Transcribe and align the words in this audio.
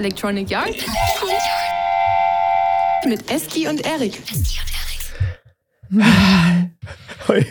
Electronic 0.00 0.48
Yard 0.48 0.74
mit 3.06 3.30
Eski 3.30 3.68
und 3.68 3.84
Erik. 3.84 4.18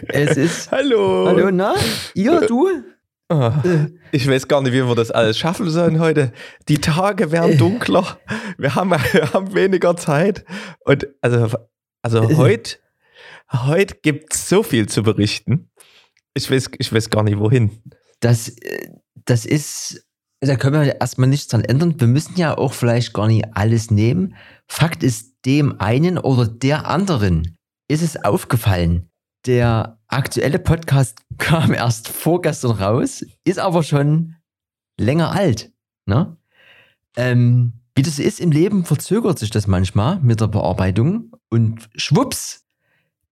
Es 0.07 0.35
ist. 0.35 0.71
Hallo. 0.71 1.27
Hallo, 1.27 1.51
na? 1.51 1.75
Ihr, 2.15 2.41
du? 2.47 2.67
Oh, 3.29 3.51
ich 4.11 4.27
weiß 4.27 4.47
gar 4.47 4.63
nicht, 4.63 4.73
wie 4.73 4.83
wir 4.83 4.95
das 4.95 5.11
alles 5.11 5.37
schaffen 5.37 5.69
sollen 5.69 5.99
heute. 5.99 6.33
Die 6.67 6.79
Tage 6.81 7.31
werden 7.31 7.59
dunkler. 7.59 8.17
Wir 8.57 8.73
haben, 8.73 8.89
wir 9.11 9.31
haben 9.31 9.53
weniger 9.53 9.95
Zeit. 9.95 10.43
Und 10.79 11.07
also, 11.21 11.55
also 12.01 12.35
heute, 12.35 12.77
heute 13.51 13.95
gibt 14.01 14.33
es 14.33 14.49
so 14.49 14.63
viel 14.63 14.89
zu 14.89 15.03
berichten. 15.03 15.69
Ich 16.33 16.49
weiß, 16.49 16.71
ich 16.79 16.91
weiß 16.91 17.11
gar 17.11 17.21
nicht, 17.21 17.37
wohin. 17.37 17.83
Das, 18.21 18.49
äh, 18.49 18.89
das 19.25 19.45
ist. 19.45 20.03
Da 20.41 20.55
können 20.55 20.81
wir 20.81 21.01
erstmal 21.01 21.27
nichts 21.27 21.47
dran 21.47 21.65
ändern. 21.65 21.99
Wir 21.99 22.07
müssen 22.07 22.37
ja 22.37 22.57
auch 22.57 22.73
vielleicht 22.73 23.13
gar 23.13 23.27
nicht 23.27 23.45
alles 23.55 23.91
nehmen. 23.91 24.35
Fakt 24.67 25.03
ist, 25.03 25.35
dem 25.45 25.79
einen 25.79 26.17
oder 26.17 26.47
der 26.47 26.87
anderen 26.87 27.57
ist 27.89 28.01
es 28.01 28.23
aufgefallen. 28.23 29.09
Der 29.45 29.99
aktuelle 30.07 30.59
Podcast 30.59 31.21
kam 31.37 31.73
erst 31.73 32.07
vorgestern 32.07 32.71
raus, 32.71 33.25
ist 33.43 33.59
aber 33.59 33.83
schon 33.83 34.35
länger 34.99 35.31
alt. 35.31 35.71
Ne? 36.05 36.37
Ähm, 37.17 37.73
wie 37.95 38.01
das 38.01 38.19
ist 38.19 38.39
im 38.39 38.51
Leben, 38.51 38.85
verzögert 38.85 39.39
sich 39.39 39.49
das 39.49 39.67
manchmal 39.67 40.19
mit 40.21 40.39
der 40.39 40.47
Bearbeitung 40.47 41.35
und 41.49 41.89
schwupps 41.95 42.65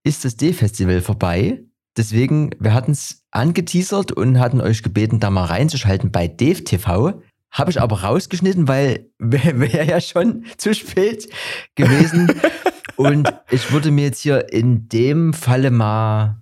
ist 0.04 0.26
das 0.26 0.36
D-Festival 0.38 1.02
vorbei. 1.02 1.64
Deswegen, 1.98 2.52
wir 2.60 2.74
hatten 2.74 2.92
es 2.92 3.24
angeteasert 3.32 4.12
und 4.12 4.40
hatten 4.40 4.62
euch 4.62 4.84
gebeten, 4.84 5.20
da 5.20 5.31
mal 5.31 5.45
reinzuschalten 5.45 6.12
bei 6.12 6.28
Dave 6.28 6.64
TV. 6.64 7.22
Habe 7.50 7.72
ich 7.72 7.81
aber 7.81 8.03
rausgeschnitten, 8.03 8.67
weil 8.67 9.09
wäre 9.17 9.59
wär 9.59 9.84
ja 9.84 10.00
schon 10.00 10.45
zu 10.58 10.75
spät 10.75 11.28
gewesen. 11.75 12.31
und 12.95 13.34
ich 13.50 13.72
würde 13.72 13.92
mir 13.92 14.06
jetzt 14.06 14.22
hier 14.22 14.53
in 14.53 14.88
dem 14.90 15.34
Falle 15.34 15.72
mal 15.72 16.42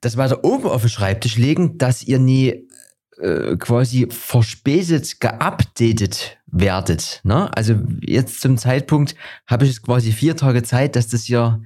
das 0.00 0.16
weiter 0.16 0.44
oben 0.44 0.68
auf 0.68 0.82
den 0.82 0.90
Schreibtisch 0.90 1.36
legen, 1.36 1.76
dass 1.76 2.02
ihr 2.02 2.18
nie 2.18 2.68
äh, 3.18 3.56
quasi 3.56 4.06
verspätet 4.10 5.20
geupdatet 5.20 6.38
werdet. 6.46 7.20
Ne? 7.24 7.50
Also 7.54 7.74
jetzt 8.00 8.40
zum 8.40 8.56
Zeitpunkt 8.56 9.16
habe 9.46 9.64
ich 9.64 9.72
jetzt 9.72 9.82
quasi 9.82 10.12
vier 10.12 10.36
Tage 10.36 10.62
Zeit, 10.62 10.96
dass 10.96 11.08
das 11.08 11.24
hier 11.24 11.60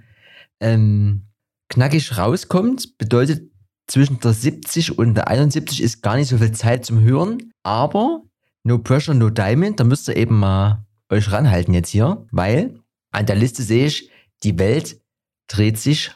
ähm, 0.61 1.27
knackig 1.73 2.17
rauskommt. 2.17 2.98
Bedeutet, 2.98 3.51
zwischen 3.87 4.20
der 4.20 4.33
70 4.33 4.98
und 4.98 5.15
der 5.15 5.28
71 5.28 5.83
ist 5.83 6.03
gar 6.03 6.17
nicht 6.17 6.28
so 6.28 6.39
viel 6.39 6.53
Zeit 6.53 6.84
zum 6.84 7.01
Hören. 7.01 7.53
Aber 7.62 8.23
no 8.65 8.78
pressure, 8.78 9.15
no 9.15 9.31
diamond. 9.31 9.81
Da 9.81 9.84
müsst 9.84 10.09
ihr 10.09 10.17
eben 10.17 10.39
mal 10.39 10.84
euch 11.11 11.31
ranhalten 11.31 11.75
jetzt 11.75 11.91
hier, 11.91 12.27
weil 12.31 12.81
an 13.11 13.27
der 13.27 13.37
Liste 13.37 13.62
sehe 13.62 13.87
ich, 13.87 14.11
die 14.43 14.59
Welt 14.59 15.00
dreht 15.48 15.78
sich 15.78 16.12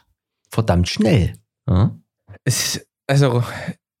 verdammt 0.49 0.89
schnell. 0.89 1.33
Ja? 1.69 1.95
Es, 2.43 2.87
also, 3.05 3.43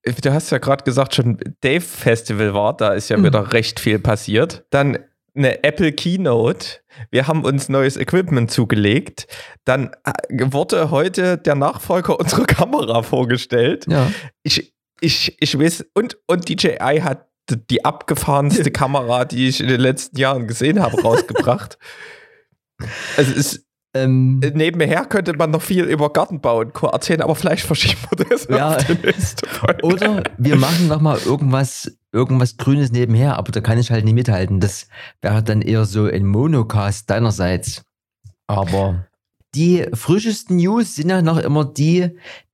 du 0.03 0.33
hast 0.33 0.49
ja 0.49 0.57
gerade 0.57 0.83
gesagt, 0.83 1.13
schon 1.13 1.37
Dave 1.61 1.81
Festival 1.81 2.53
war, 2.53 2.75
da 2.75 2.93
ist 2.93 3.09
ja 3.09 3.17
mhm. 3.17 3.25
wieder 3.25 3.53
recht 3.53 3.79
viel 3.79 3.99
passiert. 3.99 4.65
Dann 4.71 4.97
eine 5.37 5.63
Apple 5.63 5.91
Keynote. 5.93 6.79
Wir 7.11 7.27
haben 7.27 7.43
uns 7.43 7.69
neues 7.69 7.97
Equipment 7.97 8.51
zugelegt. 8.51 9.27
Dann 9.65 9.91
äh, 10.03 10.51
wurde 10.51 10.91
heute 10.91 11.37
der 11.37 11.55
Nachfolger 11.55 12.19
unserer 12.19 12.45
Kamera 12.45 13.03
vorgestellt. 13.03 13.85
Ja. 13.87 14.11
Ich, 14.43 14.73
ich, 14.99 15.37
ich 15.39 15.57
weiß, 15.57 15.85
und, 15.93 16.17
und 16.27 16.49
DJI 16.49 17.01
hat 17.01 17.27
die 17.49 17.85
abgefahrenste 17.85 18.71
Kamera, 18.71 19.25
die 19.25 19.47
ich 19.47 19.61
in 19.61 19.67
den 19.67 19.79
letzten 19.79 20.17
Jahren 20.17 20.47
gesehen 20.47 20.81
habe, 20.81 21.01
rausgebracht. 21.01 21.77
also 23.15 23.31
es 23.37 23.66
ähm, 23.93 24.39
Nebenher 24.39 25.05
könnte 25.05 25.33
man 25.33 25.51
noch 25.51 25.61
viel 25.61 25.85
über 25.85 26.11
Gartenbau 26.11 26.59
und 26.59 26.73
Co. 26.73 26.87
erzählen, 26.87 27.21
aber 27.21 27.35
vielleicht 27.35 27.65
verschieben 27.65 28.01
wir 28.09 28.25
das 28.25 28.47
ja. 28.49 28.77
Oder 29.83 30.23
wir 30.37 30.55
machen 30.55 30.87
nochmal 30.87 31.19
irgendwas, 31.25 31.97
irgendwas 32.11 32.57
Grünes 32.57 32.91
nebenher, 32.91 33.37
aber 33.37 33.51
da 33.51 33.61
kann 33.61 33.77
ich 33.77 33.91
halt 33.91 34.05
nicht 34.05 34.13
mithalten. 34.13 34.59
Das 34.59 34.87
wäre 35.21 35.41
dann 35.41 35.61
eher 35.61 35.85
so 35.85 36.05
ein 36.05 36.25
Monocast 36.25 37.09
deinerseits. 37.09 37.83
Aber 38.47 39.07
die 39.55 39.85
frischesten 39.93 40.57
News 40.57 40.95
sind 40.95 41.09
ja 41.09 41.21
noch 41.21 41.37
immer 41.37 41.65
die, 41.65 42.09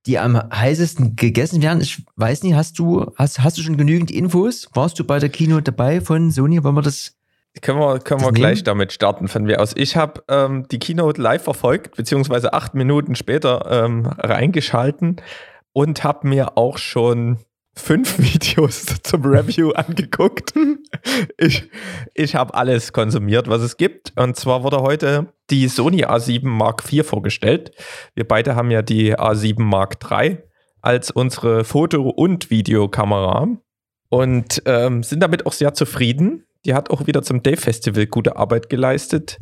die 0.06 0.18
am 0.18 0.36
heißesten 0.36 1.16
gegessen 1.16 1.62
werden. 1.62 1.80
Ich 1.80 2.02
weiß 2.16 2.42
nicht, 2.42 2.54
hast 2.54 2.78
du, 2.78 3.12
hast, 3.16 3.42
hast 3.42 3.58
du 3.58 3.62
schon 3.62 3.76
genügend 3.76 4.10
Infos? 4.10 4.68
Warst 4.74 4.98
du 4.98 5.04
bei 5.04 5.18
der 5.18 5.28
Kino 5.28 5.60
dabei 5.60 6.00
von 6.00 6.30
Sony? 6.30 6.62
Wollen 6.62 6.76
wir 6.76 6.82
das 6.82 7.16
können 7.60 7.78
wir, 7.78 7.98
können 8.00 8.20
wir 8.20 8.32
gleich 8.32 8.64
damit 8.64 8.92
starten 8.92 9.28
von 9.28 9.44
mir 9.44 9.60
aus. 9.60 9.72
Ich 9.76 9.96
habe 9.96 10.22
ähm, 10.28 10.66
die 10.70 10.78
Keynote 10.78 11.20
live 11.20 11.44
verfolgt, 11.44 11.96
beziehungsweise 11.96 12.52
acht 12.52 12.74
Minuten 12.74 13.14
später 13.14 13.66
ähm, 13.70 14.06
reingeschalten 14.06 15.20
und 15.72 16.04
habe 16.04 16.28
mir 16.28 16.56
auch 16.56 16.78
schon 16.78 17.38
fünf 17.74 18.18
Videos 18.34 18.86
zum 19.02 19.24
Review 19.24 19.70
angeguckt. 19.74 20.54
Ich, 21.38 21.68
ich 22.14 22.34
habe 22.34 22.54
alles 22.54 22.92
konsumiert, 22.92 23.48
was 23.48 23.62
es 23.62 23.76
gibt. 23.76 24.12
Und 24.16 24.36
zwar 24.36 24.62
wurde 24.62 24.78
heute 24.78 25.32
die 25.50 25.68
Sony 25.68 26.04
A7 26.04 26.46
Mark 26.46 26.82
IV 26.90 27.06
vorgestellt. 27.06 27.72
Wir 28.14 28.26
beide 28.26 28.56
haben 28.56 28.70
ja 28.70 28.82
die 28.82 29.16
A7 29.16 29.60
Mark 29.62 29.98
III 30.10 30.38
als 30.80 31.10
unsere 31.10 31.64
Foto- 31.64 32.10
und 32.10 32.50
Videokamera 32.50 33.48
und 34.08 34.62
ähm, 34.66 35.02
sind 35.02 35.20
damit 35.20 35.46
auch 35.46 35.52
sehr 35.52 35.74
zufrieden. 35.74 36.46
Die 36.64 36.74
hat 36.74 36.90
auch 36.90 37.06
wieder 37.06 37.22
zum 37.22 37.42
Dave 37.42 37.60
Festival 37.60 38.06
gute 38.06 38.36
Arbeit 38.36 38.68
geleistet, 38.68 39.38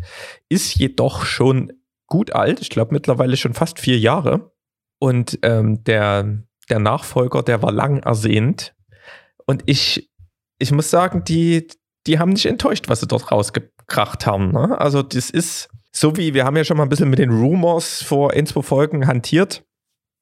ist 0.49 0.77
jedoch 0.77 1.25
schon 1.25 1.73
gut 2.07 2.35
alt. 2.35 2.61
Ich 2.61 2.71
glaube 2.71 2.95
mittlerweile 2.95 3.37
schon 3.37 3.55
fast 3.55 3.79
vier 3.79 3.99
Jahre. 3.99 4.53
Und 4.99 5.39
ähm, 5.43 5.83
der, 5.85 6.43
der 6.69 6.79
Nachfolger, 6.79 7.43
der 7.43 7.63
war 7.63 7.73
lang 7.73 7.99
ersehnt. 7.99 8.75
Und 9.47 9.63
ich, 9.67 10.11
ich 10.59 10.73
muss 10.73 10.91
sagen, 10.91 11.25
die, 11.25 11.69
die 12.07 12.19
haben 12.19 12.31
nicht 12.31 12.47
enttäuscht, 12.47 12.89
was 12.89 13.01
sie 13.01 13.07
dort 13.07 13.31
rausgekracht 13.31 14.27
haben. 14.27 14.53
Ne? 14.53 14.79
Also, 14.81 15.03
das 15.03 15.31
ist 15.31 15.69
so 15.93 16.17
wie, 16.17 16.35
wir 16.35 16.45
haben 16.45 16.57
ja 16.57 16.65
schon 16.65 16.77
mal 16.77 16.85
ein 16.85 16.89
bisschen 16.89 17.11
mit 17.11 17.19
den 17.19 17.31
Rumors 17.31 18.03
vor 18.03 18.33
ein, 18.33 18.47
zwei 18.47 18.63
Folgen 18.63 19.07
hantiert. 19.07 19.65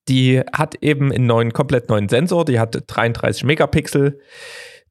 Die 0.09 0.41
hat 0.53 0.77
eben 0.83 1.13
einen 1.13 1.27
neuen, 1.27 1.53
komplett 1.53 1.89
neuen 1.89 2.09
Sensor, 2.09 2.45
die 2.45 2.59
hat 2.59 2.83
33 2.87 3.45
Megapixel, 3.45 4.21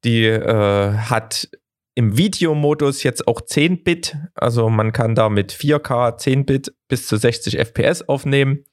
die 0.05 0.25
äh, 0.25 0.93
hat 0.93 1.49
im 1.99 2.17
Videomodus 2.17 3.03
jetzt 3.03 3.27
auch 3.27 3.41
10-Bit. 3.41 4.15
Also 4.33 4.69
man 4.69 4.93
kann 4.93 5.15
da 5.15 5.27
mit 5.27 5.51
4K 5.51 6.17
10-Bit 6.17 6.73
bis 6.87 7.07
zu 7.07 7.17
60 7.17 7.59
FPS 7.59 8.07
aufnehmen. 8.07 8.63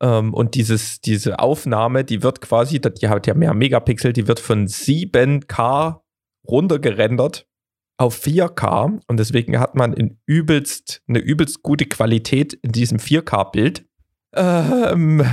Ähm, 0.00 0.32
und 0.32 0.54
dieses, 0.54 1.00
diese 1.00 1.40
Aufnahme, 1.40 2.04
die 2.04 2.22
wird 2.22 2.40
quasi, 2.40 2.80
die 2.80 3.08
hat 3.08 3.26
ja 3.26 3.34
mehr 3.34 3.54
Megapixel, 3.54 4.12
die 4.12 4.28
wird 4.28 4.38
von 4.38 4.68
7K 4.68 6.02
runtergerendert 6.46 7.48
auf 7.96 8.22
4K. 8.22 9.00
Und 9.08 9.18
deswegen 9.18 9.58
hat 9.58 9.74
man 9.74 9.92
in 9.92 10.20
übelst, 10.24 11.02
eine 11.08 11.18
übelst 11.18 11.64
gute 11.64 11.86
Qualität 11.86 12.52
in 12.52 12.70
diesem 12.70 12.98
4K-Bild. 12.98 13.84
Ähm, 14.36 15.24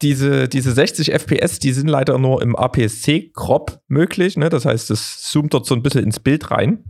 diese, 0.00 0.48
diese 0.48 0.72
60 0.72 1.12
FPS, 1.12 1.58
die 1.58 1.72
sind 1.72 1.88
leider 1.88 2.18
nur 2.18 2.42
im 2.42 2.56
APS-C-Crop 2.56 3.80
möglich. 3.88 4.36
Ne? 4.36 4.48
Das 4.48 4.64
heißt, 4.64 4.90
es 4.90 5.22
zoomt 5.22 5.54
dort 5.54 5.66
so 5.66 5.74
ein 5.74 5.82
bisschen 5.82 6.04
ins 6.04 6.20
Bild 6.20 6.50
rein. 6.50 6.84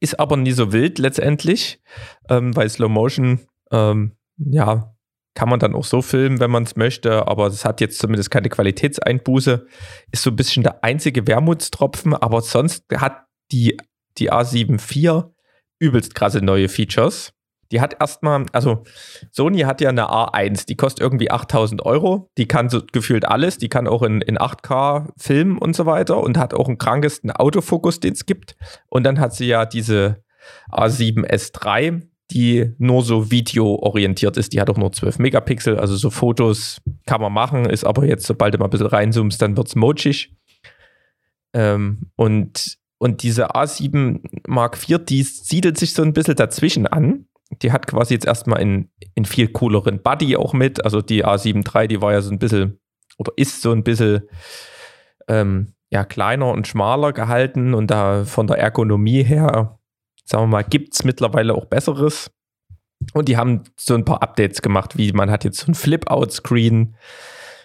Ist 0.00 0.18
aber 0.18 0.36
nie 0.36 0.52
so 0.52 0.72
wild 0.72 0.98
letztendlich, 0.98 1.80
ähm, 2.28 2.54
weil 2.56 2.68
Slow 2.68 2.88
Motion, 2.90 3.40
ähm, 3.70 4.16
ja, 4.36 4.94
kann 5.34 5.48
man 5.48 5.60
dann 5.60 5.74
auch 5.74 5.84
so 5.84 6.02
filmen, 6.02 6.40
wenn 6.40 6.50
man 6.50 6.64
es 6.64 6.76
möchte, 6.76 7.26
aber 7.26 7.46
es 7.46 7.64
hat 7.64 7.80
jetzt 7.80 7.98
zumindest 7.98 8.30
keine 8.30 8.48
Qualitätseinbuße. 8.48 9.66
Ist 10.10 10.22
so 10.22 10.30
ein 10.30 10.36
bisschen 10.36 10.62
der 10.62 10.84
einzige 10.84 11.26
Wermutstropfen, 11.26 12.14
aber 12.14 12.42
sonst 12.42 12.84
hat 12.94 13.24
die, 13.50 13.78
die 14.18 14.30
A7 14.30 14.74
IV 14.74 15.30
übelst 15.78 16.14
krasse 16.14 16.42
neue 16.42 16.68
Features. 16.68 17.32
Die 17.72 17.80
hat 17.80 17.96
erstmal, 17.98 18.44
also 18.52 18.84
Sony 19.30 19.60
hat 19.60 19.80
ja 19.80 19.88
eine 19.88 20.10
A1, 20.10 20.66
die 20.66 20.76
kostet 20.76 21.00
irgendwie 21.00 21.30
8000 21.30 21.84
Euro. 21.84 22.30
Die 22.36 22.46
kann 22.46 22.68
so 22.68 22.82
gefühlt 22.92 23.26
alles. 23.26 23.56
Die 23.56 23.70
kann 23.70 23.88
auch 23.88 24.02
in, 24.02 24.20
in 24.20 24.36
8K 24.36 25.08
filmen 25.16 25.56
und 25.56 25.74
so 25.74 25.86
weiter 25.86 26.18
und 26.18 26.36
hat 26.36 26.52
auch 26.52 26.68
einen 26.68 26.76
krankesten 26.76 27.30
Autofokus, 27.30 27.98
den 27.98 28.12
es 28.12 28.26
gibt. 28.26 28.56
Und 28.88 29.04
dann 29.04 29.18
hat 29.18 29.34
sie 29.34 29.46
ja 29.46 29.64
diese 29.64 30.22
A7S3, 30.70 32.02
die 32.30 32.74
nur 32.76 33.02
so 33.02 33.30
videoorientiert 33.30 34.36
ist. 34.36 34.52
Die 34.52 34.60
hat 34.60 34.68
auch 34.68 34.76
nur 34.76 34.92
12 34.92 35.18
Megapixel, 35.18 35.78
also 35.78 35.96
so 35.96 36.10
Fotos 36.10 36.82
kann 37.06 37.22
man 37.22 37.32
machen, 37.32 37.64
ist 37.64 37.84
aber 37.84 38.04
jetzt, 38.04 38.26
sobald 38.26 38.52
du 38.52 38.58
mal 38.58 38.66
ein 38.66 38.70
bisschen 38.70 38.86
reinzoomst, 38.86 39.40
dann 39.40 39.56
wird 39.56 39.68
es 39.68 39.76
mochig. 39.76 40.36
Ähm, 41.54 42.10
und, 42.16 42.78
und 42.98 43.22
diese 43.22 43.54
A7 43.54 44.20
Mark 44.46 44.76
IV, 44.76 44.98
die 45.06 45.22
siedelt 45.22 45.78
sich 45.78 45.94
so 45.94 46.02
ein 46.02 46.12
bisschen 46.12 46.36
dazwischen 46.36 46.86
an 46.86 47.26
die 47.62 47.72
hat 47.72 47.86
quasi 47.86 48.14
jetzt 48.14 48.26
erstmal 48.26 48.60
in, 48.60 48.90
in 49.14 49.24
viel 49.24 49.48
cooleren 49.48 50.02
Buddy 50.02 50.36
auch 50.36 50.52
mit. 50.52 50.84
Also 50.84 51.00
die 51.00 51.24
A7 51.24 51.64
III, 51.74 51.88
die 51.88 52.00
war 52.00 52.12
ja 52.12 52.20
so 52.20 52.30
ein 52.30 52.38
bisschen 52.38 52.80
oder 53.18 53.32
ist 53.36 53.62
so 53.62 53.72
ein 53.72 53.84
bisschen 53.84 54.22
ähm, 55.28 55.74
ja, 55.90 56.04
kleiner 56.04 56.50
und 56.50 56.66
schmaler 56.66 57.12
gehalten 57.12 57.74
und 57.74 57.90
da 57.90 58.24
von 58.24 58.46
der 58.46 58.58
Ergonomie 58.58 59.22
her 59.22 59.78
sagen 60.24 60.44
wir 60.44 60.48
mal, 60.48 60.64
gibt 60.64 60.94
es 60.94 61.04
mittlerweile 61.04 61.54
auch 61.54 61.66
Besseres. 61.66 62.30
Und 63.14 63.28
die 63.28 63.36
haben 63.36 63.64
so 63.76 63.94
ein 63.94 64.04
paar 64.04 64.22
Updates 64.22 64.62
gemacht, 64.62 64.96
wie 64.96 65.12
man 65.12 65.30
hat 65.30 65.44
jetzt 65.44 65.58
so 65.58 65.70
ein 65.70 65.74
Flip-Out-Screen. 65.74 66.94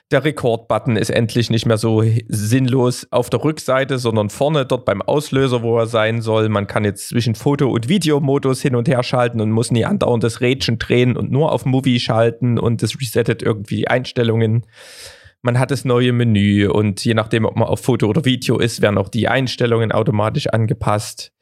Der 0.10 0.24
Rekord-Button 0.24 0.96
ist 0.96 1.10
endlich 1.10 1.50
nicht 1.50 1.66
mehr 1.66 1.78
so 1.78 2.02
sinnlos 2.30 3.08
auf 3.12 3.30
der 3.30 3.44
Rückseite, 3.44 3.98
sondern 3.98 4.30
vorne 4.30 4.66
dort 4.66 4.86
beim 4.86 5.02
Auslöser, 5.02 5.64
wo 5.64 5.78
er 5.78 5.86
sein 5.86 6.22
soll. 6.22 6.48
Man 6.48 6.66
kann 6.66 6.86
jetzt 6.86 7.10
zwischen 7.10 7.36
Foto- 7.36 7.70
und 7.70 7.90
Videomodus 7.90 8.62
hin 8.62 8.76
und 8.76 8.88
her 8.88 9.04
schalten 9.04 9.42
und 9.42 9.52
muss 9.52 9.70
nie 9.70 9.84
andauernd 9.84 10.24
das 10.24 10.40
Rädchen 10.40 10.80
drehen 10.80 11.18
und 11.18 11.30
nur 11.30 11.52
auf 11.52 11.66
Movie 11.66 12.00
schalten 12.00 12.58
und 12.58 12.84
das 12.84 12.98
resettet 13.02 13.44
irgendwie 13.44 13.76
die 13.76 13.88
Einstellungen. 13.90 14.66
Man 15.42 15.60
hat 15.60 15.72
das 15.72 15.84
neue 15.84 16.14
Menü 16.14 16.70
und 16.70 17.04
je 17.04 17.14
nachdem, 17.14 17.44
ob 17.44 17.58
man 17.58 17.68
auf 17.68 17.82
Foto 17.82 18.08
oder 18.08 18.24
Video 18.24 18.60
ist, 18.60 18.82
werden 18.82 18.98
auch 18.98 19.10
die 19.10 19.28
Einstellungen 19.28 19.92
automatisch 19.92 20.48
angepasst. 20.48 21.34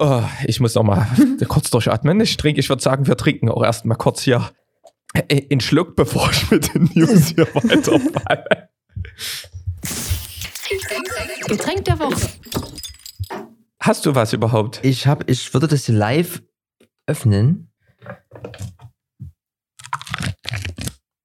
Oh, 0.00 0.22
ich 0.44 0.58
muss 0.58 0.74
noch 0.74 0.82
mal 0.82 1.06
kurz 1.48 1.70
durchatmen. 1.70 2.20
Ich 2.20 2.36
trinke, 2.36 2.58
ich 2.58 2.68
würde 2.68 2.82
sagen, 2.82 3.06
wir 3.06 3.16
trinken 3.16 3.48
auch 3.48 3.62
erstmal 3.62 3.96
kurz 3.96 4.22
hier 4.22 4.50
einen 5.30 5.60
Schluck, 5.60 5.96
bevor 5.96 6.30
ich 6.30 6.50
mit 6.50 6.74
den 6.74 6.90
News 6.94 7.28
hier 7.28 7.46
weiterfalle. 7.54 8.68
Getränk 11.46 11.84
der 11.84 11.98
Woche. 11.98 12.28
Hast 13.80 14.04
du 14.04 14.14
was 14.14 14.32
überhaupt? 14.32 14.80
Ich 14.82 15.06
habe, 15.06 15.24
ich 15.30 15.52
würde 15.54 15.68
das 15.68 15.86
live 15.88 16.42
öffnen. 17.06 17.70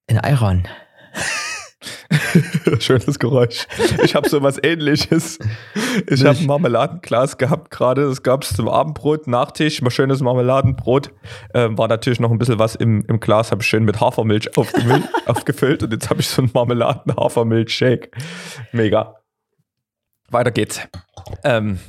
In 0.08 0.18
Iran. 0.18 0.68
Schönes 2.80 3.20
Geräusch. 3.20 3.68
Ich 4.04 4.16
habe 4.16 4.30
so 4.30 4.42
was 4.42 4.62
ähnliches. 4.62 5.40
Ich 6.08 6.26
habe 6.26 6.38
ein 6.38 6.46
Marmeladenglas 6.46 7.38
gehabt 7.38 7.72
gerade. 7.72 8.08
Das 8.08 8.24
gab 8.24 8.44
es 8.44 8.54
zum 8.54 8.68
Abendbrot, 8.68 9.28
Nachtisch, 9.28 9.82
mal 9.82 9.92
schönes 9.92 10.22
Marmeladenbrot. 10.22 11.12
Ähm, 11.54 11.78
war 11.78 11.88
natürlich 11.88 12.20
noch 12.20 12.32
ein 12.32 12.38
bisschen 12.38 12.60
was 12.60 12.76
im, 12.76 13.06
im 13.08 13.20
Glas, 13.20 13.52
habe 13.52 13.62
ich 13.62 13.68
schön 13.68 13.86
mit 13.86 14.00
Hafermilch 14.00 14.58
aufgefüllt 15.26 15.84
und 15.84 15.94
jetzt 15.94 16.10
habe 16.10 16.22
ich 16.22 16.28
so 16.28 16.42
einen 16.42 16.52
Marmeladen-Hafermilch-Shake. 16.54 18.12
Mega. 18.72 19.16
Weiter 20.30 20.52
geht's. 20.52 20.82
Ähm, 21.44 21.80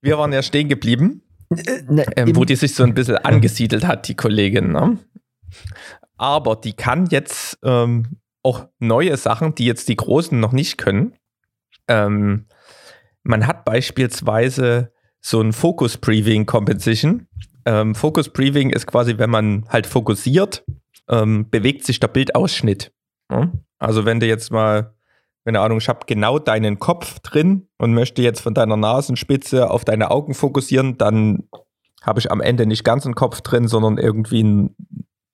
wir 0.00 0.18
waren 0.18 0.32
ja 0.32 0.42
stehen 0.42 0.68
geblieben, 0.68 1.22
ne, 1.50 2.06
ähm, 2.16 2.34
wo 2.34 2.44
die 2.44 2.56
sich 2.56 2.74
so 2.74 2.84
ein 2.84 2.94
bisschen 2.94 3.16
angesiedelt 3.16 3.86
hat, 3.86 4.08
die 4.08 4.14
Kollegin. 4.14 4.72
Ne? 4.72 4.98
Aber 6.16 6.56
die 6.56 6.72
kann 6.72 7.06
jetzt 7.06 7.58
ähm, 7.64 8.19
auch 8.42 8.68
neue 8.78 9.16
Sachen, 9.16 9.54
die 9.54 9.66
jetzt 9.66 9.88
die 9.88 9.96
Großen 9.96 10.38
noch 10.38 10.52
nicht 10.52 10.78
können. 10.78 11.14
Ähm, 11.88 12.46
man 13.22 13.46
hat 13.46 13.64
beispielsweise 13.64 14.92
so 15.20 15.40
ein 15.40 15.52
Focus 15.52 15.98
Previewing 15.98 16.46
Compensation. 16.46 17.26
Ähm, 17.66 17.94
Focus 17.94 18.30
Previewing 18.30 18.70
ist 18.70 18.86
quasi, 18.86 19.18
wenn 19.18 19.30
man 19.30 19.66
halt 19.68 19.86
fokussiert, 19.86 20.64
ähm, 21.08 21.50
bewegt 21.50 21.84
sich 21.84 22.00
der 22.00 22.08
Bildausschnitt. 22.08 22.92
Ja? 23.30 23.52
Also 23.78 24.06
wenn 24.06 24.20
du 24.20 24.26
jetzt 24.26 24.50
mal, 24.50 24.94
keine 25.44 25.60
Ahnung, 25.60 25.78
ich 25.78 25.88
habe 25.88 26.06
genau 26.06 26.38
deinen 26.38 26.78
Kopf 26.78 27.20
drin 27.20 27.68
und 27.78 27.92
möchte 27.92 28.22
jetzt 28.22 28.40
von 28.40 28.54
deiner 28.54 28.76
Nasenspitze 28.76 29.70
auf 29.70 29.84
deine 29.84 30.10
Augen 30.10 30.34
fokussieren, 30.34 30.96
dann 30.96 31.48
habe 32.02 32.20
ich 32.20 32.30
am 32.30 32.40
Ende 32.40 32.64
nicht 32.66 32.84
ganz 32.84 33.04
einen 33.04 33.14
Kopf 33.14 33.42
drin, 33.42 33.68
sondern 33.68 33.98
irgendwie 33.98 34.42
ein 34.42 34.74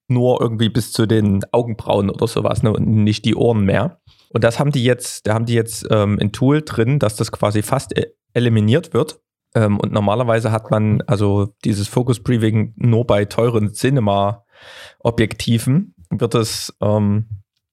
nur 0.08 0.40
irgendwie 0.40 0.68
bis 0.68 0.92
zu 0.92 1.06
den 1.06 1.42
Augenbrauen 1.52 2.10
oder 2.10 2.26
sowas 2.26 2.62
ne, 2.62 2.70
und 2.72 2.86
nicht 2.86 3.24
die 3.24 3.34
Ohren 3.34 3.64
mehr. 3.64 4.00
Und 4.30 4.44
das 4.44 4.58
haben 4.58 4.72
die 4.72 4.84
jetzt, 4.84 5.26
da 5.26 5.34
haben 5.34 5.46
die 5.46 5.54
jetzt 5.54 5.86
ähm, 5.90 6.18
ein 6.20 6.32
Tool 6.32 6.60
drin, 6.62 6.98
dass 6.98 7.16
das 7.16 7.32
quasi 7.32 7.62
fast 7.62 7.98
e-, 7.98 8.12
eliminiert 8.34 8.92
wird. 8.94 9.20
Ähm, 9.54 9.80
und 9.80 9.92
normalerweise 9.92 10.52
hat 10.52 10.70
man 10.70 11.00
also 11.02 11.54
dieses 11.64 11.88
Focus 11.88 12.22
Previewing 12.22 12.74
nur 12.76 13.06
bei 13.06 13.24
teuren 13.24 13.72
Cinema-Objektiven 13.72 15.94
wird 16.10 16.34
es 16.34 16.76
ähm, 16.80 17.26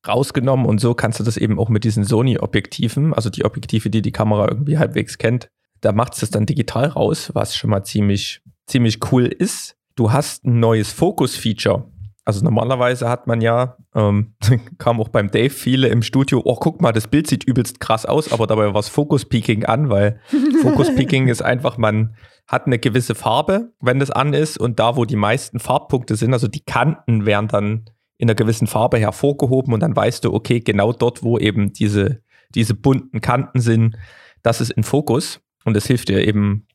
rausgenommen 0.08 0.66
und 0.66 0.82
so 0.82 0.96
kannst 0.96 1.20
du 1.20 1.24
das 1.24 1.38
eben 1.38 1.60
auch 1.60 1.70
mit 1.70 1.84
diesen 1.84 2.04
Sony-Objektiven, 2.04 3.14
also 3.14 3.30
die 3.30 3.46
Objektive, 3.46 3.90
die 3.90 4.02
die 4.02 4.12
Kamera 4.12 4.48
irgendwie 4.50 4.78
halbwegs 4.78 5.18
kennt, 5.18 5.50
da 5.82 5.92
macht 5.92 6.14
es 6.14 6.22
das 6.22 6.30
dann 6.30 6.46
digital 6.46 6.88
raus, 6.88 7.32
was 7.34 7.56
schon 7.56 7.70
mal 7.70 7.84
ziemlich, 7.84 8.42
ziemlich 8.66 9.00
cool 9.12 9.26
ist. 9.26 9.76
Du 9.96 10.12
hast 10.12 10.46
ein 10.46 10.60
neues 10.60 10.92
Focus-Feature 10.92 11.92
also 12.26 12.44
normalerweise 12.44 13.10
hat 13.10 13.28
man 13.28 13.42
ja, 13.42 13.78
ähm, 13.94 14.34
kam 14.78 15.02
auch 15.02 15.10
beim 15.10 15.30
Dave 15.30 15.50
viele 15.50 15.90
im 15.90 16.02
Studio, 16.02 16.42
oh, 16.46 16.56
guck 16.56 16.82
mal, 16.82 16.94
das 16.94 17.08
Bild 17.08 17.28
sieht 17.28 17.44
übelst 17.44 17.80
krass 17.80 18.06
aus, 18.06 18.32
aber 18.32 18.48
dabei 18.48 18.74
war 18.74 18.80
es 18.80 18.90
Focus 18.90 19.26
Peaking 19.26 19.66
an, 19.66 19.90
weil 19.90 20.20
Focus 20.62 20.96
Peaking 20.96 21.28
ist 21.28 21.42
einfach, 21.42 21.78
man 21.78 22.16
hat 22.48 22.66
eine 22.66 22.80
gewisse 22.80 23.16
Farbe, 23.16 23.74
wenn 23.82 24.00
das 24.00 24.12
an 24.12 24.34
ist 24.34 24.58
und 24.58 24.80
da, 24.80 24.96
wo 24.96 25.06
die 25.06 25.16
meisten 25.16 25.60
Farbpunkte 25.60 26.16
sind, 26.16 26.34
also 26.34 26.48
die 26.48 26.64
Kanten 26.64 27.26
werden 27.26 27.48
dann 27.48 27.86
in 28.18 28.30
einer 28.30 28.36
gewissen 28.36 28.68
Farbe 28.68 28.98
hervorgehoben 29.00 29.74
und 29.74 29.82
dann 29.82 29.96
weißt 29.96 30.24
du, 30.24 30.34
okay, 30.34 30.62
genau 30.62 30.94
dort, 30.94 31.24
wo 31.24 31.38
eben 31.38 31.74
diese, 31.74 32.22
diese 32.56 32.74
bunten 32.74 33.22
Kanten 33.22 33.60
sind, 33.60 33.98
das 34.44 34.62
ist 34.62 34.72
in 34.72 34.84
Fokus 34.84 35.42
und 35.66 35.76
das 35.76 35.88
hilft 35.88 36.10
dir 36.10 36.26
eben 36.26 36.68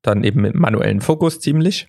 dann 0.00 0.22
eben 0.22 0.42
mit 0.42 0.54
manuellen 0.54 1.00
Fokus 1.00 1.40
ziemlich. 1.40 1.88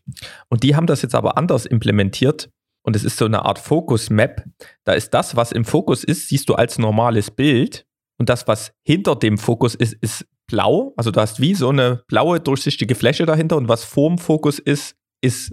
Und 0.49 0.63
die 0.63 0.75
haben 0.75 0.87
das 0.87 1.01
jetzt 1.01 1.15
aber 1.15 1.37
anders 1.37 1.65
implementiert 1.65 2.49
und 2.85 2.95
es 2.95 3.03
ist 3.03 3.17
so 3.17 3.25
eine 3.25 3.43
Art 3.43 3.57
Fokus-Map. 3.57 4.43
Da 4.83 4.93
ist 4.93 5.09
das, 5.09 5.35
was 5.35 5.51
im 5.51 5.65
Fokus 5.65 6.03
ist, 6.03 6.29
siehst 6.29 6.47
du 6.49 6.53
als 6.53 6.77
normales 6.77 7.31
Bild 7.31 7.85
und 8.19 8.29
das, 8.29 8.47
was 8.47 8.73
hinter 8.83 9.15
dem 9.15 9.39
Fokus 9.39 9.73
ist, 9.73 9.93
ist 10.01 10.27
blau. 10.47 10.93
Also 10.95 11.09
du 11.09 11.19
hast 11.19 11.41
wie 11.41 11.55
so 11.55 11.69
eine 11.69 12.03
blaue, 12.07 12.39
durchsichtige 12.39 12.93
Fläche 12.93 13.25
dahinter 13.25 13.57
und 13.57 13.67
was 13.67 13.83
vorm 13.83 14.19
Fokus 14.19 14.59
ist, 14.59 14.95
ist 15.21 15.51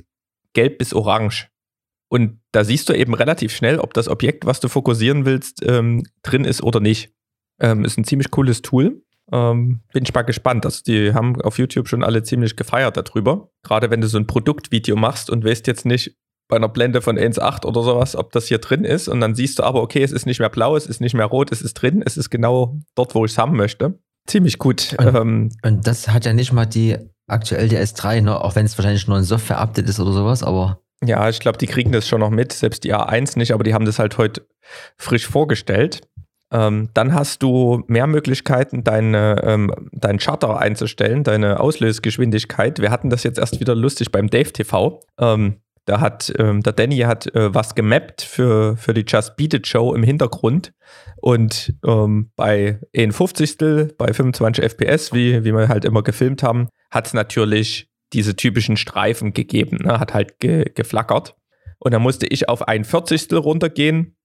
gelb 0.53 0.77
bis 0.79 0.93
orange. 0.93 1.49
Und 2.11 2.39
da 2.53 2.65
siehst 2.65 2.91
du 2.91 2.93
eben 2.93 3.15
relativ 3.15 3.57
schnell, 3.57 3.79
ob 3.79 3.95
das 3.95 4.09
Objekt, 4.09 4.45
was 4.45 4.61
du 4.61 4.69
fokussieren 4.69 5.25
willst, 5.25 5.65
ähm, 5.67 6.05
drin 6.23 6.45
ist 6.45 6.63
oder 6.63 6.81
nicht. 6.81 7.15
Ähm, 7.59 7.87
ist 7.87 7.97
ein 7.97 8.05
ziemlich 8.05 8.31
cooles 8.31 8.61
Tool. 8.61 9.03
Ähm, 9.33 9.81
bin 9.95 10.05
ich 10.05 10.13
mal 10.13 10.21
gespannt. 10.21 10.67
Also 10.67 10.83
die 10.87 11.15
haben 11.15 11.41
auf 11.41 11.57
YouTube 11.57 11.89
schon 11.89 12.05
alle 12.05 12.23
ziemlich 12.23 12.57
gefeiert 12.57 12.99
darüber. 12.99 13.49
Gerade 13.63 13.91
wenn 13.91 14.03
du 14.03 14.09
so 14.09 14.19
ein 14.19 14.27
Produktvideo 14.27 14.97
machst 14.97 15.31
und 15.31 15.43
weißt 15.43 15.67
jetzt 15.67 15.87
nicht, 15.87 16.15
bei 16.53 16.57
einer 16.57 16.69
Blende 16.69 17.01
von 17.01 17.19
1.8 17.19 17.65
oder 17.65 17.83
sowas, 17.83 18.15
ob 18.15 18.31
das 18.33 18.47
hier 18.47 18.59
drin 18.59 18.85
ist. 18.85 19.09
Und 19.09 19.23
dann 19.23 19.35
siehst 19.35 19.59
du 19.59 19.63
aber, 19.63 19.81
okay, 19.81 20.03
es 20.03 20.13
ist 20.13 20.27
nicht 20.27 20.39
mehr 20.39 20.51
blau, 20.51 20.77
es 20.77 20.85
ist 20.85 21.01
nicht 21.01 21.15
mehr 21.15 21.25
rot, 21.25 21.51
es 21.51 21.63
ist 21.63 21.73
drin, 21.73 22.03
es 22.05 22.19
ist 22.19 22.29
genau 22.29 22.77
dort, 22.95 23.15
wo 23.15 23.25
ich 23.25 23.33
es 23.33 23.39
haben 23.39 23.57
möchte. 23.57 23.99
Ziemlich 24.27 24.59
gut. 24.59 24.95
Und, 24.99 25.15
ähm, 25.17 25.49
und, 25.63 25.87
das 25.87 26.09
hat 26.09 26.27
ja 26.27 26.35
nicht 26.35 26.53
mal 26.53 26.67
die 26.67 26.99
aktuell 27.27 27.71
die 27.71 27.79
S3, 27.79 28.21
ne? 28.21 28.39
auch 28.39 28.55
wenn 28.55 28.67
es 28.67 28.77
wahrscheinlich 28.77 29.09
nur 29.09 29.17
ein 29.17 29.25
Software-Update 29.25 29.89
ist 29.89 29.99
oder 29.99 30.13
sowas, 30.13 30.43
aber. 30.43 30.83
Ja, 31.03 31.27
ich 31.31 31.41
glaube, 31.41 31.57
die 31.57 31.67
kriegen 31.67 31.91
das 31.91 32.07
schon 32.07 32.21
noch 32.21 32.29
mit, 32.29 32.53
selbst 32.53 32.85
die 32.85 32.95
A1 32.95 33.39
nicht, 33.39 33.53
aber 33.53 33.65
die 33.65 33.73
haben 33.73 33.87
das 33.87 33.99
halt 33.99 34.19
heute 34.19 34.47
frisch 34.99 35.27
vorgestellt. 35.27 36.03
Ähm, 36.53 36.91
dann 36.93 37.15
hast 37.15 37.43
du 37.43 37.83
mehr 37.87 38.07
Möglichkeiten, 38.07 38.85
deine, 38.85 39.43
ähm, 39.43 39.89
deinen 39.93 40.21
Shutter 40.21 40.59
einzustellen, 40.59 41.25
deine 41.25 41.61
Auslösgeschwindigkeit. 41.61 42.79
Wir 42.79 42.91
hatten 42.91 43.09
das 43.09 43.23
jetzt 43.23 43.39
erst 43.39 43.59
wieder 43.59 43.75
lustig 43.75 44.13
beim 44.13 44.29
Dave 44.29 44.53
TV. 44.53 45.01
Ähm, 45.19 45.62
da 45.85 46.01
hat 46.01 46.33
ähm, 46.39 46.63
der 46.63 46.73
Danny 46.73 46.99
hat 46.99 47.35
äh, 47.35 47.53
was 47.55 47.75
gemappt 47.75 48.23
für, 48.23 48.77
für 48.77 48.95
die 48.95 49.05
Just 49.07 49.37
Beat 49.37 49.55
It 49.55 49.67
Show 49.67 49.95
im 49.95 50.03
Hintergrund. 50.03 50.73
Und 51.17 51.75
ähm, 51.85 52.31
bei 52.37 52.81
51. 52.97 53.59
bei 53.99 54.13
25 54.13 54.65
FPS, 54.65 55.13
wie, 55.13 55.45
wie 55.45 55.53
wir 55.53 55.69
halt 55.69 55.85
immer 55.85 56.03
gefilmt 56.03 56.43
haben, 56.43 56.69
hat 56.91 57.09
es 57.09 57.15
natürlich 57.15 57.89
diese 58.13 58.37
typischen 58.37 58.77
Streifen 58.77 59.33
gegeben, 59.33 59.79
ne? 59.83 59.99
hat 59.99 60.15
halt 60.15 60.39
ge 60.39 60.71
geflackert. 60.75 61.35
Und 61.79 61.93
dann 61.93 62.03
musste 62.03 62.27
ich 62.27 62.49
auf 62.49 62.69
ein 62.69 62.85
40. 62.85 63.33
runtergehen. 63.33 64.17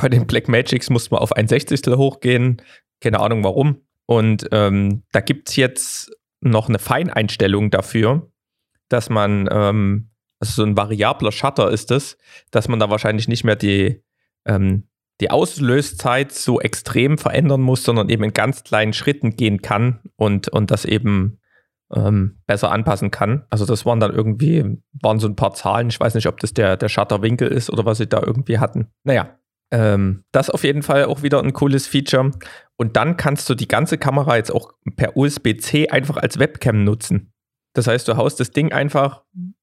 Bei 0.00 0.08
den 0.08 0.26
Black 0.26 0.48
Magics 0.48 0.88
musste 0.88 1.10
man 1.12 1.20
auf 1.20 1.32
ein 1.32 1.46
60. 1.46 1.80
hochgehen. 1.88 2.62
Keine 3.00 3.20
Ahnung 3.20 3.44
warum. 3.44 3.82
Und 4.06 4.48
ähm, 4.52 5.02
da 5.12 5.20
gibt 5.20 5.50
es 5.50 5.56
jetzt 5.56 6.10
noch 6.40 6.68
eine 6.68 6.78
Feineinstellung 6.78 7.70
dafür, 7.70 8.30
dass 8.88 9.10
man 9.10 9.48
ähm, 9.50 10.11
also 10.42 10.62
so 10.62 10.68
ein 10.68 10.76
variabler 10.76 11.30
Shutter 11.30 11.70
ist 11.70 11.92
es, 11.92 12.18
dass 12.50 12.66
man 12.66 12.80
da 12.80 12.90
wahrscheinlich 12.90 13.28
nicht 13.28 13.44
mehr 13.44 13.54
die, 13.54 14.02
ähm, 14.44 14.88
die 15.20 15.30
Auslöszeit 15.30 16.32
so 16.32 16.60
extrem 16.60 17.16
verändern 17.16 17.60
muss, 17.60 17.84
sondern 17.84 18.08
eben 18.08 18.24
in 18.24 18.32
ganz 18.32 18.64
kleinen 18.64 18.92
Schritten 18.92 19.36
gehen 19.36 19.62
kann 19.62 20.00
und, 20.16 20.48
und 20.48 20.72
das 20.72 20.84
eben 20.84 21.38
ähm, 21.94 22.40
besser 22.48 22.72
anpassen 22.72 23.12
kann. 23.12 23.44
Also 23.50 23.66
das 23.66 23.86
waren 23.86 24.00
dann 24.00 24.12
irgendwie, 24.12 24.78
waren 25.00 25.20
so 25.20 25.28
ein 25.28 25.36
paar 25.36 25.54
Zahlen. 25.54 25.90
Ich 25.90 26.00
weiß 26.00 26.16
nicht, 26.16 26.26
ob 26.26 26.40
das 26.40 26.52
der, 26.52 26.76
der 26.76 26.88
Shutterwinkel 26.88 27.46
ist 27.46 27.70
oder 27.70 27.84
was 27.84 27.98
sie 27.98 28.08
da 28.08 28.20
irgendwie 28.20 28.58
hatten. 28.58 28.88
Naja, 29.04 29.38
ähm, 29.70 30.24
das 30.32 30.50
auf 30.50 30.64
jeden 30.64 30.82
Fall 30.82 31.04
auch 31.04 31.22
wieder 31.22 31.40
ein 31.40 31.52
cooles 31.52 31.86
Feature. 31.86 32.32
Und 32.76 32.96
dann 32.96 33.16
kannst 33.16 33.48
du 33.48 33.54
die 33.54 33.68
ganze 33.68 33.96
Kamera 33.96 34.38
jetzt 34.38 34.52
auch 34.52 34.72
per 34.96 35.16
USB-C 35.16 35.88
einfach 35.90 36.16
als 36.16 36.40
Webcam 36.40 36.82
nutzen. 36.82 37.32
Das 37.74 37.86
heißt, 37.86 38.08
du 38.08 38.16
haust 38.16 38.40
das 38.40 38.50
Ding 38.50 38.72
einfach 38.72 39.22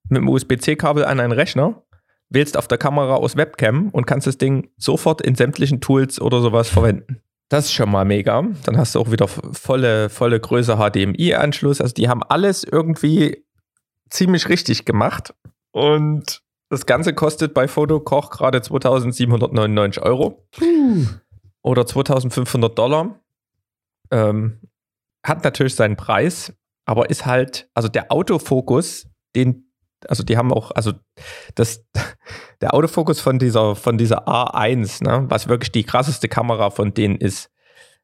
mit 0.09 0.21
dem 0.21 0.29
USB-C-Kabel 0.29 1.05
an 1.05 1.19
einen 1.19 1.31
Rechner, 1.31 1.83
wählst 2.29 2.57
auf 2.57 2.67
der 2.67 2.77
Kamera 2.77 3.15
aus 3.15 3.35
Webcam 3.35 3.89
und 3.89 4.05
kannst 4.05 4.27
das 4.27 4.37
Ding 4.37 4.69
sofort 4.77 5.21
in 5.21 5.35
sämtlichen 5.35 5.81
Tools 5.81 6.21
oder 6.21 6.41
sowas 6.41 6.69
verwenden. 6.69 7.21
Das 7.49 7.65
ist 7.65 7.73
schon 7.73 7.89
mal 7.89 8.05
mega. 8.05 8.43
Dann 8.63 8.77
hast 8.77 8.93
du 8.93 8.99
auch 8.99 9.11
wieder 9.11 9.27
volle, 9.27 10.09
volle 10.09 10.39
Größe 10.39 10.75
HDMI-Anschluss. 10.77 11.81
Also 11.81 11.93
die 11.95 12.07
haben 12.07 12.21
alles 12.23 12.63
irgendwie 12.63 13.43
ziemlich 14.11 14.49
richtig 14.49 14.85
gemacht. 14.85 15.33
Und 15.71 16.43
das 16.69 16.85
Ganze 16.85 17.13
kostet 17.15 17.55
bei 17.55 17.67
Fotokoch 17.67 18.29
gerade 18.29 18.61
2799 18.61 20.03
Euro. 20.03 20.47
Puh. 20.51 21.05
Oder 21.63 21.87
2500 21.87 22.77
Dollar. 22.77 23.19
Ähm, 24.11 24.59
hat 25.23 25.43
natürlich 25.43 25.75
seinen 25.75 25.95
Preis, 25.95 26.53
aber 26.85 27.09
ist 27.09 27.25
halt, 27.25 27.69
also 27.73 27.89
der 27.89 28.11
Autofokus, 28.11 29.07
den, 29.35 29.68
also 30.07 30.23
die 30.23 30.37
haben 30.37 30.53
auch, 30.53 30.71
also 30.71 30.93
das, 31.55 31.85
der 32.61 32.73
Autofokus 32.73 33.19
von 33.19 33.39
dieser, 33.39 33.75
von 33.75 33.97
dieser 33.97 34.27
A1, 34.27 35.03
ne, 35.03 35.25
was 35.29 35.47
wirklich 35.47 35.71
die 35.71 35.83
krasseste 35.83 36.27
Kamera 36.27 36.69
von 36.69 36.93
denen 36.93 37.17
ist, 37.17 37.51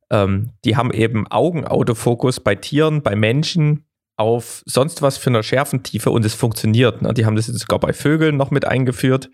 ähm, 0.09 0.51
die 0.63 0.75
haben 0.75 0.91
eben 0.91 1.27
Augenautofokus 1.27 2.39
bei 2.39 2.55
Tieren, 2.55 3.01
bei 3.01 3.15
Menschen, 3.15 3.85
auf 4.17 4.63
sonst 4.65 5.01
was 5.01 5.17
für 5.17 5.29
eine 5.29 5.43
Schärfentiefe 5.43 6.09
und 6.09 6.23
es 6.23 6.35
funktioniert. 6.35 7.01
Ne? 7.01 7.13
Die 7.13 7.25
haben 7.25 7.35
das 7.35 7.47
jetzt 7.47 7.59
sogar 7.59 7.79
bei 7.79 7.91
Vögeln 7.91 8.37
noch 8.37 8.49
mit 8.49 8.65
eingeführt. 8.65 9.29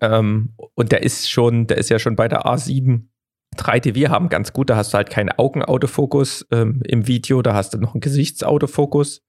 Ähm, 0.00 0.54
und 0.74 0.92
der 0.92 1.02
ist 1.02 1.30
schon, 1.30 1.66
der 1.66 1.78
ist 1.78 1.88
ja 1.88 1.98
schon 1.98 2.16
bei 2.16 2.28
der 2.28 2.44
A7 2.44 3.04
3 3.56 3.80
die 3.80 3.94
wir 3.94 4.10
haben 4.10 4.28
ganz 4.28 4.52
gut, 4.52 4.70
da 4.70 4.76
hast 4.76 4.92
du 4.92 4.96
halt 4.96 5.10
keinen 5.10 5.30
Augenautofokus 5.30 6.46
ähm, 6.52 6.82
im 6.84 7.06
Video, 7.06 7.42
da 7.42 7.54
hast 7.54 7.74
du 7.74 7.78
noch 7.78 7.94
einen 7.94 8.00
Gesichtsautofokus. 8.00 9.22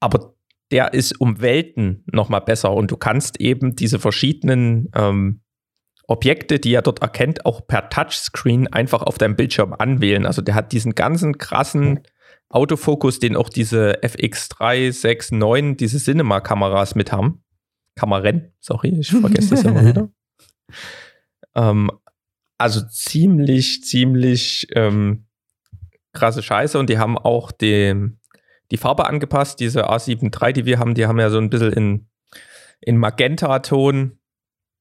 Aber 0.00 0.34
der 0.70 0.94
ist 0.94 1.20
um 1.20 1.40
Welten 1.40 2.04
nochmal 2.10 2.40
besser 2.40 2.72
und 2.72 2.90
du 2.90 2.96
kannst 2.96 3.40
eben 3.40 3.76
diese 3.76 3.98
verschiedenen 3.98 4.90
ähm, 4.94 5.40
Objekte, 6.08 6.58
die 6.58 6.74
er 6.74 6.82
dort 6.82 7.02
erkennt, 7.02 7.46
auch 7.46 7.66
per 7.66 7.88
Touchscreen 7.88 8.68
einfach 8.72 9.02
auf 9.02 9.18
deinem 9.18 9.36
Bildschirm 9.36 9.72
anwählen. 9.72 10.26
Also 10.26 10.42
der 10.42 10.54
hat 10.54 10.72
diesen 10.72 10.94
ganzen 10.94 11.38
krassen 11.38 12.00
Autofokus, 12.48 13.18
den 13.18 13.34
auch 13.36 13.48
diese 13.48 14.02
FX3, 14.02 14.92
6, 14.92 15.32
9, 15.32 15.76
diese 15.76 15.98
Cinema-Kameras 15.98 16.94
mit 16.94 17.10
haben. 17.10 17.42
Kameren, 17.96 18.52
sorry, 18.60 18.96
ich 19.00 19.10
vergesse 19.10 19.50
das 19.50 19.64
immer 19.64 19.84
wieder. 19.84 20.10
Ähm, 21.54 21.90
also 22.58 22.82
ziemlich, 22.86 23.82
ziemlich 23.82 24.66
ähm, 24.74 25.26
krasse 26.12 26.42
Scheiße 26.42 26.78
und 26.78 26.90
die 26.90 26.98
haben 26.98 27.16
auch 27.16 27.50
die, 27.50 28.10
die 28.70 28.76
Farbe 28.76 29.06
angepasst. 29.06 29.60
Diese 29.60 29.88
A7 29.90 30.34
III, 30.42 30.52
die 30.52 30.64
wir 30.64 30.78
haben, 30.78 30.94
die 30.94 31.06
haben 31.06 31.18
ja 31.18 31.30
so 31.30 31.38
ein 31.38 31.50
bisschen 31.50 31.72
in, 31.72 32.08
in 32.80 32.96
Magenta-Ton 32.96 34.18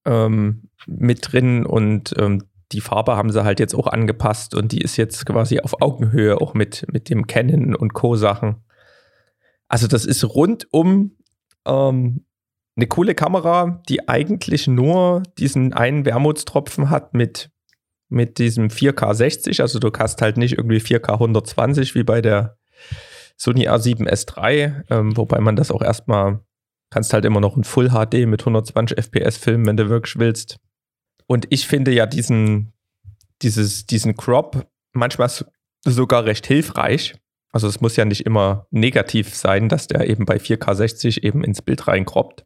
ähm, 0.06 0.70
mit 0.88 1.32
drin 1.32 1.66
und 1.66 2.14
ähm, 2.18 2.44
die 2.72 2.82
Farbe 2.82 3.16
haben 3.16 3.32
sie 3.32 3.44
halt 3.44 3.60
jetzt 3.60 3.76
auch 3.76 3.88
angepasst 3.88 4.56
und 4.56 4.72
die 4.72 4.82
ist 4.82 4.98
jetzt 4.98 5.26
quasi 5.26 5.60
auf 5.60 5.82
Augenhöhe 5.82 6.42
auch 6.42 6.54
mit, 6.54 6.86
mit 6.92 7.10
dem 7.10 7.28
Canon 7.28 7.76
und 7.76 7.94
Co. 7.94 8.16
Sachen. 8.16 8.64
Also 9.68 9.88
das 9.88 10.06
ist 10.06 10.24
rundum 10.24 11.18
ähm, 11.66 12.26
eine 12.76 12.88
coole 12.88 13.16
Kamera, 13.16 13.82
die 13.88 14.10
eigentlich 14.10 14.68
nur 14.68 15.24
diesen 15.38 15.74
einen 15.74 16.06
Wermutstropfen 16.06 16.90
hat 16.90 17.14
mit 17.14 17.50
mit 18.10 18.38
diesem 18.38 18.70
4K 18.70 19.14
60. 19.14 19.62
Also 19.62 19.80
du 19.80 19.92
hast 19.98 20.22
halt 20.22 20.38
nicht 20.38 20.58
irgendwie 20.58 20.78
4K 20.78 21.14
120 21.14 21.96
wie 21.96 22.04
bei 22.04 22.22
der 22.22 22.58
Sony 23.38 23.68
A7S3, 23.68 24.84
ähm, 24.90 25.18
wobei 25.18 25.40
man 25.40 25.56
das 25.56 25.72
auch 25.72 25.82
erstmal 25.82 26.40
kannst 26.90 27.14
halt 27.14 27.26
immer 27.26 27.42
noch 27.42 27.58
ein 27.58 27.64
Full 27.64 27.90
HD 27.90 28.26
mit 28.26 28.42
120 28.42 28.98
FPS 28.98 29.38
filmen, 29.38 29.66
wenn 29.66 29.78
du 29.78 29.90
wirklich 29.90 30.18
willst. 30.18 30.58
Und 31.28 31.48
ich 31.50 31.68
finde 31.68 31.92
ja 31.92 32.06
diesen, 32.06 32.74
dieses, 33.42 33.86
diesen 33.86 34.16
Crop 34.16 34.68
manchmal 34.94 35.30
sogar 35.84 36.26
recht 36.26 36.48
hilfreich. 36.48 37.16
Also 37.52 37.68
es 37.68 37.82
muss 37.82 37.96
ja 37.96 38.06
nicht 38.06 38.26
immer 38.26 38.68
negativ 38.72 39.36
sein, 39.36 39.70
dass 39.70 39.88
der 39.88 40.10
eben 40.10 40.26
bei 40.26 40.38
4K 40.38 40.76
60 40.76 41.24
eben 41.24 41.44
ins 41.44 41.62
Bild 41.62 41.88
reinkroppt. 41.88 42.46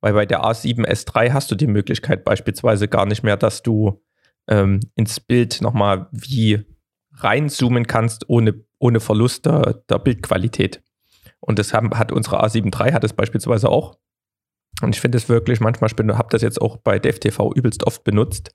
Weil 0.00 0.12
bei 0.12 0.26
der 0.26 0.42
A7S3 0.42 1.32
hast 1.32 1.50
du 1.50 1.54
die 1.54 1.66
Möglichkeit 1.66 2.24
beispielsweise 2.24 2.88
gar 2.88 3.06
nicht 3.06 3.22
mehr, 3.22 3.36
dass 3.36 3.62
du 3.62 4.02
ähm, 4.48 4.80
ins 4.94 5.20
Bild 5.20 5.60
nochmal 5.62 6.08
wie 6.12 6.64
reinzoomen 7.12 7.86
kannst, 7.86 8.28
ohne, 8.28 8.65
ohne 8.78 9.00
Verlust 9.00 9.46
der, 9.46 9.82
der 9.88 9.98
Bildqualität. 9.98 10.82
Und 11.40 11.58
das 11.58 11.72
haben, 11.72 11.90
hat 11.98 12.12
unsere 12.12 12.42
A7 12.42 12.64
III 12.64 12.92
hat 12.92 13.04
es 13.04 13.12
beispielsweise 13.12 13.68
auch. 13.68 13.98
Und 14.82 14.94
ich 14.94 15.00
finde 15.00 15.16
es 15.16 15.28
wirklich, 15.28 15.60
manchmal 15.60 15.90
habe 16.18 16.28
das 16.30 16.42
jetzt 16.42 16.60
auch 16.60 16.76
bei 16.76 16.98
DevTV 16.98 17.52
übelst 17.54 17.86
oft 17.86 18.04
benutzt, 18.04 18.52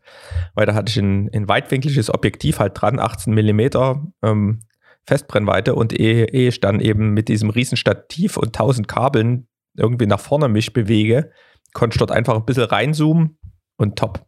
weil 0.54 0.68
da 0.68 0.75
hatte 0.75 0.92
ich 0.92 0.98
ein, 0.98 1.30
ein 1.34 1.48
weitwinkliges 1.48 2.13
Objektiv 2.13 2.60
halt 2.60 2.80
dran, 2.80 3.00
18 3.00 3.34
Millimeter 3.34 4.06
ähm, 4.22 4.62
Festbrennweite 5.08 5.74
und 5.74 5.98
ehe, 6.00 6.25
ehe 6.25 6.50
ich 6.50 6.60
dann 6.60 6.80
eben 6.80 7.13
mit 7.13 7.28
diesem 7.28 7.50
riesen 7.50 7.75
Stativ 7.75 8.38
und 8.38 8.48
1000 8.48 8.88
Kabeln 8.88 9.48
irgendwie 9.75 10.06
nach 10.06 10.20
vorne 10.20 10.48
mich 10.48 10.74
bewege, 10.74 11.32
konnte 11.74 11.96
ich 11.96 12.00
dort 12.00 12.12
einfach 12.12 12.36
ein 12.36 12.46
bisschen 12.46 12.66
reinzoomen 12.66 13.40
und 13.78 13.98
top. 13.98 14.25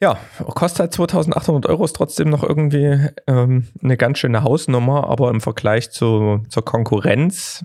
Ja, 0.00 0.18
kostet 0.38 0.80
halt 0.80 0.94
2800 0.94 1.66
Euro, 1.70 1.84
ist 1.84 1.96
trotzdem 1.96 2.28
noch 2.28 2.42
irgendwie 2.42 3.08
ähm, 3.26 3.68
eine 3.82 3.96
ganz 3.96 4.18
schöne 4.18 4.42
Hausnummer, 4.42 5.08
aber 5.08 5.30
im 5.30 5.40
Vergleich 5.40 5.90
zu, 5.90 6.42
zur 6.50 6.64
Konkurrenz, 6.64 7.64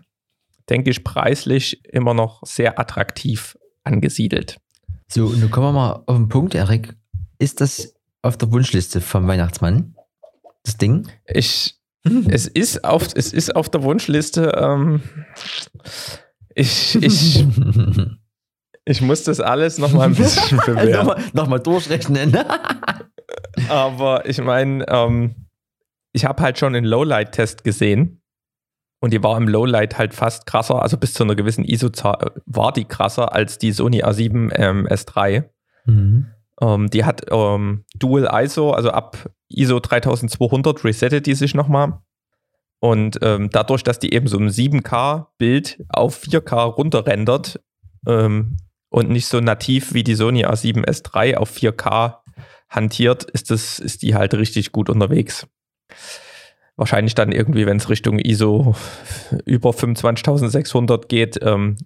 denke 0.69 0.91
ich, 0.91 1.03
preislich 1.03 1.83
immer 1.85 2.13
noch 2.13 2.41
sehr 2.45 2.79
attraktiv 2.79 3.57
angesiedelt. 3.83 4.59
So, 5.09 5.25
und 5.25 5.41
nun 5.41 5.51
kommen 5.51 5.67
wir 5.67 5.73
mal 5.73 6.03
auf 6.05 6.15
den 6.15 6.29
Punkt, 6.29 6.55
Erik. 6.55 6.95
Ist 7.37 7.59
das 7.59 7.95
auf 8.21 8.37
der 8.37 8.51
Wunschliste 8.51 9.01
vom 9.01 9.27
Weihnachtsmann? 9.27 9.95
Das 10.63 10.77
Ding? 10.77 11.09
Ich, 11.25 11.75
es, 12.29 12.47
ist 12.47 12.85
auf, 12.85 13.09
es 13.13 13.33
ist 13.33 13.53
auf 13.53 13.67
der 13.67 13.83
Wunschliste. 13.83 14.53
Ähm, 14.55 15.01
ich, 16.55 16.95
ich, 16.95 17.45
Ich 18.85 19.01
muss 19.01 19.23
das 19.23 19.39
alles 19.39 19.77
nochmal 19.77 20.07
ein 20.07 20.15
bisschen 20.15 20.57
bewerten. 20.65 20.91
nochmal, 20.91 21.23
nochmal 21.33 21.59
durchrechnen. 21.59 22.37
Aber 23.69 24.27
ich 24.27 24.41
meine, 24.41 24.85
ähm, 24.87 25.47
ich 26.13 26.25
habe 26.25 26.41
halt 26.41 26.57
schon 26.57 26.75
einen 26.75 26.85
Lowlight-Test 26.85 27.63
gesehen. 27.63 28.21
Und 29.03 29.13
die 29.13 29.23
war 29.23 29.35
im 29.35 29.47
Lowlight 29.47 29.97
halt 29.97 30.13
fast 30.13 30.45
krasser, 30.45 30.81
also 30.81 30.95
bis 30.95 31.15
zu 31.15 31.23
einer 31.23 31.35
gewissen 31.35 31.65
ISO-Zahl 31.65 32.33
war 32.45 32.71
die 32.71 32.85
krasser 32.85 33.33
als 33.33 33.57
die 33.57 33.71
Sony 33.71 34.03
A7 34.03 34.51
ähm, 34.55 34.87
S3. 34.87 35.49
Mhm. 35.85 36.27
Ähm, 36.61 36.89
die 36.91 37.03
hat 37.03 37.23
ähm, 37.31 37.83
Dual 37.95 38.29
ISO, 38.43 38.71
also 38.71 38.91
ab 38.91 39.31
ISO 39.49 39.79
3200 39.79 40.83
resettet 40.83 41.25
die 41.25 41.33
sich 41.33 41.55
nochmal. 41.55 41.99
Und 42.79 43.17
ähm, 43.23 43.49
dadurch, 43.51 43.83
dass 43.83 43.97
die 43.97 44.13
eben 44.13 44.27
so 44.27 44.37
ein 44.37 44.49
7K-Bild 44.49 45.83
auf 45.89 46.21
4K 46.21 46.63
runterrendert, 46.65 47.59
ähm, 48.07 48.57
und 48.91 49.09
nicht 49.09 49.27
so 49.27 49.39
nativ 49.39 49.93
wie 49.93 50.03
die 50.03 50.15
Sony 50.15 50.45
A7S3 50.45 51.35
auf 51.35 51.55
4K 51.55 52.17
hantiert, 52.69 53.23
ist, 53.23 53.49
das, 53.49 53.79
ist 53.79 54.01
die 54.01 54.15
halt 54.15 54.33
richtig 54.33 54.71
gut 54.71 54.89
unterwegs. 54.89 55.47
Wahrscheinlich 56.75 57.15
dann 57.15 57.31
irgendwie, 57.31 57.65
wenn 57.65 57.77
es 57.77 57.89
Richtung 57.89 58.19
ISO 58.19 58.75
über 59.45 59.71
25.600 59.71 61.07
geht, 61.07 61.39
ähm, 61.41 61.77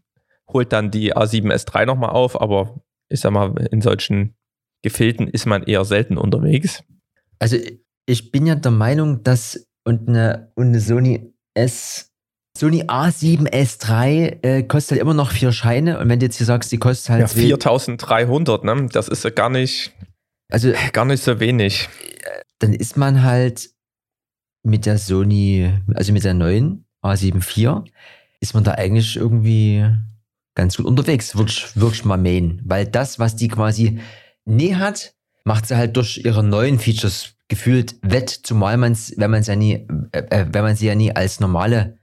holt 0.51 0.73
dann 0.73 0.91
die 0.91 1.15
A7S3 1.15 1.85
nochmal 1.85 2.09
auf, 2.09 2.39
aber 2.39 2.81
ich 3.09 3.19
sag 3.19 3.31
mal, 3.31 3.55
in 3.71 3.81
solchen 3.81 4.35
Gefilden 4.81 5.27
ist 5.27 5.45
man 5.45 5.63
eher 5.63 5.85
selten 5.85 6.17
unterwegs. 6.17 6.83
Also 7.39 7.57
ich 8.07 8.31
bin 8.31 8.47
ja 8.47 8.55
der 8.55 8.71
Meinung, 8.71 9.23
dass 9.23 9.67
und 9.83 10.07
eine, 10.07 10.51
und 10.55 10.67
eine 10.67 10.79
Sony 10.79 11.33
S 11.53 12.14
Sony 12.57 12.83
A7S3 12.83 14.43
äh, 14.43 14.63
kostet 14.63 14.91
halt 14.91 15.01
immer 15.01 15.13
noch 15.13 15.31
vier 15.31 15.51
Scheine 15.51 15.99
und 15.99 16.07
wenn 16.07 16.19
du 16.19 16.25
jetzt 16.25 16.37
hier 16.37 16.45
sagst, 16.45 16.71
die 16.71 16.77
kostet 16.77 17.09
halt. 17.09 17.21
Ja, 17.21 17.27
4300, 17.27 18.63
ne? 18.63 18.87
Das 18.91 19.09
ist 19.09 19.23
ja 19.23 19.29
gar 19.29 19.49
nicht, 19.49 19.91
also, 20.49 20.71
gar 20.93 21.05
nicht 21.05 21.23
so 21.23 21.39
wenig. 21.39 21.89
Dann 22.59 22.73
ist 22.73 22.95
man 22.95 23.23
halt 23.23 23.69
mit 24.63 24.85
der 24.85 24.97
Sony, 24.97 25.71
also 25.93 26.13
mit 26.13 26.23
der 26.23 26.33
neuen 26.33 26.85
A7 27.03 27.37
IV, 27.37 27.91
ist 28.39 28.53
man 28.53 28.63
da 28.63 28.71
eigentlich 28.71 29.17
irgendwie 29.17 29.85
ganz 30.55 30.77
gut 30.77 30.85
unterwegs, 30.85 31.35
würde 31.35 31.51
ich 31.51 31.75
wirklich 31.75 32.05
mal 32.05 32.17
meinen. 32.17 32.61
Weil 32.63 32.87
das, 32.87 33.19
was 33.19 33.35
die 33.35 33.49
quasi 33.49 33.99
nie 34.45 34.75
hat, 34.75 35.13
macht 35.43 35.67
sie 35.67 35.75
halt 35.75 35.97
durch 35.97 36.21
ihre 36.23 36.43
neuen 36.43 36.79
Features 36.79 37.35
gefühlt 37.49 37.95
wett, 38.01 38.29
zumal 38.29 38.77
man 38.77 38.93
es, 38.93 39.13
wenn 39.17 39.29
man 39.29 39.41
es 39.41 39.47
ja 39.47 39.55
nie, 39.55 39.85
äh, 40.13 40.23
äh, 40.29 40.45
wenn 40.51 40.63
man 40.63 40.75
sie 40.75 40.87
ja 40.87 40.95
nie 40.95 41.15
als 41.15 41.39
normale 41.39 41.99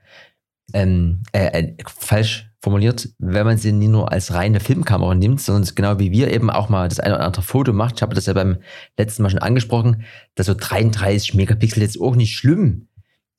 ähm, 0.73 1.23
äh, 1.33 1.47
äh, 1.47 1.77
falsch 1.87 2.51
formuliert, 2.61 3.09
wenn 3.19 3.45
man 3.45 3.59
sie 3.59 3.73
nie 3.73 3.89
nur 3.89 4.13
als 4.13 4.33
reine 4.33 4.61
Filmkamera 4.61 5.15
nimmt, 5.15 5.41
sondern 5.41 5.75
genau 5.75 5.99
wie 5.99 6.13
wir 6.13 6.33
eben 6.33 6.49
auch 6.49 6.69
mal 6.69 6.89
das 6.89 7.01
eine 7.01 7.17
oder 7.17 7.25
andere 7.25 7.43
Foto 7.43 7.73
macht. 7.73 7.97
Ich 7.97 8.03
habe 8.03 8.15
das 8.15 8.27
ja 8.27 8.33
beim 8.33 8.59
letzten 8.97 9.23
Mal 9.23 9.31
schon 9.31 9.41
angesprochen, 9.41 10.05
dass 10.37 10.47
so 10.47 10.55
33 10.55 11.35
Megapixel 11.35 11.83
jetzt 11.83 12.01
auch 12.01 12.15
nicht 12.15 12.37
schlimm 12.37 12.89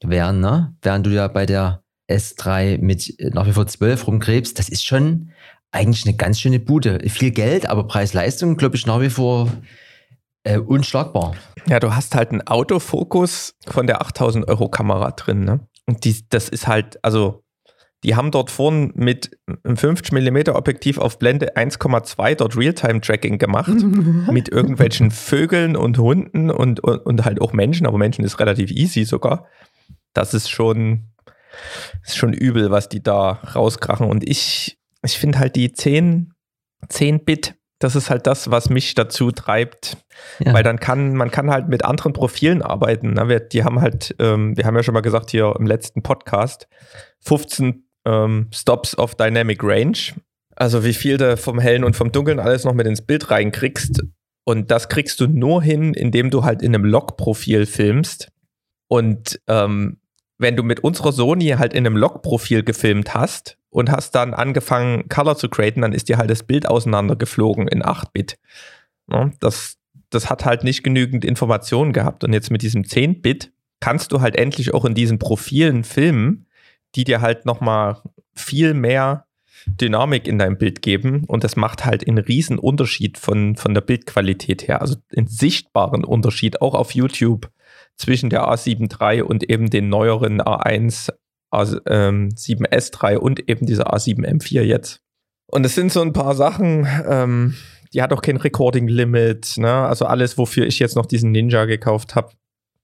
wären, 0.04 0.42
ne? 0.42 0.76
Während 0.82 1.06
du 1.06 1.12
ja 1.12 1.30
bei 1.30 1.46
der 1.46 1.84
S3 2.10 2.80
mit 2.80 3.16
nach 3.34 3.48
wie 3.48 3.54
vor 3.54 3.66
12 3.66 4.08
rumkrebst, 4.08 4.60
das 4.60 4.68
ist 4.68 4.86
schon 4.86 5.32
eigentlich 5.72 6.06
eine 6.06 6.16
ganz 6.16 6.40
schöne 6.40 6.60
Bude. 6.60 7.00
Viel 7.10 7.32
Geld, 7.32 7.70
aber 7.70 7.88
Preis-Leistung, 7.88 8.58
glaube 8.58 8.76
ich, 8.76 8.86
nach 8.86 9.00
wie 9.00 9.10
vor 9.10 9.50
äh, 10.44 10.58
unschlagbar. 10.58 11.36
Ja, 11.68 11.80
du 11.80 11.96
hast 11.96 12.16
halt 12.16 12.32
einen 12.32 12.46
Autofokus 12.46 13.56
von 13.66 13.88
der 13.88 14.02
8000 14.02 14.48
Euro 14.50 14.70
Kamera 14.70 15.12
drin, 15.12 15.46
ne? 15.46 15.62
Und 15.86 16.06
die, 16.06 16.24
das 16.30 16.50
ist 16.50 16.68
halt, 16.68 17.04
also 17.04 17.44
Die 18.04 18.16
haben 18.16 18.32
dort 18.32 18.52
vorn 18.52 18.92
mit 18.96 19.38
einem 19.64 19.78
50mm 19.78 20.52
Objektiv 20.54 20.98
auf 20.98 21.20
Blende 21.20 21.56
1,2 21.56 22.36
dort 22.36 22.58
Realtime-Tracking 22.58 23.38
gemacht. 23.38 23.72
mit 24.32 24.50
irgendwelchen 24.50 25.10
Vögeln 25.10 25.78
und 25.78 25.98
Hunden 25.98 26.52
und, 26.52 26.82
und, 26.82 27.00
und, 27.06 27.26
halt 27.26 27.40
auch 27.40 27.54
Menschen, 27.54 27.88
aber 27.88 27.98
Menschen 27.98 28.26
ist 28.26 28.40
relativ 28.40 28.72
easy 28.72 29.06
sogar. 29.06 29.48
Das 30.14 30.34
ist 30.34 30.50
schon, 30.50 31.14
ist 32.04 32.18
schon 32.18 32.34
übel, 32.34 32.72
was 32.72 32.90
die 32.90 33.02
da 33.02 33.32
rauskrachen. 33.32 34.08
Und 34.08 34.28
ich, 34.28 34.78
ich 35.02 35.18
finde 35.18 35.40
halt 35.40 35.56
die 35.56 35.72
10, 35.72 36.34
10 36.90 37.24
Bit 37.24 37.56
das 37.84 37.96
ist 37.96 38.10
halt 38.10 38.28
das, 38.28 38.50
was 38.50 38.70
mich 38.70 38.96
dazu 38.96 39.32
treibt, 39.32 39.98
ja. 40.40 40.54
weil 40.54 40.64
dann 40.64 40.80
kann 40.80 41.16
man 41.16 41.32
kann 41.32 41.52
halt 41.52 41.68
mit 41.68 41.84
anderen 41.84 42.14
Profilen 42.14 42.62
arbeiten. 42.62 43.14
Ne? 43.14 43.28
Wir, 43.28 43.40
die 43.40 43.64
haben 43.64 43.82
halt, 43.82 44.16
ähm, 44.20 44.56
wir 44.56 44.66
haben 44.66 44.76
ja 44.76 44.84
schon 44.84 44.94
mal 44.94 45.02
gesagt 45.02 45.32
hier 45.32 45.54
im 45.58 45.68
letzten 45.68 46.02
Podcast, 46.02 46.68
15 47.22 47.88
ähm, 48.06 48.48
Stops 48.54 48.98
of 48.98 49.16
Dynamic 49.16 49.64
Range. 49.64 49.98
Also 50.56 50.84
wie 50.84 50.94
viel 50.94 51.18
du 51.18 51.36
vom 51.36 51.60
Hellen 51.60 51.84
und 51.84 51.96
vom 51.96 52.12
Dunkeln 52.12 52.40
alles 52.40 52.64
noch 52.64 52.74
mit 52.74 52.88
ins 52.88 53.02
Bild 53.02 53.30
reinkriegst. 53.32 54.04
Und 54.46 54.72
das 54.72 54.90
kriegst 54.90 55.20
du 55.20 55.28
nur 55.28 55.64
hin, 55.64 55.94
indem 55.94 56.30
du 56.30 56.44
halt 56.44 56.62
in 56.62 56.76
einem 56.76 56.86
Log-Profil 56.86 57.66
filmst. 57.66 58.30
Und 58.88 59.40
ähm, 59.48 60.00
wenn 60.38 60.56
du 60.56 60.64
mit 60.64 60.82
unserer 60.82 61.12
Sony 61.12 61.48
halt 61.58 61.74
in 61.74 61.86
einem 61.86 61.98
Log-Profil 61.98 62.64
gefilmt 62.64 63.14
hast 63.14 63.58
und 63.74 63.92
hast 63.92 64.12
dann 64.12 64.34
angefangen, 64.34 65.10
Color 65.10 65.36
zu 65.36 65.50
createn, 65.50 65.82
dann 65.82 65.94
ist 65.94 66.08
dir 66.08 66.18
halt 66.18 66.30
das 66.30 66.44
Bild 66.44 66.68
auseinandergeflogen 66.68 67.68
in 67.68 67.82
8-Bit. 67.82 68.38
Ja, 69.12 69.32
das, 69.40 69.78
das 70.12 70.30
hat 70.30 70.46
halt 70.46 70.64
nicht 70.64 70.84
genügend 70.84 71.26
Informationen 71.26 71.92
gehabt. 71.92 72.24
Und 72.24 72.34
jetzt 72.34 72.52
mit 72.52 72.62
diesem 72.62 72.84
10-Bit 72.84 73.52
kannst 73.80 74.12
du 74.12 74.22
halt 74.22 74.36
endlich 74.36 74.74
auch 74.74 74.86
in 74.86 74.94
diesen 74.94 75.18
Profilen 75.18 75.84
filmen, 75.84 76.46
die 76.96 77.04
dir 77.04 77.22
halt 77.22 77.46
nochmal 77.46 77.98
viel 78.36 78.76
mehr 78.76 79.26
Dynamik 79.66 80.28
in 80.28 80.38
deinem 80.38 80.58
Bild 80.58 80.84
geben. 80.84 81.24
Und 81.26 81.44
das 81.44 81.56
macht 81.56 81.84
halt 81.84 82.08
einen 82.08 82.20
riesen 82.20 82.60
Unterschied 82.60 83.18
von, 83.18 83.56
von 83.56 83.74
der 83.74 83.82
Bildqualität 83.82 84.68
her. 84.68 84.82
Also 84.82 84.98
einen 85.16 85.28
sichtbaren 85.28 86.06
Unterschied, 86.06 86.62
auch 86.62 86.76
auf 86.76 86.92
YouTube 86.94 87.50
zwischen 87.96 88.30
der 88.30 88.44
A7 88.44 89.02
III 89.02 89.24
und 89.24 89.50
eben 89.50 89.72
den 89.72 89.90
neueren 89.90 90.42
A1 90.42 91.10
A7S3 91.54 93.12
ähm, 93.12 93.20
und 93.20 93.50
eben 93.50 93.66
dieser 93.66 93.94
A7 93.94 94.26
M4 94.26 94.62
jetzt. 94.62 95.02
Und 95.48 95.66
es 95.66 95.76
sind 95.76 95.92
so 95.92 96.02
ein 96.02 96.14
paar 96.14 96.36
Sachen, 96.36 96.88
ähm, 97.08 97.56
die 97.94 98.02
hat 98.02 98.12
auch 98.12 98.22
kein 98.22 98.38
Recording 98.38 98.88
Limit, 98.88 99.58
ne? 99.58 99.72
also 99.72 100.06
alles, 100.06 100.38
wofür 100.38 100.66
ich 100.66 100.80
jetzt 100.80 100.96
noch 100.96 101.06
diesen 101.06 101.32
Ninja 101.32 101.66
gekauft 101.66 102.16
habe. 102.16 102.32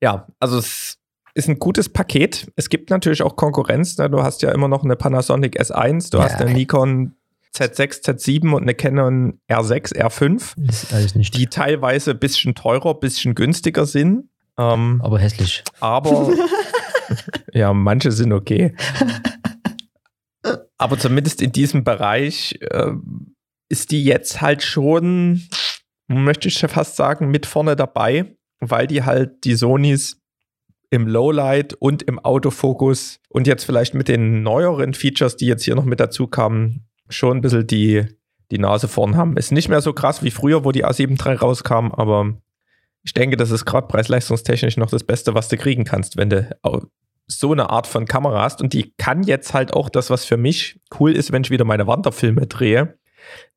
Ja, 0.02 0.28
also 0.40 0.60
es 0.60 0.98
ist 1.34 1.50
ein 1.50 1.60
gutes 1.60 1.90
Paket. 1.90 2.52
Es 2.56 2.70
gibt 2.70 2.90
natürlich 2.90 3.24
auch 3.24 3.36
Konkurrenz. 3.36 3.98
Ne? 3.98 4.10
Du 4.10 4.22
hast 4.22 4.42
ja 4.42 4.52
immer 4.52 4.68
noch 4.68 4.84
eine 4.84 4.96
Panasonic 4.96 5.60
S1, 5.60 6.12
du 6.12 6.20
ja. 6.20 6.26
hast 6.26 6.36
eine 6.36 6.54
Nikon 6.54 7.16
Z6, 7.56 8.04
Z7 8.04 8.52
und 8.54 8.62
eine 8.62 8.76
Canon 8.76 9.40
R6, 9.50 9.96
R5, 9.96 10.54
das 10.58 10.84
ist 10.84 10.94
alles 10.94 11.16
nicht. 11.16 11.36
die 11.36 11.48
teilweise 11.48 12.12
ein 12.12 12.20
bisschen 12.20 12.54
teurer, 12.56 12.94
ein 12.94 13.00
bisschen 13.00 13.36
günstiger 13.36 13.86
sind. 13.86 14.30
Ähm, 14.58 15.02
aber 15.04 15.20
hässlich. 15.20 15.64
Aber 15.80 16.32
ja, 17.54 17.74
manche 17.74 18.12
sind 18.12 18.34
okay. 18.34 18.76
Aber 20.78 20.98
zumindest 20.98 21.42
in 21.42 21.52
diesem 21.52 21.84
Bereich 21.84 22.58
äh, 22.62 22.92
ist 23.70 23.92
die 23.92 24.04
jetzt 24.04 24.42
halt 24.42 24.64
schon, 24.64 25.42
möchte 26.08 26.48
ich 26.48 26.58
fast 26.58 26.96
sagen, 26.96 27.30
mit 27.30 27.46
vorne 27.46 27.76
dabei, 27.76 28.36
weil 28.60 28.88
die 28.88 29.04
halt 29.04 29.44
die 29.44 29.56
Sonys 29.56 30.22
im 30.90 31.08
Lowlight 31.08 31.74
und 31.74 32.02
im 32.04 32.18
Autofokus 32.20 33.20
und 33.30 33.46
jetzt 33.46 33.64
vielleicht 33.64 33.94
mit 33.94 34.08
den 34.08 34.42
neueren 34.42 34.94
Features, 34.94 35.36
die 35.36 35.46
jetzt 35.46 35.64
hier 35.64 35.76
noch 35.76 35.86
mit 35.86 36.00
dazu 36.00 36.28
kamen, 36.28 36.88
schon 37.10 37.38
ein 37.38 37.42
bisschen 37.42 37.68
die, 37.68 38.06
die 38.52 38.58
Nase 38.58 38.88
vorn 38.88 39.16
haben. 39.16 39.38
Ist 39.38 39.52
nicht 39.52 39.70
mehr 39.70 39.82
so 39.82 39.94
krass 39.94 40.24
wie 40.24 40.32
früher, 40.32 40.66
wo 40.66 40.72
die 40.72 40.86
A7 40.86 41.24
III 41.24 41.36
rauskam, 41.36 41.92
aber 41.92 42.34
ich 43.04 43.14
denke, 43.14 43.38
das 43.38 43.52
ist 43.52 43.66
gerade 43.66 43.88
preis-leistungstechnisch 43.88 44.78
noch 44.78 44.90
das 44.90 45.04
Beste, 45.04 45.34
was 45.34 45.48
du 45.48 45.58
kriegen 45.58 45.84
kannst, 45.84 46.18
wenn 46.18 46.30
du 46.30 46.58
so 47.28 47.52
eine 47.52 47.70
Art 47.70 47.88
von 47.88 48.06
Kamera 48.06 48.42
hast. 48.42 48.62
Und 48.62 48.74
die 48.74 48.94
kann 48.98 49.24
jetzt 49.24 49.54
halt 49.54 49.74
auch 49.74 49.90
das, 49.90 50.10
was 50.10 50.26
für 50.26 50.38
mich 50.38 50.80
cool 51.00 51.16
ist, 51.16 51.32
wenn 51.32 51.44
ich 51.44 51.52
wieder 51.52 51.66
meine 51.66 51.88
Wanderfilme 51.88 52.48
drehe. 52.48 52.98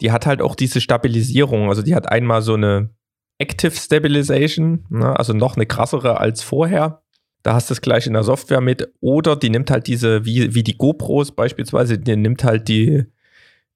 Die 0.01 0.13
hat 0.13 0.27
halt 0.27 0.43
auch 0.43 0.55
diese 0.55 0.81
Stabilisierung. 0.81 1.69
Also 1.69 1.83
die 1.83 1.95
hat 1.95 2.09
einmal 2.09 2.43
so 2.43 2.55
eine 2.55 2.91
Active 3.39 3.73
Stabilization, 3.73 4.85
ne? 4.91 5.19
also 5.19 5.33
noch 5.33 5.57
eine 5.57 5.67
krassere 5.67 6.21
als 6.21 6.43
vorher. 6.43 7.03
Da 7.43 7.55
hast 7.55 7.71
du 7.71 7.75
es 7.75 7.81
gleich 7.81 8.07
in 8.07 8.13
der 8.13 8.23
Software 8.23 8.61
mit. 8.61 8.93
Oder 9.01 9.35
die 9.35 9.51
nimmt 9.51 9.71
halt 9.71 9.87
diese, 9.87 10.25
wie, 10.25 10.55
wie 10.55 10.63
die 10.63 10.77
GoPros 10.77 11.33
beispielsweise, 11.33 11.99
die 11.99 12.17
nimmt 12.17 12.45
halt 12.45 12.69
die, 12.69 13.07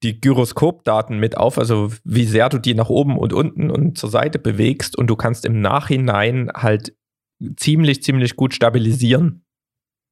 die 0.03 0.21
Gyroskopdaten 0.21 1.19
mit 1.19 1.37
auf, 1.37 1.57
also 1.57 1.91
wie 2.03 2.25
sehr 2.25 2.49
du 2.49 2.59
die 2.59 2.75
nach 2.75 2.89
oben 2.89 3.17
und 3.17 3.33
unten 3.33 3.71
und 3.71 3.97
zur 3.97 4.09
Seite 4.09 4.39
bewegst 4.39 4.97
und 4.97 5.07
du 5.07 5.15
kannst 5.15 5.45
im 5.45 5.61
Nachhinein 5.61 6.51
halt 6.55 6.95
ziemlich, 7.55 8.03
ziemlich 8.03 8.35
gut 8.35 8.53
stabilisieren. 8.53 9.43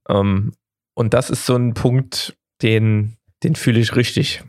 Ähm, 0.09 0.53
und 0.95 1.13
das 1.13 1.29
ist 1.29 1.45
so 1.45 1.55
ein 1.55 1.73
Punkt, 1.73 2.37
den, 2.61 3.17
den 3.43 3.55
fühle 3.55 3.79
ich 3.79 3.95
richtig. 3.95 4.43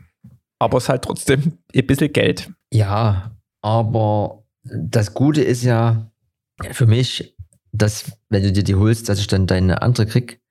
Aber 0.59 0.77
es 0.77 0.85
ist 0.85 0.89
halt 0.89 1.03
trotzdem 1.03 1.59
ein 1.75 1.87
bisschen 1.87 2.13
Geld. 2.13 2.51
Ja, 2.73 3.37
aber 3.61 4.43
das 4.63 5.13
Gute 5.13 5.43
ist 5.43 5.63
ja 5.63 6.11
für 6.71 6.87
mich, 6.87 7.35
dass, 7.71 8.11
wenn 8.29 8.43
du 8.43 8.51
dir 8.51 8.63
die 8.63 8.75
holst, 8.75 9.07
dass 9.07 9.19
ich 9.19 9.27
dann 9.27 9.45
deine 9.45 9.81
andere 9.81 10.07
krieg, 10.07 10.41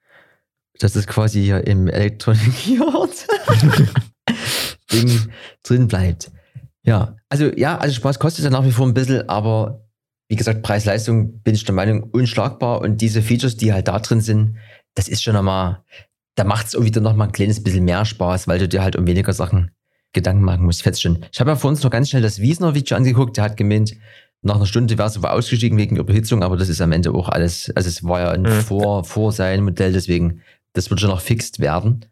dass 0.79 0.95
es 0.95 1.07
quasi 1.07 1.43
hier 1.43 1.67
im 1.67 1.89
Electronic 1.89 2.67
Yard 2.69 3.27
Ding 4.93 5.29
drin 5.63 5.89
bleibt. 5.89 6.31
Ja, 6.83 7.17
also 7.29 7.47
ja, 7.57 7.79
also 7.79 7.95
Spaß 7.95 8.19
kostet 8.19 8.45
ja 8.45 8.51
nach 8.51 8.65
wie 8.65 8.73
vor 8.73 8.87
ein 8.87 8.95
bisschen, 8.95 9.29
aber 9.29 9.87
wie 10.29 10.37
gesagt, 10.37 10.63
Preis-Leistung 10.63 11.41
bin 11.41 11.55
ich 11.55 11.65
der 11.65 11.75
Meinung 11.75 12.05
unschlagbar 12.05 12.81
und 12.81 13.01
diese 13.01 13.23
Features, 13.23 13.57
die 13.57 13.73
halt 13.73 13.89
da 13.89 13.99
drin 13.99 14.21
sind, 14.21 14.57
das 14.95 15.09
ist 15.09 15.23
schon 15.23 15.35
nochmal, 15.35 15.83
da 16.35 16.45
macht 16.45 16.67
es 16.67 16.75
irgendwie 16.75 16.93
dann 16.93 17.03
nochmal 17.03 17.29
ein 17.29 17.33
kleines 17.33 17.63
bisschen 17.63 17.85
mehr 17.85 18.05
Spaß, 18.05 18.49
weil 18.49 18.59
du 18.59 18.69
dir 18.69 18.83
halt 18.83 18.97
um 18.97 19.07
weniger 19.07 19.33
Sachen 19.33 19.71
Gedanken 20.13 20.45
machen 20.45 20.65
musst. 20.65 20.83
Feststellen. 20.83 21.25
Ich 21.33 21.41
habe 21.41 21.51
ja 21.51 21.57
vor 21.57 21.71
uns 21.71 21.83
noch 21.83 21.91
ganz 21.91 22.11
schnell 22.11 22.23
das 22.23 22.41
Wiesner-Video 22.41 22.97
angeguckt, 22.97 23.37
der 23.37 23.45
hat 23.45 23.57
gemeint, 23.57 23.95
nach 24.43 24.57
einer 24.57 24.67
Stunde 24.67 24.97
wäre 24.97 25.09
es 25.09 25.17
aber 25.17 25.33
ausgestiegen 25.33 25.79
wegen 25.79 25.97
Überhitzung, 25.97 26.43
aber 26.43 26.57
das 26.57 26.69
ist 26.69 26.81
am 26.81 26.93
Ende 26.93 27.13
auch 27.13 27.29
alles, 27.29 27.73
also 27.75 27.89
es 27.89 28.05
war 28.05 28.21
ja 28.21 28.31
ein 28.31 28.43
mhm. 28.43 28.61
Vor, 28.63 29.05
Vor 29.05 29.33
sein 29.33 29.65
Modell, 29.65 29.93
deswegen, 29.93 30.43
das 30.73 30.89
wird 30.91 31.01
schon 31.01 31.11
noch 31.11 31.21
fixt 31.21 31.59
werden. 31.59 32.07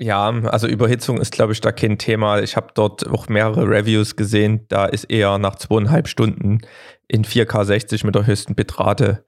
Ja, 0.00 0.28
also 0.28 0.68
Überhitzung 0.68 1.20
ist, 1.20 1.32
glaube 1.32 1.52
ich, 1.52 1.60
da 1.60 1.72
kein 1.72 1.98
Thema. 1.98 2.40
Ich 2.40 2.56
habe 2.56 2.68
dort 2.72 3.08
auch 3.08 3.28
mehrere 3.28 3.68
Reviews 3.68 4.14
gesehen. 4.14 4.64
Da 4.68 4.86
ist 4.86 5.04
eher 5.04 5.38
nach 5.38 5.56
zweieinhalb 5.56 6.06
Stunden 6.06 6.60
in 7.08 7.24
4K 7.24 7.64
60 7.64 8.04
mit 8.04 8.14
der 8.14 8.26
höchsten 8.26 8.54
Bitrate 8.54 9.24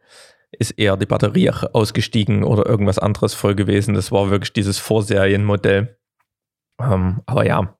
ist 0.52 0.72
eher 0.72 0.96
die 0.96 1.06
Batterie 1.06 1.50
ausgestiegen 1.50 2.44
oder 2.44 2.66
irgendwas 2.66 2.98
anderes 2.98 3.34
voll 3.34 3.54
gewesen. 3.54 3.94
Das 3.94 4.10
war 4.10 4.30
wirklich 4.30 4.52
dieses 4.52 4.78
Vorserienmodell. 4.78 5.96
Ähm, 6.80 7.22
aber 7.26 7.46
ja, 7.46 7.76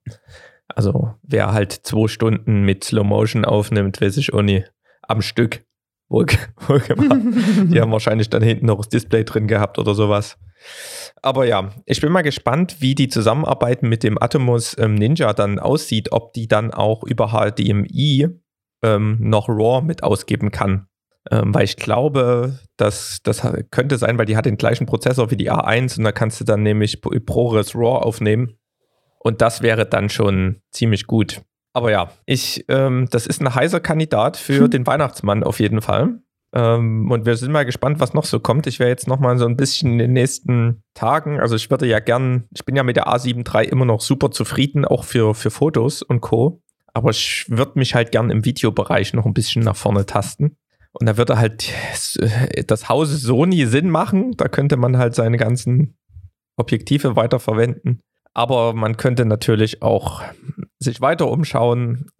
also 0.68 1.14
wer 1.22 1.52
halt 1.52 1.72
zwei 1.72 2.06
Stunden 2.06 2.62
mit 2.62 2.84
Slow 2.84 3.04
Motion 3.04 3.44
aufnimmt, 3.44 4.00
weiß 4.00 4.16
ich 4.18 4.32
auch 4.32 4.42
nicht, 4.42 4.72
am 5.02 5.22
Stück 5.22 5.64
wohl, 6.10 6.26
wohl 6.68 6.80
gemacht. 6.80 7.20
Die 7.72 7.80
haben 7.80 7.92
wahrscheinlich 7.92 8.28
dann 8.28 8.42
hinten 8.42 8.66
noch 8.66 8.76
das 8.76 8.90
Display 8.90 9.24
drin 9.24 9.46
gehabt 9.46 9.78
oder 9.78 9.94
sowas. 9.94 10.36
Aber 11.22 11.46
ja, 11.46 11.70
ich 11.86 12.02
bin 12.02 12.12
mal 12.12 12.22
gespannt, 12.22 12.76
wie 12.80 12.94
die 12.94 13.08
Zusammenarbeit 13.08 13.82
mit 13.82 14.02
dem 14.02 14.20
Atomos 14.20 14.76
ähm, 14.78 14.94
Ninja 14.94 15.32
dann 15.32 15.58
aussieht, 15.58 16.12
ob 16.12 16.34
die 16.34 16.48
dann 16.48 16.70
auch 16.72 17.02
über 17.02 17.28
HDMI 17.28 18.28
ähm, 18.82 19.16
noch 19.20 19.48
RAW 19.48 19.82
mit 19.82 20.02
ausgeben 20.02 20.50
kann. 20.50 20.86
Ähm, 21.30 21.54
weil 21.54 21.64
ich 21.64 21.76
glaube, 21.76 22.58
dass 22.76 23.20
das 23.22 23.46
könnte 23.70 23.98
sein, 23.98 24.18
weil 24.18 24.24
die 24.26 24.36
hat 24.36 24.46
den 24.46 24.56
gleichen 24.56 24.86
Prozessor 24.86 25.30
wie 25.30 25.36
die 25.36 25.50
A1 25.50 25.98
und 25.98 26.04
da 26.04 26.12
kannst 26.12 26.40
du 26.40 26.44
dann 26.44 26.62
nämlich 26.62 27.00
ProRes 27.02 27.74
RAW 27.74 28.02
aufnehmen. 28.02 28.58
Und 29.18 29.42
das 29.42 29.60
wäre 29.60 29.84
dann 29.84 30.08
schon 30.08 30.62
ziemlich 30.70 31.06
gut. 31.06 31.42
Aber 31.72 31.90
ja, 31.90 32.10
ich, 32.26 32.64
ähm, 32.68 33.06
das 33.10 33.26
ist 33.26 33.40
ein 33.40 33.54
heißer 33.54 33.80
Kandidat 33.80 34.36
für 34.36 34.64
hm. 34.64 34.70
den 34.70 34.86
Weihnachtsmann 34.86 35.44
auf 35.44 35.60
jeden 35.60 35.80
Fall. 35.80 36.20
Ähm, 36.52 37.10
und 37.10 37.26
wir 37.26 37.36
sind 37.36 37.52
mal 37.52 37.64
gespannt, 37.64 38.00
was 38.00 38.12
noch 38.12 38.24
so 38.24 38.40
kommt. 38.40 38.66
Ich 38.66 38.80
werde 38.80 38.90
jetzt 38.90 39.06
noch 39.06 39.20
mal 39.20 39.38
so 39.38 39.46
ein 39.46 39.56
bisschen 39.56 39.92
in 39.92 39.98
den 39.98 40.12
nächsten 40.12 40.82
Tagen, 40.94 41.38
also 41.38 41.54
ich 41.54 41.70
würde 41.70 41.86
ja 41.86 42.00
gern, 42.00 42.48
ich 42.52 42.64
bin 42.64 42.74
ja 42.74 42.82
mit 42.82 42.96
der 42.96 43.06
A7 43.06 43.46
III 43.46 43.68
immer 43.68 43.84
noch 43.84 44.00
super 44.00 44.30
zufrieden, 44.32 44.84
auch 44.84 45.04
für, 45.04 45.34
für 45.34 45.50
Fotos 45.50 46.02
und 46.02 46.20
Co. 46.20 46.60
Aber 46.92 47.10
ich 47.10 47.46
würde 47.48 47.78
mich 47.78 47.94
halt 47.94 48.10
gern 48.10 48.30
im 48.30 48.44
Videobereich 48.44 49.12
noch 49.14 49.26
ein 49.26 49.34
bisschen 49.34 49.62
nach 49.62 49.76
vorne 49.76 50.06
tasten. 50.06 50.56
Und 50.92 51.06
da 51.06 51.16
würde 51.16 51.38
halt 51.38 51.72
das 52.66 52.88
Haus 52.88 53.10
Sony 53.10 53.66
Sinn 53.66 53.90
machen. 53.90 54.32
Da 54.36 54.48
könnte 54.48 54.76
man 54.76 54.98
halt 54.98 55.14
seine 55.14 55.36
ganzen 55.36 55.96
Objektive 56.56 57.14
weiterverwenden. 57.14 58.00
Aber 58.34 58.74
man 58.74 58.96
könnte 58.96 59.24
natürlich 59.24 59.82
auch 59.82 60.22
sich 60.82 61.00
weiter 61.00 61.30
umschauen. 61.30 62.10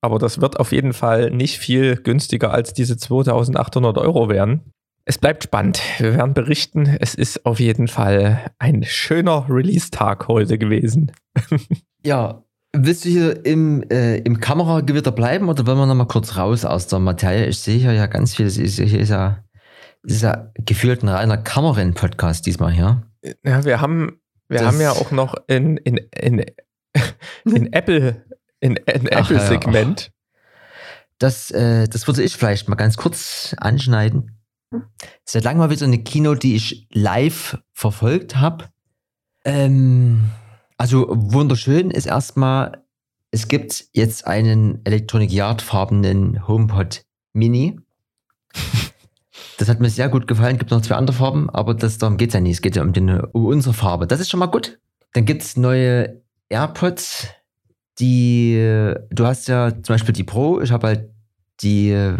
Aber 0.00 0.18
das 0.18 0.40
wird 0.40 0.58
auf 0.58 0.72
jeden 0.72 0.92
Fall 0.92 1.30
nicht 1.30 1.58
viel 1.58 1.96
günstiger 1.96 2.52
als 2.52 2.74
diese 2.74 2.96
2800 2.96 3.98
Euro 3.98 4.28
werden. 4.28 4.72
Es 5.04 5.18
bleibt 5.18 5.44
spannend. 5.44 5.80
Wir 5.98 6.14
werden 6.16 6.34
berichten. 6.34 6.96
Es 7.00 7.14
ist 7.14 7.44
auf 7.44 7.58
jeden 7.58 7.88
Fall 7.88 8.52
ein 8.58 8.84
schöner 8.84 9.46
Release-Tag 9.48 10.28
heute 10.28 10.58
gewesen. 10.58 11.12
ja, 12.04 12.44
willst 12.72 13.04
du 13.04 13.08
hier 13.08 13.44
im, 13.44 13.82
äh, 13.90 14.18
im 14.18 14.38
Kameragewitter 14.38 15.10
bleiben 15.10 15.48
oder 15.48 15.66
wollen 15.66 15.78
wir 15.78 15.86
nochmal 15.86 16.06
kurz 16.06 16.36
raus 16.36 16.64
aus 16.64 16.86
der 16.86 17.00
Materie? 17.00 17.46
Ich 17.46 17.58
sehe 17.58 17.78
hier 17.78 17.92
ja 17.92 18.06
ganz 18.06 18.34
viel. 18.36 18.48
Hier 18.48 18.64
ist 18.64 19.08
ja, 19.08 19.44
ist 20.04 20.22
ja 20.22 20.52
gefühlt 20.54 21.02
ein 21.02 21.08
reiner 21.08 21.36
Kamerin-Podcast 21.36 22.46
diesmal 22.46 22.72
hier. 22.72 23.02
Ja, 23.44 23.64
wir 23.64 23.80
haben, 23.80 24.20
wir 24.48 24.64
haben 24.64 24.80
ja 24.80 24.92
auch 24.92 25.10
noch 25.10 25.34
in, 25.48 25.76
in, 25.78 25.96
in, 25.96 26.44
in 27.44 27.72
Apple, 27.72 28.24
in, 28.60 28.76
in 28.76 29.06
Apple-Segment. 29.06 30.10
Das, 31.18 31.50
äh, 31.50 31.88
das 31.88 32.06
würde 32.06 32.22
ich 32.22 32.36
vielleicht 32.36 32.68
mal 32.68 32.74
ganz 32.74 32.96
kurz 32.96 33.54
anschneiden. 33.58 34.38
Seit 35.24 35.44
langem 35.44 35.58
mal 35.58 35.70
wieder 35.70 35.86
eine 35.86 36.02
Kino, 36.02 36.34
die 36.34 36.56
ich 36.56 36.88
live 36.90 37.58
verfolgt 37.72 38.36
habe. 38.36 38.68
Ähm, 39.44 40.30
also 40.78 41.06
wunderschön 41.10 41.90
ist 41.90 42.06
erstmal, 42.06 42.82
es 43.30 43.48
gibt 43.48 43.84
jetzt 43.92 44.26
einen 44.26 44.84
Electronic 44.84 45.30
Yard 45.30 45.62
farbenen 45.62 46.46
HomePod 46.48 47.04
Mini. 47.32 47.78
Das 49.58 49.68
hat 49.68 49.80
mir 49.80 49.90
sehr 49.90 50.08
gut 50.08 50.26
gefallen. 50.26 50.56
Es 50.56 50.58
Gibt 50.58 50.70
noch 50.70 50.82
zwei 50.82 50.96
andere 50.96 51.16
Farben, 51.16 51.48
aber 51.50 51.74
das, 51.74 51.98
darum 51.98 52.16
geht 52.16 52.30
es 52.30 52.34
ja 52.34 52.40
nicht. 52.40 52.54
Es 52.54 52.62
geht 52.62 52.76
ja 52.76 52.82
um, 52.82 52.92
den, 52.92 53.20
um 53.20 53.46
unsere 53.46 53.74
Farbe. 53.74 54.06
Das 54.06 54.20
ist 54.20 54.30
schon 54.30 54.40
mal 54.40 54.46
gut. 54.46 54.80
Dann 55.12 55.24
gibt 55.24 55.42
es 55.42 55.56
neue 55.56 56.21
AirPods, 56.52 57.28
die, 57.98 58.94
du 59.10 59.26
hast 59.26 59.48
ja 59.48 59.70
zum 59.70 59.94
Beispiel 59.94 60.14
die 60.14 60.24
Pro, 60.24 60.60
ich 60.60 60.70
habe 60.72 60.86
halt 60.86 61.10
die 61.62 62.16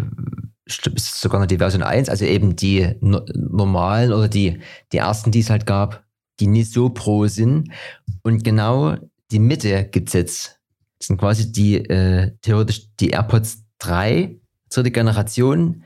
ist 0.65 1.19
sogar 1.19 1.39
noch 1.39 1.47
die 1.47 1.57
Version 1.57 1.83
1, 1.83 2.09
also 2.09 2.25
eben 2.25 2.55
die 2.55 2.95
normalen 3.01 4.13
oder 4.13 4.27
die, 4.27 4.59
die 4.91 4.97
ersten, 4.97 5.31
die 5.31 5.39
es 5.39 5.49
halt 5.49 5.65
gab, 5.65 6.03
die 6.39 6.47
nicht 6.47 6.71
so 6.71 6.89
pro 6.89 7.27
sind. 7.27 7.69
Und 8.23 8.43
genau 8.43 8.95
die 9.31 9.39
Mitte 9.39 9.85
gibt 9.85 10.09
es 10.09 10.13
jetzt. 10.13 10.59
Das 10.99 11.07
sind 11.07 11.17
quasi 11.17 11.51
die, 11.51 11.77
äh, 11.77 12.31
theoretisch 12.41 12.87
die 12.99 13.09
AirPods 13.09 13.65
3, 13.79 14.37
dritte 14.69 14.91
Generation, 14.91 15.83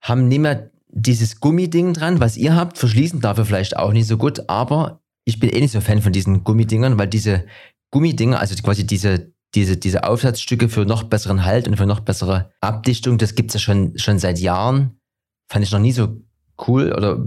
haben 0.00 0.26
nicht 0.26 0.40
mehr 0.40 0.70
dieses 0.88 1.38
Gummiding 1.38 1.92
dran, 1.92 2.18
was 2.18 2.36
ihr 2.36 2.56
habt, 2.56 2.78
verschließen 2.78 3.20
dafür 3.20 3.44
vielleicht 3.44 3.76
auch 3.76 3.92
nicht 3.92 4.08
so 4.08 4.16
gut, 4.16 4.48
aber 4.48 5.00
ich 5.24 5.38
bin 5.38 5.50
eh 5.50 5.60
nicht 5.60 5.72
so 5.72 5.80
Fan 5.80 6.02
von 6.02 6.12
diesen 6.12 6.42
Gummidingern, 6.42 6.98
weil 6.98 7.06
diese 7.06 7.44
Gummidinger, 7.90 8.38
also 8.38 8.54
quasi 8.62 8.86
diese 8.86 9.32
diese, 9.54 9.76
diese 9.76 10.04
Aufsatzstücke 10.04 10.68
für 10.68 10.84
noch 10.84 11.04
besseren 11.04 11.44
Halt 11.44 11.68
und 11.68 11.76
für 11.76 11.86
noch 11.86 12.00
bessere 12.00 12.52
Abdichtung, 12.60 13.18
das 13.18 13.34
gibt 13.34 13.50
es 13.50 13.54
ja 13.54 13.60
schon, 13.60 13.98
schon 13.98 14.18
seit 14.18 14.38
Jahren. 14.38 15.00
Fand 15.48 15.64
ich 15.64 15.72
noch 15.72 15.78
nie 15.78 15.92
so 15.92 16.22
cool 16.66 16.92
oder 16.92 17.24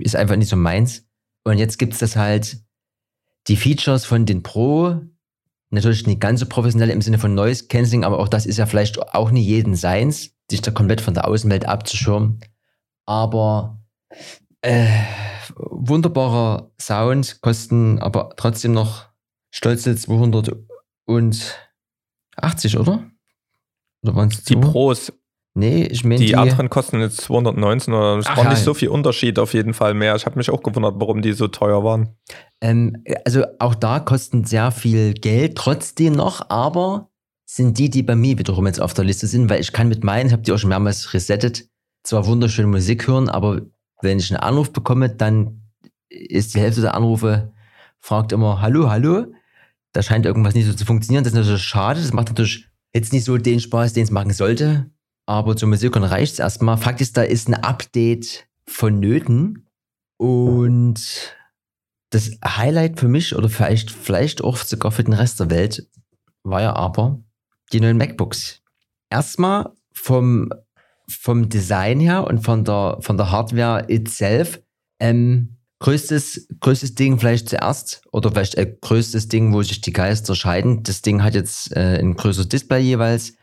ist 0.00 0.16
einfach 0.16 0.36
nicht 0.36 0.50
so 0.50 0.56
meins. 0.56 1.06
Und 1.44 1.58
jetzt 1.58 1.78
gibt 1.78 1.94
es 1.94 2.00
das 2.00 2.16
halt, 2.16 2.58
die 3.48 3.56
Features 3.56 4.04
von 4.04 4.26
den 4.26 4.42
Pro, 4.42 5.00
natürlich 5.70 6.06
nicht 6.06 6.20
ganz 6.20 6.40
so 6.40 6.46
professionell 6.46 6.90
im 6.90 7.00
Sinne 7.00 7.18
von 7.18 7.34
Noise 7.34 7.68
Cancelling, 7.68 8.04
aber 8.04 8.18
auch 8.18 8.28
das 8.28 8.44
ist 8.44 8.58
ja 8.58 8.66
vielleicht 8.66 8.98
auch 9.14 9.30
nicht 9.30 9.46
jeden 9.46 9.76
seins, 9.76 10.32
sich 10.50 10.60
da 10.60 10.70
komplett 10.70 11.00
von 11.00 11.14
der 11.14 11.26
Außenwelt 11.26 11.66
abzuschirmen. 11.66 12.40
Aber 13.06 13.80
äh, 14.60 14.88
wunderbarer 15.54 16.70
Sound, 16.80 17.40
kosten 17.40 18.00
aber 18.00 18.34
trotzdem 18.36 18.72
noch 18.72 19.06
stolze 19.56 19.96
200 19.96 20.54
und 21.06 21.68
80, 22.36 22.78
oder? 22.78 23.10
Oder 24.02 24.14
waren 24.14 24.28
es 24.28 24.44
Die 24.44 24.56
Pros. 24.56 25.12
Nee, 25.54 25.84
ich 25.84 26.04
meine. 26.04 26.18
Die, 26.18 26.26
die, 26.26 26.36
anderen 26.36 26.68
kosten 26.68 27.00
jetzt 27.00 27.22
219 27.22 27.94
oder 27.94 28.18
es 28.18 28.26
war 28.26 28.50
nicht 28.50 28.62
so 28.62 28.74
viel 28.74 28.90
Unterschied 28.90 29.38
auf 29.38 29.54
jeden 29.54 29.72
Fall 29.72 29.94
mehr. 29.94 30.14
Ich 30.14 30.26
habe 30.26 30.36
mich 30.36 30.50
auch 30.50 30.62
gewundert, 30.62 30.96
warum 30.98 31.22
die 31.22 31.32
so 31.32 31.48
teuer 31.48 31.82
waren. 31.82 32.14
Ähm, 32.60 33.02
also 33.24 33.44
auch 33.58 33.74
da 33.74 34.00
kosten 34.00 34.44
sehr 34.44 34.70
viel 34.70 35.14
Geld 35.14 35.56
trotzdem 35.56 36.12
noch, 36.12 36.50
aber 36.50 37.08
sind 37.46 37.78
die, 37.78 37.88
die 37.88 38.02
bei 38.02 38.16
mir 38.16 38.38
wiederum 38.38 38.66
jetzt 38.66 38.82
auf 38.82 38.92
der 38.92 39.06
Liste 39.06 39.26
sind, 39.26 39.48
weil 39.48 39.60
ich 39.60 39.72
kann 39.72 39.88
mit 39.88 40.04
meinen, 40.04 40.26
ich 40.26 40.32
habe 40.34 40.42
die 40.42 40.52
auch 40.52 40.58
schon 40.58 40.68
mehrmals 40.68 41.14
resettet, 41.14 41.66
zwar 42.02 42.26
wunderschöne 42.26 42.68
Musik 42.68 43.06
hören, 43.08 43.30
aber 43.30 43.62
wenn 44.02 44.18
ich 44.18 44.30
einen 44.30 44.40
Anruf 44.40 44.72
bekomme, 44.72 45.08
dann 45.08 45.62
ist 46.10 46.54
die 46.54 46.60
Hälfte 46.60 46.82
der 46.82 46.94
Anrufe, 46.94 47.54
fragt 47.98 48.32
immer, 48.32 48.60
hallo, 48.60 48.90
hallo, 48.90 49.26
da 49.96 50.02
scheint 50.02 50.26
irgendwas 50.26 50.54
nicht 50.54 50.66
so 50.66 50.74
zu 50.74 50.84
funktionieren. 50.84 51.24
Das 51.24 51.32
ist 51.32 51.38
natürlich 51.38 51.62
schade. 51.62 52.00
Das 52.00 52.12
macht 52.12 52.28
natürlich 52.28 52.68
jetzt 52.94 53.14
nicht 53.14 53.24
so 53.24 53.38
den 53.38 53.60
Spaß, 53.60 53.94
den 53.94 54.02
es 54.02 54.10
machen 54.10 54.32
sollte. 54.32 54.90
Aber 55.24 55.56
zum 55.56 55.70
Musikern 55.70 56.04
reicht 56.04 56.34
es 56.34 56.38
erstmal. 56.38 56.76
Fakt 56.76 57.00
ist, 57.00 57.16
da 57.16 57.22
ist 57.22 57.48
ein 57.48 57.54
Update 57.54 58.46
vonnöten. 58.68 59.66
Und 60.18 61.34
das 62.10 62.30
Highlight 62.44 63.00
für 63.00 63.08
mich 63.08 63.34
oder 63.34 63.48
vielleicht, 63.48 63.90
vielleicht 63.90 64.44
auch 64.44 64.58
sogar 64.58 64.92
für 64.92 65.02
den 65.02 65.14
Rest 65.14 65.40
der 65.40 65.50
Welt 65.50 65.88
war 66.42 66.60
ja 66.60 66.76
aber 66.76 67.18
die 67.72 67.80
neuen 67.80 67.96
MacBooks. 67.96 68.62
Erstmal 69.10 69.72
vom, 69.92 70.50
vom 71.08 71.48
Design 71.48 72.00
her 72.00 72.26
und 72.26 72.44
von 72.44 72.64
der, 72.64 72.98
von 73.00 73.16
der 73.16 73.30
Hardware 73.30 73.86
itself 73.88 74.60
ähm, 75.00 75.55
größtes, 75.80 76.48
größtes 76.60 76.94
Ding 76.94 77.18
vielleicht 77.18 77.48
zuerst 77.48 78.02
oder 78.12 78.30
vielleicht 78.30 78.54
äh, 78.54 78.76
größtes 78.80 79.28
Ding, 79.28 79.52
wo 79.52 79.62
sich 79.62 79.80
die 79.80 79.92
Geister 79.92 80.34
scheiden. 80.34 80.82
Das 80.82 81.02
Ding 81.02 81.22
hat 81.22 81.34
jetzt 81.34 81.74
äh, 81.76 81.98
ein 81.98 82.14
größeres 82.14 82.48
Display 82.48 82.80
jeweils 82.80 83.34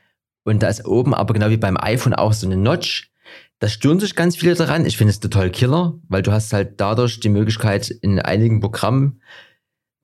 und 0.44 0.64
da 0.64 0.68
ist 0.68 0.86
oben 0.86 1.14
aber 1.14 1.34
genau 1.34 1.50
wie 1.50 1.58
beim 1.58 1.78
iPhone 1.78 2.14
auch 2.14 2.34
so 2.34 2.48
eine 2.48 2.58
Notch. 2.58 3.12
Da 3.60 3.70
stören 3.70 4.00
sich 4.00 4.16
ganz 4.16 4.36
viele 4.36 4.56
daran. 4.56 4.86
Ich 4.86 4.98
finde 4.98 5.12
es 5.12 5.20
total 5.20 5.50
killer, 5.50 5.98
weil 6.10 6.22
du 6.22 6.32
hast 6.32 6.52
halt 6.52 6.82
dadurch 6.82 7.20
die 7.20 7.30
Möglichkeit 7.30 7.90
in 7.90 8.20
einigen 8.20 8.60
Programmen, 8.60 9.22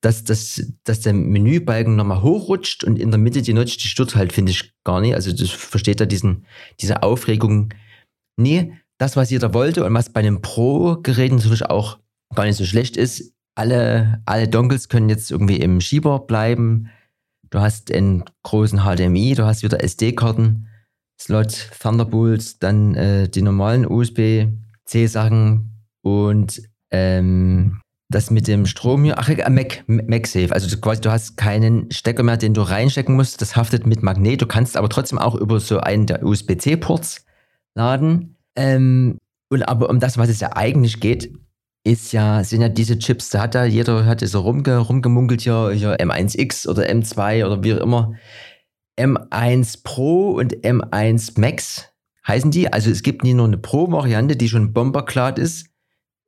dass, 0.01 0.23
dass, 0.23 0.61
dass 0.85 1.01
der 1.01 1.13
Menübalken 1.13 1.97
nochmal 1.97 2.21
hochrutscht 2.21 2.85
und 2.85 2.97
in 2.97 3.11
der 3.11 3.19
Mitte 3.19 3.41
die 3.41 3.51
Notch, 3.51 3.77
die 3.77 3.89
stört 3.89 4.15
halt, 4.15 4.31
finde 4.31 4.53
ich 4.53 4.73
gar 4.85 5.01
nicht. 5.01 5.13
Also 5.13 5.33
das 5.33 5.49
versteht 5.49 5.99
da 5.99 6.05
diesen, 6.05 6.45
diese 6.79 7.03
Aufregung 7.03 7.73
nie. 8.37 8.73
Das, 8.97 9.17
was 9.17 9.29
jeder 9.29 9.53
wollte 9.53 9.83
und 9.83 9.93
was 9.93 10.11
bei 10.11 10.21
einem 10.21 10.41
Pro-Gerät 10.41 11.31
natürlich 11.31 11.65
auch 11.65 11.99
gar 12.35 12.45
nicht 12.45 12.57
so 12.57 12.65
schlecht 12.65 12.97
ist. 12.97 13.33
Alle, 13.55 14.21
alle 14.25 14.47
Dongles 14.47 14.89
können 14.89 15.09
jetzt 15.09 15.31
irgendwie 15.31 15.57
im 15.57 15.81
Schieber 15.81 16.19
bleiben. 16.19 16.89
Du 17.49 17.59
hast 17.59 17.91
einen 17.91 18.23
großen 18.43 18.79
HDMI, 18.79 19.33
du 19.35 19.45
hast 19.45 19.63
wieder 19.63 19.83
SD-Karten, 19.83 20.67
Slot, 21.19 21.71
Thunderbolts, 21.81 22.59
dann 22.59 22.95
äh, 22.95 23.27
die 23.27 23.41
normalen 23.41 23.85
USB-C-Sachen 23.85 25.73
und 26.01 26.61
ähm, 26.91 27.81
das 28.09 28.31
mit 28.31 28.47
dem 28.47 28.65
Strom 28.65 29.03
hier, 29.03 29.19
ach, 29.19 29.29
äh, 29.29 29.49
Mac, 29.49 29.83
MagSafe, 29.87 30.51
also 30.51 30.75
quasi 30.77 31.01
du 31.01 31.11
hast 31.11 31.37
keinen 31.37 31.91
Stecker 31.91 32.23
mehr, 32.23 32.37
den 32.37 32.53
du 32.53 32.61
reinstecken 32.61 33.15
musst, 33.15 33.41
das 33.41 33.55
haftet 33.55 33.85
mit 33.85 34.01
Magnet, 34.01 34.41
du 34.41 34.47
kannst 34.47 34.77
aber 34.77 34.89
trotzdem 34.89 35.19
auch 35.19 35.35
über 35.35 35.59
so 35.59 35.79
einen 35.79 36.05
der 36.05 36.23
USB-C-Ports 36.23 37.25
laden. 37.75 38.35
Ähm, 38.55 39.17
und 39.51 39.63
aber 39.67 39.89
um 39.89 39.99
das, 39.99 40.17
was 40.17 40.29
es 40.29 40.39
ja 40.39 40.55
eigentlich 40.55 40.99
geht, 40.99 41.33
ist 41.83 42.11
ja, 42.11 42.43
sind 42.43 42.61
ja 42.61 42.69
diese 42.69 42.99
Chips, 42.99 43.29
da 43.29 43.41
hat 43.41 43.55
ja 43.55 43.63
jeder 43.65 44.05
hat 44.05 44.21
so 44.21 44.41
rumge, 44.41 44.77
rumgemunkelt 44.77 45.41
hier, 45.41 45.71
hier 45.71 45.97
M1X 45.97 46.67
oder 46.67 46.83
M2 46.83 47.45
oder 47.45 47.63
wie 47.63 47.73
auch 47.73 47.79
immer. 47.79 48.13
M1 48.99 49.83
Pro 49.83 50.31
und 50.31 50.57
M1 50.57 51.39
Max 51.39 51.89
heißen 52.27 52.51
die. 52.51 52.71
Also 52.71 52.91
es 52.91 53.01
gibt 53.01 53.23
nie 53.23 53.33
nur 53.33 53.47
eine 53.47 53.57
Pro-Variante, 53.57 54.35
die 54.35 54.49
schon 54.49 54.73
bomberklart 54.73 55.39
ist, 55.39 55.67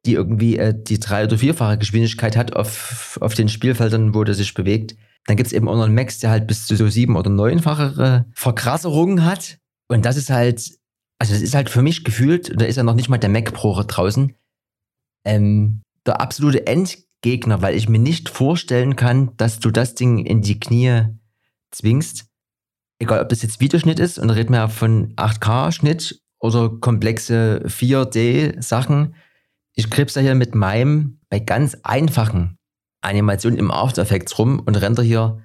die 0.05 0.13
irgendwie 0.13 0.57
äh, 0.57 0.73
die 0.75 0.99
drei- 0.99 1.25
oder 1.25 1.37
vierfache 1.37 1.77
Geschwindigkeit 1.77 2.37
hat 2.37 2.55
auf, 2.55 3.17
auf 3.21 3.33
den 3.33 3.49
Spielfeldern, 3.49 4.15
wo 4.15 4.23
der 4.23 4.35
sich 4.35 4.53
bewegt. 4.53 4.95
Dann 5.25 5.37
gibt 5.37 5.47
es 5.47 5.53
eben 5.53 5.67
auch 5.67 5.75
noch 5.75 5.85
einen 5.85 5.95
Max, 5.95 6.19
der 6.19 6.31
halt 6.31 6.47
bis 6.47 6.65
zu 6.65 6.75
so 6.75 6.87
sieben- 6.87 7.17
oder 7.17 7.29
neunfache 7.29 8.25
Verkrasserungen 8.33 9.23
hat. 9.25 9.59
Und 9.87 10.05
das 10.05 10.17
ist 10.17 10.29
halt, 10.29 10.71
also 11.19 11.33
das 11.33 11.41
ist 11.41 11.53
halt 11.53 11.69
für 11.69 11.81
mich 11.81 12.03
gefühlt, 12.03 12.59
da 12.59 12.65
ist 12.65 12.77
ja 12.77 12.83
noch 12.83 12.95
nicht 12.95 13.09
mal 13.09 13.19
der 13.19 13.29
Mac 13.29 13.53
Pro 13.53 13.79
draußen, 13.85 14.33
ähm, 15.25 15.81
der 16.05 16.21
absolute 16.21 16.67
Endgegner, 16.67 17.61
weil 17.61 17.75
ich 17.75 17.89
mir 17.89 17.99
nicht 17.99 18.29
vorstellen 18.29 18.95
kann, 18.95 19.35
dass 19.37 19.59
du 19.59 19.71
das 19.71 19.95
Ding 19.95 20.19
in 20.25 20.41
die 20.41 20.59
Knie 20.59 21.05
zwingst. 21.71 22.25
Egal, 22.99 23.21
ob 23.21 23.29
das 23.29 23.41
jetzt 23.41 23.59
Videoschnitt 23.59 23.99
ist, 23.99 24.19
und 24.19 24.27
da 24.27 24.35
reden 24.35 24.53
wir 24.53 24.59
ja 24.59 24.67
von 24.67 25.15
8K-Schnitt 25.15 26.21
oder 26.39 26.69
komplexe 26.69 27.63
4D-Sachen. 27.65 29.15
Ich 29.73 29.89
krebs 29.89 30.13
da 30.13 30.21
hier 30.21 30.35
mit 30.35 30.55
meinem 30.55 31.19
bei 31.29 31.39
ganz 31.39 31.77
einfachen 31.83 32.57
Animationen 33.01 33.59
im 33.59 33.71
After 33.71 34.01
Effects 34.01 34.37
rum 34.37 34.59
und 34.59 34.75
renne 34.75 35.01
hier 35.01 35.41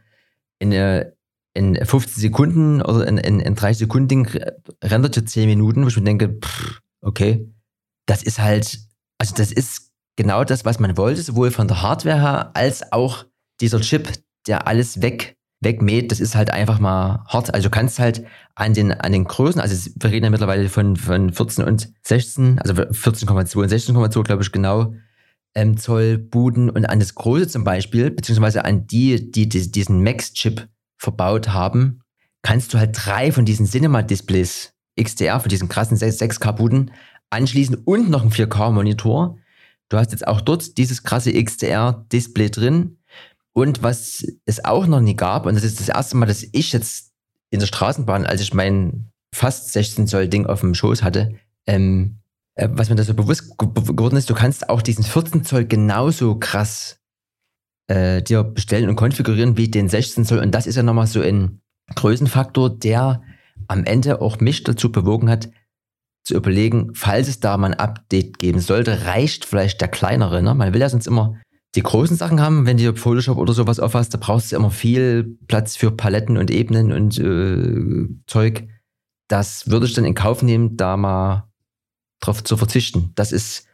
in, 0.58 0.72
in 1.54 1.76
15 1.76 2.20
Sekunden 2.20 2.82
oder 2.82 3.06
in, 3.06 3.18
in, 3.18 3.40
in 3.40 3.54
30 3.54 3.78
Sekunden 3.78 4.26
rendert 4.82 5.14
hier 5.14 5.26
10 5.26 5.48
Minuten, 5.48 5.84
wo 5.84 5.88
ich 5.88 5.96
mir 5.96 6.04
denke, 6.04 6.38
pff, 6.40 6.80
okay, 7.00 7.48
das 8.06 8.22
ist 8.22 8.38
halt 8.40 8.78
also 9.18 9.34
das 9.34 9.52
ist 9.52 9.90
genau 10.16 10.44
das, 10.44 10.64
was 10.64 10.78
man 10.78 10.96
wollte, 10.96 11.22
sowohl 11.22 11.50
von 11.50 11.68
der 11.68 11.82
Hardware 11.82 12.20
her 12.20 12.50
als 12.54 12.92
auch 12.92 13.24
dieser 13.60 13.80
Chip, 13.80 14.12
der 14.46 14.66
alles 14.66 15.02
weg 15.02 15.36
wegmäht, 15.60 16.12
das 16.12 16.20
ist 16.20 16.34
halt 16.34 16.50
einfach 16.50 16.78
mal 16.78 17.24
hart. 17.28 17.54
Also 17.54 17.68
du 17.68 17.70
kannst 17.70 17.98
halt 17.98 18.24
an 18.54 18.74
den, 18.74 18.92
an 18.92 19.12
den 19.12 19.24
Größen, 19.24 19.60
also 19.60 19.90
wir 19.96 20.10
reden 20.10 20.24
ja 20.24 20.30
mittlerweile 20.30 20.68
von, 20.68 20.96
von 20.96 21.32
14 21.32 21.64
und 21.64 21.92
16, 22.02 22.58
also 22.58 22.74
14,2 22.74 23.58
und 23.58 23.72
16,2, 23.72 24.22
glaube 24.22 24.42
ich, 24.42 24.52
genau, 24.52 24.94
ähm, 25.54 25.78
Zoll 25.78 26.18
Buden 26.18 26.68
und 26.68 26.84
an 26.84 27.00
das 27.00 27.14
Große 27.14 27.48
zum 27.48 27.64
Beispiel, 27.64 28.10
beziehungsweise 28.10 28.64
an 28.64 28.86
die, 28.86 29.30
die, 29.30 29.48
die 29.48 29.70
diesen 29.70 30.02
Max-Chip 30.02 30.68
verbaut 30.98 31.48
haben, 31.48 32.00
kannst 32.42 32.74
du 32.74 32.78
halt 32.78 32.90
drei 32.94 33.32
von 33.32 33.44
diesen 33.44 33.66
Cinema-Displays 33.66 34.74
XDR, 35.00 35.40
von 35.40 35.48
diesen 35.48 35.68
krassen 35.68 35.96
6K-Buden 35.96 36.90
anschließen 37.30 37.76
und 37.84 38.10
noch 38.10 38.22
einen 38.22 38.32
4K-Monitor. 38.32 39.38
Du 39.88 39.96
hast 39.96 40.12
jetzt 40.12 40.26
auch 40.26 40.40
dort 40.40 40.78
dieses 40.78 41.02
krasse 41.02 41.32
XDR-Display 41.32 42.50
drin. 42.50 42.98
Und 43.52 43.82
was 43.82 44.26
es 44.44 44.64
auch 44.64 44.86
noch 44.86 45.00
nie 45.00 45.16
gab, 45.16 45.46
und 45.46 45.54
das 45.54 45.64
ist 45.64 45.80
das 45.80 45.88
erste 45.88 46.16
Mal, 46.16 46.26
dass 46.26 46.44
ich 46.52 46.72
jetzt 46.72 47.12
in 47.50 47.60
der 47.60 47.66
Straßenbahn, 47.66 48.26
als 48.26 48.40
ich 48.40 48.52
mein 48.52 49.10
fast 49.32 49.72
16 49.72 50.06
Zoll 50.06 50.28
Ding 50.28 50.46
auf 50.46 50.60
dem 50.60 50.74
Schoß 50.74 51.02
hatte, 51.02 51.36
ähm, 51.66 52.18
äh, 52.54 52.68
was 52.70 52.90
mir 52.90 52.96
da 52.96 53.04
so 53.04 53.14
bewusst 53.14 53.56
geworden 53.56 54.16
ist, 54.16 54.28
du 54.28 54.34
kannst 54.34 54.68
auch 54.68 54.82
diesen 54.82 55.04
14 55.04 55.44
Zoll 55.44 55.64
genauso 55.64 56.38
krass 56.38 56.98
äh, 57.86 58.22
dir 58.22 58.44
bestellen 58.44 58.88
und 58.88 58.96
konfigurieren 58.96 59.56
wie 59.56 59.68
den 59.68 59.88
16 59.88 60.24
Zoll. 60.24 60.40
Und 60.40 60.54
das 60.54 60.66
ist 60.66 60.76
ja 60.76 60.82
nochmal 60.82 61.06
so 61.06 61.20
ein 61.20 61.60
Größenfaktor, 61.94 62.70
der 62.70 63.22
am 63.68 63.84
Ende 63.84 64.20
auch 64.20 64.40
mich 64.40 64.64
dazu 64.64 64.90
bewogen 64.90 65.30
hat, 65.30 65.48
zu 66.26 66.34
überlegen, 66.34 66.90
falls 66.92 67.28
es 67.28 67.38
da 67.38 67.56
mal 67.56 67.72
ein 67.72 67.78
Update 67.78 68.38
geben 68.38 68.58
sollte, 68.58 69.06
reicht 69.06 69.44
vielleicht 69.44 69.80
der 69.80 69.88
kleinere. 69.88 70.42
Ne? 70.42 70.54
Man 70.54 70.74
will 70.74 70.80
ja 70.80 70.88
sonst 70.88 71.06
immer 71.06 71.40
die 71.76 71.82
großen 71.82 72.16
Sachen 72.16 72.40
haben, 72.40 72.66
wenn 72.66 72.78
du 72.78 72.96
Photoshop 72.96 73.38
oder 73.38 73.52
sowas 73.52 73.78
aufhast, 73.78 74.12
da 74.12 74.18
brauchst 74.18 74.50
du 74.50 74.56
immer 74.56 74.70
viel 74.70 75.38
Platz 75.46 75.76
für 75.76 75.92
Paletten 75.92 76.36
und 76.36 76.50
Ebenen 76.50 76.90
und 76.90 77.18
äh, 77.18 78.08
Zeug. 78.26 78.66
Das 79.28 79.70
würde 79.70 79.86
ich 79.86 79.92
dann 79.92 80.04
in 80.04 80.14
Kauf 80.14 80.42
nehmen, 80.42 80.76
da 80.76 80.96
mal 80.96 81.48
drauf 82.20 82.42
zu 82.42 82.56
verzichten. 82.56 83.12
Das 83.14 83.30
ist, 83.30 83.68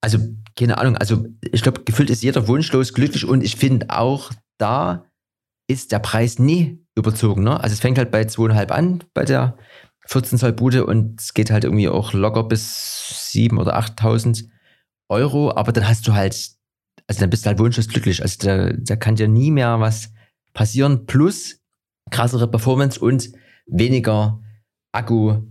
also, 0.00 0.18
keine 0.56 0.78
Ahnung, 0.78 0.96
also 0.96 1.26
ich 1.40 1.62
glaube, 1.62 1.82
gefühlt 1.84 2.10
ist 2.10 2.22
jeder 2.22 2.46
wunschlos 2.46 2.92
glücklich 2.92 3.24
und 3.24 3.42
ich 3.42 3.56
finde 3.56 3.90
auch, 3.90 4.30
da 4.58 5.04
ist 5.68 5.90
der 5.90 5.98
Preis 5.98 6.38
nie 6.38 6.84
überzogen. 6.96 7.42
Ne? 7.42 7.58
Also 7.58 7.72
es 7.72 7.80
fängt 7.80 7.98
halt 7.98 8.10
bei 8.10 8.22
2,5 8.22 8.68
an, 8.70 9.04
bei 9.14 9.24
der 9.24 9.56
14 10.08 10.38
Zoll 10.38 10.52
Bude 10.52 10.86
und 10.86 11.20
es 11.20 11.34
geht 11.34 11.50
halt 11.50 11.64
irgendwie 11.64 11.88
auch 11.88 12.14
locker 12.14 12.44
bis 12.44 13.30
7.000 13.32 13.60
oder 13.60 13.78
8.000 13.78 14.48
Euro, 15.10 15.54
aber 15.54 15.72
dann 15.72 15.86
hast 15.86 16.08
du 16.08 16.14
halt, 16.14 16.50
also 17.06 17.20
dann 17.20 17.30
bist 17.30 17.44
du 17.44 17.48
halt 17.48 17.58
wunschlos 17.58 17.88
glücklich. 17.88 18.22
Also 18.22 18.36
da, 18.40 18.72
da 18.72 18.96
kann 18.96 19.16
dir 19.16 19.28
nie 19.28 19.50
mehr 19.50 19.80
was 19.80 20.12
passieren, 20.54 21.04
plus 21.04 21.60
krassere 22.10 22.50
Performance 22.50 22.98
und 22.98 23.30
weniger 23.66 24.40
Akku 24.92 25.42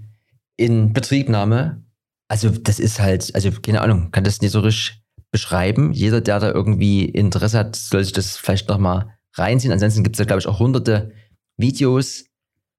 in 0.57 0.91
Betriebnahme. 0.91 1.83
Also 2.27 2.49
das 2.49 2.79
ist 2.79 2.99
halt, 2.99 3.33
also 3.35 3.51
keine 3.51 3.81
Ahnung, 3.81 4.09
kann 4.09 4.23
das 4.23 4.41
nicht 4.41 4.51
so 4.51 4.61
richtig 4.61 5.03
beschreiben. 5.31 5.93
Jeder, 5.93 6.19
der 6.19 6.39
da 6.39 6.51
irgendwie 6.51 7.05
Interesse 7.05 7.59
hat, 7.59 7.75
soll 7.75 8.03
sich 8.03 8.13
das 8.13 8.37
vielleicht 8.37 8.69
nochmal 8.69 9.17
reinziehen. 9.35 9.71
Ansonsten 9.71 10.03
gibt 10.03 10.15
es 10.15 10.17
da, 10.17 10.25
glaube 10.25 10.39
ich, 10.39 10.47
auch 10.47 10.59
hunderte 10.59 11.13
Videos. 11.57 12.25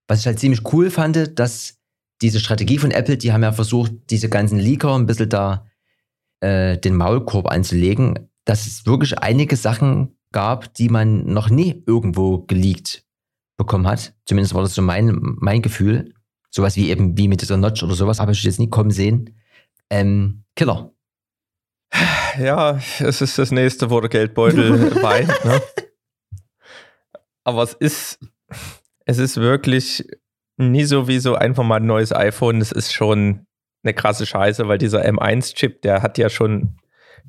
Was 0.09 0.21
ich 0.21 0.27
halt 0.27 0.41
ziemlich 0.41 0.63
cool 0.73 0.91
fand, 0.91 1.39
dass 1.39 1.79
diese 2.21 2.41
Strategie 2.41 2.79
von 2.79 2.91
Apple, 2.91 3.17
die 3.17 3.33
haben 3.33 3.43
ja 3.43 3.53
versucht, 3.53 3.93
diese 4.11 4.29
ganzen 4.29 4.59
Leaker 4.59 4.95
ein 4.97 5.07
bisschen 5.07 5.29
da 5.29 5.67
äh, 6.41 6.79
den 6.79 6.97
Maulkorb 6.97 7.47
anzulegen, 7.47 8.31
dass 8.45 8.67
es 8.67 8.87
wirklich 8.87 9.19
einige 9.19 9.57
Sachen 9.57 10.17
gab, 10.33 10.75
die 10.75 10.89
man 10.89 11.27
noch 11.27 11.51
nie 11.51 11.83
irgendwo 11.87 12.39
geleakt 12.47 13.05
bekommen 13.57 13.87
hat. 13.87 14.15
Zumindest 14.25 14.55
war 14.55 14.63
das 14.63 14.75
so 14.75 14.83
mein, 14.83 15.19
mein 15.21 15.63
Gefühl. 15.63 16.15
Sowas 16.51 16.77
wie 16.77 16.89
eben 16.89 17.17
wie 17.19 17.29
mit 17.29 17.43
dieser 17.43 17.57
Notch 17.57 17.83
oder 17.83 17.95
sowas 17.95 18.21
habe 18.21 18.33
ich 18.33 18.43
jetzt 18.43 18.59
nie 18.59 18.71
kommen 18.71 18.91
sehen. 18.91 19.39
Ähm, 19.91 20.45
Killer. 20.57 20.93
Ja, 22.39 22.81
es 23.01 23.21
ist 23.21 23.39
das 23.39 23.51
nächste, 23.51 23.91
wo 23.91 24.01
der 24.01 24.11
Geldbeutel 24.11 24.95
weint. 25.03 25.45
Ne? 25.45 25.61
Aber 27.45 27.63
es 27.63 27.73
ist, 27.75 28.19
es 29.09 29.17
ist 29.17 29.39
wirklich 29.39 30.07
nie 30.59 30.85
so 30.85 31.09
wie 31.09 31.19
so 31.19 31.35
einfach 31.35 31.65
mal 31.65 31.77
ein 31.77 31.87
neues 31.87 32.13
iPhone. 32.15 32.61
Es 32.61 32.73
ist 32.73 32.93
schon 32.93 33.47
eine 33.83 33.95
krasse 33.95 34.27
Scheiße, 34.27 34.69
weil 34.69 34.77
dieser 34.77 35.03
M1-Chip, 35.03 35.81
der 35.81 36.03
hat 36.03 36.19
ja 36.19 36.29
schon 36.29 36.77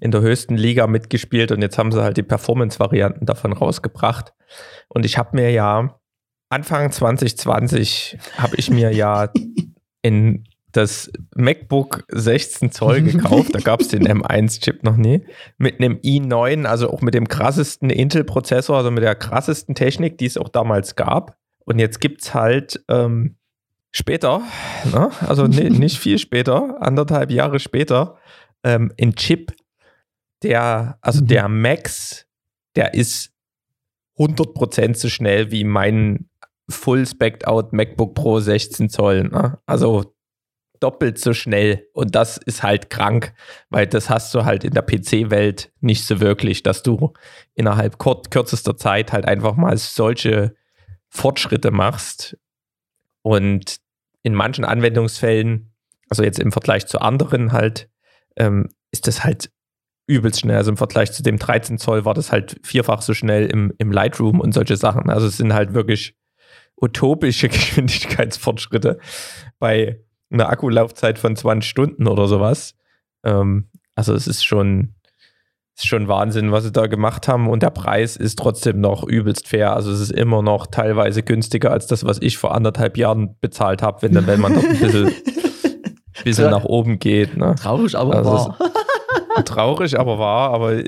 in 0.01 0.11
der 0.11 0.19
höchsten 0.19 0.57
Liga 0.57 0.87
mitgespielt 0.87 1.53
und 1.53 1.61
jetzt 1.61 1.77
haben 1.77 1.93
sie 1.93 2.03
halt 2.03 2.17
die 2.17 2.23
Performance-Varianten 2.23 3.25
davon 3.25 3.53
rausgebracht. 3.53 4.33
Und 4.89 5.05
ich 5.05 5.17
habe 5.17 5.37
mir 5.37 5.51
ja 5.51 5.97
Anfang 6.49 6.91
2020 6.91 8.17
habe 8.37 8.57
ich 8.57 8.69
mir 8.69 8.91
ja 8.91 9.31
in 10.01 10.43
das 10.73 11.09
MacBook 11.33 12.03
16 12.09 12.73
Zoll 12.73 13.01
gekauft. 13.03 13.55
Da 13.55 13.59
gab 13.59 13.79
es 13.79 13.87
den 13.87 14.05
M1-Chip 14.05 14.83
noch 14.83 14.97
nie. 14.97 15.25
Mit 15.57 15.79
einem 15.79 15.95
i9, 15.95 16.65
also 16.65 16.91
auch 16.91 17.01
mit 17.01 17.13
dem 17.13 17.29
krassesten 17.29 17.89
Intel-Prozessor, 17.89 18.77
also 18.77 18.91
mit 18.91 19.03
der 19.03 19.15
krassesten 19.15 19.75
Technik, 19.75 20.17
die 20.17 20.25
es 20.25 20.37
auch 20.37 20.49
damals 20.49 20.97
gab. 20.97 21.38
Und 21.69 21.77
jetzt 21.77 22.01
gibt 22.01 22.23
es 22.23 22.33
halt 22.33 22.83
ähm, 22.87 23.35
später, 23.91 24.41
ne? 24.91 25.11
also 25.27 25.45
nicht 25.47 25.99
viel 25.99 26.17
später, 26.17 26.81
anderthalb 26.81 27.29
Jahre 27.29 27.59
später, 27.59 28.17
ähm, 28.63 28.91
ein 28.99 29.13
Chip, 29.13 29.53
der, 30.41 30.97
also 31.01 31.21
der 31.21 31.47
Max, 31.47 32.25
der 32.75 32.95
ist 32.95 33.33
100% 34.17 34.95
so 34.95 35.09
schnell 35.09 35.51
wie 35.51 35.63
mein 35.63 36.27
Full 36.69 37.05
Spec 37.05 37.45
Out 37.45 37.71
MacBook 37.71 38.15
Pro 38.15 38.39
16 38.39 38.89
Zoll. 38.89 39.25
Ne? 39.25 39.59
Also 39.67 40.15
doppelt 40.79 41.19
so 41.19 41.33
schnell. 41.33 41.87
Und 41.93 42.15
das 42.15 42.37
ist 42.37 42.63
halt 42.63 42.89
krank, 42.89 43.33
weil 43.69 43.85
das 43.85 44.09
hast 44.09 44.33
du 44.33 44.43
halt 44.43 44.63
in 44.63 44.73
der 44.73 44.81
PC-Welt 44.81 45.71
nicht 45.81 46.05
so 46.05 46.19
wirklich, 46.19 46.63
dass 46.63 46.81
du 46.81 47.13
innerhalb 47.53 47.99
kürzester 47.99 48.75
Zeit 48.75 49.13
halt 49.13 49.25
einfach 49.25 49.55
mal 49.55 49.77
solche 49.77 50.55
Fortschritte 51.09 51.71
machst. 51.71 52.37
Und 53.21 53.77
in 54.23 54.33
manchen 54.33 54.65
Anwendungsfällen, 54.65 55.73
also 56.09 56.23
jetzt 56.23 56.39
im 56.39 56.51
Vergleich 56.51 56.87
zu 56.87 56.99
anderen 56.99 57.51
halt, 57.51 57.89
ähm, 58.35 58.69
ist 58.91 59.07
das 59.07 59.23
halt 59.23 59.51
übelst 60.07 60.39
schnell. 60.39 60.57
Also 60.57 60.71
im 60.71 60.77
Vergleich 60.77 61.11
zu 61.11 61.21
dem 61.21 61.37
13 61.37 61.77
Zoll 61.77 62.03
war 62.05 62.13
das 62.13 62.31
halt 62.31 62.59
vierfach 62.63 63.01
so 63.01 63.13
schnell 63.13 63.45
im, 63.45 63.71
im 63.77 63.91
Lightroom 63.91 64.39
und 64.39 64.53
solche 64.53 64.75
Sachen. 64.75 65.09
Also 65.09 65.27
es 65.27 65.37
sind 65.37 65.53
halt 65.53 65.73
wirklich 65.73 66.15
utopische 66.81 67.49
Geschwindigkeitsfortschritte 67.49 68.99
bei 69.59 70.01
einer 70.31 70.49
Akkulaufzeit 70.49 71.19
von 71.19 71.35
20 71.35 71.69
Stunden 71.69 72.07
oder 72.07 72.27
sowas. 72.27 72.75
Ähm, 73.23 73.69
also 73.95 74.13
es 74.13 74.27
ist 74.27 74.45
schon, 74.45 74.95
ist 75.79 75.87
schon 75.87 76.07
Wahnsinn, 76.07 76.51
was 76.51 76.65
sie 76.65 76.71
da 76.71 76.87
gemacht 76.87 77.27
haben. 77.27 77.49
Und 77.49 77.63
der 77.63 77.69
Preis 77.69 78.15
ist 78.15 78.37
trotzdem 78.37 78.81
noch 78.81 79.03
übelst 79.03 79.47
fair. 79.47 79.73
Also 79.73 79.91
es 79.91 80.01
ist 80.01 80.11
immer 80.11 80.41
noch 80.41 80.67
teilweise 80.67 81.23
günstiger 81.23 81.71
als 81.71 81.87
das, 81.87 82.03
was 82.03 82.21
ich 82.21 82.37
vor 82.37 82.53
anderthalb 82.53 82.97
Jahren 82.97 83.35
bezahlt 83.39 83.81
habe, 83.81 84.01
wenn, 84.01 84.27
wenn 84.27 84.41
man 84.41 84.53
dort 84.55 84.65
ein 84.65 84.79
bisschen, 84.79 85.13
bisschen 86.23 86.51
nach 86.51 86.65
oben 86.65 86.99
geht. 86.99 87.37
Ne? 87.37 87.55
Traurig, 87.55 87.95
aber 87.95 88.15
also 88.15 88.31
wahr. 88.31 88.57
Traurig, 89.45 89.97
aber 89.97 90.19
wahr. 90.19 90.51
Aber 90.51 90.83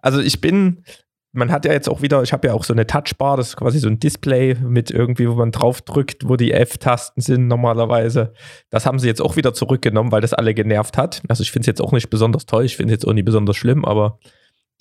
also 0.00 0.20
ich 0.20 0.40
bin, 0.40 0.84
man 1.32 1.50
hat 1.50 1.64
ja 1.64 1.72
jetzt 1.72 1.88
auch 1.88 2.02
wieder, 2.02 2.22
ich 2.22 2.32
habe 2.32 2.48
ja 2.48 2.54
auch 2.54 2.64
so 2.64 2.74
eine 2.74 2.86
Touchbar, 2.86 3.36
das 3.36 3.48
ist 3.48 3.56
quasi 3.56 3.78
so 3.78 3.88
ein 3.88 3.98
Display 3.98 4.54
mit 4.54 4.90
irgendwie, 4.90 5.28
wo 5.28 5.34
man 5.34 5.50
drauf 5.50 5.80
drückt, 5.80 6.28
wo 6.28 6.36
die 6.36 6.52
F-Tasten 6.52 7.22
sind 7.22 7.48
normalerweise. 7.48 8.34
Das 8.70 8.84
haben 8.84 8.98
sie 8.98 9.08
jetzt 9.08 9.22
auch 9.22 9.36
wieder 9.36 9.54
zurückgenommen, 9.54 10.12
weil 10.12 10.20
das 10.20 10.34
alle 10.34 10.52
genervt 10.52 10.98
hat. 10.98 11.22
Also 11.28 11.42
ich 11.42 11.50
finde 11.50 11.62
es 11.62 11.66
jetzt 11.68 11.80
auch 11.80 11.92
nicht 11.92 12.10
besonders 12.10 12.44
toll, 12.44 12.64
ich 12.64 12.76
finde 12.76 12.92
es 12.92 12.98
jetzt 12.98 13.08
auch 13.08 13.14
nicht 13.14 13.24
besonders 13.24 13.56
schlimm, 13.56 13.84
aber 13.84 14.18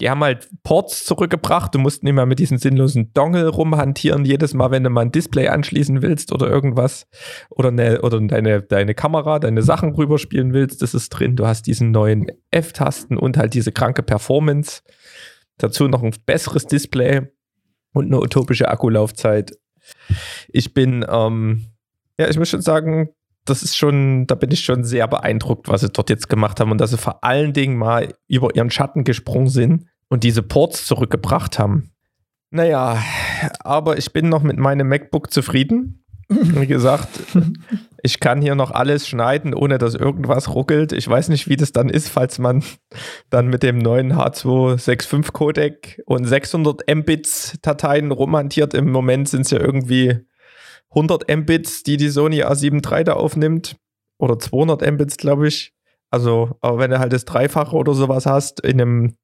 die 0.01 0.09
haben 0.09 0.23
halt 0.23 0.49
Ports 0.63 1.05
zurückgebracht. 1.05 1.75
Du 1.75 1.79
musst 1.79 2.03
nicht 2.03 2.13
mehr 2.13 2.25
mit 2.25 2.39
diesen 2.39 2.57
sinnlosen 2.57 3.13
Dongle 3.13 3.47
rumhantieren, 3.47 4.25
jedes 4.25 4.55
Mal, 4.55 4.71
wenn 4.71 4.83
du 4.83 4.89
mal 4.89 5.01
ein 5.01 5.11
Display 5.11 5.47
anschließen 5.47 6.01
willst 6.01 6.33
oder 6.33 6.47
irgendwas. 6.49 7.07
Oder, 7.51 7.69
eine, 7.69 8.01
oder 8.01 8.19
deine, 8.19 8.63
deine 8.63 8.95
Kamera, 8.95 9.37
deine 9.37 9.61
Sachen 9.61 9.93
rüberspielen 9.93 10.53
willst, 10.53 10.81
das 10.81 10.95
ist 10.95 11.09
drin. 11.09 11.35
Du 11.35 11.45
hast 11.45 11.67
diesen 11.67 11.91
neuen 11.91 12.27
F-Tasten 12.49 13.15
und 13.15 13.37
halt 13.37 13.53
diese 13.53 13.71
kranke 13.71 14.01
Performance. 14.01 14.81
Dazu 15.61 15.87
noch 15.87 16.03
ein 16.03 16.13
besseres 16.25 16.65
Display 16.65 17.21
und 17.93 18.05
eine 18.07 18.19
utopische 18.19 18.69
Akkulaufzeit. 18.69 19.57
Ich 20.49 20.73
bin, 20.73 21.05
ähm, 21.09 21.65
ja, 22.19 22.29
ich 22.29 22.37
muss 22.37 22.49
schon 22.49 22.61
sagen, 22.61 23.09
das 23.45 23.63
ist 23.63 23.75
schon, 23.75 24.27
da 24.27 24.35
bin 24.35 24.51
ich 24.51 24.63
schon 24.63 24.83
sehr 24.83 25.07
beeindruckt, 25.07 25.67
was 25.67 25.81
sie 25.81 25.89
dort 25.89 26.09
jetzt 26.09 26.29
gemacht 26.29 26.59
haben 26.59 26.71
und 26.71 26.79
dass 26.79 26.91
sie 26.91 26.97
vor 26.97 27.23
allen 27.23 27.53
Dingen 27.53 27.77
mal 27.77 28.13
über 28.27 28.55
ihren 28.55 28.69
Schatten 28.69 29.03
gesprungen 29.03 29.49
sind 29.49 29.87
und 30.09 30.23
diese 30.23 30.43
Ports 30.43 30.85
zurückgebracht 30.85 31.57
haben. 31.57 31.91
Naja, 32.51 33.01
aber 33.61 33.97
ich 33.97 34.13
bin 34.13 34.29
noch 34.29 34.43
mit 34.43 34.57
meinem 34.57 34.87
MacBook 34.87 35.31
zufrieden. 35.31 36.03
Wie 36.27 36.67
gesagt, 36.67 37.09
Ich 38.03 38.19
kann 38.19 38.41
hier 38.41 38.55
noch 38.55 38.71
alles 38.71 39.07
schneiden, 39.07 39.53
ohne 39.53 39.77
dass 39.77 39.95
irgendwas 39.95 40.53
ruckelt. 40.53 40.91
Ich 40.91 41.07
weiß 41.07 41.29
nicht, 41.29 41.47
wie 41.47 41.55
das 41.55 41.71
dann 41.71 41.89
ist, 41.89 42.09
falls 42.09 42.39
man 42.39 42.63
dann 43.29 43.47
mit 43.47 43.63
dem 43.63 43.77
neuen 43.77 44.13
H265 44.13 45.31
Codec 45.31 46.01
und 46.05 46.25
600 46.25 46.83
Mbits 46.93 47.57
Dateien 47.61 48.11
romantiert. 48.11 48.73
Im 48.73 48.91
Moment 48.91 49.29
sind 49.29 49.41
es 49.41 49.51
ja 49.51 49.59
irgendwie 49.59 50.19
100 50.89 51.29
Mbits, 51.29 51.83
die 51.83 51.97
die 51.97 52.09
Sony 52.09 52.43
A7 52.43 52.85
III 52.89 53.03
da 53.03 53.13
aufnimmt. 53.13 53.77
Oder 54.17 54.37
200 54.37 54.89
Mbits, 54.91 55.17
glaube 55.17 55.47
ich. 55.47 55.73
Also, 56.09 56.57
aber 56.61 56.77
wenn 56.77 56.91
du 56.91 56.99
halt 56.99 57.13
das 57.13 57.25
Dreifache 57.25 57.75
oder 57.75 57.93
sowas 57.93 58.25
hast 58.25 58.59
in 58.59 58.81
einem 58.81 59.15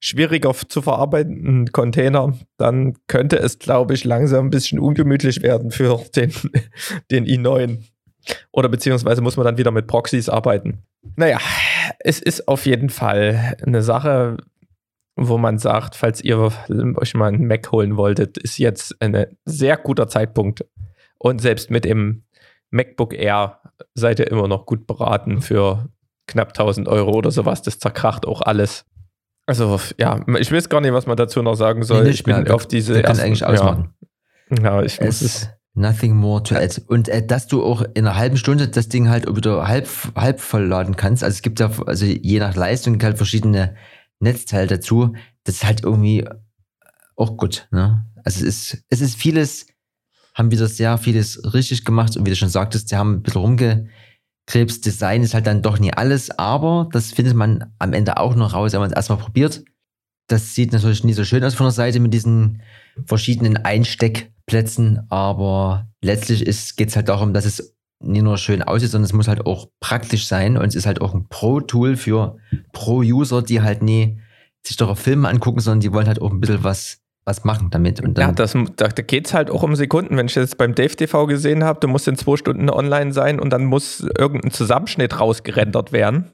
schwieriger 0.00 0.52
zu 0.52 0.82
verarbeitenden 0.82 1.72
Container, 1.72 2.34
dann 2.58 2.94
könnte 3.06 3.38
es, 3.38 3.58
glaube 3.58 3.94
ich, 3.94 4.04
langsam 4.04 4.46
ein 4.46 4.50
bisschen 4.50 4.78
ungemütlich 4.78 5.42
werden 5.42 5.70
für 5.70 5.98
den, 6.16 6.32
den 7.10 7.24
i9. 7.24 7.78
Oder 8.52 8.68
beziehungsweise 8.68 9.22
muss 9.22 9.36
man 9.36 9.44
dann 9.44 9.58
wieder 9.58 9.70
mit 9.70 9.86
Proxys 9.86 10.28
arbeiten. 10.28 10.82
Naja, 11.16 11.38
es 11.98 12.20
ist 12.20 12.48
auf 12.48 12.66
jeden 12.66 12.90
Fall 12.90 13.56
eine 13.64 13.82
Sache, 13.82 14.36
wo 15.16 15.38
man 15.38 15.58
sagt, 15.58 15.94
falls 15.94 16.22
ihr 16.22 16.50
euch 16.96 17.14
mal 17.14 17.28
einen 17.28 17.46
Mac 17.46 17.70
holen 17.70 17.96
wolltet, 17.96 18.38
ist 18.38 18.58
jetzt 18.58 19.00
ein 19.00 19.26
sehr 19.44 19.76
guter 19.76 20.08
Zeitpunkt. 20.08 20.64
Und 21.18 21.40
selbst 21.40 21.70
mit 21.70 21.84
dem 21.84 22.24
MacBook 22.70 23.14
Air 23.14 23.60
seid 23.94 24.18
ihr 24.18 24.30
immer 24.30 24.48
noch 24.48 24.66
gut 24.66 24.86
beraten 24.86 25.40
für 25.40 25.88
knapp 26.26 26.48
1000 26.48 26.88
Euro 26.88 27.12
oder 27.12 27.30
sowas. 27.30 27.62
Das 27.62 27.78
zerkracht 27.78 28.26
auch 28.26 28.42
alles. 28.42 28.84
Also, 29.46 29.78
ja, 29.98 30.24
ich 30.38 30.50
weiß 30.50 30.68
gar 30.68 30.80
nicht, 30.80 30.92
was 30.92 31.06
man 31.06 31.16
dazu 31.16 31.42
noch 31.42 31.54
sagen 31.54 31.82
soll. 31.82 32.04
Nee, 32.04 32.10
ich 32.10 32.24
bin 32.24 32.50
auf 32.50 32.66
diese. 32.66 33.02
Kann 33.02 33.20
eigentlich 33.20 33.44
ausmachen. 33.44 33.94
Ja, 34.50 34.78
ja 34.78 34.82
ich 34.82 35.00
muss 35.00 35.20
es. 35.20 35.50
Nothing 35.74 36.14
more 36.14 36.42
to 36.44 36.54
add. 36.54 36.80
Und 36.86 37.08
äh, 37.08 37.26
dass 37.26 37.48
du 37.48 37.64
auch 37.64 37.82
in 37.82 38.06
einer 38.06 38.16
halben 38.16 38.36
Stunde 38.36 38.68
das 38.68 38.88
Ding 38.88 39.08
halt 39.08 39.26
wieder 39.34 39.66
halb, 39.66 39.88
halb 40.14 40.40
vollladen 40.40 40.96
kannst. 40.96 41.24
Also 41.24 41.34
es 41.34 41.42
gibt 41.42 41.58
ja, 41.58 41.70
also 41.86 42.04
je 42.06 42.38
nach 42.38 42.54
Leistung 42.54 43.02
halt 43.02 43.16
verschiedene 43.16 43.74
Netzteile 44.20 44.68
dazu. 44.68 45.14
Das 45.42 45.56
ist 45.56 45.64
halt 45.64 45.82
irgendwie 45.82 46.28
auch 47.16 47.36
gut. 47.36 47.66
Ne? 47.72 48.06
Also 48.24 48.46
es 48.46 48.72
ist, 48.72 48.84
es 48.88 49.00
ist 49.00 49.16
vieles, 49.16 49.66
haben 50.34 50.52
wieder 50.52 50.68
sehr 50.68 50.96
vieles 50.98 51.52
richtig 51.54 51.84
gemacht. 51.84 52.16
Und 52.16 52.24
wie 52.24 52.30
du 52.30 52.36
schon 52.36 52.48
sagtest, 52.48 52.88
sie 52.88 52.96
haben 52.96 53.14
ein 53.14 53.22
bisschen 53.22 53.40
rumge, 53.40 53.88
Krebsdesign 54.46 55.22
ist 55.22 55.34
halt 55.34 55.46
dann 55.46 55.62
doch 55.62 55.78
nie 55.78 55.92
alles, 55.92 56.30
aber 56.38 56.88
das 56.92 57.12
findet 57.12 57.34
man 57.34 57.72
am 57.78 57.92
Ende 57.92 58.18
auch 58.18 58.34
noch 58.34 58.52
raus, 58.52 58.72
wenn 58.72 58.80
man 58.80 58.90
es 58.90 58.96
erstmal 58.96 59.18
probiert. 59.18 59.64
Das 60.26 60.54
sieht 60.54 60.72
natürlich 60.72 61.04
nie 61.04 61.14
so 61.14 61.24
schön 61.24 61.44
aus 61.44 61.54
von 61.54 61.66
der 61.66 61.72
Seite 61.72 62.00
mit 62.00 62.12
diesen 62.12 62.62
verschiedenen 63.06 63.56
Einsteckplätzen, 63.56 65.06
aber 65.10 65.88
letztlich 66.02 66.44
geht 66.76 66.88
es 66.88 66.96
halt 66.96 67.08
darum, 67.08 67.32
dass 67.32 67.44
es 67.44 67.76
nicht 68.00 68.22
nur 68.22 68.36
schön 68.38 68.62
aussieht, 68.62 68.90
sondern 68.90 69.06
es 69.06 69.12
muss 69.12 69.28
halt 69.28 69.46
auch 69.46 69.68
praktisch 69.80 70.26
sein 70.26 70.56
und 70.56 70.66
es 70.66 70.74
ist 70.74 70.86
halt 70.86 71.00
auch 71.00 71.14
ein 71.14 71.28
Pro-Tool 71.28 71.96
für 71.96 72.36
Pro-User, 72.72 73.42
die 73.42 73.62
halt 73.62 73.82
nie 73.82 74.20
sich 74.66 74.76
doch 74.76 74.96
Filme 74.96 75.28
angucken, 75.28 75.60
sondern 75.60 75.80
die 75.80 75.92
wollen 75.92 76.06
halt 76.06 76.20
auch 76.20 76.30
ein 76.30 76.40
bisschen 76.40 76.64
was 76.64 77.04
was 77.24 77.44
machen 77.44 77.70
damit. 77.70 78.00
Und 78.00 78.18
dann 78.18 78.28
ja, 78.28 78.32
das, 78.32 78.52
da, 78.76 78.88
da 78.88 79.02
geht 79.02 79.26
es 79.26 79.34
halt 79.34 79.50
auch 79.50 79.62
um 79.62 79.74
Sekunden. 79.76 80.16
Wenn 80.16 80.26
ich 80.26 80.34
jetzt 80.34 80.58
beim 80.58 80.74
Dave 80.74 80.94
TV 80.94 81.26
gesehen 81.26 81.64
habe, 81.64 81.80
du 81.80 81.88
musst 81.88 82.06
in 82.06 82.16
zwei 82.16 82.36
Stunden 82.36 82.68
online 82.68 83.12
sein 83.12 83.40
und 83.40 83.50
dann 83.50 83.64
muss 83.64 84.00
irgendein 84.18 84.50
Zusammenschnitt 84.50 85.18
rausgerendert 85.18 85.92
werden. 85.92 86.32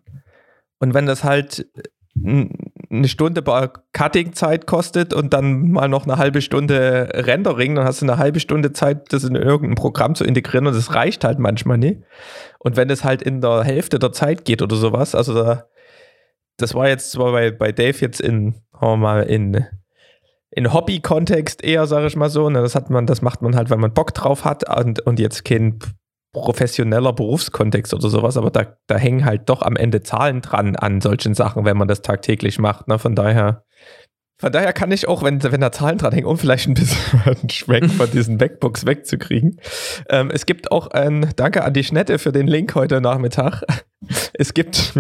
Und 0.78 0.94
wenn 0.94 1.06
das 1.06 1.24
halt 1.24 1.66
eine 2.90 3.08
Stunde 3.08 3.42
Cutting-Zeit 3.92 4.66
kostet 4.66 5.14
und 5.14 5.32
dann 5.32 5.70
mal 5.70 5.88
noch 5.88 6.04
eine 6.04 6.18
halbe 6.18 6.42
Stunde 6.42 7.08
Rendering, 7.14 7.76
dann 7.76 7.84
hast 7.84 8.02
du 8.02 8.06
eine 8.06 8.18
halbe 8.18 8.40
Stunde 8.40 8.72
Zeit, 8.72 9.12
das 9.12 9.22
in 9.22 9.36
irgendein 9.36 9.76
Programm 9.76 10.14
zu 10.16 10.24
integrieren 10.24 10.66
und 10.66 10.74
das 10.74 10.94
reicht 10.94 11.22
halt 11.22 11.38
manchmal 11.38 11.78
nicht. 11.78 12.02
Und 12.58 12.76
wenn 12.76 12.90
es 12.90 13.04
halt 13.04 13.22
in 13.22 13.40
der 13.40 13.62
Hälfte 13.62 13.98
der 13.98 14.12
Zeit 14.12 14.44
geht 14.44 14.60
oder 14.60 14.74
sowas, 14.74 15.14
also 15.14 15.34
da, 15.34 15.66
das 16.56 16.74
war 16.74 16.88
jetzt 16.88 17.12
zwar 17.12 17.30
bei, 17.32 17.52
bei 17.52 17.70
Dave 17.70 17.96
jetzt 18.00 18.20
in, 18.20 18.54
sagen 18.72 18.86
wir 18.92 18.96
mal, 18.96 19.22
in 19.22 19.66
in 20.52 20.72
Hobby-Kontext 20.72 21.62
eher, 21.62 21.86
sage 21.86 22.08
ich 22.08 22.16
mal 22.16 22.28
so. 22.28 22.50
Ne? 22.50 22.60
Das 22.60 22.74
hat 22.74 22.90
man, 22.90 23.06
das 23.06 23.22
macht 23.22 23.40
man 23.40 23.54
halt, 23.54 23.70
weil 23.70 23.78
man 23.78 23.94
Bock 23.94 24.12
drauf 24.14 24.44
hat 24.44 24.68
und, 24.68 25.00
und 25.00 25.20
jetzt 25.20 25.44
kein 25.44 25.78
professioneller 26.32 27.12
Berufskontext 27.12 27.92
oder 27.92 28.08
sowas, 28.08 28.36
aber 28.36 28.50
da, 28.50 28.76
da 28.86 28.96
hängen 28.96 29.24
halt 29.24 29.48
doch 29.48 29.62
am 29.62 29.76
Ende 29.76 30.02
Zahlen 30.02 30.42
dran 30.42 30.76
an 30.76 31.00
solchen 31.00 31.34
Sachen, 31.34 31.64
wenn 31.64 31.76
man 31.76 31.88
das 31.88 32.02
tagtäglich 32.02 32.58
macht. 32.58 32.86
Ne? 32.86 32.98
Von 32.98 33.14
daher, 33.16 33.64
von 34.40 34.52
daher 34.52 34.72
kann 34.72 34.90
ich 34.90 35.06
auch, 35.06 35.22
wenn, 35.22 35.42
wenn 35.42 35.60
da 35.60 35.70
Zahlen 35.70 35.98
dran 35.98 36.12
hängen, 36.12 36.26
um 36.26 36.38
vielleicht 36.38 36.66
ein 36.66 36.74
bisschen 36.74 37.20
einen 37.24 37.50
Schwenk 37.50 37.92
von 37.92 38.10
diesen 38.12 38.36
MacBooks 38.36 38.86
wegzukriegen. 38.86 39.60
Ähm, 40.08 40.30
es 40.30 40.46
gibt 40.46 40.72
auch 40.72 40.88
ein 40.88 41.30
Danke 41.36 41.62
an 41.64 41.74
die 41.74 41.84
Schnette 41.84 42.18
für 42.18 42.32
den 42.32 42.46
Link 42.46 42.74
heute 42.74 43.00
Nachmittag. 43.00 43.62
Es 44.32 44.54
gibt 44.54 44.94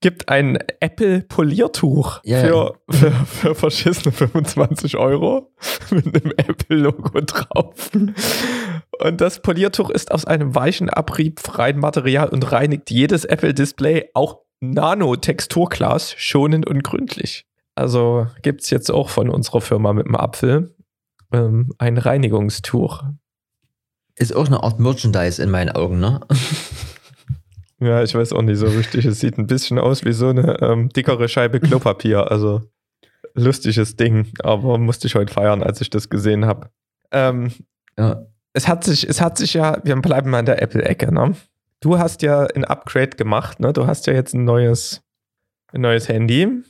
gibt 0.00 0.28
ein 0.28 0.58
Apple-Poliertuch 0.80 2.22
ja, 2.24 2.40
für, 2.40 2.74
für, 2.90 3.12
für 3.12 3.54
verschissene 3.54 4.12
25 4.12 4.96
Euro 4.96 5.52
mit 5.90 6.06
einem 6.06 6.32
Apple-Logo 6.36 7.20
drauf. 7.20 7.90
Und 7.94 9.20
das 9.20 9.40
Poliertuch 9.40 9.90
ist 9.90 10.10
aus 10.10 10.24
einem 10.24 10.56
weichen, 10.56 10.90
abriebfreien 10.90 11.78
Material 11.78 12.28
und 12.30 12.50
reinigt 12.50 12.90
jedes 12.90 13.24
Apple-Display, 13.24 14.10
auch 14.12 14.40
Nano-Texturglas, 14.60 16.14
schonend 16.18 16.66
und 16.66 16.82
gründlich. 16.82 17.46
Also 17.74 18.26
gibt 18.42 18.62
es 18.62 18.70
jetzt 18.70 18.90
auch 18.90 19.08
von 19.08 19.30
unserer 19.30 19.60
Firma 19.60 19.92
mit 19.92 20.06
dem 20.06 20.16
Apfel 20.16 20.74
ähm, 21.32 21.72
ein 21.78 21.98
Reinigungstuch. 21.98 23.04
Ist 24.16 24.36
auch 24.36 24.46
eine 24.46 24.62
Art 24.62 24.78
Merchandise 24.78 25.42
in 25.42 25.50
meinen 25.50 25.70
Augen, 25.70 26.00
ne? 26.00 26.20
Ja, 27.82 28.00
ich 28.00 28.14
weiß 28.14 28.32
auch 28.32 28.42
nicht 28.42 28.58
so 28.58 28.66
richtig. 28.66 29.04
Es 29.06 29.18
sieht 29.18 29.38
ein 29.38 29.48
bisschen 29.48 29.80
aus 29.80 30.04
wie 30.04 30.12
so 30.12 30.28
eine 30.28 30.62
ähm, 30.62 30.88
dickere 30.90 31.28
Scheibe 31.28 31.58
Klopapier. 31.58 32.30
Also 32.30 32.62
lustiges 33.34 33.96
Ding, 33.96 34.28
aber 34.40 34.78
musste 34.78 35.08
ich 35.08 35.16
heute 35.16 35.32
feiern, 35.32 35.64
als 35.64 35.80
ich 35.80 35.90
das 35.90 36.08
gesehen 36.08 36.46
habe. 36.46 36.70
Ähm, 37.10 37.52
ja. 37.98 38.24
Es 38.52 38.68
hat 38.68 38.84
sich, 38.84 39.08
es 39.08 39.20
hat 39.20 39.36
sich 39.36 39.54
ja, 39.54 39.78
wir 39.82 39.96
bleiben 39.96 40.30
mal 40.30 40.40
in 40.40 40.46
der 40.46 40.62
Apple-Ecke, 40.62 41.12
ne? 41.12 41.34
Du 41.80 41.98
hast 41.98 42.22
ja 42.22 42.44
ein 42.44 42.64
Upgrade 42.64 43.16
gemacht, 43.16 43.58
ne? 43.58 43.72
Du 43.72 43.86
hast 43.86 44.06
ja 44.06 44.12
jetzt 44.12 44.34
ein 44.34 44.44
neues, 44.44 45.02
ein 45.72 45.80
neues 45.80 46.08
Handy. 46.08 46.62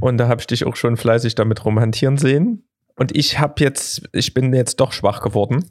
Und 0.00 0.18
da 0.18 0.28
habe 0.28 0.40
ich 0.40 0.46
dich 0.46 0.64
auch 0.64 0.76
schon 0.76 0.96
fleißig 0.96 1.34
damit 1.34 1.64
romantieren 1.64 2.18
sehen. 2.18 2.68
Und 2.96 3.16
ich 3.16 3.38
habe 3.38 3.62
jetzt, 3.62 4.08
ich 4.12 4.34
bin 4.34 4.52
jetzt 4.52 4.80
doch 4.80 4.92
schwach 4.92 5.20
geworden. 5.22 5.64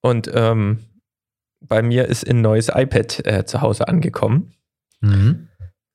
Und 0.00 0.30
ähm, 0.34 0.78
bei 1.60 1.82
mir 1.82 2.06
ist 2.06 2.28
ein 2.28 2.40
neues 2.40 2.68
iPad 2.68 3.26
äh, 3.26 3.44
zu 3.44 3.60
Hause 3.60 3.88
angekommen. 3.88 4.54
Mhm. 5.00 5.48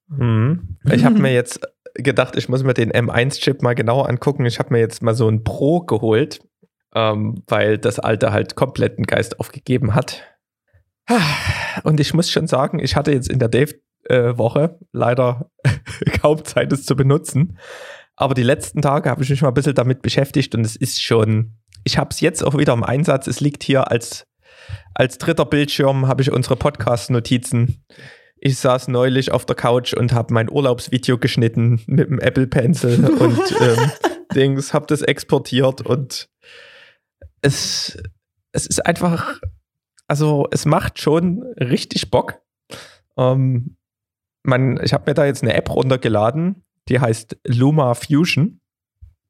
Mhm. 0.07 0.77
Ich 0.91 1.03
habe 1.03 1.19
mir 1.19 1.33
jetzt 1.33 1.61
gedacht, 1.93 2.35
ich 2.35 2.47
muss 2.47 2.63
mir 2.63 2.73
den 2.73 2.91
M1-Chip 2.91 3.61
mal 3.61 3.75
genauer 3.75 4.07
angucken. 4.09 4.45
Ich 4.45 4.59
habe 4.59 4.73
mir 4.73 4.79
jetzt 4.79 5.01
mal 5.01 5.15
so 5.15 5.27
ein 5.27 5.43
Pro 5.43 5.81
geholt, 5.81 6.41
ähm, 6.93 7.43
weil 7.47 7.77
das 7.77 7.99
alte 7.99 8.31
halt 8.31 8.55
kompletten 8.55 9.05
Geist 9.05 9.39
aufgegeben 9.39 9.95
hat. 9.95 10.23
Und 11.83 11.99
ich 11.99 12.13
muss 12.13 12.29
schon 12.29 12.47
sagen, 12.47 12.79
ich 12.79 12.95
hatte 12.95 13.11
jetzt 13.11 13.29
in 13.29 13.39
der 13.39 13.49
Dave-Woche 13.49 13.81
äh, 14.09 14.33
leider 14.91 15.49
kaum 16.21 16.43
Zeit, 16.43 16.71
es 16.73 16.85
zu 16.85 16.95
benutzen. 16.95 17.57
Aber 18.15 18.33
die 18.33 18.43
letzten 18.43 18.81
Tage 18.81 19.09
habe 19.09 19.23
ich 19.23 19.29
mich 19.29 19.41
mal 19.41 19.49
ein 19.49 19.53
bisschen 19.53 19.75
damit 19.75 20.01
beschäftigt 20.01 20.55
und 20.55 20.65
es 20.65 20.75
ist 20.75 21.01
schon, 21.01 21.53
ich 21.83 21.97
habe 21.97 22.09
es 22.11 22.19
jetzt 22.19 22.43
auch 22.43 22.57
wieder 22.57 22.73
im 22.73 22.83
Einsatz. 22.83 23.27
Es 23.27 23.39
liegt 23.39 23.63
hier 23.63 23.91
als 23.91 24.27
als 24.93 25.17
dritter 25.17 25.45
Bildschirm 25.45 26.07
habe 26.07 26.21
ich 26.21 26.31
unsere 26.31 26.55
Podcast-Notizen. 26.55 27.83
Ich 28.39 28.57
saß 28.57 28.87
neulich 28.87 29.31
auf 29.31 29.45
der 29.45 29.55
Couch 29.55 29.93
und 29.93 30.13
habe 30.13 30.33
mein 30.33 30.49
Urlaubsvideo 30.49 31.17
geschnitten 31.17 31.81
mit 31.87 32.09
dem 32.09 32.19
Apple 32.19 32.47
Pencil 32.47 33.05
und 33.19 33.61
ähm, 33.61 33.91
Dings, 34.33 34.73
habe 34.73 34.85
das 34.87 35.01
exportiert 35.01 35.81
und 35.81 36.29
es, 37.41 37.97
es 38.51 38.67
ist 38.67 38.85
einfach, 38.85 39.39
also 40.07 40.47
es 40.51 40.65
macht 40.65 40.99
schon 40.99 41.43
richtig 41.59 42.11
Bock. 42.11 42.41
Ähm, 43.17 43.76
man, 44.47 44.79
ich 44.83 44.93
habe 44.93 45.09
mir 45.09 45.13
da 45.13 45.25
jetzt 45.25 45.43
eine 45.43 45.53
App 45.53 45.69
runtergeladen, 45.69 46.63
die 46.89 46.99
heißt 46.99 47.37
Luma 47.45 47.93
Fusion. 47.93 48.61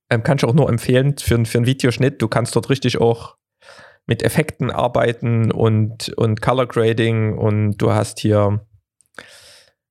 Ähm, 0.10 0.24
kann 0.24 0.38
ich 0.38 0.46
auch 0.46 0.54
nur 0.54 0.70
empfehlen 0.70 1.18
für, 1.18 1.44
für 1.46 1.58
einen 1.58 1.66
Videoschnitt. 1.66 2.22
Du 2.22 2.28
kannst 2.28 2.56
dort 2.56 2.70
richtig 2.70 3.00
auch 3.00 3.36
mit 4.06 4.24
Effekten 4.24 4.72
arbeiten 4.72 5.52
und, 5.52 6.10
und 6.18 6.42
Color 6.42 6.68
Grading 6.68 7.38
und 7.38 7.78
du 7.78 7.92
hast 7.92 8.20
hier, 8.20 8.66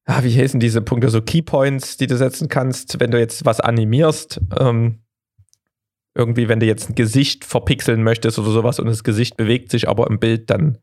ah, 0.07 0.23
wie 0.23 0.35
heißen 0.35 0.59
diese 0.59 0.81
Punkte, 0.81 1.11
so 1.11 1.21
Keypoints, 1.21 1.99
die 1.99 2.07
du 2.07 2.17
setzen 2.17 2.49
kannst, 2.49 2.99
wenn 2.99 3.11
du 3.11 3.19
jetzt 3.19 3.45
was 3.45 3.61
animierst. 3.61 4.41
Ähm, 4.59 5.03
irgendwie, 6.15 6.49
wenn 6.49 6.61
du 6.61 6.67
jetzt 6.67 6.89
ein 6.89 6.95
Gesicht 6.95 7.45
verpixeln 7.45 8.03
möchtest 8.03 8.39
oder 8.39 8.51
sowas 8.51 8.81
und 8.81 8.87
das 8.87 9.05
Gesicht 9.05 9.37
bewegt 9.37 9.71
sich 9.71 9.87
aber 9.87 10.07
im 10.07 10.19
Bild, 10.19 10.49
dann 10.49 10.79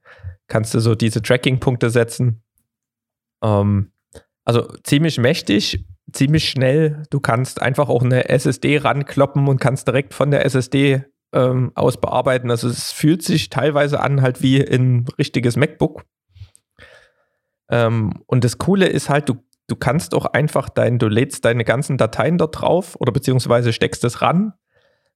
kannst 0.47 0.75
du 0.75 0.79
so 0.79 0.93
diese 0.93 1.23
Tracking-Punkte 1.23 1.89
setzen. 1.89 2.43
Ähm, 3.41 3.92
also 4.45 4.67
ziemlich 4.83 5.17
mächtig, 5.17 5.85
ziemlich 6.11 6.49
schnell. 6.49 7.03
Du 7.09 7.19
kannst 7.19 7.61
einfach 7.61 7.89
auch 7.89 8.03
eine 8.03 8.29
SSD 8.29 8.77
rankloppen 8.77 9.47
und 9.47 9.59
kannst 9.59 9.87
direkt 9.87 10.13
von 10.13 10.31
der 10.31 10.45
SSD 10.45 11.03
ähm, 11.33 11.71
aus 11.75 11.99
bearbeiten. 11.99 12.51
Also 12.51 12.67
es 12.67 12.91
fühlt 12.91 13.23
sich 13.23 13.49
teilweise 13.49 13.99
an 13.99 14.21
halt 14.21 14.41
wie 14.41 14.61
ein 14.61 15.05
richtiges 15.17 15.55
MacBook, 15.55 16.03
Ähm, 17.69 18.13
und 18.27 18.43
das 18.43 18.57
Coole 18.57 18.87
ist 18.87 19.09
halt, 19.09 19.29
du, 19.29 19.35
du 19.67 19.75
kannst 19.75 20.13
auch 20.13 20.25
einfach 20.25 20.69
dein, 20.69 20.99
du 20.99 21.07
lädst 21.07 21.45
deine 21.45 21.63
ganzen 21.63 21.97
Dateien 21.97 22.37
da 22.37 22.47
drauf 22.47 22.95
oder 22.99 23.11
beziehungsweise 23.11 23.73
steckst 23.73 24.03
es 24.03 24.21
ran 24.21 24.53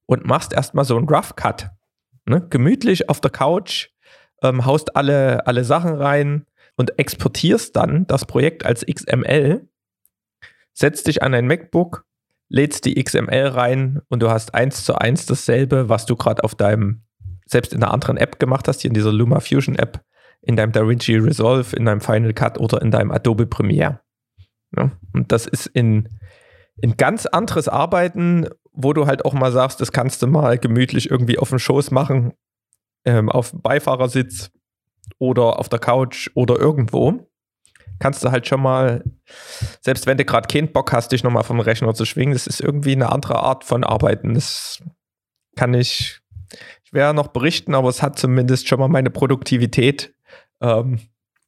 und 0.06 0.26
machst 0.26 0.52
erstmal 0.52 0.84
so 0.84 0.96
einen 0.96 1.08
Rough 1.08 1.36
Cut. 1.36 1.70
Ne? 2.26 2.46
Gemütlich 2.48 3.08
auf 3.08 3.20
der 3.20 3.30
Couch, 3.30 3.90
ähm, 4.42 4.64
haust 4.64 4.96
alle, 4.96 5.46
alle 5.46 5.64
Sachen 5.64 5.94
rein 5.94 6.46
und 6.78 6.98
exportierst 6.98 7.76
dann 7.76 8.06
das 8.06 8.24
Projekt 8.24 8.64
als 8.64 8.86
XML, 8.86 9.68
setzt 10.72 11.08
dich 11.08 11.22
an 11.22 11.34
ein 11.34 11.46
MacBook, 11.46 12.06
lädst 12.48 12.84
die 12.84 13.02
XML 13.02 13.48
rein 13.48 14.00
und 14.08 14.22
du 14.22 14.30
hast 14.30 14.54
eins 14.54 14.84
zu 14.84 14.94
eins 14.94 15.26
dasselbe, 15.26 15.88
was 15.88 16.06
du 16.06 16.16
gerade 16.16 16.44
auf 16.44 16.54
deinem, 16.54 17.02
selbst 17.46 17.74
in 17.74 17.82
einer 17.82 17.92
anderen 17.92 18.16
App 18.16 18.38
gemacht 18.38 18.68
hast, 18.68 18.80
hier 18.80 18.90
in 18.90 18.94
dieser 18.94 19.12
Luma 19.12 19.40
Fusion 19.40 19.74
App, 19.74 20.04
in 20.40 20.54
deinem 20.54 20.70
DaVinci 20.70 21.16
Resolve, 21.16 21.76
in 21.76 21.84
deinem 21.84 22.00
Final 22.00 22.32
Cut 22.32 22.58
oder 22.58 22.80
in 22.80 22.92
deinem 22.92 23.10
Adobe 23.10 23.46
Premiere. 23.46 24.00
Ja, 24.76 24.92
und 25.12 25.32
das 25.32 25.46
ist 25.46 25.66
in, 25.66 26.08
in 26.80 26.96
ganz 26.96 27.26
anderes 27.26 27.68
Arbeiten, 27.68 28.46
wo 28.72 28.92
du 28.92 29.06
halt 29.06 29.24
auch 29.24 29.32
mal 29.32 29.50
sagst, 29.50 29.80
das 29.80 29.90
kannst 29.90 30.22
du 30.22 30.28
mal 30.28 30.58
gemütlich 30.58 31.10
irgendwie 31.10 31.38
auf 31.38 31.48
dem 31.48 31.58
Schoß 31.58 31.90
machen, 31.90 32.34
ähm, 33.04 33.28
auf 33.28 33.50
dem 33.50 33.62
Beifahrersitz 33.62 34.52
oder 35.18 35.58
auf 35.58 35.68
der 35.68 35.78
Couch 35.78 36.30
oder 36.34 36.58
irgendwo. 36.58 37.28
Kannst 37.98 38.24
du 38.24 38.30
halt 38.30 38.46
schon 38.46 38.62
mal, 38.62 39.02
selbst 39.80 40.06
wenn 40.06 40.18
du 40.18 40.24
gerade 40.24 40.46
keinen 40.46 40.72
Bock 40.72 40.92
hast, 40.92 41.10
dich 41.10 41.24
nochmal 41.24 41.42
vom 41.42 41.58
Rechner 41.58 41.94
zu 41.94 42.04
schwingen, 42.04 42.32
das 42.32 42.46
ist 42.46 42.60
irgendwie 42.60 42.92
eine 42.92 43.10
andere 43.10 43.40
Art 43.40 43.64
von 43.64 43.82
Arbeiten. 43.82 44.34
Das 44.34 44.80
kann 45.56 45.74
ich, 45.74 46.20
ich 46.84 46.92
werde 46.92 47.16
noch 47.16 47.28
berichten, 47.28 47.74
aber 47.74 47.88
es 47.88 48.02
hat 48.02 48.18
zumindest 48.18 48.68
schon 48.68 48.78
mal 48.78 48.88
meine 48.88 49.10
Produktivität 49.10 50.14
ähm, 50.60 51.00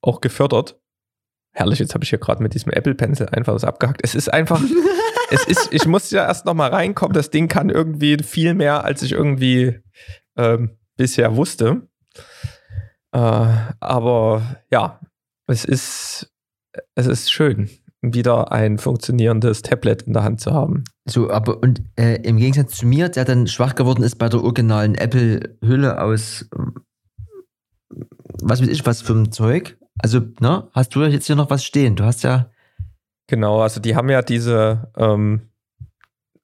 auch 0.03 0.21
gefördert. 0.21 0.81
Herrlich, 1.53 1.79
jetzt 1.79 1.95
habe 1.95 2.05
ich 2.05 2.11
hier 2.11 2.19
gerade 2.19 2.43
mit 2.43 2.55
diesem 2.55 2.73
Apple 2.73 2.95
Pencil 2.95 3.29
einfach 3.29 3.53
das 3.53 3.65
abgehackt. 3.65 4.01
Es 4.03 4.15
ist 4.15 4.33
einfach, 4.33 4.61
es 5.31 5.45
ist, 5.45 5.73
ich 5.73 5.87
muss 5.87 6.11
ja 6.11 6.27
erst 6.27 6.47
noch 6.47 6.55
mal 6.55 6.71
reinkommen. 6.71 7.15
Das 7.15 7.31
Ding 7.31 7.49
kann 7.49 7.71
irgendwie 7.71 8.17
viel 8.23 8.55
mehr, 8.55 8.85
als 8.85 9.03
ich 9.03 9.13
irgendwie 9.13 9.81
ähm, 10.37 10.79
bisher 10.97 11.37
wusste. 11.37 11.89
Äh, 13.13 13.19
aber 13.81 14.43
ja, 14.71 15.01
es 15.47 15.65
ist, 15.65 16.33
es 16.95 17.07
ist 17.07 17.33
schön, 17.33 17.71
wieder 18.03 18.53
ein 18.53 18.79
funktionierendes 18.79 19.63
Tablet 19.63 20.03
in 20.03 20.13
der 20.13 20.23
Hand 20.23 20.41
zu 20.41 20.53
haben. 20.53 20.85
So, 21.07 21.31
aber 21.31 21.63
und 21.63 21.83
äh, 21.97 22.17
im 22.23 22.37
Gegensatz 22.37 22.77
zu 22.77 22.87
mir, 22.87 23.09
der 23.09 23.25
dann 23.25 23.47
schwach 23.47 23.75
geworden 23.75 24.03
ist 24.03 24.17
bei 24.17 24.29
der 24.29 24.43
originalen 24.43 24.95
Apple-Hülle 24.95 26.01
aus 26.01 26.49
was 28.43 28.61
weiß 28.61 28.69
ich, 28.69 28.87
was 28.87 29.03
für 29.03 29.15
ein 29.15 29.33
Zeug. 29.33 29.77
Also, 29.99 30.21
ne, 30.41 30.69
hast 30.73 30.95
du 30.95 31.03
jetzt 31.05 31.27
hier 31.27 31.37
noch 31.37 31.51
was 31.51 31.65
stehen? 31.65 31.97
Du 31.97 32.05
hast 32.05 32.23
ja. 32.23 32.51
Genau, 33.27 33.61
also 33.61 33.81
die 33.81 33.95
haben 33.95 34.11
ja 34.11 34.23
diese, 34.23 34.91
ähm, 34.97 35.51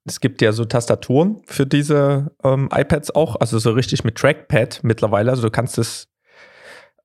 es 0.05 0.21
gibt 0.21 0.41
ja 0.41 0.53
so 0.53 0.63
Tastaturen 0.63 1.41
für 1.45 1.65
diese 1.65 2.31
ähm, 2.43 2.69
iPads 2.73 3.11
auch, 3.13 3.35
also 3.41 3.59
so 3.59 3.71
richtig 3.71 4.05
mit 4.05 4.15
Trackpad 4.15 4.81
mittlerweile. 4.83 5.31
Also 5.31 5.41
du 5.43 5.51
kannst 5.51 5.77
es 5.77 6.07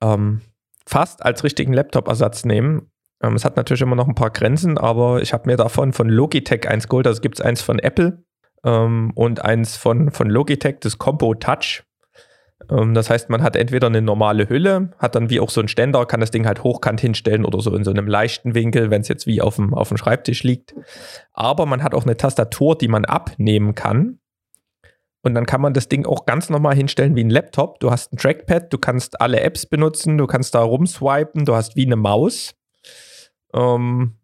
ähm, 0.03 0.43
fast 0.87 1.25
als 1.25 1.45
richtigen 1.45 1.73
Laptop-Ersatz 1.73 2.45
nehmen. 2.45 2.91
Ähm, 3.23 3.35
es 3.35 3.45
hat 3.45 3.57
natürlich 3.57 3.83
immer 3.83 3.97
noch 3.97 4.09
ein 4.09 4.15
paar 4.15 4.31
Grenzen, 4.31 4.77
aber 4.77 5.23
ich 5.23 5.33
habe 5.33 5.49
mir 5.49 5.57
davon 5.57 5.93
von 5.93 6.09
Logitech 6.09 6.69
eins 6.69 6.89
geholt. 6.89 7.07
Also 7.07 7.21
gibt 7.21 7.39
es 7.39 7.45
eins 7.45 7.63
von 7.63 7.79
Apple 7.79 8.25
ähm, 8.65 9.13
und 9.15 9.45
eins 9.45 9.77
von, 9.77 10.11
von 10.11 10.29
Logitech, 10.29 10.77
das 10.81 10.99
Combo 10.99 11.35
Touch. 11.35 11.85
Ähm, 12.71 12.95
das 12.95 13.11
heißt, 13.11 13.31
man 13.31 13.43
hat 13.43 13.57
entweder 13.57 13.87
eine 13.87 14.03
normale 14.03 14.49
Hülle, 14.49 14.91
hat 14.99 15.15
dann 15.15 15.31
wie 15.31 15.41
auch 15.41 15.51
so 15.51 15.61
einen 15.61 15.69
Ständer, 15.69 16.05
kann 16.07 16.21
das 16.21 16.31
Ding 16.31 16.47
halt 16.47 16.63
hochkant 16.63 17.01
hinstellen 17.01 17.45
oder 17.45 17.61
so 17.61 17.75
in 17.75 17.85
so 17.85 17.91
einem 17.91 18.07
leichten 18.07 18.55
Winkel, 18.55 18.91
wenn 18.91 19.03
es 19.03 19.09
jetzt 19.09 19.27
wie 19.27 19.41
auf 19.41 19.57
dem, 19.57 19.75
auf 19.75 19.89
dem 19.89 19.97
Schreibtisch 19.97 20.43
liegt. 20.43 20.75
Aber 21.33 21.67
man 21.67 21.83
hat 21.83 21.95
auch 21.95 22.05
eine 22.05 22.17
Tastatur, 22.17 22.77
die 22.77 22.89
man 22.89 23.05
abnehmen 23.05 23.75
kann. 23.75 24.19
Und 25.23 25.35
dann 25.35 25.47
kann 25.47 25.61
man 25.61 25.73
das 25.73 25.89
Ding 25.89 26.05
auch 26.05 26.27
ganz 26.27 26.51
normal 26.51 26.75
hinstellen 26.75 27.15
wie 27.15 27.23
ein 27.23 27.31
Laptop. 27.31 27.79
Du 27.79 27.91
hast 27.91 28.13
ein 28.13 28.17
Trackpad, 28.17 28.73
du 28.73 28.79
kannst 28.79 29.21
alle 29.21 29.41
Apps 29.41 29.67
benutzen, 29.67 30.19
du 30.19 30.27
kannst 30.27 30.55
da 30.55 30.63
rumswipen, 30.63 31.45
du 31.45 31.55
hast 31.55 31.77
wie 31.77 31.87
eine 31.87 31.97
Maus. 31.97 32.55
Ähm, 33.55 34.19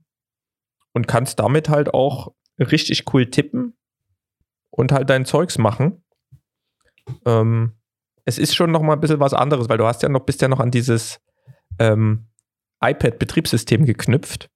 und 0.93 1.07
kannst 1.07 1.39
damit 1.39 1.69
halt 1.69 1.95
auch 1.95 2.33
richtig 2.59 3.05
cool 3.13 3.31
tippen 3.31 3.77
und 4.71 4.91
halt 4.91 5.09
dein 5.11 5.25
Zeugs 5.25 5.59
machen. 5.59 6.03
Ähm, 7.25 7.75
es 8.25 8.39
ist 8.39 8.55
schon 8.55 8.73
noch 8.73 8.83
mal 8.83 8.95
ein 8.95 9.01
bisschen 9.01 9.21
was 9.21 9.35
anderes, 9.35 9.69
weil 9.69 9.79
du 9.79 9.87
hast 9.87 10.03
ja 10.03 10.09
noch, 10.09 10.21
bist 10.21 10.43
ja 10.43 10.49
noch 10.49 10.61
an 10.61 10.71
dieses 10.71 11.21
ähm, 11.79 12.27
iPad-Betriebssystem 12.81 13.85
geknüpft. 13.85 14.51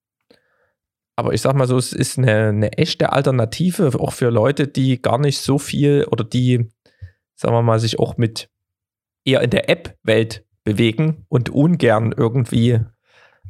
Aber 1.16 1.34
ich 1.34 1.42
sag 1.42 1.54
mal 1.54 1.68
so, 1.68 1.76
es 1.76 1.92
ist 1.92 2.18
eine, 2.18 2.48
eine, 2.48 2.72
echte 2.72 3.12
Alternative, 3.12 3.98
auch 4.00 4.12
für 4.12 4.30
Leute, 4.30 4.66
die 4.66 5.00
gar 5.00 5.18
nicht 5.18 5.40
so 5.40 5.58
viel 5.58 6.06
oder 6.10 6.24
die, 6.24 6.70
sagen 7.34 7.54
wir 7.54 7.62
mal, 7.62 7.78
sich 7.78 7.98
auch 7.98 8.16
mit 8.16 8.48
eher 9.24 9.42
in 9.42 9.50
der 9.50 9.68
App-Welt 9.68 10.44
bewegen 10.64 11.26
und 11.28 11.50
ungern 11.50 12.12
irgendwie 12.16 12.80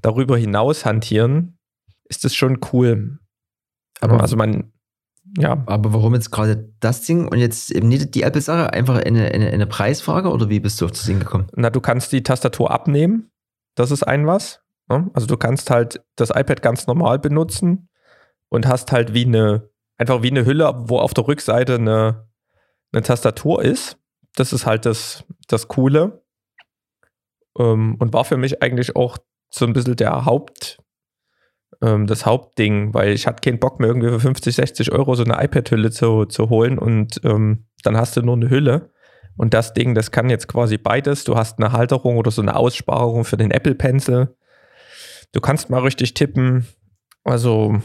darüber 0.00 0.36
hinaus 0.36 0.84
hantieren, 0.84 1.58
ist 2.04 2.24
das 2.24 2.34
schon 2.34 2.58
cool. 2.72 3.18
Aber 4.00 4.20
also 4.20 4.36
man, 4.36 4.72
ja. 5.38 5.62
Aber 5.66 5.92
warum 5.92 6.14
jetzt 6.14 6.30
gerade 6.30 6.72
das 6.80 7.02
Ding 7.02 7.28
und 7.28 7.38
jetzt 7.38 7.70
eben 7.70 7.88
nicht 7.88 8.14
die 8.14 8.22
Apple-Sache? 8.22 8.72
Einfach 8.72 8.96
eine, 8.96 9.30
eine, 9.32 9.50
eine 9.50 9.66
Preisfrage 9.66 10.30
oder 10.30 10.48
wie 10.48 10.60
bist 10.60 10.80
du 10.80 10.86
auf 10.86 10.90
das 10.90 11.04
Ding 11.04 11.20
gekommen? 11.20 11.46
Na, 11.54 11.70
du 11.70 11.80
kannst 11.80 12.12
die 12.12 12.22
Tastatur 12.22 12.70
abnehmen. 12.70 13.30
Das 13.74 13.90
ist 13.90 14.02
ein 14.02 14.26
was. 14.26 14.61
Ne? 14.92 15.10
Also 15.14 15.26
du 15.26 15.36
kannst 15.36 15.70
halt 15.70 16.02
das 16.16 16.30
iPad 16.30 16.60
ganz 16.60 16.86
normal 16.86 17.18
benutzen 17.18 17.88
und 18.48 18.66
hast 18.66 18.92
halt 18.92 19.14
wie 19.14 19.24
eine, 19.24 19.70
einfach 19.96 20.22
wie 20.22 20.30
eine 20.30 20.44
Hülle, 20.44 20.70
wo 20.76 20.98
auf 20.98 21.14
der 21.14 21.26
Rückseite 21.26 21.76
eine, 21.76 22.28
eine 22.92 23.02
Tastatur 23.02 23.62
ist. 23.62 23.98
Das 24.36 24.52
ist 24.52 24.66
halt 24.66 24.84
das, 24.84 25.24
das 25.48 25.68
Coole. 25.68 26.22
Ähm, 27.58 27.96
und 27.98 28.12
war 28.12 28.24
für 28.24 28.36
mich 28.36 28.62
eigentlich 28.62 28.94
auch 28.94 29.16
so 29.50 29.64
ein 29.64 29.72
bisschen 29.72 29.96
der 29.96 30.26
Haupt, 30.26 30.78
ähm, 31.80 32.06
das 32.06 32.26
Hauptding, 32.26 32.92
weil 32.92 33.12
ich 33.12 33.26
hatte 33.26 33.40
keinen 33.40 33.60
Bock 33.60 33.80
mehr 33.80 33.88
irgendwie 33.88 34.08
für 34.08 34.20
50, 34.20 34.54
60 34.54 34.92
Euro 34.92 35.14
so 35.14 35.24
eine 35.24 35.42
iPad-Hülle 35.42 35.90
zu, 35.90 36.26
zu 36.26 36.50
holen 36.50 36.78
und 36.78 37.20
ähm, 37.24 37.66
dann 37.82 37.96
hast 37.96 38.16
du 38.16 38.22
nur 38.22 38.36
eine 38.36 38.50
Hülle. 38.50 38.90
Und 39.38 39.54
das 39.54 39.72
Ding, 39.72 39.94
das 39.94 40.10
kann 40.10 40.28
jetzt 40.28 40.46
quasi 40.46 40.76
beides. 40.76 41.24
Du 41.24 41.36
hast 41.36 41.58
eine 41.58 41.72
Halterung 41.72 42.18
oder 42.18 42.30
so 42.30 42.42
eine 42.42 42.54
Aussparung 42.54 43.24
für 43.24 43.38
den 43.38 43.50
Apple 43.50 43.74
Pencil. 43.74 44.36
Du 45.32 45.40
kannst 45.40 45.70
mal 45.70 45.80
richtig 45.80 46.14
tippen. 46.14 46.66
Also, 47.24 47.80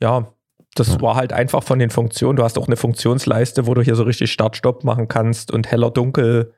ja, 0.00 0.32
das 0.74 1.00
war 1.00 1.16
halt 1.16 1.32
einfach 1.32 1.62
von 1.62 1.78
den 1.78 1.90
Funktionen. 1.90 2.36
Du 2.36 2.44
hast 2.44 2.58
auch 2.58 2.66
eine 2.66 2.76
Funktionsleiste, 2.76 3.66
wo 3.66 3.74
du 3.74 3.82
hier 3.82 3.96
so 3.96 4.02
richtig 4.04 4.30
Start-Stopp 4.32 4.84
machen 4.84 5.08
kannst 5.08 5.50
und 5.50 5.70
heller, 5.70 5.90
dunkel 5.90 6.54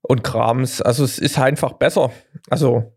und 0.00 0.24
Krams. 0.24 0.80
Also, 0.80 1.04
es 1.04 1.18
ist 1.18 1.38
einfach 1.38 1.74
besser. 1.74 2.10
Also, 2.48 2.92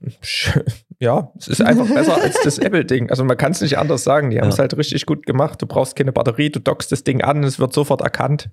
ja, 1.00 1.32
es 1.38 1.48
ist 1.48 1.62
einfach 1.62 1.88
besser 1.88 2.20
als 2.20 2.40
das 2.42 2.58
Apple-Ding. 2.58 3.10
Also 3.10 3.24
man 3.24 3.36
kann 3.36 3.52
es 3.52 3.60
nicht 3.60 3.78
anders 3.78 4.04
sagen. 4.04 4.30
Die 4.30 4.40
haben 4.40 4.48
es 4.48 4.58
halt 4.58 4.76
richtig 4.76 5.06
gut 5.06 5.26
gemacht. 5.26 5.60
Du 5.60 5.66
brauchst 5.66 5.96
keine 5.96 6.12
Batterie, 6.12 6.50
du 6.50 6.60
dockst 6.60 6.92
das 6.92 7.04
Ding 7.04 7.22
an, 7.22 7.42
es 7.44 7.58
wird 7.58 7.72
sofort 7.72 8.00
erkannt. 8.00 8.50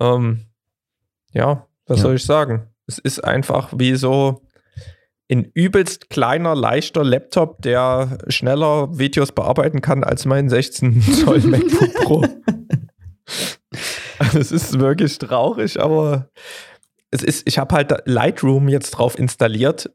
Ähm, 0.00 0.46
ja, 1.32 1.66
was 1.86 1.98
ja. 1.98 2.02
soll 2.02 2.14
ich 2.16 2.24
sagen? 2.24 2.68
Es 2.86 2.98
ist 2.98 3.22
einfach 3.22 3.72
wie 3.76 3.94
so 3.96 4.42
ein 5.32 5.50
übelst 5.54 6.10
kleiner, 6.10 6.54
leichter 6.54 7.04
Laptop, 7.04 7.62
der 7.62 8.18
schneller 8.28 8.98
Videos 8.98 9.32
bearbeiten 9.32 9.80
kann 9.80 10.04
als 10.04 10.26
mein 10.26 10.48
16 10.48 11.00
Zoll 11.02 11.40
MacBook 11.46 11.94
Pro. 12.04 12.24
also 14.18 14.38
es 14.38 14.52
ist 14.52 14.78
wirklich 14.78 15.18
traurig, 15.18 15.80
aber 15.80 16.28
es 17.10 17.22
ist, 17.22 17.46
ich 17.46 17.58
habe 17.58 17.74
halt 17.74 17.94
Lightroom 18.04 18.68
jetzt 18.68 18.92
drauf 18.92 19.18
installiert 19.18 19.90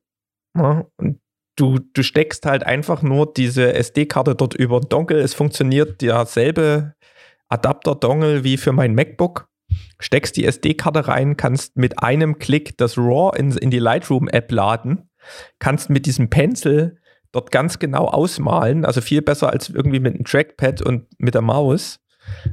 ja, 0.57 0.85
und 0.97 1.19
du, 1.55 1.79
du 1.93 2.03
steckst 2.03 2.45
halt 2.45 2.63
einfach 2.63 3.01
nur 3.01 3.31
diese 3.31 3.73
SD-Karte 3.73 4.35
dort 4.35 4.53
über 4.53 4.79
Dongle. 4.79 5.19
Es 5.19 5.33
funktioniert 5.33 6.01
derselbe 6.01 6.93
Adapter-Dongle 7.49 8.43
wie 8.43 8.57
für 8.57 8.71
mein 8.71 8.95
MacBook. 8.95 9.47
Steckst 9.99 10.37
die 10.37 10.45
SD-Karte 10.45 11.07
rein, 11.07 11.37
kannst 11.37 11.75
mit 11.75 12.01
einem 12.01 12.39
Klick 12.39 12.77
das 12.77 12.97
RAW 12.97 13.37
in, 13.37 13.51
in 13.51 13.69
die 13.69 13.79
Lightroom-App 13.79 14.51
laden, 14.51 15.06
kannst 15.59 15.89
mit 15.89 16.05
diesem 16.05 16.29
Pencil 16.29 16.97
dort 17.31 17.51
ganz 17.51 17.79
genau 17.79 18.05
ausmalen, 18.05 18.85
also 18.85 19.01
viel 19.01 19.21
besser 19.21 19.51
als 19.51 19.69
irgendwie 19.69 19.99
mit 19.99 20.15
einem 20.15 20.23
Trackpad 20.23 20.81
und 20.81 21.07
mit 21.19 21.33
der 21.33 21.41
Maus. 21.41 21.99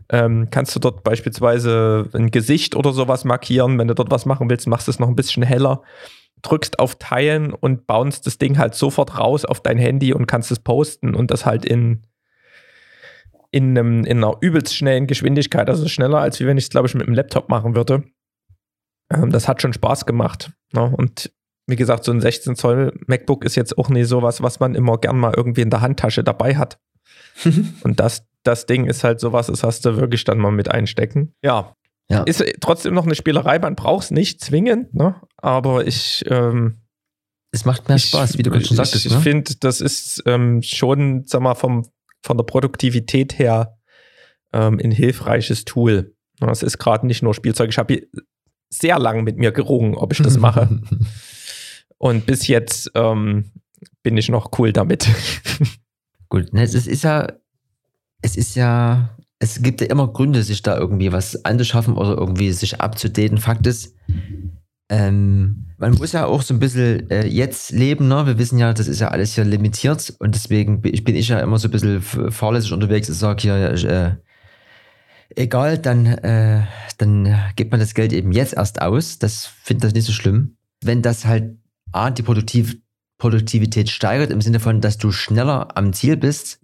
Ähm, 0.09 0.49
kannst 0.51 0.75
du 0.77 0.81
dort 0.81 1.03
beispielsweise 1.03 2.09
ein 2.13 2.31
Gesicht 2.31 2.77
oder 2.77 2.93
sowas 2.93 3.25
markieren. 3.25 3.79
Wenn 3.79 3.89
du 3.89 3.95
dort 3.95 4.11
was 4.11 4.25
machen 4.25 4.49
willst, 4.49 4.69
machst 4.69 4.87
du 4.87 4.93
es 4.93 5.01
noch 5.01 5.09
ein 5.09 5.17
bisschen 5.17 5.43
heller 5.43 5.83
drückst 6.45 6.79
auf 6.79 6.97
Teilen 6.97 7.53
und 7.53 7.87
bounce 7.87 8.21
das 8.23 8.39
Ding 8.39 8.59
halt 8.59 8.75
sofort 8.75 9.19
raus 9.19 9.45
auf 9.45 9.61
dein 9.61 9.79
Handy 9.79 10.13
und 10.13 10.27
kannst 10.27 10.53
es 10.53 10.61
posten 10.61 11.15
und 11.15 11.31
das 11.31 11.47
halt 11.47 11.65
in, 11.65 12.07
in, 13.51 13.77
einem, 13.77 14.05
in 14.05 14.19
einer 14.19 14.37
übelst 14.41 14.77
schnellen 14.77 15.07
Geschwindigkeit, 15.07 15.69
also 15.69 15.89
schneller, 15.89 16.19
als 16.19 16.41
wenn 16.41 16.59
ich 16.59 16.65
es, 16.65 16.71
glaube 16.71 16.87
ich, 16.87 16.95
mit 16.95 17.07
einem 17.07 17.17
Laptop 17.17 17.49
machen 17.49 17.75
würde. 17.75 18.05
Ähm, 19.11 19.31
das 19.31 19.49
hat 19.49 19.63
schon 19.63 19.73
Spaß 19.73 20.07
gemacht. 20.07 20.53
Ne? 20.73 20.93
Und 20.97 21.33
wie 21.67 21.77
gesagt, 21.77 22.05
so 22.05 22.13
ein 22.13 22.21
16 22.21 22.57
Zoll 22.57 22.93
MacBook 23.07 23.45
ist 23.45 23.55
jetzt 23.55 23.79
auch 23.79 23.89
nicht 23.89 24.09
sowas, 24.09 24.43
was 24.43 24.61
man 24.61 24.75
immer 24.75 24.99
gern 24.99 25.19
mal 25.19 25.33
irgendwie 25.35 25.63
in 25.63 25.71
der 25.71 25.81
Handtasche 25.81 26.23
dabei 26.23 26.57
hat. 26.57 26.79
und 27.83 28.01
das, 28.01 28.27
das 28.43 28.67
Ding 28.67 28.87
ist 28.87 29.05
halt 29.05 29.21
sowas, 29.21 29.47
das 29.47 29.63
hast 29.63 29.85
du 29.85 29.97
wirklich 29.97 30.25
dann 30.25 30.39
mal 30.39 30.53
mit 30.53 30.71
einstecken. 30.71 31.35
Ja. 31.43 31.75
ja. 32.11 32.23
Ist 32.25 32.45
trotzdem 32.61 32.95
noch 32.95 33.05
eine 33.05 33.15
Spielerei, 33.15 33.59
man 33.59 33.77
braucht 33.77 34.05
es 34.05 34.11
nicht 34.11 34.41
zwingend, 34.41 34.95
ne? 34.95 35.21
aber 35.37 35.87
ich. 35.87 36.25
Ähm, 36.29 36.81
es 37.51 37.65
macht 37.65 37.89
mehr 37.89 37.99
Spaß, 37.99 38.33
ich, 38.33 38.39
wie 38.39 38.43
du 38.43 38.51
gerade 38.51 38.65
schon 38.65 38.77
sagtest. 38.77 39.07
Ich, 39.07 39.13
ich 39.13 39.17
ne? 39.17 39.23
finde, 39.23 39.55
das 39.61 39.81
ist 39.81 40.23
ähm, 40.27 40.61
schon, 40.63 41.23
sag 41.25 41.41
mal, 41.41 41.55
vom, 41.55 41.87
von 42.23 42.37
der 42.37 42.45
Produktivität 42.45 43.39
her 43.39 43.79
ähm, 44.53 44.81
ein 44.83 44.91
hilfreiches 44.91 45.65
Tool. 45.65 46.15
Es 46.41 46.65
ist 46.65 46.79
gerade 46.79 47.07
nicht 47.07 47.23
nur 47.23 47.33
Spielzeug. 47.33 47.71
Ich 47.71 47.79
habe 47.79 48.03
sehr 48.71 48.99
lange 48.99 49.23
mit 49.23 49.39
mir 49.39 49.53
gerungen, 49.53 49.95
ob 49.95 50.13
ich 50.13 50.19
das 50.19 50.37
mache. 50.39 50.81
Und 52.05 52.27
bis 52.27 52.49
jetzt 52.49 52.91
ähm, 52.97 53.51
bin 54.03 54.19
ich 54.19 54.29
noch 54.29 54.51
cool 54.59 54.75
damit. 54.75 55.09
Gut, 56.29 56.53
ne, 56.53 56.63
es 56.63 56.75
ist 56.75 57.03
ja, 57.03 57.33
es 58.21 58.37
ist 58.37 58.57
ja, 58.57 59.17
es 59.39 59.63
gibt 59.63 59.81
ja 59.81 59.87
immer 59.87 60.13
Gründe, 60.13 60.43
sich 60.43 60.61
da 60.61 60.77
irgendwie 60.77 61.13
was 61.13 61.47
anzuschaffen 61.47 61.95
oder 61.95 62.15
irgendwie 62.19 62.53
sich 62.53 62.79
abzudaten. 62.83 63.39
Fakt 63.39 63.67
ist, 63.67 63.95
ähm, 64.91 65.65
man 65.79 65.95
muss 65.95 66.13
ja 66.13 66.27
auch 66.27 66.43
so 66.43 66.53
ein 66.53 66.61
bisschen 66.61 67.09
äh, 67.09 67.27
jetzt 67.27 67.71
leben, 67.71 68.07
ne? 68.07 68.27
Wir 68.27 68.37
wissen 68.37 68.59
ja, 68.59 68.75
das 68.75 68.87
ist 68.87 69.01
ja 69.01 69.09
alles 69.09 69.35
hier 69.35 69.45
limitiert 69.45 70.13
und 70.19 70.35
deswegen 70.35 70.83
bin 70.83 71.17
ich, 71.17 71.29
ja 71.29 71.41
immer 71.41 71.59
so 71.59 71.69
ein 71.69 71.71
bisschen 71.71 72.03
fahrlässig 72.03 72.73
unterwegs. 72.73 73.09
Ich 73.09 73.17
sage 73.17 73.41
hier, 73.41 73.57
äh, 73.57 74.17
egal, 75.41 75.79
dann, 75.79 76.05
äh, 76.05 76.65
dann 76.99 77.35
gibt 77.57 77.71
man 77.71 77.81
das 77.81 77.95
Geld 77.95 78.13
eben 78.13 78.31
jetzt 78.31 78.53
erst 78.53 78.83
aus. 78.83 79.19
Das 79.19 79.47
finde 79.47 79.87
ich 79.87 79.95
nicht 79.95 80.05
so 80.05 80.13
schlimm. 80.13 80.59
Wenn 80.83 81.01
das 81.01 81.25
halt 81.25 81.64
A, 81.95 82.11
die 82.11 82.23
Produktiv 82.23 82.77
Produktivität 83.19 83.89
steigert, 83.91 84.31
im 84.31 84.41
Sinne 84.41 84.61
von, 84.61 84.81
dass 84.81 84.99
du 84.99 85.13
schneller 85.13 85.77
am 85.77 85.93
Ziel 85.93 86.17
bist, 86.17 86.61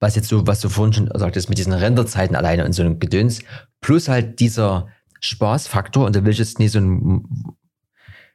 was 0.00 0.14
jetzt 0.14 0.28
so, 0.28 0.46
was 0.46 0.60
du 0.60 0.68
vorhin 0.68 0.92
schon 0.92 1.10
sagtest, 1.12 1.48
mit 1.48 1.58
diesen 1.58 1.72
Renderzeiten 1.72 2.36
alleine 2.36 2.64
und 2.64 2.72
so 2.72 2.82
einem 2.82 2.98
Gedöns, 2.98 3.40
plus 3.80 4.08
halt 4.08 4.40
dieser 4.40 4.88
Spaßfaktor, 5.20 6.06
und 6.06 6.14
da 6.14 6.24
will 6.24 6.32
ich 6.32 6.38
jetzt 6.38 6.58
nicht 6.58 6.72
so 6.72 6.78
ein 6.78 7.24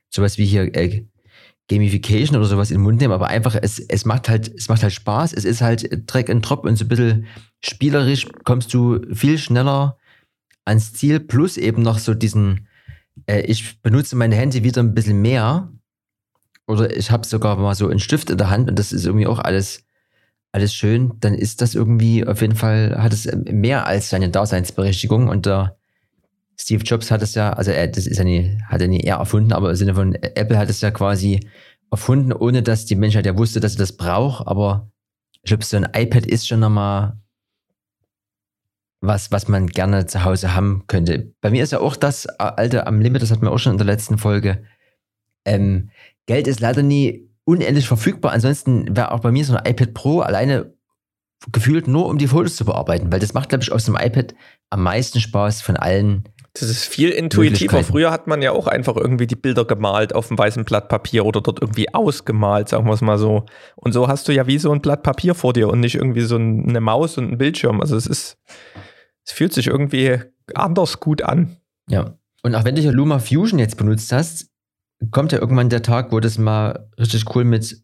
sowas 0.10 0.38
wie 0.38 0.46
hier 0.46 0.76
äh, 0.76 1.06
Gamification 1.70 2.36
oder 2.36 2.48
sowas 2.48 2.72
in 2.72 2.78
den 2.78 2.84
Mund 2.84 3.00
nehmen, 3.00 3.14
aber 3.14 3.28
einfach, 3.28 3.56
es, 3.62 3.80
es 3.80 4.04
macht 4.06 4.28
halt, 4.28 4.52
es 4.56 4.70
macht 4.70 4.82
halt 4.82 4.94
Spaß, 4.94 5.34
es 5.34 5.46
ist 5.46 5.62
halt 5.62 5.88
Dreck 6.12 6.30
and 6.30 6.48
Drop 6.48 6.66
und 6.66 6.76
so 6.76 6.86
ein 6.86 6.88
bisschen 6.88 7.28
spielerisch 7.64 8.28
kommst 8.44 8.74
du 8.74 9.00
viel 9.14 9.38
schneller 9.38 9.98
ans 10.66 10.94
Ziel, 10.94 11.20
plus 11.20 11.58
eben 11.58 11.84
noch 11.84 12.00
so 12.00 12.14
diesen, 12.16 12.68
äh, 13.28 13.42
ich 13.42 13.82
benutze 13.82 14.16
meine 14.16 14.36
Hände 14.36 14.64
wieder 14.64 14.82
ein 14.82 14.94
bisschen 14.94 15.22
mehr. 15.22 15.72
Oder 16.68 16.96
ich 16.96 17.10
habe 17.12 17.26
sogar 17.26 17.58
mal 17.58 17.76
so 17.76 17.88
einen 17.88 18.00
Stift 18.00 18.30
in 18.30 18.38
der 18.38 18.50
Hand 18.50 18.70
und 18.70 18.78
das 18.78 18.92
ist 18.92 19.06
irgendwie 19.06 19.28
auch 19.28 19.40
alles, 19.40 19.84
alles 20.52 20.74
schön. 20.74 21.14
Dann 21.20 21.34
ist 21.34 21.62
das 21.62 21.74
irgendwie 21.74 22.26
auf 22.26 22.42
jeden 22.42 22.56
Fall, 22.56 22.96
hat 23.02 23.14
es 23.14 23.28
mehr 23.46 23.88
als 23.88 24.10
seine 24.10 24.30
Daseinsberechtigung. 24.30 25.30
Und 25.30 25.46
der 25.46 25.78
Steve 26.60 26.84
Jobs 26.84 27.10
hat 27.10 27.22
es 27.22 27.36
ja, 27.36 27.54
also 27.54 27.72
er, 27.72 27.88
das 27.88 28.06
ist 28.06 28.18
ja 28.18 28.24
nie, 28.24 28.60
hat 28.68 28.82
er 28.82 28.88
nie 28.88 29.00
er 29.00 29.18
erfunden, 29.18 29.54
aber 29.54 29.70
im 29.72 29.76
Sinne 29.76 29.96
von 29.96 30.14
Apple 30.14 30.58
hat 30.58 30.70
es 30.70 30.82
ja 30.82 30.92
quasi 30.92 31.40
erfunden, 31.90 32.34
ohne 32.34 32.62
dass 32.62 32.86
die 32.86 32.96
Menschheit 32.96 33.26
ja 33.26 33.38
wusste, 33.38 33.60
dass 33.60 33.72
sie 33.72 33.78
das 33.80 33.98
braucht. 33.98 34.46
Aber 34.46 34.92
ich 35.42 35.50
glaube, 35.50 35.64
so 35.64 35.78
ein 35.78 35.88
iPad 35.96 36.26
ist 36.26 36.48
schon 36.48 36.60
nochmal 36.60 37.18
was, 39.02 39.32
was 39.32 39.47
man 39.47 39.68
gerne 39.68 40.06
zu 40.06 40.24
Hause 40.24 40.56
haben 40.56 40.84
könnte. 40.88 41.34
Bei 41.41 41.50
mir 41.50 41.64
ist 41.64 41.72
ja 41.72 41.80
auch 41.80 41.95
das 41.95 42.28
alte 42.28 42.86
am 42.88 43.00
Limit, 43.00 43.22
das 43.22 43.32
hatten 43.32 43.43
wir 43.43 43.52
auch 43.52 43.60
schon 43.60 43.74
in 43.74 43.78
der 43.78 43.88
letzten 43.88 44.18
Folge. 44.18 44.64
Ähm, 45.45 45.89
Geld 46.26 46.47
ist 46.47 46.60
leider 46.60 46.84
nie 46.84 47.30
unendlich 47.45 47.88
verfügbar. 47.88 48.34
Ansonsten 48.34 48.95
wäre 48.95 49.12
auch 49.12 49.22
bei 49.22 49.32
mir 49.32 49.43
so 49.43 49.56
ein 49.56 49.66
iPad 49.66 49.93
Pro 49.93 50.20
alleine 50.20 50.74
gefühlt 51.52 51.88
nur, 51.88 52.08
um 52.08 52.18
die 52.18 52.28
Fotos 52.28 52.56
zu 52.56 52.66
bearbeiten, 52.66 53.12
weil 53.12 53.20
das 53.20 53.34
macht, 53.34 53.50
glaube 53.50 53.64
ich, 53.64 53.72
aus 53.72 53.86
dem 53.86 53.95
iPad 53.95 54.36
am 54.70 54.84
meisten 54.84 55.20
Spaß 55.20 55.62
von 55.62 55.78
allen. 55.78 56.26
Das 56.54 56.64
ist 56.70 56.86
viel 56.86 57.10
intuitiver. 57.10 57.84
Früher 57.84 58.12
hat 58.12 58.28
man 58.28 58.41
ja 58.41 58.52
auch 58.52 58.68
einfach 58.68 58.97
irgendwie 58.97 59.28
die 59.28 59.36
Bilder 59.36 59.66
gemalt 59.66 60.14
auf 60.14 60.30
einem 60.30 60.38
weißen 60.38 60.66
Blatt 60.66 60.89
Papier 60.89 61.26
oder 61.26 61.41
dort 61.41 61.62
irgendwie 61.62 61.93
ausgemalt, 61.93 62.70
sagen 62.70 62.86
wir 62.86 62.93
es 62.93 63.02
mal 63.02 63.18
so. 63.18 63.45
Und 63.76 63.93
so 63.93 64.08
hast 64.08 64.28
du 64.28 64.34
ja 64.34 64.47
wie 64.47 64.58
so 64.58 64.72
ein 64.72 64.82
Blatt 64.82 65.04
Papier 65.04 65.34
vor 65.36 65.54
dir 65.54 65.70
und 65.70 65.80
nicht 65.80 65.95
irgendwie 65.95 66.22
so 66.22 66.36
eine 66.36 66.82
Maus 66.82 67.18
und 67.18 67.32
ein 67.32 67.38
Bildschirm. 67.38 67.80
Also 67.80 67.95
es 67.95 68.08
ist, 68.08 68.38
es 69.30 69.34
fühlt 69.34 69.54
sich 69.54 69.68
irgendwie 69.68 70.20
anders 70.56 71.00
gut 71.00 71.22
an. 71.22 71.58
Ja. 71.88 72.18
Und 72.42 72.56
auch 72.56 72.66
wenn 72.66 72.76
du 72.76 72.82
ja 72.82 72.90
Luma 72.90 73.20
Fusion 73.20 73.60
jetzt 73.60 73.78
benutzt 73.78 74.12
hast, 74.12 74.50
kommt 75.12 75.32
ja 75.32 75.40
irgendwann 75.40 75.70
der 75.70 75.84
Tag, 75.84 76.12
wo 76.12 76.20
das 76.20 76.40
mal 76.40 76.90
richtig 77.00 77.36
cool 77.36 77.44
mit 77.44 77.80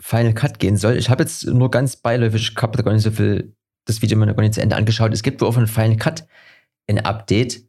Final 0.00 0.34
Cut 0.34 0.58
gehen 0.58 0.76
soll. 0.76 0.96
Ich 0.96 1.08
habe 1.08 1.22
jetzt 1.22 1.46
nur 1.46 1.70
ganz 1.70 1.94
beiläufig, 1.94 2.50
ich 2.50 2.56
habe 2.60 2.82
gar 2.82 2.92
nicht 2.92 3.04
so 3.04 3.12
viel 3.12 3.54
das 3.84 4.02
Video 4.02 4.18
mal 4.18 4.34
gar 4.34 4.42
nicht 4.42 4.54
zu 4.54 4.60
Ende 4.60 4.74
angeschaut. 4.74 5.12
Es 5.12 5.22
gibt 5.22 5.40
wohl 5.40 5.48
auch 5.48 5.54
von 5.54 5.68
Final 5.68 5.96
Cut 5.96 6.26
ein 6.88 6.98
Update. 6.98 7.62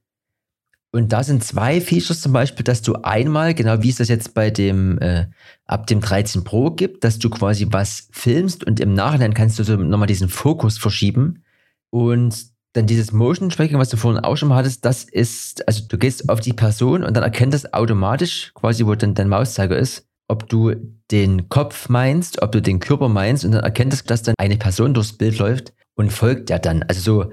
Und 0.91 1.13
da 1.13 1.23
sind 1.23 1.43
zwei 1.43 1.79
Features 1.79 2.21
zum 2.21 2.33
Beispiel, 2.33 2.63
dass 2.63 2.81
du 2.81 2.95
einmal, 3.03 3.53
genau 3.53 3.83
wie 3.83 3.89
es 3.89 3.97
das 3.97 4.09
jetzt 4.09 4.33
bei 4.33 4.49
dem 4.49 4.97
äh, 4.97 5.27
ab 5.65 5.85
dem 5.85 6.01
13 6.01 6.43
Pro 6.43 6.71
gibt, 6.71 7.03
dass 7.03 7.19
du 7.19 7.29
quasi 7.29 7.67
was 7.69 8.09
filmst 8.11 8.63
und 8.63 8.79
im 8.79 8.95
Nachhinein 8.95 9.35
kannst 9.35 9.59
du 9.59 9.63
so 9.63 9.77
nochmal 9.77 10.07
diesen 10.07 10.27
Fokus 10.27 10.79
verschieben. 10.79 11.43
Und 11.91 12.50
dann 12.73 12.87
dieses 12.87 13.11
Motion 13.11 13.49
Tracking, 13.49 13.77
was 13.77 13.89
du 13.89 13.97
vorhin 13.97 14.23
auch 14.23 14.37
schon 14.37 14.49
mal 14.49 14.55
hattest, 14.55 14.85
das 14.85 15.03
ist, 15.03 15.67
also 15.67 15.83
du 15.87 15.97
gehst 15.97 16.29
auf 16.29 16.39
die 16.39 16.53
Person 16.53 17.03
und 17.03 17.15
dann 17.15 17.23
erkennt 17.23 17.53
das 17.53 17.73
automatisch, 17.73 18.51
quasi 18.53 18.85
wo 18.85 18.95
dann 18.95 19.13
dein 19.13 19.27
Mauszeiger 19.27 19.77
ist, 19.77 20.07
ob 20.29 20.47
du 20.47 20.75
den 21.11 21.49
Kopf 21.49 21.89
meinst, 21.89 22.41
ob 22.41 22.53
du 22.53 22.61
den 22.61 22.79
Körper 22.79 23.09
meinst 23.09 23.43
und 23.43 23.51
dann 23.51 23.63
erkennt 23.63 23.93
es, 23.93 24.03
dass 24.03 24.23
dann 24.23 24.35
eine 24.39 24.57
Person 24.57 24.93
durchs 24.93 25.17
Bild 25.17 25.37
läuft 25.37 25.73
und 25.95 26.11
folgt 26.11 26.49
der 26.49 26.59
dann. 26.59 26.83
Also 26.83 27.01
so, 27.01 27.31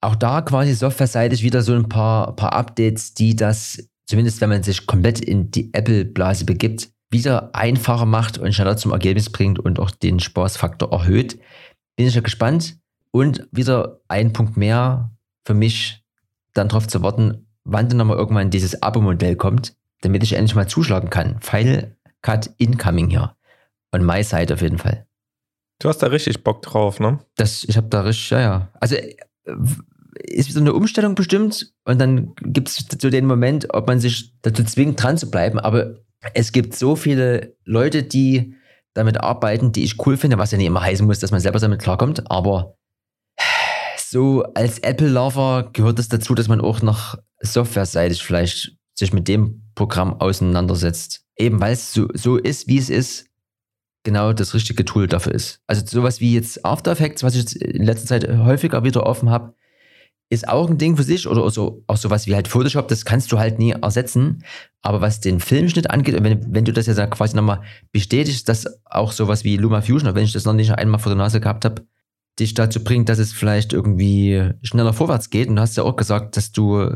auch 0.00 0.14
da 0.14 0.40
quasi 0.42 0.74
softwareseitig 0.74 1.42
wieder 1.42 1.62
so 1.62 1.74
ein 1.74 1.88
paar, 1.88 2.34
paar 2.36 2.54
Updates, 2.54 3.14
die 3.14 3.36
das, 3.36 3.88
zumindest 4.06 4.40
wenn 4.40 4.48
man 4.48 4.62
sich 4.62 4.86
komplett 4.86 5.20
in 5.20 5.50
die 5.50 5.74
Apple-Blase 5.74 6.46
begibt, 6.46 6.88
wieder 7.10 7.54
einfacher 7.54 8.06
macht 8.06 8.38
und 8.38 8.52
schneller 8.52 8.76
zum 8.76 8.92
Ergebnis 8.92 9.30
bringt 9.30 9.58
und 9.58 9.80
auch 9.80 9.90
den 9.90 10.20
Spaßfaktor 10.20 10.92
erhöht. 10.92 11.38
Bin 11.96 12.06
ich 12.06 12.14
ja 12.14 12.20
gespannt. 12.20 12.78
Und 13.10 13.48
wieder 13.50 14.00
ein 14.08 14.32
Punkt 14.32 14.56
mehr 14.56 15.10
für 15.44 15.54
mich, 15.54 16.04
dann 16.54 16.68
darauf 16.68 16.86
zu 16.86 17.02
warten, 17.02 17.46
wann 17.64 17.88
dann 17.88 17.98
nochmal 17.98 18.16
irgendwann 18.16 18.50
dieses 18.50 18.82
Abo-Modell 18.82 19.36
kommt, 19.36 19.76
damit 20.00 20.22
ich 20.22 20.34
endlich 20.34 20.54
mal 20.54 20.68
zuschlagen 20.68 21.10
kann. 21.10 21.40
Final 21.40 21.96
Cut 22.22 22.50
Incoming 22.58 23.10
hier. 23.10 23.34
On 23.92 24.04
my 24.04 24.22
side 24.22 24.52
auf 24.52 24.60
jeden 24.60 24.78
Fall. 24.78 25.06
Du 25.78 25.88
hast 25.88 25.98
da 25.98 26.08
richtig 26.08 26.42
Bock 26.42 26.62
drauf, 26.62 27.00
ne? 27.00 27.20
Das, 27.36 27.64
ich 27.64 27.76
habe 27.76 27.88
da 27.88 28.02
richtig, 28.02 28.30
ja, 28.30 28.40
ja. 28.40 28.68
Also 28.80 28.96
ist 30.14 30.52
so 30.52 30.60
eine 30.60 30.72
Umstellung 30.72 31.14
bestimmt 31.14 31.72
und 31.84 32.00
dann 32.00 32.34
gibt 32.42 32.68
es 32.68 32.84
so 33.00 33.10
den 33.10 33.26
Moment, 33.26 33.72
ob 33.72 33.86
man 33.86 34.00
sich 34.00 34.34
dazu 34.42 34.64
zwingt, 34.64 35.02
dran 35.02 35.16
zu 35.16 35.30
bleiben. 35.30 35.58
Aber 35.58 35.94
es 36.34 36.52
gibt 36.52 36.74
so 36.74 36.96
viele 36.96 37.56
Leute, 37.64 38.02
die 38.02 38.54
damit 38.94 39.20
arbeiten, 39.20 39.70
die 39.70 39.84
ich 39.84 40.04
cool 40.04 40.16
finde, 40.16 40.38
was 40.38 40.50
ja 40.50 40.58
nicht 40.58 40.66
immer 40.66 40.82
heißen 40.82 41.06
muss, 41.06 41.20
dass 41.20 41.30
man 41.30 41.40
selber 41.40 41.60
damit 41.60 41.80
klarkommt. 41.80 42.30
Aber 42.30 42.76
so 44.10 44.42
als 44.54 44.78
Apple-Lover 44.78 45.70
gehört 45.72 45.98
es 45.98 46.08
das 46.08 46.20
dazu, 46.20 46.34
dass 46.34 46.48
man 46.48 46.60
auch 46.60 46.82
noch 46.82 47.16
softwareseitig 47.40 48.22
vielleicht 48.22 48.76
sich 48.94 49.12
mit 49.12 49.28
dem 49.28 49.62
Programm 49.74 50.20
auseinandersetzt. 50.20 51.24
Eben 51.36 51.60
weil 51.60 51.74
es 51.74 51.92
so, 51.92 52.08
so 52.14 52.36
ist, 52.36 52.66
wie 52.66 52.78
es 52.78 52.90
ist, 52.90 53.26
genau 54.02 54.32
das 54.32 54.54
richtige 54.54 54.84
Tool 54.84 55.06
dafür 55.06 55.34
ist. 55.34 55.60
Also 55.66 55.84
sowas 55.86 56.20
wie 56.20 56.34
jetzt 56.34 56.64
After 56.64 56.90
Effects, 56.92 57.22
was 57.22 57.34
ich 57.34 57.40
jetzt 57.40 57.56
in 57.56 57.84
letzter 57.84 58.06
Zeit 58.06 58.28
häufiger 58.28 58.82
wieder 58.82 59.04
offen 59.04 59.30
habe, 59.30 59.54
ist 60.30 60.48
auch 60.48 60.68
ein 60.68 60.78
Ding 60.78 60.96
für 60.96 61.02
sich 61.02 61.26
oder 61.26 61.48
so, 61.50 61.84
auch 61.86 61.96
sowas 61.96 62.26
wie 62.26 62.34
halt 62.34 62.48
Photoshop, 62.48 62.88
das 62.88 63.04
kannst 63.04 63.32
du 63.32 63.38
halt 63.38 63.58
nie 63.58 63.70
ersetzen. 63.72 64.44
Aber 64.82 65.00
was 65.00 65.20
den 65.20 65.40
Filmschnitt 65.40 65.90
angeht, 65.90 66.16
und 66.16 66.24
wenn, 66.24 66.54
wenn 66.54 66.64
du 66.64 66.72
das 66.72 66.86
jetzt 66.86 67.10
quasi 67.10 67.34
nochmal 67.34 67.62
bestätigst, 67.92 68.48
dass 68.48 68.66
auch 68.84 69.12
sowas 69.12 69.44
wie 69.44 69.56
Luma 69.56 69.80
Fusion, 69.80 70.14
wenn 70.14 70.24
ich 70.24 70.32
das 70.32 70.44
noch 70.44 70.52
nicht 70.52 70.72
einmal 70.72 71.00
vor 71.00 71.10
der 71.10 71.18
Nase 71.18 71.40
gehabt 71.40 71.64
habe, 71.64 71.86
dich 72.38 72.54
dazu 72.54 72.82
bringt, 72.82 73.08
dass 73.08 73.18
es 73.18 73.32
vielleicht 73.32 73.72
irgendwie 73.72 74.50
schneller 74.62 74.92
vorwärts 74.92 75.30
geht. 75.30 75.48
Und 75.48 75.56
du 75.56 75.62
hast 75.62 75.76
ja 75.76 75.82
auch 75.82 75.96
gesagt, 75.96 76.36
dass 76.36 76.52
du 76.52 76.90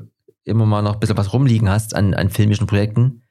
immer 0.45 0.66
mal 0.66 0.82
noch 0.82 0.95
ein 0.95 1.01
bisschen 1.01 1.16
was 1.16 1.32
rumliegen 1.32 1.68
hast 1.68 1.95
an, 1.95 2.14
an 2.14 2.30
filmischen 2.30 2.66
Projekten. 2.66 3.22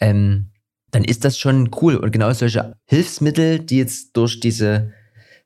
Ähm, 0.00 0.50
dann 0.90 1.04
ist 1.04 1.24
das 1.24 1.38
schon 1.38 1.70
cool. 1.80 1.96
Und 1.96 2.12
genau 2.12 2.32
solche 2.32 2.76
Hilfsmittel, 2.84 3.60
die 3.60 3.78
jetzt 3.78 4.16
durch 4.16 4.40
diese 4.40 4.92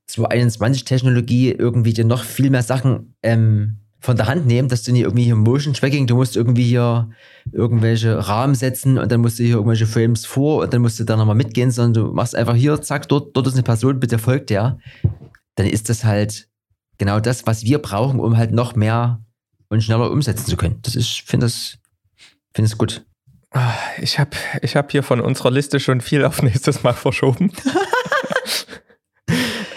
221-Technologie 0.09 1.53
irgendwie 1.53 1.93
dir 1.93 2.05
noch 2.05 2.25
viel 2.25 2.51
mehr 2.51 2.63
Sachen 2.63 3.15
ähm, 3.23 3.79
von 4.01 4.17
der 4.17 4.27
Hand 4.27 4.47
nehmen, 4.47 4.69
dass 4.69 4.83
du 4.83 4.93
nicht 4.93 5.03
irgendwie 5.03 5.25
hier 5.25 5.35
Motion 5.35 5.75
Tracking, 5.75 6.07
du 6.07 6.15
musst 6.15 6.37
irgendwie 6.37 6.65
hier 6.65 7.11
irgendwelche 7.51 8.29
Rahmen 8.29 8.55
setzen 8.55 8.99
und 8.99 9.11
dann 9.11 9.21
musst 9.21 9.39
du 9.39 9.43
hier 9.43 9.57
irgendwelche 9.57 9.87
Frames 9.87 10.27
vor 10.27 10.63
und 10.63 10.73
dann 10.73 10.83
musst 10.83 11.01
du 11.01 11.05
da 11.05 11.17
nochmal 11.17 11.35
mitgehen, 11.35 11.71
sondern 11.71 12.05
du 12.05 12.13
machst 12.13 12.37
einfach 12.37 12.55
hier, 12.55 12.81
zack, 12.83 13.09
dort, 13.09 13.37
dort 13.37 13.49
ist 13.49 13.55
eine 13.55 13.63
Person, 13.63 13.99
bitte 13.99 14.19
folgt 14.19 14.51
der 14.51 14.79
dann 15.57 15.67
ist 15.67 15.89
das 15.89 16.05
halt 16.05 16.49
genau 16.99 17.21
das, 17.21 17.47
was 17.47 17.65
wir 17.65 17.79
brauchen, 17.79 18.21
um 18.21 18.37
halt 18.37 18.53
noch 18.53 18.77
mehr 18.77 19.25
und 19.69 19.83
schneller 19.83 20.11
umsetzen 20.11 20.47
zu 20.47 20.57
können. 20.57 20.79
Das 20.83 20.95
ist, 20.95 21.23
finde 21.27 21.47
das, 21.47 21.79
finde 22.55 22.71
es 22.71 22.79
gut. 22.79 23.05
Ah, 23.51 23.75
ich 23.99 24.19
habe 24.19 24.31
ich 24.63 24.77
hab 24.77 24.91
hier 24.91 25.03
von 25.03 25.21
unserer 25.21 25.51
Liste 25.51 25.81
schon 25.81 26.01
viel 26.01 26.25
auf 26.25 26.43
nächstes 26.43 26.83
Mal 26.83 26.93
verschoben. 26.93 27.53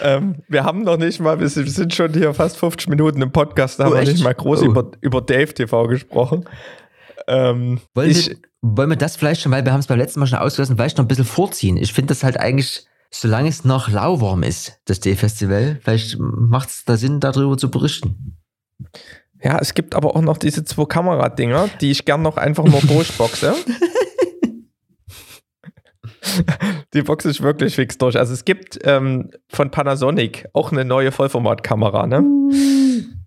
ähm, 0.02 0.42
wir 0.48 0.64
haben 0.64 0.82
noch 0.82 0.96
nicht 0.96 1.20
mal, 1.20 1.40
wir 1.40 1.48
sind 1.48 1.94
schon 1.94 2.12
hier 2.12 2.34
fast 2.34 2.58
50 2.58 2.88
Minuten 2.88 3.22
im 3.22 3.32
Podcast, 3.32 3.80
da 3.80 3.84
oh, 3.84 3.86
haben 3.86 4.06
wir 4.06 4.12
nicht 4.12 4.22
mal 4.22 4.34
groß 4.34 4.62
oh. 4.62 4.66
über, 4.66 4.90
über 5.00 5.22
Dave 5.22 5.54
TV 5.54 5.86
gesprochen. 5.86 6.44
Ähm, 7.26 7.80
wollen, 7.94 8.10
ich, 8.10 8.28
wir, 8.28 8.36
wollen 8.60 8.90
wir 8.90 8.96
das 8.96 9.16
vielleicht 9.16 9.42
schon, 9.42 9.52
weil 9.52 9.64
wir 9.64 9.72
haben 9.72 9.80
es 9.80 9.86
beim 9.86 9.98
letzten 9.98 10.20
Mal 10.20 10.26
schon 10.26 10.38
ausgelassen, 10.38 10.76
vielleicht 10.76 10.98
noch 10.98 11.04
ein 11.04 11.08
bisschen 11.08 11.24
vorziehen? 11.24 11.76
Ich 11.76 11.92
finde 11.92 12.08
das 12.08 12.24
halt 12.24 12.38
eigentlich, 12.38 12.86
solange 13.12 13.48
es 13.48 13.64
noch 13.64 13.88
lauwarm 13.88 14.42
ist, 14.42 14.80
das 14.84 15.00
D-Festival, 15.00 15.80
vielleicht 15.82 16.16
macht 16.18 16.70
es 16.70 16.84
da 16.84 16.96
Sinn, 16.96 17.20
darüber 17.20 17.56
zu 17.56 17.70
berichten. 17.70 18.36
Ja, 19.42 19.58
es 19.58 19.74
gibt 19.74 19.94
aber 19.94 20.14
auch 20.14 20.22
noch 20.22 20.38
diese 20.38 20.64
zwei 20.64 20.84
Kameradinger, 20.84 21.68
die 21.80 21.90
ich 21.90 22.04
gern 22.04 22.22
noch 22.22 22.36
einfach 22.36 22.64
nur 22.64 22.80
durchboxe. 22.80 23.54
die 26.94 27.02
boxe 27.02 27.30
ich 27.30 27.42
wirklich 27.42 27.74
fix 27.74 27.98
durch. 27.98 28.18
Also 28.18 28.34
es 28.34 28.44
gibt 28.44 28.78
ähm, 28.84 29.30
von 29.48 29.70
Panasonic 29.70 30.48
auch 30.52 30.72
eine 30.72 30.84
neue 30.84 31.12
Vollformatkamera, 31.12 32.06
ne? 32.06 32.24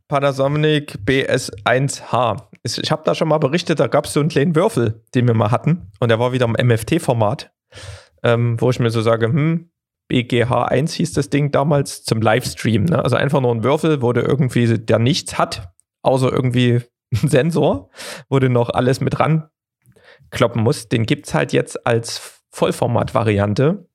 Panasonic 0.08 1.00
BS1H. 1.06 2.44
Ich 2.64 2.92
habe 2.92 3.02
da 3.06 3.16
schon 3.16 3.28
mal 3.28 3.40
berichtet, 3.40 3.80
da 3.80 3.88
gab 3.88 4.06
es 4.06 4.14
so 4.14 4.20
einen 4.20 4.30
kleinen 4.30 4.56
Würfel, 4.56 5.04
den 5.16 5.28
wir 5.28 5.34
mal 5.34 5.52
hatten. 5.52 5.92
Und 6.00 6.10
der 6.10 6.20
war 6.20 6.32
wieder 6.32 6.46
im 6.46 6.68
MFT-Format, 6.68 7.52
ähm, 8.22 8.62
wo 8.62 8.70
ich 8.70 8.80
mir 8.80 8.92
so 8.92 9.02
sage, 9.02 9.26
hm, 9.26 9.72
BGH1 10.14 10.92
hieß 10.92 11.14
das 11.14 11.32
Ding 11.32 11.52
damals 11.52 12.04
zum 12.04 12.22
Livestream. 12.22 12.86
Ne? 12.86 13.04
Also 13.04 13.16
einfach 13.16 13.42
nur 13.42 13.54
ein 13.54 13.64
Würfel, 13.64 14.04
wo 14.04 14.14
du 14.14 14.22
irgendwie, 14.22 14.78
der 14.78 15.00
nichts 15.00 15.40
hat, 15.40 15.74
außer 16.04 16.32
irgendwie 16.32 16.82
ein 17.12 17.28
Sensor, 17.28 17.90
wo 18.30 18.38
du 18.38 18.50
noch 18.50 18.70
alles 18.70 19.02
mit 19.02 19.20
ran 19.20 19.50
kloppen 20.30 20.62
musst. 20.62 20.92
Den 20.92 21.06
gibt 21.06 21.28
es 21.28 21.34
halt 21.34 21.52
jetzt 21.52 21.86
als 21.86 22.42
Vollformat-Variante. 22.52 23.88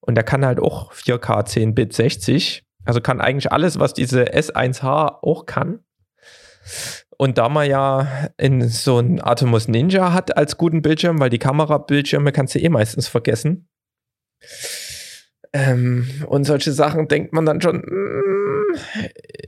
Und 0.00 0.14
der 0.14 0.24
kann 0.24 0.44
halt 0.44 0.60
auch 0.60 0.92
4K 0.92 1.46
10-Bit 1.46 1.92
60. 1.94 2.64
Also 2.84 3.00
kann 3.00 3.20
eigentlich 3.20 3.50
alles, 3.50 3.78
was 3.78 3.94
diese 3.94 4.24
S1H 4.24 5.22
auch 5.22 5.46
kann. 5.46 5.80
Und 7.18 7.38
da 7.38 7.48
man 7.48 7.68
ja 7.68 8.28
in 8.36 8.68
so 8.68 8.98
ein 8.98 9.22
Atomos 9.22 9.68
Ninja 9.68 10.12
hat 10.12 10.36
als 10.36 10.58
guten 10.58 10.82
Bildschirm, 10.82 11.18
weil 11.18 11.30
die 11.30 11.38
Kamerabildschirme 11.38 12.30
kannst 12.30 12.54
du 12.54 12.58
eh 12.60 12.68
meistens 12.68 13.08
vergessen. 13.08 13.68
Ähm, 15.52 16.06
und 16.26 16.44
solche 16.44 16.72
Sachen 16.72 17.08
denkt 17.08 17.32
man 17.32 17.46
dann 17.46 17.60
schon, 17.60 17.78
mm, 17.78 18.74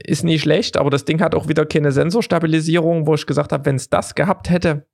ist 0.05 0.23
nie 0.23 0.39
schlecht, 0.39 0.77
aber 0.77 0.89
das 0.89 1.05
Ding 1.05 1.21
hat 1.21 1.35
auch 1.35 1.47
wieder 1.47 1.65
keine 1.65 1.91
Sensorstabilisierung, 1.91 3.05
wo 3.05 3.15
ich 3.15 3.25
gesagt 3.25 3.51
habe, 3.51 3.65
wenn 3.65 3.75
es 3.75 3.89
das 3.89 4.15
gehabt 4.15 4.49
hätte, 4.49 4.85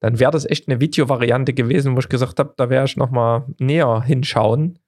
dann 0.00 0.18
wäre 0.20 0.30
das 0.30 0.44
echt 0.44 0.68
eine 0.68 0.80
Videovariante 0.80 1.52
gewesen, 1.52 1.94
wo 1.94 2.00
ich 2.00 2.08
gesagt 2.08 2.38
habe, 2.38 2.54
da 2.56 2.70
wäre 2.70 2.84
ich 2.84 2.96
nochmal 2.96 3.44
näher 3.58 4.02
hinschauen. 4.02 4.78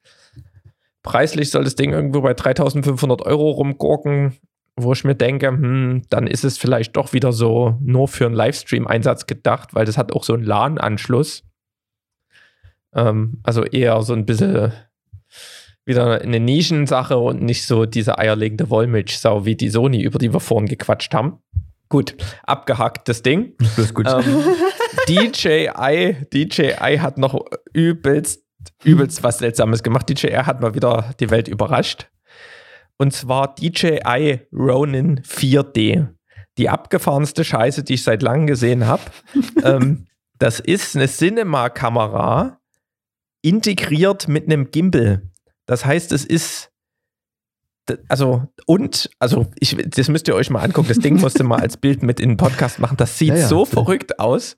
Preislich 1.02 1.50
soll 1.50 1.64
das 1.64 1.76
Ding 1.76 1.92
irgendwo 1.92 2.20
bei 2.20 2.34
3500 2.34 3.22
Euro 3.22 3.50
rumgurken, 3.50 4.36
wo 4.76 4.92
ich 4.92 5.04
mir 5.04 5.14
denke, 5.14 5.48
hm, 5.48 6.02
dann 6.10 6.26
ist 6.26 6.44
es 6.44 6.58
vielleicht 6.58 6.96
doch 6.96 7.12
wieder 7.12 7.32
so 7.32 7.76
nur 7.80 8.08
für 8.08 8.26
einen 8.26 8.34
Livestream-Einsatz 8.34 9.26
gedacht, 9.26 9.74
weil 9.74 9.86
das 9.86 9.98
hat 9.98 10.12
auch 10.12 10.22
so 10.22 10.34
einen 10.34 10.44
LAN-Anschluss. 10.44 11.44
Ähm, 12.94 13.40
also 13.42 13.64
eher 13.64 14.02
so 14.02 14.12
ein 14.12 14.26
bisschen 14.26 14.72
wieder 15.88 16.20
eine 16.20 16.38
Nischensache 16.38 17.16
und 17.16 17.42
nicht 17.42 17.66
so 17.66 17.86
diese 17.86 18.18
eierlegende 18.18 18.70
Wollmilchsau 18.70 19.44
wie 19.44 19.56
die 19.56 19.70
Sony, 19.70 20.02
über 20.02 20.18
die 20.18 20.32
wir 20.32 20.40
vorhin 20.40 20.68
gequatscht 20.68 21.14
haben. 21.14 21.38
Gut, 21.88 22.14
abgehakt 22.44 23.08
das 23.08 23.22
Ding. 23.22 23.54
Das 23.58 23.78
ist 23.78 23.94
gut. 23.94 24.06
Ähm, 24.06 24.44
DJI, 25.08 26.16
DJI 26.32 26.98
hat 26.98 27.16
noch 27.16 27.42
übelst, 27.72 28.44
übelst 28.84 29.22
was 29.22 29.38
Seltsames 29.38 29.82
gemacht. 29.82 30.08
DJI 30.10 30.44
hat 30.44 30.60
mal 30.60 30.74
wieder 30.74 31.14
die 31.18 31.30
Welt 31.30 31.48
überrascht. 31.48 32.10
Und 32.98 33.14
zwar 33.14 33.54
DJI 33.54 34.40
Ronin 34.52 35.20
4D. 35.20 36.08
Die 36.58 36.68
abgefahrenste 36.68 37.44
Scheiße, 37.44 37.84
die 37.84 37.94
ich 37.94 38.02
seit 38.02 38.20
langem 38.20 38.46
gesehen 38.46 38.86
habe. 38.86 39.02
ähm, 39.64 40.06
das 40.38 40.60
ist 40.60 40.94
eine 40.94 41.08
Cinema-Kamera 41.08 42.58
integriert 43.42 44.28
mit 44.28 44.44
einem 44.44 44.70
Gimbal. 44.70 45.27
Das 45.68 45.84
heißt, 45.84 46.12
es 46.12 46.24
ist 46.24 46.70
also 48.08 48.48
und 48.66 49.08
also 49.18 49.46
ich 49.60 49.76
das 49.76 50.08
müsst 50.08 50.26
ihr 50.28 50.34
euch 50.34 50.50
mal 50.50 50.62
angucken. 50.62 50.88
Das 50.88 50.98
Ding 50.98 51.16
musste 51.20 51.44
mal 51.44 51.60
als 51.60 51.76
Bild 51.76 52.02
mit 52.02 52.20
in 52.20 52.30
den 52.30 52.36
Podcast 52.36 52.80
machen. 52.80 52.96
Das 52.96 53.18
sieht 53.18 53.28
ja, 53.28 53.36
ja. 53.36 53.46
so 53.46 53.64
verrückt 53.64 54.18
aus. 54.18 54.56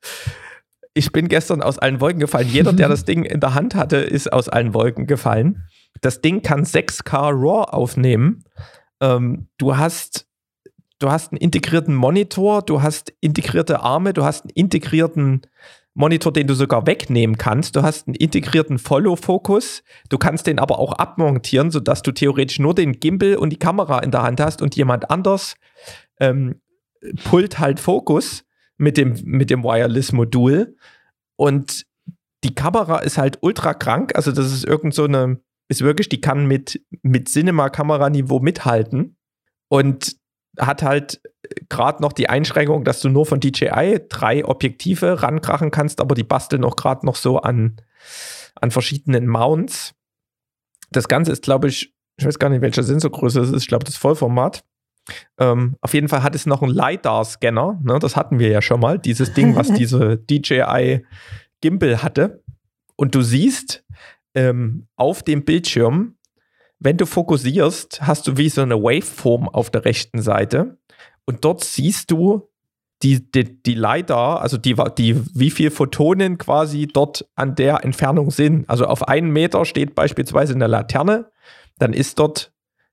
Ich 0.94 1.12
bin 1.12 1.28
gestern 1.28 1.62
aus 1.62 1.78
allen 1.78 2.00
Wolken 2.00 2.20
gefallen. 2.20 2.48
Jeder, 2.48 2.72
der 2.72 2.88
das 2.88 3.04
Ding 3.04 3.24
in 3.24 3.40
der 3.40 3.54
Hand 3.54 3.74
hatte, 3.74 3.98
ist 3.98 4.32
aus 4.32 4.48
allen 4.48 4.72
Wolken 4.72 5.06
gefallen. 5.06 5.64
Das 6.00 6.20
Ding 6.20 6.42
kann 6.42 6.64
6K 6.64 7.30
RAW 7.32 7.64
aufnehmen. 7.64 8.44
Ähm, 9.00 9.48
du 9.58 9.76
hast 9.76 10.26
du 11.00 11.10
hast 11.10 11.32
einen 11.32 11.38
integrierten 11.38 11.94
Monitor, 11.94 12.62
du 12.62 12.82
hast 12.82 13.12
integrierte 13.20 13.80
Arme, 13.80 14.12
du 14.12 14.24
hast 14.24 14.44
einen 14.44 14.52
integrierten 14.54 15.42
Monitor, 15.94 16.32
den 16.32 16.46
du 16.46 16.54
sogar 16.54 16.86
wegnehmen 16.86 17.36
kannst. 17.36 17.74
Du 17.74 17.82
hast 17.82 18.06
einen 18.06 18.14
integrierten 18.14 18.78
Follow-Fokus. 18.78 19.82
Du 20.08 20.18
kannst 20.18 20.46
den 20.46 20.58
aber 20.58 20.78
auch 20.78 20.92
abmontieren, 20.92 21.70
sodass 21.70 22.02
du 22.02 22.12
theoretisch 22.12 22.58
nur 22.60 22.74
den 22.74 23.00
Gimbal 23.00 23.36
und 23.36 23.50
die 23.50 23.58
Kamera 23.58 23.98
in 24.00 24.10
der 24.10 24.22
Hand 24.22 24.40
hast 24.40 24.62
und 24.62 24.76
jemand 24.76 25.10
anders 25.10 25.56
ähm, 26.20 26.60
pullt 27.24 27.58
halt 27.58 27.80
Fokus 27.80 28.44
mit 28.76 28.96
dem, 28.96 29.16
mit 29.24 29.50
dem 29.50 29.64
Wireless-Modul. 29.64 30.76
Und 31.36 31.86
die 32.44 32.54
Kamera 32.54 32.98
ist 33.00 33.18
halt 33.18 33.38
ultra 33.40 33.74
krank. 33.74 34.14
Also, 34.14 34.32
das 34.32 34.52
ist 34.52 34.64
irgend 34.64 34.94
so 34.94 35.04
eine, 35.04 35.40
ist 35.68 35.82
wirklich, 35.82 36.08
die 36.08 36.20
kann 36.20 36.46
mit, 36.46 36.80
mit 37.02 37.28
Cinema-Kameraniveau 37.28 38.40
mithalten. 38.40 39.16
Und 39.68 40.16
hat 40.58 40.82
halt 40.82 41.20
gerade 41.68 42.02
noch 42.02 42.12
die 42.12 42.28
Einschränkung, 42.28 42.84
dass 42.84 43.00
du 43.00 43.08
nur 43.08 43.26
von 43.26 43.40
DJI 43.40 44.00
drei 44.08 44.44
Objektive 44.44 45.22
rankrachen 45.22 45.70
kannst, 45.70 46.00
aber 46.00 46.14
die 46.14 46.24
basteln 46.24 46.64
auch 46.64 46.76
gerade 46.76 47.06
noch 47.06 47.16
so 47.16 47.38
an, 47.38 47.80
an 48.56 48.70
verschiedenen 48.70 49.26
Mounts. 49.26 49.94
Das 50.90 51.08
Ganze 51.08 51.32
ist, 51.32 51.42
glaube 51.42 51.68
ich, 51.68 51.94
ich 52.16 52.26
weiß 52.26 52.38
gar 52.38 52.50
nicht, 52.50 52.60
welche 52.60 52.82
Sensorgröße 52.82 53.40
es 53.40 53.50
ist, 53.50 53.62
ich 53.62 53.68
glaube, 53.68 53.84
das 53.84 53.96
Vollformat. 53.96 54.64
Ähm, 55.38 55.76
auf 55.80 55.94
jeden 55.94 56.08
Fall 56.08 56.22
hat 56.22 56.34
es 56.34 56.46
noch 56.46 56.62
einen 56.62 56.74
LiDAR-Scanner, 56.74 57.80
ne? 57.82 57.98
das 57.98 58.16
hatten 58.16 58.38
wir 58.38 58.48
ja 58.48 58.62
schon 58.62 58.80
mal, 58.80 58.98
dieses 58.98 59.32
Ding, 59.32 59.56
was 59.56 59.68
diese 59.72 60.18
DJI 60.18 61.04
Gimbal 61.60 62.02
hatte. 62.02 62.42
Und 62.96 63.14
du 63.14 63.22
siehst 63.22 63.84
ähm, 64.34 64.86
auf 64.96 65.22
dem 65.22 65.44
Bildschirm, 65.44 66.16
wenn 66.80 66.96
du 66.96 67.06
fokussierst, 67.06 68.00
hast 68.02 68.26
du 68.26 68.36
wie 68.36 68.48
so 68.48 68.62
eine 68.62 68.82
Waveform 68.82 69.48
auf 69.48 69.70
der 69.70 69.84
rechten 69.84 70.22
Seite. 70.22 70.78
Und 71.26 71.44
dort 71.44 71.62
siehst 71.62 72.10
du 72.10 72.48
die, 73.02 73.30
die, 73.30 73.62
die 73.62 73.74
LiDAR, 73.74 74.40
also 74.40 74.56
die, 74.56 74.74
die, 74.98 75.22
wie 75.34 75.50
viel 75.50 75.70
Photonen 75.70 76.38
quasi 76.38 76.86
dort 76.86 77.26
an 77.34 77.54
der 77.54 77.84
Entfernung 77.84 78.30
sind. 78.30 78.68
Also 78.68 78.86
auf 78.86 79.08
einen 79.08 79.30
Meter 79.30 79.64
steht 79.64 79.94
beispielsweise 79.94 80.54
eine 80.54 80.66
Laterne, 80.66 81.30
dann 81.78 81.92
ist 81.92 82.18
dort 82.18 82.52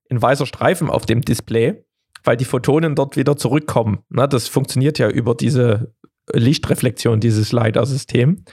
ein 0.10 0.22
weißer 0.22 0.46
Streifen 0.46 0.90
auf 0.90 1.06
dem 1.06 1.22
Display, 1.22 1.84
weil 2.24 2.38
die 2.38 2.46
Photonen 2.46 2.96
dort 2.96 3.18
wieder 3.18 3.36
zurückkommen. 3.36 4.00
Na, 4.10 4.28
das 4.28 4.48
funktioniert 4.48 5.00
ja 5.00 5.10
über 5.10 5.36
diese 5.36 5.94
Lichtreflexion, 6.32 7.20
dieses 7.20 7.52
LiDAR-System 7.52 8.44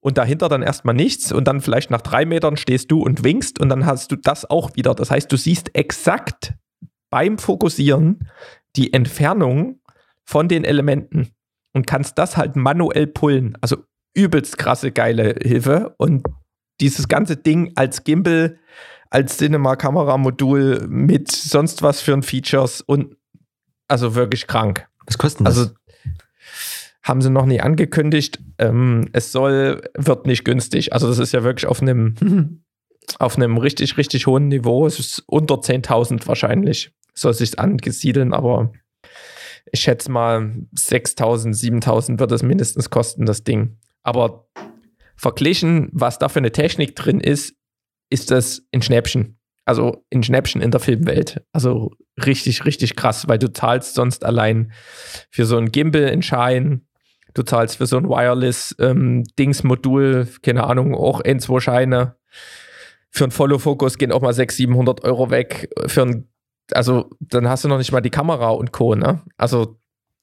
und 0.00 0.18
dahinter 0.18 0.48
dann 0.48 0.62
erstmal 0.62 0.94
nichts 0.94 1.32
und 1.32 1.46
dann 1.46 1.60
vielleicht 1.60 1.90
nach 1.90 2.00
drei 2.00 2.24
Metern 2.24 2.56
stehst 2.56 2.90
du 2.90 3.02
und 3.02 3.24
winkst 3.24 3.60
und 3.60 3.68
dann 3.68 3.86
hast 3.86 4.12
du 4.12 4.16
das 4.16 4.48
auch 4.48 4.76
wieder. 4.76 4.94
Das 4.94 5.10
heißt, 5.10 5.30
du 5.30 5.36
siehst 5.36 5.74
exakt 5.74 6.54
beim 7.10 7.38
Fokussieren 7.38 8.28
die 8.76 8.92
Entfernung 8.92 9.80
von 10.24 10.48
den 10.48 10.64
Elementen 10.64 11.30
und 11.72 11.86
kannst 11.86 12.18
das 12.18 12.36
halt 12.36 12.54
manuell 12.54 13.06
pullen. 13.06 13.56
Also 13.60 13.78
übelst 14.14 14.58
krasse, 14.58 14.92
geile 14.92 15.36
Hilfe 15.42 15.94
und 15.98 16.26
dieses 16.80 17.08
ganze 17.08 17.36
Ding 17.36 17.72
als 17.74 18.04
Gimbal, 18.04 18.58
als 19.10 19.38
Cinema-Kameramodul 19.38 20.86
mit 20.88 21.30
sonst 21.30 21.82
was 21.82 22.00
für 22.00 22.12
ein 22.12 22.22
Features 22.22 22.82
und 22.82 23.16
also 23.88 24.14
wirklich 24.14 24.46
krank. 24.46 24.86
Was 25.06 25.18
kostet 25.18 25.46
das? 25.46 25.58
Also 25.58 25.70
haben 27.08 27.22
sie 27.22 27.30
noch 27.30 27.46
nie 27.46 27.60
angekündigt. 27.60 28.38
Ähm, 28.58 29.08
es 29.12 29.32
soll, 29.32 29.82
wird 29.94 30.26
nicht 30.26 30.44
günstig. 30.44 30.92
Also 30.92 31.08
das 31.08 31.18
ist 31.18 31.32
ja 31.32 31.42
wirklich 31.42 31.66
auf 31.66 31.80
einem, 31.80 32.62
auf 33.18 33.36
einem 33.36 33.56
richtig, 33.56 33.96
richtig 33.96 34.26
hohen 34.26 34.48
Niveau. 34.48 34.86
Es 34.86 34.98
ist 34.98 35.24
unter 35.26 35.56
10.000 35.56 36.26
wahrscheinlich. 36.28 36.92
Soll 37.14 37.32
sich 37.32 37.58
angesiedeln, 37.58 38.34
aber 38.34 38.72
ich 39.72 39.80
schätze 39.80 40.10
mal 40.10 40.52
6.000, 40.76 41.54
7.000 41.54 42.20
wird 42.20 42.32
es 42.32 42.42
mindestens 42.42 42.90
kosten, 42.90 43.26
das 43.26 43.42
Ding. 43.42 43.78
Aber 44.02 44.48
verglichen, 45.16 45.88
was 45.92 46.18
da 46.18 46.28
für 46.28 46.38
eine 46.38 46.52
Technik 46.52 46.94
drin 46.94 47.20
ist, 47.20 47.54
ist 48.10 48.30
das 48.30 48.62
ein 48.72 48.82
Schnäppchen. 48.82 49.38
Also 49.64 50.04
ein 50.12 50.22
Schnäppchen 50.22 50.62
in 50.62 50.70
der 50.70 50.80
Filmwelt. 50.80 51.42
Also 51.52 51.92
richtig, 52.24 52.64
richtig 52.64 52.96
krass, 52.96 53.28
weil 53.28 53.38
du 53.38 53.52
zahlst 53.52 53.94
sonst 53.94 54.24
allein 54.24 54.72
für 55.30 55.44
so 55.44 55.58
ein 55.58 55.72
Gimbal 55.72 56.04
in 56.04 56.22
Schein 56.22 56.87
Du 57.34 57.42
zahlst 57.42 57.76
für 57.76 57.84
so 57.86 57.98
ein 57.98 58.08
Wireless-Dings-Modul, 58.08 60.26
ähm, 60.26 60.28
keine 60.42 60.64
Ahnung, 60.64 60.94
auch 60.94 61.20
ein, 61.20 61.40
zwei 61.40 61.60
Scheine. 61.60 62.16
Für 63.10 63.24
einen 63.24 63.32
Follow-Focus 63.32 63.98
gehen 63.98 64.12
auch 64.12 64.22
mal 64.22 64.32
600, 64.32 64.56
700 64.56 65.04
Euro 65.04 65.28
weg. 65.30 65.70
Für 65.86 66.02
ein, 66.02 66.28
also 66.72 67.10
dann 67.20 67.48
hast 67.48 67.64
du 67.64 67.68
noch 67.68 67.78
nicht 67.78 67.92
mal 67.92 68.00
die 68.00 68.10
Kamera 68.10 68.48
und 68.50 68.72
Co. 68.72 68.94
Ne? 68.94 69.22
Also 69.36 69.78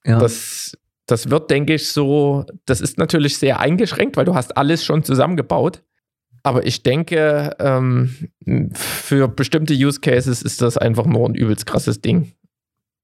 ja. 0.06 0.20
das, 0.20 0.78
das 1.06 1.30
wird, 1.30 1.51
denke 1.51 1.76
ich, 1.76 1.89
so, 1.89 2.45
das 2.66 2.82
ist 2.82 2.97
natürlich 2.97 3.38
sehr 3.38 3.60
eingeschränkt, 3.60 4.18
weil 4.18 4.26
du 4.26 4.34
hast 4.36 4.58
alles 4.58 4.84
schon 4.84 5.03
zusammengebaut. 5.03 5.84
Aber 6.43 6.66
ich 6.66 6.84
denke, 6.84 7.56
ähm, 7.60 8.30
für 8.74 9.28
bestimmte 9.28 9.74
Use 9.74 9.99
Cases 9.99 10.43
ist 10.43 10.62
das 10.62 10.78
einfach 10.78 11.08
nur 11.08 11.28
ein 11.28 11.34
übelst 11.34 11.66
krasses 11.66 12.01
Ding. 12.01 12.34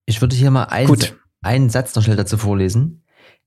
Ich 0.06 0.22
würde 0.22 0.36
hier 0.36 0.52
mal 0.52 0.66
einen, 0.66 0.96
einen 1.42 1.70
Satz 1.70 1.96
noch 1.96 2.04
schnell 2.04 2.18
dazu 2.18 2.38
vorlesen. 2.38 3.02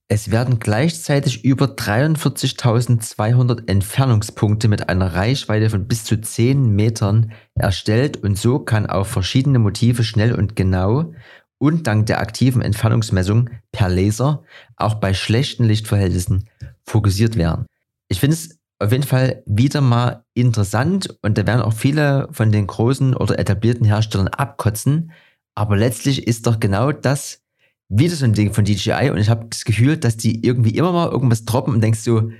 Es 0.07 0.29
werden 0.29 0.59
gleichzeitig 0.59 1.43
über 1.43 1.65
43.200 1.65 3.67
Entfernungspunkte 3.67 4.67
mit 4.67 4.87
einer 4.87 5.15
Reichweite 5.15 5.71
von 5.71 5.87
bis 5.87 6.03
zu 6.03 6.21
10 6.21 6.75
Metern 6.75 7.31
erstellt 7.55 8.17
und 8.17 8.37
so 8.37 8.59
kann 8.59 8.85
auf 8.85 9.07
verschiedene 9.07 9.57
Motive 9.57 10.03
schnell 10.03 10.35
und 10.35 10.55
genau 10.55 11.13
und 11.57 11.87
dank 11.87 12.05
der 12.05 12.19
aktiven 12.19 12.61
Entfernungsmessung 12.61 13.49
per 13.71 13.89
Laser 13.89 14.43
auch 14.75 14.95
bei 14.95 15.15
schlechten 15.15 15.63
Lichtverhältnissen 15.63 16.49
fokussiert 16.83 17.35
werden. 17.35 17.65
Ich 18.07 18.19
finde 18.19 18.35
es 18.35 18.59
auf 18.77 18.91
jeden 18.91 19.03
Fall 19.03 19.41
wieder 19.47 19.81
mal 19.81 20.23
interessant 20.35 21.17
und 21.23 21.39
da 21.39 21.47
werden 21.47 21.61
auch 21.61 21.73
viele 21.73 22.27
von 22.31 22.51
den 22.51 22.67
großen 22.67 23.15
oder 23.15 23.39
etablierten 23.39 23.85
Herstellern 23.85 24.27
abkotzen. 24.27 25.11
Aber 25.55 25.77
letztlich 25.77 26.27
ist 26.27 26.45
doch 26.45 26.59
genau 26.59 26.91
das 26.91 27.44
wieder 27.89 28.15
so 28.15 28.25
ein 28.25 28.33
Ding 28.33 28.53
von 28.53 28.65
DJI 28.65 29.09
und 29.11 29.17
ich 29.17 29.29
habe 29.29 29.47
das 29.49 29.65
Gefühl, 29.65 29.97
dass 29.97 30.17
die 30.17 30.45
irgendwie 30.45 30.75
immer 30.75 30.91
mal 30.91 31.09
irgendwas 31.09 31.45
droppen 31.45 31.73
und 31.73 31.81
denkst 31.81 31.99
so, 31.99 32.31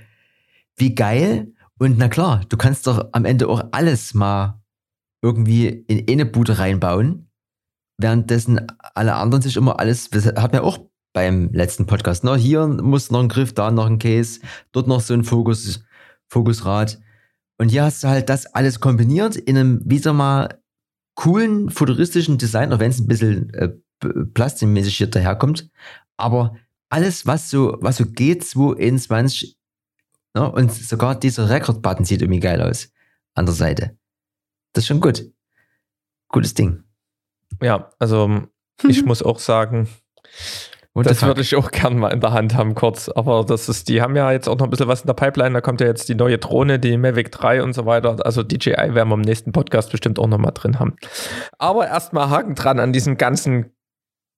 wie 0.76 0.94
geil. 0.94 1.52
Und 1.78 1.98
na 1.98 2.08
klar, 2.08 2.42
du 2.48 2.56
kannst 2.56 2.86
doch 2.86 3.08
am 3.12 3.24
Ende 3.24 3.48
auch 3.48 3.62
alles 3.72 4.14
mal 4.14 4.60
irgendwie 5.22 5.66
in 5.68 6.08
eine 6.08 6.26
Bude 6.26 6.58
reinbauen, 6.58 7.30
währenddessen 7.98 8.66
alle 8.94 9.14
anderen 9.14 9.42
sich 9.42 9.56
immer 9.56 9.78
alles, 9.80 10.10
das 10.10 10.26
hat 10.26 10.54
ja 10.54 10.62
auch 10.62 10.78
beim 11.12 11.50
letzten 11.52 11.86
Podcast, 11.86 12.24
ne? 12.24 12.36
hier 12.36 12.66
muss 12.66 13.10
noch 13.10 13.20
ein 13.20 13.28
Griff, 13.28 13.54
da 13.54 13.70
noch 13.70 13.86
ein 13.86 13.98
Case, 13.98 14.40
dort 14.72 14.86
noch 14.86 15.00
so 15.00 15.14
ein 15.14 15.24
Fokus, 15.24 15.82
Fokusrad. 16.28 17.00
Und 17.58 17.70
hier 17.70 17.84
hast 17.84 18.04
du 18.04 18.08
halt 18.08 18.28
das 18.28 18.46
alles 18.46 18.80
kombiniert 18.80 19.36
in 19.36 19.56
einem 19.56 19.80
wieder 19.84 20.12
mal 20.12 20.60
coolen, 21.14 21.70
futuristischen 21.70 22.36
Design, 22.36 22.72
auch 22.72 22.78
wenn 22.78 22.90
es 22.90 23.00
ein 23.00 23.06
bisschen 23.06 23.52
äh, 23.54 23.72
plastikmäßig 24.00 24.96
hier 24.96 25.06
daherkommt. 25.08 25.70
Aber 26.16 26.56
alles, 26.88 27.26
was 27.26 27.50
so, 27.50 27.76
was 27.80 27.96
so 27.96 28.06
geht, 28.06 28.44
221, 28.44 29.56
ne, 30.34 30.50
und 30.50 30.72
sogar 30.72 31.18
dieser 31.18 31.48
Record-Button 31.48 32.04
sieht 32.04 32.22
irgendwie 32.22 32.40
geil 32.40 32.60
aus. 32.60 32.92
An 33.34 33.46
der 33.46 33.54
Seite. 33.54 33.98
Das 34.72 34.84
ist 34.84 34.88
schon 34.88 35.00
gut. 35.00 35.30
Gutes 36.28 36.54
Ding. 36.54 36.84
Ja, 37.62 37.90
also 37.98 38.48
ich 38.88 39.04
muss 39.04 39.22
auch 39.22 39.38
sagen, 39.38 39.88
What 40.96 41.04
das 41.04 41.22
würde 41.22 41.42
ich 41.42 41.54
auch 41.54 41.72
gern 41.72 41.98
mal 41.98 42.08
in 42.08 42.22
der 42.22 42.32
Hand 42.32 42.54
haben, 42.54 42.74
kurz. 42.74 43.10
Aber 43.10 43.44
das 43.44 43.68
ist, 43.68 43.90
die 43.90 44.00
haben 44.00 44.16
ja 44.16 44.32
jetzt 44.32 44.48
auch 44.48 44.56
noch 44.56 44.64
ein 44.64 44.70
bisschen 44.70 44.88
was 44.88 45.02
in 45.02 45.06
der 45.06 45.12
Pipeline. 45.12 45.52
Da 45.52 45.60
kommt 45.60 45.82
ja 45.82 45.86
jetzt 45.86 46.08
die 46.08 46.14
neue 46.14 46.38
Drohne, 46.38 46.78
die 46.78 46.96
Mavic 46.96 47.30
3 47.32 47.62
und 47.62 47.74
so 47.74 47.84
weiter. 47.84 48.16
Also 48.24 48.42
DJI 48.42 48.94
werden 48.94 49.10
wir 49.10 49.14
im 49.14 49.20
nächsten 49.20 49.52
Podcast 49.52 49.92
bestimmt 49.92 50.18
auch 50.18 50.26
noch 50.26 50.38
mal 50.38 50.52
drin 50.52 50.78
haben. 50.78 50.96
Aber 51.58 51.86
erstmal 51.86 52.30
Haken 52.30 52.54
dran 52.54 52.80
an 52.80 52.94
diesem 52.94 53.18
ganzen 53.18 53.75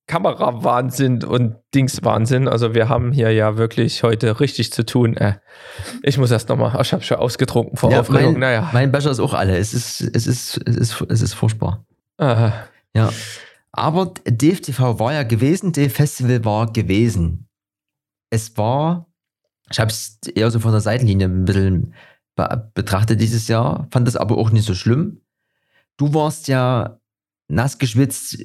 Kamerawahnsinn 0.09 1.23
und 1.23 1.55
Dingswahnsinn. 1.75 2.47
Also 2.47 2.73
wir 2.73 2.89
haben 2.89 3.11
hier 3.11 3.31
ja 3.31 3.57
wirklich 3.57 4.01
heute 4.01 4.39
richtig 4.39 4.73
zu 4.73 4.83
tun. 4.83 5.15
Äh, 5.15 5.35
ich 6.01 6.17
muss 6.17 6.31
erst 6.31 6.49
nochmal, 6.49 6.75
ich 6.81 6.91
habe 6.91 7.03
schon 7.03 7.17
ausgetrunken 7.17 7.77
vor 7.77 7.91
ja, 7.91 7.99
Aufregung. 7.99 8.33
Mein, 8.33 8.39
naja. 8.39 8.69
mein 8.73 8.91
Becher 8.91 9.11
ist 9.11 9.19
auch 9.19 9.35
alle. 9.35 9.55
Es 9.55 9.75
ist, 9.75 10.01
es 10.01 10.25
ist, 10.25 10.59
es 10.65 10.75
ist, 10.75 11.05
es 11.09 11.21
ist 11.21 11.33
furchtbar. 11.35 11.85
Aha. 12.17 12.53
Ja. 12.95 13.13
Aber 13.71 14.11
DFTV 14.25 14.97
war 14.97 15.13
ja 15.13 15.21
gewesen, 15.21 15.73
DF 15.73 15.93
Festival 15.93 16.43
war 16.43 16.73
gewesen. 16.73 17.47
Es 18.31 18.57
war, 18.57 19.05
ich 19.71 19.79
habe 19.79 19.91
es 19.91 20.17
eher 20.33 20.49
so 20.49 20.59
von 20.59 20.71
der 20.71 20.81
Seitenlinie 20.81 21.27
ein 21.27 21.45
bisschen 21.45 21.93
betrachtet 22.73 23.21
dieses 23.21 23.47
Jahr, 23.47 23.87
fand 23.91 24.07
das 24.07 24.15
aber 24.15 24.39
auch 24.39 24.49
nicht 24.49 24.65
so 24.65 24.73
schlimm. 24.73 25.21
Du 25.97 26.15
warst 26.15 26.47
ja 26.47 26.99
nass 27.47 27.77
geschwitzt 27.77 28.43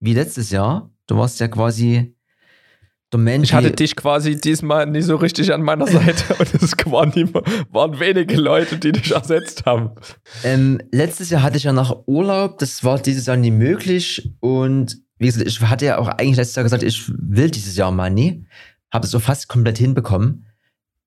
wie 0.00 0.14
letztes 0.14 0.50
Jahr. 0.50 0.90
Du 1.06 1.16
warst 1.16 1.38
ja 1.40 1.48
quasi 1.48 2.14
der 3.12 3.20
Mensch. 3.20 3.48
Ich 3.48 3.54
hatte 3.54 3.70
dich 3.72 3.96
quasi 3.96 4.40
diesmal 4.40 4.86
nicht 4.86 5.04
so 5.04 5.16
richtig 5.16 5.52
an 5.52 5.62
meiner 5.62 5.86
Seite 5.86 6.34
und 6.38 6.54
es 6.54 6.72
waren, 6.86 7.10
nie, 7.10 7.26
waren 7.70 7.98
wenige 7.98 8.36
Leute, 8.36 8.78
die 8.78 8.92
dich 8.92 9.12
ersetzt 9.12 9.66
haben. 9.66 9.90
Ähm, 10.44 10.80
letztes 10.92 11.30
Jahr 11.30 11.42
hatte 11.42 11.56
ich 11.56 11.64
ja 11.64 11.72
nach 11.72 11.94
Urlaub, 12.06 12.58
das 12.58 12.84
war 12.84 12.98
dieses 12.98 13.26
Jahr 13.26 13.36
nie 13.36 13.50
möglich 13.50 14.30
und 14.40 15.02
wie 15.18 15.26
gesagt, 15.26 15.46
ich 15.46 15.60
hatte 15.60 15.84
ja 15.84 15.98
auch 15.98 16.08
eigentlich 16.08 16.36
letztes 16.36 16.56
Jahr 16.56 16.62
gesagt, 16.62 16.82
ich 16.82 17.10
will 17.14 17.50
dieses 17.50 17.76
Jahr 17.76 17.90
mal 17.90 18.10
nie. 18.10 18.46
Habe 18.90 19.04
es 19.04 19.10
so 19.10 19.18
fast 19.18 19.48
komplett 19.48 19.76
hinbekommen. 19.76 20.46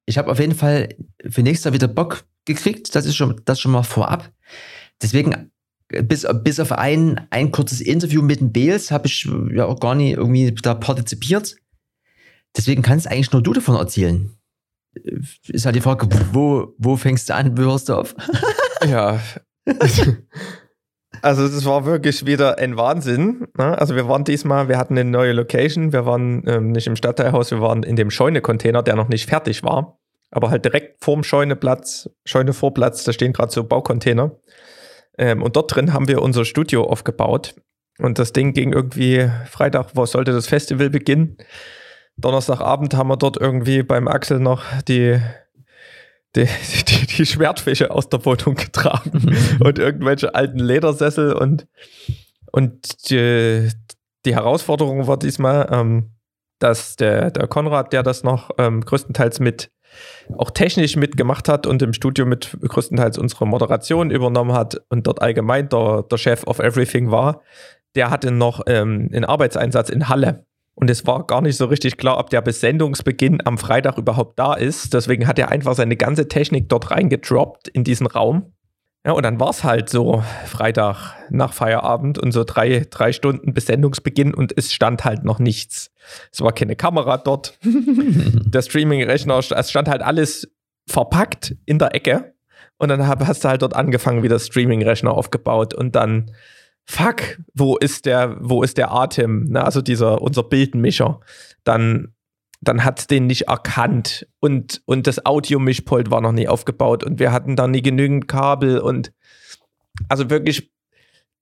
Ich 0.06 0.18
habe 0.18 0.32
auf 0.32 0.40
jeden 0.40 0.56
Fall 0.56 0.90
für 1.28 1.42
nächstes 1.42 1.66
Jahr 1.66 1.74
wieder 1.74 1.88
Bock 1.88 2.26
gekriegt, 2.46 2.94
das 2.94 3.06
ist 3.06 3.16
schon, 3.16 3.42
das 3.46 3.60
schon 3.60 3.72
mal 3.72 3.84
vorab. 3.84 4.32
Deswegen 5.02 5.52
bis, 6.02 6.28
bis 6.44 6.60
auf 6.60 6.72
ein, 6.72 7.28
ein 7.30 7.52
kurzes 7.52 7.82
Interview 7.82 8.22
mit 8.22 8.40
dem 8.40 8.52
Beels 8.52 8.92
habe 8.92 9.08
ich 9.08 9.28
ja 9.54 9.66
auch 9.66 9.80
gar 9.80 9.96
nicht 9.96 10.18
irgendwie 10.18 10.52
da 10.52 10.74
partizipiert. 10.74 11.56
Deswegen 12.56 12.82
kannst 12.82 13.08
eigentlich 13.08 13.32
nur 13.32 13.42
du 13.42 13.54
davon 13.54 13.76
erzählen. 13.76 14.32
Ist 15.48 15.66
halt 15.66 15.76
die 15.76 15.82
Frage, 15.82 16.08
wo, 16.32 16.74
wo 16.78 16.98
fängst 16.98 17.30
du 17.30 17.36
an, 17.36 17.58
wo 17.58 17.64
hörst 17.64 17.90
du 17.90 17.96
auf? 17.96 18.16
ja. 18.88 19.20
Also 21.22 21.46
es 21.46 21.64
war 21.64 21.86
wirklich 21.86 22.26
wieder 22.26 22.58
ein 22.58 22.76
Wahnsinn. 22.76 23.48
Ne? 23.58 23.78
Also 23.78 23.96
wir 23.96 24.10
waren 24.10 24.26
diesmal, 24.26 24.68
wir 24.68 24.78
hatten 24.78 24.98
eine 24.98 25.10
neue 25.10 25.32
Location, 25.32 25.94
wir 25.94 26.06
waren 26.06 26.44
ähm, 26.48 26.72
nicht 26.72 26.88
im 26.88 26.98
Stadtteilhaus, 26.98 27.52
wir 27.52 27.62
waren 27.62 27.84
in 27.84 27.96
dem 27.96 28.12
Scheune-Container, 28.12 28.84
der 28.84 28.96
noch 28.96 29.08
nicht 29.08 29.30
fertig 29.30 29.64
war, 29.64 30.00
aber 30.32 30.50
halt 30.50 30.66
direkt 30.66 31.02
vorm 31.02 31.24
Scheuneplatz, 31.24 32.10
Scheune-Vorplatz, 32.26 33.06
da 33.06 33.14
stehen 33.14 33.32
gerade 33.32 33.54
so 33.54 33.64
Baucontainer. 33.64 34.32
Ähm, 35.18 35.42
und 35.42 35.56
dort 35.56 35.76
drin 35.76 35.94
haben 35.94 36.08
wir 36.08 36.22
unser 36.22 36.46
Studio 36.46 36.84
aufgebaut. 36.84 37.56
Und 38.00 38.20
das 38.20 38.34
Ding 38.34 38.54
ging 38.54 38.74
irgendwie 38.74 39.30
Freitag, 39.50 39.92
wo 39.94 40.06
sollte 40.06 40.32
das 40.32 40.48
Festival 40.48 40.90
beginnen? 40.90 41.38
Donnerstagabend 42.18 42.96
haben 42.96 43.10
wir 43.10 43.18
dort 43.18 43.38
irgendwie 43.38 43.84
beim 43.84 44.08
Axel 44.08 44.40
noch 44.40 44.64
die, 44.88 45.20
die, 46.36 46.48
die, 46.88 47.08
die 47.08 47.26
Schwertfische 47.26 47.92
aus 47.92 48.10
der 48.10 48.26
Wohnung 48.26 48.56
getragen 48.56 49.36
und 49.60 49.80
irgendwelche 49.80 50.34
alten 50.36 50.60
Ledersessel 50.60 51.34
und, 51.34 51.68
und 52.52 53.10
die, 53.10 53.70
die 54.26 54.36
Herausforderung 54.36 55.08
war 55.08 55.18
diesmal, 55.18 55.70
ähm, 55.72 56.12
dass 56.60 56.96
der, 56.96 57.32
der 57.32 57.48
Konrad, 57.48 57.94
der 57.94 58.04
das 58.04 58.24
noch 58.24 58.52
ähm, 58.58 58.82
größtenteils 58.82 59.40
mit 59.40 59.70
auch 60.38 60.52
technisch 60.52 60.96
mitgemacht 60.96 61.50
hat 61.50 61.68
und 61.68 61.82
im 61.82 61.94
Studio 61.94 62.26
mit 62.26 62.58
größtenteils 62.62 63.18
unsere 63.18 63.48
Moderation 63.48 64.12
übernommen 64.12 64.54
hat 64.54 64.82
und 64.90 65.08
dort 65.08 65.22
allgemein 65.22 65.70
der, 65.70 66.04
der 66.04 66.18
Chef 66.18 66.46
of 66.46 66.60
Everything 66.60 67.12
war, 67.12 67.42
der 67.96 68.10
hatte 68.10 68.32
noch 68.32 68.62
ähm, 68.68 69.10
einen 69.14 69.26
Arbeitseinsatz 69.26 69.90
in 69.90 70.10
Halle. 70.10 70.46
Und 70.76 70.90
es 70.90 71.06
war 71.06 71.28
gar 71.28 71.42
nicht 71.42 71.58
so 71.58 71.66
richtig 71.66 71.98
klar, 71.98 72.18
ob 72.18 72.32
der 72.32 72.42
bis 72.42 72.60
Sendungsbeginn 72.60 73.46
am 73.46 73.58
Freitag 73.60 73.98
überhaupt 73.98 74.40
da 74.40 74.56
ist. 74.56 74.94
Deswegen 74.94 75.28
hat 75.28 75.38
er 75.38 75.52
einfach 75.52 75.76
seine 75.76 75.96
ganze 75.96 76.28
Technik 76.28 76.68
dort 76.68 76.90
reingedroppt 76.90 77.68
in 77.68 77.84
diesen 77.84 78.08
Raum. 78.08 78.54
Ja, 79.06 79.12
und 79.12 79.24
dann 79.24 79.40
war 79.40 79.50
es 79.50 79.66
halt 79.66 79.90
so 79.90 80.24
Freitag 80.46 81.16
nach 81.30 81.52
Feierabend 81.52 82.18
und 82.18 82.32
so 82.32 82.46
drei, 82.46 82.88
drei 82.90 83.12
Stunden 83.12 83.54
bis 83.54 83.66
Sendungsbeginn 83.66 84.34
und 84.34 84.58
es 84.58 84.72
stand 84.72 85.04
halt 85.04 85.26
noch 85.26 85.40
nichts. 85.40 85.92
Es 86.32 86.40
war 86.40 86.54
keine 86.54 86.78
Kamera 86.78 87.18
dort. 87.18 87.60
der 87.64 88.62
Streaming-Rechner, 88.62 89.40
es 89.40 89.70
stand 89.70 89.90
halt 89.90 90.02
alles 90.02 90.50
verpackt 90.88 91.56
in 91.66 91.80
der 91.80 91.94
Ecke. 91.94 92.34
Und 92.78 92.90
dann 92.90 93.06
hast 93.06 93.44
du 93.44 93.50
halt 93.50 93.62
dort 93.62 93.76
angefangen, 93.76 94.24
wieder 94.24 94.40
Streaming-Rechner 94.40 95.12
aufgebaut 95.12 95.74
und 95.74 95.96
dann, 95.96 96.32
fuck, 96.86 97.40
wo 97.54 97.78
ist 97.78 98.06
der, 98.06 98.38
wo 98.40 98.64
ist 98.64 98.78
der 98.78 98.92
Atem? 98.92 99.46
Ne? 99.46 99.64
Also 99.64 99.82
dieser, 99.82 100.22
unser 100.22 100.44
Bildmischer. 100.44 101.20
Dann 101.66 102.14
dann 102.64 102.84
hat 102.84 103.00
es 103.00 103.08
den 103.08 103.28
nicht 103.28 103.48
erkannt 103.48 104.28
und, 104.40 104.82
und 104.86 105.08
das 105.08 105.26
Audiomischpult 105.26 106.12
war 106.12 106.22
noch 106.22 106.32
nie 106.32 106.48
aufgebaut 106.48 107.04
und 107.04 107.20
wir 107.20 107.32
hatten 107.32 107.56
da 107.56 107.68
nie 107.68 107.82
genügend 107.82 108.28
Kabel 108.28 108.80
und 108.80 109.14
also 110.10 110.30
wirklich 110.30 110.72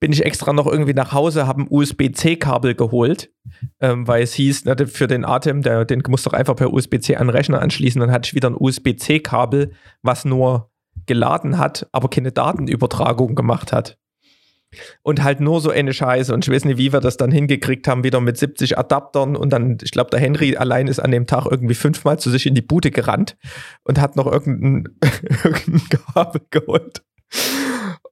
bin 0.01 0.11
ich 0.11 0.26
extra 0.26 0.51
noch 0.51 0.65
irgendwie 0.65 0.95
nach 0.95 1.13
Hause, 1.13 1.45
habe 1.45 1.61
ein 1.61 1.67
USB-C-Kabel 1.69 2.74
geholt, 2.74 3.32
ähm, 3.80 4.07
weil 4.07 4.24
es 4.24 4.34
hieß, 4.34 4.65
ne, 4.65 4.76
für 4.88 5.07
den 5.07 5.24
Atem, 5.24 5.61
der, 5.61 5.86
den 5.86 6.01
musst 6.07 6.26
du 6.26 6.32
doch 6.32 6.38
einfach 6.38 6.55
per 6.55 6.74
USB-C 6.74 7.15
an 7.15 7.28
den 7.28 7.36
Rechner 7.36 7.61
anschließen. 7.61 8.01
Dann 8.01 8.11
hatte 8.11 8.28
ich 8.28 8.34
wieder 8.34 8.49
ein 8.49 8.57
USB-C-Kabel, 8.57 9.74
was 10.01 10.26
nur 10.26 10.72
geladen 11.05 11.59
hat, 11.59 11.88
aber 11.91 12.09
keine 12.09 12.32
Datenübertragung 12.32 13.36
gemacht 13.36 13.72
hat. 13.72 13.99
Und 15.01 15.24
halt 15.24 15.39
nur 15.39 15.59
so 15.61 15.69
eine 15.69 15.93
Scheiße. 15.93 16.34
Und 16.34 16.47
ich 16.47 16.53
weiß 16.53 16.65
nicht, 16.65 16.78
wie 16.78 16.93
wir 16.93 17.01
das 17.01 17.17
dann 17.17 17.32
hingekriegt 17.32 17.88
haben, 17.88 18.03
wieder 18.03 18.22
mit 18.22 18.38
70 18.38 18.78
Adaptern. 18.78 19.36
Und 19.36 19.51
dann, 19.51 19.78
ich 19.82 19.91
glaube, 19.91 20.09
der 20.09 20.19
Henry 20.19 20.55
allein 20.55 20.88
ist 20.88 20.99
an 20.99 21.11
dem 21.11 21.28
Tag 21.28 21.45
irgendwie 21.49 21.76
fünfmal 21.76 22.19
zu 22.19 22.30
sich 22.30 22.45
in 22.45 22.55
die 22.55 22.61
Bude 22.61 22.91
gerannt 22.91 23.38
und 23.84 23.99
hat 23.99 24.15
noch 24.15 24.28
irgendein, 24.28 24.95
irgendein 25.43 25.89
Kabel 25.89 26.41
geholt. 26.49 27.03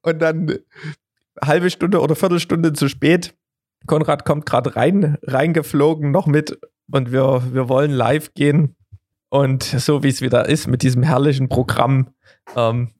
Und 0.02 0.20
dann 0.20 0.58
halbe 1.42 1.70
Stunde 1.70 2.00
oder 2.00 2.14
Viertelstunde 2.14 2.72
zu 2.72 2.88
spät. 2.88 3.34
Konrad 3.86 4.24
kommt 4.24 4.46
gerade 4.46 4.76
rein, 4.76 5.16
reingeflogen, 5.22 6.10
noch 6.10 6.26
mit. 6.26 6.58
Und 6.90 7.12
wir, 7.12 7.42
wir 7.52 7.68
wollen 7.68 7.90
live 7.90 8.34
gehen. 8.34 8.76
Und 9.30 9.62
so 9.62 10.02
wie 10.02 10.08
es 10.08 10.20
wieder 10.20 10.48
ist 10.48 10.66
mit 10.66 10.82
diesem 10.82 11.02
herrlichen 11.02 11.48
Programm, 11.48 12.08
ähm, 12.56 12.90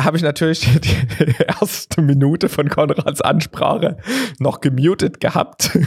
habe 0.00 0.16
ich 0.16 0.22
natürlich 0.22 0.60
die 0.80 1.34
erste 1.60 2.02
Minute 2.02 2.48
von 2.48 2.68
Konrads 2.68 3.20
Ansprache 3.20 3.98
noch 4.38 4.60
gemutet 4.60 5.20
gehabt. 5.20 5.76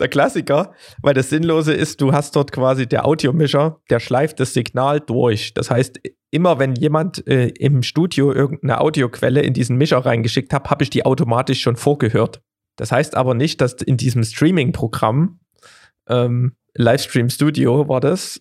der 0.00 0.08
Klassiker, 0.08 0.72
weil 1.00 1.14
das 1.14 1.30
Sinnlose 1.30 1.72
ist, 1.72 2.00
du 2.00 2.12
hast 2.12 2.34
dort 2.36 2.52
quasi 2.52 2.86
der 2.86 3.06
Audiomischer, 3.06 3.80
der 3.88 4.00
schleift 4.00 4.40
das 4.40 4.52
Signal 4.52 5.00
durch. 5.00 5.54
Das 5.54 5.70
heißt, 5.70 6.00
immer 6.30 6.58
wenn 6.58 6.74
jemand 6.74 7.26
äh, 7.28 7.48
im 7.48 7.82
Studio 7.82 8.32
irgendeine 8.32 8.80
Audioquelle 8.80 9.42
in 9.42 9.54
diesen 9.54 9.76
Mischer 9.76 9.98
reingeschickt 9.98 10.52
hat, 10.52 10.70
habe 10.70 10.82
ich 10.82 10.90
die 10.90 11.04
automatisch 11.04 11.60
schon 11.60 11.76
vorgehört. 11.76 12.42
Das 12.76 12.90
heißt 12.90 13.16
aber 13.16 13.34
nicht, 13.34 13.60
dass 13.60 13.74
in 13.74 13.96
diesem 13.96 14.24
Streaming-Programm, 14.24 15.40
ähm, 16.08 16.56
Livestream 16.74 17.28
Studio 17.28 17.88
war 17.88 18.00
das, 18.00 18.40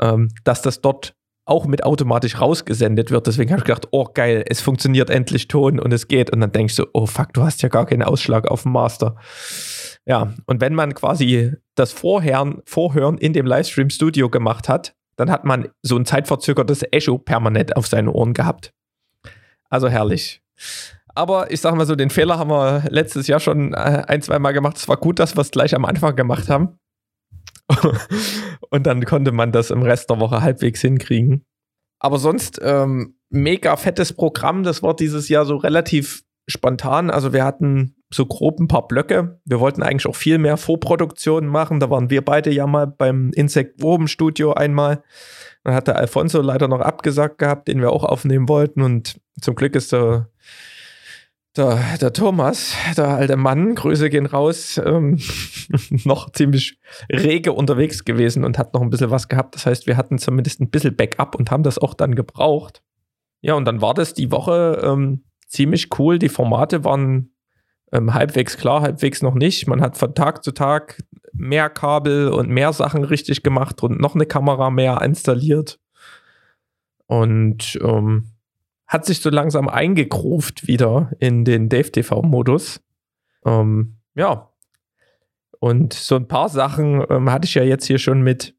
ähm, 0.00 0.28
dass 0.44 0.62
das 0.62 0.80
dort 0.80 1.16
auch 1.46 1.66
mit 1.66 1.84
automatisch 1.84 2.40
rausgesendet 2.40 3.10
wird. 3.10 3.26
Deswegen 3.26 3.50
habe 3.50 3.60
ich 3.60 3.66
gedacht, 3.66 3.88
oh 3.90 4.06
geil, 4.12 4.44
es 4.48 4.60
funktioniert 4.60 5.10
endlich 5.10 5.48
Ton 5.48 5.78
und 5.78 5.92
es 5.92 6.08
geht. 6.08 6.30
Und 6.30 6.40
dann 6.40 6.52
denkst 6.52 6.76
du, 6.76 6.86
oh 6.92 7.06
fuck, 7.06 7.32
du 7.34 7.42
hast 7.42 7.62
ja 7.62 7.68
gar 7.68 7.86
keinen 7.86 8.02
Ausschlag 8.02 8.50
auf 8.50 8.62
dem 8.62 8.72
Master. 8.72 9.16
Ja, 10.06 10.34
und 10.46 10.60
wenn 10.60 10.74
man 10.74 10.94
quasi 10.94 11.52
das 11.74 11.92
Vorhören, 11.92 12.62
Vorhören 12.64 13.18
in 13.18 13.32
dem 13.32 13.46
Livestream-Studio 13.46 14.30
gemacht 14.30 14.68
hat, 14.68 14.94
dann 15.16 15.30
hat 15.30 15.44
man 15.44 15.68
so 15.82 15.96
ein 15.96 16.06
zeitverzögertes 16.06 16.84
Echo 16.90 17.18
permanent 17.18 17.76
auf 17.76 17.86
seinen 17.86 18.08
Ohren 18.08 18.32
gehabt. 18.32 18.72
Also 19.70 19.88
herrlich. 19.88 20.42
Aber 21.14 21.50
ich 21.50 21.60
sage 21.60 21.76
mal 21.76 21.86
so, 21.86 21.94
den 21.94 22.10
Fehler 22.10 22.38
haben 22.38 22.50
wir 22.50 22.84
letztes 22.88 23.28
Jahr 23.28 23.40
schon 23.40 23.72
äh, 23.72 24.02
ein, 24.06 24.20
zwei 24.22 24.38
Mal 24.38 24.52
gemacht. 24.52 24.76
Es 24.76 24.88
war 24.88 24.96
gut, 24.96 25.18
dass 25.18 25.36
wir 25.36 25.42
es 25.42 25.50
gleich 25.50 25.74
am 25.74 25.84
Anfang 25.84 26.16
gemacht 26.16 26.48
haben. 26.48 26.78
und 28.70 28.86
dann 28.86 29.04
konnte 29.04 29.32
man 29.32 29.52
das 29.52 29.70
im 29.70 29.82
Rest 29.82 30.10
der 30.10 30.20
Woche 30.20 30.42
halbwegs 30.42 30.80
hinkriegen. 30.80 31.44
Aber 31.98 32.18
sonst 32.18 32.60
ähm, 32.62 33.16
mega 33.30 33.76
fettes 33.76 34.12
Programm. 34.12 34.62
Das 34.62 34.82
war 34.82 34.94
dieses 34.94 35.28
Jahr 35.28 35.46
so 35.46 35.56
relativ 35.56 36.22
spontan. 36.46 37.10
Also 37.10 37.32
wir 37.32 37.44
hatten 37.44 37.96
so 38.12 38.26
grob 38.26 38.60
ein 38.60 38.68
paar 38.68 38.86
Blöcke. 38.86 39.40
Wir 39.44 39.60
wollten 39.60 39.82
eigentlich 39.82 40.06
auch 40.06 40.16
viel 40.16 40.38
mehr 40.38 40.56
Vorproduktionen 40.56 41.48
machen. 41.48 41.80
Da 41.80 41.90
waren 41.90 42.10
wir 42.10 42.24
beide 42.24 42.50
ja 42.52 42.66
mal 42.66 42.86
beim 42.86 43.30
Insect 43.34 43.82
Wurm 43.82 44.06
Studio 44.06 44.52
einmal. 44.52 45.02
Dann 45.64 45.74
hat 45.74 45.88
der 45.88 45.96
Alfonso 45.96 46.42
leider 46.42 46.68
noch 46.68 46.80
abgesagt 46.80 47.38
gehabt, 47.38 47.68
den 47.68 47.80
wir 47.80 47.90
auch 47.90 48.04
aufnehmen 48.04 48.48
wollten. 48.48 48.82
Und 48.82 49.20
zum 49.40 49.54
Glück 49.54 49.74
ist 49.74 49.92
der 49.92 50.28
der, 51.56 51.98
der 52.00 52.12
Thomas, 52.12 52.74
der 52.96 53.08
alte 53.08 53.36
Mann, 53.36 53.74
Grüße 53.74 54.10
gehen 54.10 54.26
raus, 54.26 54.80
ähm, 54.84 55.18
noch 56.04 56.30
ziemlich 56.30 56.78
rege 57.10 57.52
unterwegs 57.52 58.04
gewesen 58.04 58.44
und 58.44 58.58
hat 58.58 58.74
noch 58.74 58.82
ein 58.82 58.90
bisschen 58.90 59.10
was 59.10 59.28
gehabt. 59.28 59.54
Das 59.54 59.66
heißt, 59.66 59.86
wir 59.86 59.96
hatten 59.96 60.18
zumindest 60.18 60.60
ein 60.60 60.70
bisschen 60.70 60.96
Backup 60.96 61.34
und 61.34 61.50
haben 61.50 61.62
das 61.62 61.78
auch 61.78 61.94
dann 61.94 62.14
gebraucht. 62.14 62.82
Ja, 63.40 63.54
und 63.54 63.66
dann 63.66 63.80
war 63.80 63.94
das 63.94 64.14
die 64.14 64.32
Woche 64.32 64.80
ähm, 64.82 65.24
ziemlich 65.46 65.98
cool. 65.98 66.18
Die 66.18 66.28
Formate 66.28 66.82
waren 66.84 67.34
ähm, 67.92 68.14
halbwegs 68.14 68.56
klar, 68.56 68.82
halbwegs 68.82 69.22
noch 69.22 69.34
nicht. 69.34 69.66
Man 69.68 69.80
hat 69.80 69.96
von 69.96 70.14
Tag 70.14 70.42
zu 70.42 70.52
Tag 70.52 71.02
mehr 71.32 71.70
Kabel 71.70 72.28
und 72.28 72.48
mehr 72.48 72.72
Sachen 72.72 73.04
richtig 73.04 73.42
gemacht 73.42 73.82
und 73.82 74.00
noch 74.00 74.14
eine 74.14 74.26
Kamera 74.26 74.70
mehr 74.70 75.00
installiert. 75.02 75.78
Und 77.06 77.78
ähm, 77.82 78.33
hat 78.94 79.04
sich 79.04 79.20
so 79.20 79.28
langsam 79.28 79.68
eingegruft 79.68 80.68
wieder 80.68 81.10
in 81.18 81.44
den 81.44 81.68
Dave 81.68 81.90
TV-Modus. 81.90 82.80
Ähm, 83.44 83.96
ja. 84.14 84.50
Und 85.58 85.92
so 85.92 86.14
ein 86.14 86.28
paar 86.28 86.48
Sachen 86.48 87.04
ähm, 87.10 87.30
hatte 87.30 87.46
ich 87.46 87.54
ja 87.54 87.64
jetzt 87.64 87.86
hier 87.86 87.98
schon 87.98 88.22
mit, 88.22 88.54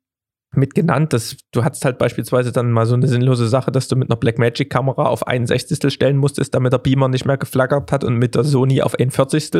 mit 0.51 0.75
genannt. 0.75 1.13
Dass 1.13 1.37
du 1.51 1.63
hattest 1.63 1.85
halt 1.85 1.97
beispielsweise 1.97 2.51
dann 2.51 2.71
mal 2.71 2.85
so 2.85 2.95
eine 2.95 3.07
sinnlose 3.07 3.47
Sache, 3.47 3.71
dass 3.71 3.87
du 3.87 3.95
mit 3.95 4.09
einer 4.09 4.17
Blackmagic-Kamera 4.17 5.05
auf 5.05 5.25
61. 5.25 5.91
stellen 5.93 6.17
musstest, 6.17 6.53
damit 6.53 6.73
der 6.73 6.79
Beamer 6.79 7.07
nicht 7.07 7.25
mehr 7.25 7.37
geflackert 7.37 7.93
hat 7.93 8.03
und 8.03 8.17
mit 8.17 8.35
der 8.35 8.43
Sony 8.43 8.81
auf 8.81 8.95
41. 8.95 9.51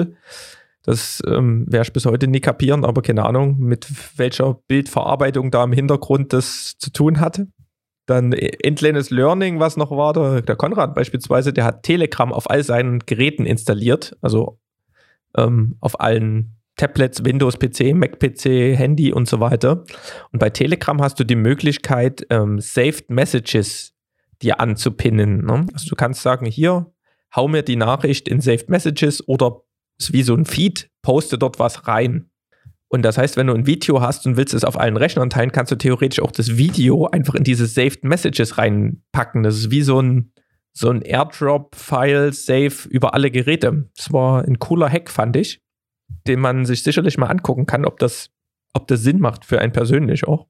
Das 0.83 1.23
ähm, 1.25 1.65
werde 1.69 1.87
ich 1.87 1.93
bis 1.93 2.05
heute 2.05 2.27
nie 2.27 2.41
kapieren, 2.41 2.83
aber 2.83 3.01
keine 3.01 3.25
Ahnung, 3.25 3.57
mit 3.59 3.87
welcher 4.17 4.53
Bildverarbeitung 4.67 5.51
da 5.51 5.63
im 5.63 5.71
Hintergrund 5.71 6.33
das 6.33 6.77
zu 6.77 6.91
tun 6.91 7.21
hatte. 7.21 7.47
Dann 8.05 8.33
Endless 8.33 9.09
Learning, 9.09 9.59
was 9.59 9.77
noch 9.77 9.91
war, 9.91 10.13
der, 10.13 10.41
der, 10.41 10.55
Konrad 10.55 10.93
beispielsweise, 10.93 11.53
der 11.53 11.63
hat 11.63 11.83
Telegram 11.83 12.31
auf 12.31 12.49
all 12.49 12.63
seinen 12.63 12.99
Geräten 12.99 13.45
installiert, 13.45 14.15
also 14.21 14.59
ähm, 15.35 15.77
auf 15.79 15.99
allen 15.99 16.55
Tablets, 16.75 17.23
Windows 17.23 17.57
PC, 17.57 17.95
Mac 17.95 18.19
PC, 18.19 18.77
Handy 18.77 19.13
und 19.13 19.27
so 19.27 19.39
weiter. 19.39 19.83
Und 20.31 20.39
bei 20.39 20.49
Telegram 20.49 21.01
hast 21.01 21.19
du 21.19 21.23
die 21.23 21.35
Möglichkeit, 21.35 22.25
ähm, 22.29 22.59
Saved 22.59 23.09
Messages 23.09 23.93
dir 24.41 24.59
anzupinnen. 24.59 25.45
Ne? 25.45 25.65
Also 25.73 25.87
du 25.89 25.95
kannst 25.95 26.21
sagen, 26.21 26.45
hier, 26.45 26.91
hau 27.35 27.47
mir 27.47 27.63
die 27.63 27.77
Nachricht 27.77 28.27
in 28.27 28.41
Saved 28.41 28.69
Messages 28.69 29.27
oder 29.27 29.61
wie 30.09 30.23
so 30.23 30.35
ein 30.35 30.45
Feed, 30.45 30.89
poste 31.01 31.37
dort 31.37 31.59
was 31.59 31.87
rein. 31.87 32.29
Und 32.95 33.01
das 33.01 33.17
heißt, 33.17 33.35
wenn 33.35 33.47
du 33.47 33.53
ein 33.53 33.67
Video 33.67 33.99
hast 33.99 34.25
und 34.25 34.37
willst 34.37 34.53
es 34.53 34.63
auf 34.63 34.79
allen 34.79 34.95
Rechnern 34.95 35.29
teilen, 35.29 35.51
kannst 35.51 35.69
du 35.69 35.75
theoretisch 35.75 36.21
auch 36.21 36.31
das 36.31 36.55
Video 36.55 37.07
einfach 37.07 37.35
in 37.35 37.43
diese 37.43 37.65
Saved 37.65 38.05
Messages 38.05 38.57
reinpacken. 38.57 39.43
Das 39.43 39.57
ist 39.57 39.69
wie 39.69 39.81
so 39.81 40.01
ein, 40.01 40.31
so 40.71 40.89
ein 40.91 41.01
Airdrop-File-Save 41.01 42.87
über 42.87 43.13
alle 43.13 43.31
Geräte. 43.31 43.89
Das 43.97 44.13
war 44.13 44.45
ein 44.45 44.59
cooler 44.59 44.89
Hack, 44.89 45.11
fand 45.11 45.35
ich, 45.35 45.61
den 46.25 46.39
man 46.39 46.65
sich 46.65 46.83
sicherlich 46.83 47.17
mal 47.17 47.27
angucken 47.27 47.65
kann, 47.65 47.83
ob 47.83 47.99
das, 47.99 48.29
ob 48.71 48.87
das 48.87 49.01
Sinn 49.01 49.19
macht 49.19 49.43
für 49.43 49.59
einen 49.59 49.73
persönlich 49.73 50.25
auch. 50.25 50.47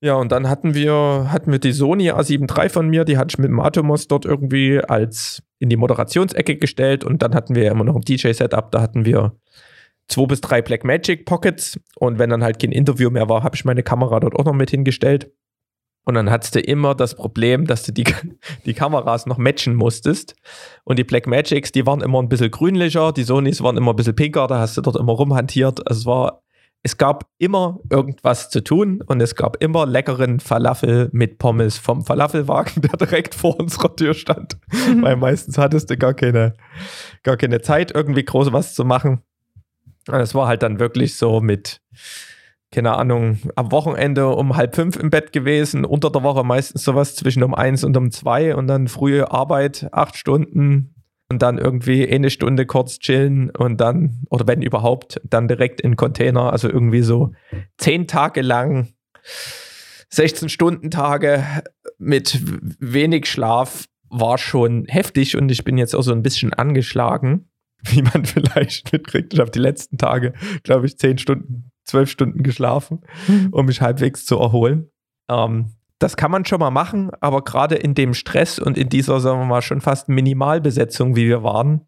Ja, 0.00 0.14
und 0.14 0.30
dann 0.30 0.48
hatten 0.48 0.74
wir, 0.74 1.32
hatten 1.32 1.50
wir 1.50 1.58
die 1.58 1.72
Sony 1.72 2.12
A7 2.12 2.56
III 2.56 2.68
von 2.68 2.88
mir, 2.88 3.04
die 3.04 3.18
hatte 3.18 3.32
ich 3.32 3.38
mit 3.38 3.48
dem 3.48 3.58
Atomos 3.58 4.06
dort 4.06 4.24
irgendwie 4.24 4.78
als 4.78 5.42
in 5.58 5.68
die 5.68 5.76
Moderationsecke 5.76 6.58
gestellt 6.58 7.02
und 7.02 7.22
dann 7.22 7.34
hatten 7.34 7.56
wir 7.56 7.64
ja 7.64 7.72
immer 7.72 7.82
noch 7.82 7.96
ein 7.96 8.02
DJ-Setup, 8.02 8.70
da 8.70 8.80
hatten 8.80 9.04
wir 9.04 9.32
zwei 10.08 10.26
bis 10.26 10.40
drei 10.40 10.62
Blackmagic 10.62 11.26
Pockets 11.26 11.78
und 11.96 12.18
wenn 12.18 12.30
dann 12.30 12.42
halt 12.42 12.58
kein 12.58 12.72
Interview 12.72 13.10
mehr 13.10 13.28
war, 13.28 13.42
habe 13.42 13.56
ich 13.56 13.64
meine 13.64 13.82
Kamera 13.82 14.20
dort 14.20 14.34
auch 14.34 14.44
noch 14.44 14.54
mit 14.54 14.70
hingestellt. 14.70 15.30
Und 16.08 16.14
dann 16.14 16.30
hattest 16.30 16.54
du 16.54 16.60
immer 16.60 16.94
das 16.94 17.14
Problem, 17.14 17.66
dass 17.66 17.82
du 17.82 17.92
die, 17.92 18.04
die 18.64 18.72
Kameras 18.72 19.26
noch 19.26 19.36
matchen 19.36 19.74
musstest. 19.74 20.34
Und 20.84 20.98
die 20.98 21.04
Blackmagics, 21.04 21.70
die 21.70 21.84
waren 21.84 22.00
immer 22.00 22.22
ein 22.22 22.30
bisschen 22.30 22.50
grünlicher, 22.50 23.12
die 23.12 23.24
Sonys 23.24 23.62
waren 23.62 23.76
immer 23.76 23.92
ein 23.92 23.96
bisschen 23.96 24.16
pinker, 24.16 24.46
da 24.46 24.58
hast 24.58 24.78
du 24.78 24.80
dort 24.80 24.96
immer 24.96 25.12
rumhantiert. 25.12 25.86
Also 25.86 26.00
es 26.00 26.06
war, 26.06 26.42
es 26.82 26.96
gab 26.96 27.26
immer 27.36 27.80
irgendwas 27.90 28.48
zu 28.48 28.64
tun 28.64 29.02
und 29.06 29.20
es 29.20 29.34
gab 29.34 29.62
immer 29.62 29.84
leckeren 29.84 30.40
Falafel 30.40 31.10
mit 31.12 31.36
Pommes 31.36 31.76
vom 31.76 32.02
Falafelwagen, 32.02 32.80
der 32.82 32.96
direkt 32.96 33.34
vor 33.34 33.60
unserer 33.60 33.94
Tür 33.94 34.14
stand. 34.14 34.56
Mhm. 34.72 35.02
Weil 35.02 35.16
meistens 35.16 35.58
hattest 35.58 35.90
du 35.90 35.98
gar 35.98 36.14
keine, 36.14 36.54
gar 37.22 37.36
keine 37.36 37.60
Zeit, 37.60 37.90
irgendwie 37.94 38.24
groß 38.24 38.50
was 38.50 38.74
zu 38.74 38.86
machen. 38.86 39.20
Es 40.08 40.34
war 40.34 40.48
halt 40.48 40.62
dann 40.62 40.78
wirklich 40.78 41.16
so 41.16 41.40
mit, 41.40 41.80
keine 42.72 42.96
Ahnung, 42.96 43.38
am 43.56 43.72
Wochenende 43.72 44.28
um 44.28 44.56
halb 44.56 44.74
fünf 44.74 44.96
im 44.96 45.10
Bett 45.10 45.32
gewesen, 45.32 45.84
unter 45.84 46.10
der 46.10 46.22
Woche 46.22 46.44
meistens 46.44 46.84
sowas 46.84 47.14
zwischen 47.14 47.42
um 47.42 47.54
eins 47.54 47.84
und 47.84 47.96
um 47.96 48.10
zwei 48.10 48.54
und 48.54 48.66
dann 48.66 48.88
frühe 48.88 49.30
Arbeit, 49.30 49.88
acht 49.92 50.16
Stunden 50.16 50.94
und 51.30 51.42
dann 51.42 51.58
irgendwie 51.58 52.08
eine 52.08 52.30
Stunde 52.30 52.66
kurz 52.66 52.98
chillen 52.98 53.50
und 53.50 53.80
dann, 53.80 54.22
oder 54.30 54.46
wenn 54.46 54.62
überhaupt, 54.62 55.20
dann 55.24 55.48
direkt 55.48 55.80
in 55.80 55.96
Container, 55.96 56.52
also 56.52 56.68
irgendwie 56.68 57.02
so 57.02 57.32
zehn 57.76 58.06
Tage 58.06 58.40
lang, 58.40 58.88
16 60.10 60.48
Stunden 60.48 60.90
Tage 60.90 61.44
mit 61.98 62.40
wenig 62.80 63.26
Schlaf 63.26 63.84
war 64.08 64.38
schon 64.38 64.86
heftig 64.86 65.36
und 65.36 65.50
ich 65.50 65.64
bin 65.64 65.76
jetzt 65.76 65.94
auch 65.94 66.02
so 66.02 66.12
ein 66.12 66.22
bisschen 66.22 66.54
angeschlagen. 66.54 67.50
wie 67.84 68.02
man 68.02 68.24
vielleicht 68.24 68.92
mitkriegt. 68.92 69.32
Ich 69.34 69.40
habe 69.40 69.50
die 69.50 69.58
letzten 69.58 69.98
Tage, 69.98 70.32
glaube 70.62 70.86
ich, 70.86 70.98
zehn 70.98 71.18
Stunden, 71.18 71.70
zwölf 71.84 72.10
Stunden 72.10 72.42
geschlafen, 72.42 73.00
mhm. 73.26 73.48
um 73.52 73.66
mich 73.66 73.80
halbwegs 73.80 74.26
zu 74.26 74.38
erholen. 74.38 74.90
Ähm, 75.28 75.72
das 75.98 76.16
kann 76.16 76.30
man 76.30 76.44
schon 76.44 76.60
mal 76.60 76.70
machen, 76.70 77.10
aber 77.20 77.42
gerade 77.42 77.74
in 77.74 77.94
dem 77.94 78.14
Stress 78.14 78.58
und 78.58 78.78
in 78.78 78.88
dieser, 78.88 79.20
sagen 79.20 79.40
wir 79.40 79.46
mal, 79.46 79.62
schon 79.62 79.80
fast 79.80 80.08
Minimalbesetzung, 80.08 81.16
wie 81.16 81.26
wir 81.26 81.42
waren, 81.42 81.86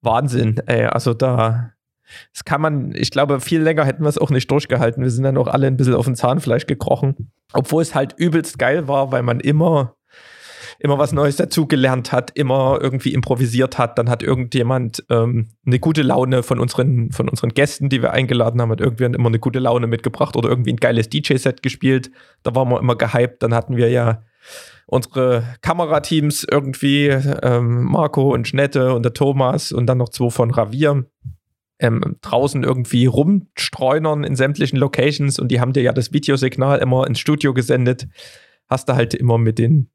Wahnsinn. 0.00 0.58
Ey, 0.66 0.84
also 0.84 1.12
da, 1.12 1.72
das 2.32 2.44
kann 2.44 2.60
man, 2.60 2.94
ich 2.94 3.10
glaube, 3.10 3.40
viel 3.40 3.60
länger 3.60 3.84
hätten 3.84 4.04
wir 4.04 4.08
es 4.08 4.18
auch 4.18 4.30
nicht 4.30 4.50
durchgehalten. 4.50 5.02
Wir 5.02 5.10
sind 5.10 5.24
dann 5.24 5.38
auch 5.38 5.48
alle 5.48 5.66
ein 5.66 5.76
bisschen 5.76 5.94
auf 5.94 6.04
den 6.04 6.14
Zahnfleisch 6.14 6.66
gekrochen. 6.66 7.32
Obwohl 7.52 7.82
es 7.82 7.94
halt 7.94 8.14
übelst 8.16 8.58
geil 8.58 8.86
war, 8.86 9.10
weil 9.10 9.22
man 9.22 9.40
immer 9.40 9.96
immer 10.78 10.98
was 10.98 11.12
Neues 11.12 11.36
dazugelernt 11.36 12.12
hat, 12.12 12.30
immer 12.34 12.78
irgendwie 12.80 13.12
improvisiert 13.12 13.78
hat. 13.78 13.98
Dann 13.98 14.08
hat 14.08 14.22
irgendjemand 14.22 15.04
ähm, 15.10 15.48
eine 15.66 15.78
gute 15.78 16.02
Laune 16.02 16.42
von 16.42 16.58
unseren, 16.58 17.12
von 17.12 17.28
unseren 17.28 17.50
Gästen, 17.50 17.88
die 17.88 18.02
wir 18.02 18.12
eingeladen 18.12 18.60
haben, 18.60 18.70
hat 18.70 18.80
irgendwie 18.80 19.04
immer 19.04 19.28
eine 19.28 19.38
gute 19.38 19.58
Laune 19.58 19.86
mitgebracht 19.86 20.36
oder 20.36 20.48
irgendwie 20.48 20.72
ein 20.72 20.76
geiles 20.76 21.08
DJ-Set 21.08 21.62
gespielt. 21.62 22.10
Da 22.42 22.54
waren 22.54 22.68
wir 22.68 22.80
immer 22.80 22.96
gehypt. 22.96 23.42
Dann 23.42 23.54
hatten 23.54 23.76
wir 23.76 23.90
ja 23.90 24.22
unsere 24.86 25.44
Kamerateams 25.62 26.46
irgendwie, 26.50 27.06
ähm, 27.08 27.84
Marco 27.84 28.32
und 28.32 28.48
Schnette 28.48 28.94
und 28.94 29.04
der 29.04 29.14
Thomas 29.14 29.72
und 29.72 29.86
dann 29.86 29.98
noch 29.98 30.10
zwei 30.10 30.30
von 30.30 30.50
Ravier. 30.50 31.06
Ähm, 31.78 32.16
draußen 32.20 32.62
irgendwie 32.62 33.06
rumstreunern 33.06 34.22
in 34.22 34.36
sämtlichen 34.36 34.78
Locations 34.78 35.40
und 35.40 35.48
die 35.48 35.60
haben 35.60 35.72
dir 35.72 35.82
ja 35.82 35.92
das 35.92 36.12
Videosignal 36.12 36.78
immer 36.78 37.08
ins 37.08 37.18
Studio 37.18 37.52
gesendet 37.54 38.06
hast 38.72 38.88
du 38.88 38.94
halt 38.94 39.14
immer 39.14 39.38
mit 39.38 39.58
den 39.58 39.90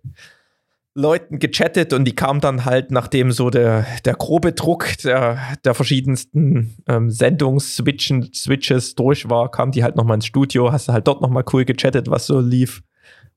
Leuten 0.98 1.38
gechattet 1.38 1.94
und 1.94 2.06
die 2.06 2.16
kamen 2.16 2.42
dann 2.42 2.66
halt, 2.66 2.90
nachdem 2.90 3.32
so 3.32 3.52
der, 3.52 3.86
der 4.04 4.16
grobe 4.16 4.54
Druck 4.54 4.98
der, 5.04 5.38
der 5.64 5.76
verschiedensten 5.76 6.76
ähm, 6.88 7.12
Sendungs-Switches 7.12 8.96
durch 8.96 9.30
war, 9.30 9.52
kamen 9.52 9.72
die 9.72 9.84
halt 9.84 9.96
nochmal 9.96 10.16
ins 10.16 10.26
Studio, 10.26 10.72
hast 10.72 10.88
du 10.88 10.94
halt 10.94 11.08
dort 11.08 11.22
nochmal 11.22 11.44
cool 11.54 11.66
gechattet, 11.66 12.10
was 12.10 12.26
so 12.26 12.40
lief. 12.40 12.82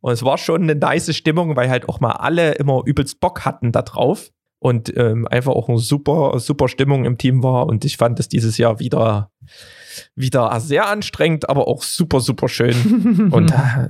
Und 0.00 0.14
es 0.14 0.24
war 0.24 0.38
schon 0.38 0.62
eine 0.62 0.74
nice 0.74 1.14
Stimmung, 1.14 1.54
weil 1.54 1.68
halt 1.68 1.86
auch 1.86 2.00
mal 2.00 2.12
alle 2.12 2.52
immer 2.52 2.82
übelst 2.86 3.20
Bock 3.20 3.44
hatten 3.44 3.72
da 3.72 3.82
drauf 3.82 4.30
und 4.58 4.96
ähm, 4.96 5.28
einfach 5.28 5.52
auch 5.52 5.68
eine 5.68 5.78
super, 5.78 6.40
super 6.40 6.66
Stimmung 6.66 7.04
im 7.04 7.18
Team 7.18 7.42
war. 7.42 7.66
Und 7.66 7.84
ich 7.84 7.98
fand 7.98 8.18
es 8.20 8.28
dieses 8.28 8.56
Jahr 8.56 8.80
wieder, 8.80 9.30
wieder 10.14 10.58
sehr 10.60 10.88
anstrengend, 10.88 11.50
aber 11.50 11.68
auch 11.68 11.82
super, 11.82 12.20
super 12.20 12.48
schön. 12.48 13.28
und 13.32 13.50
äh, 13.50 13.88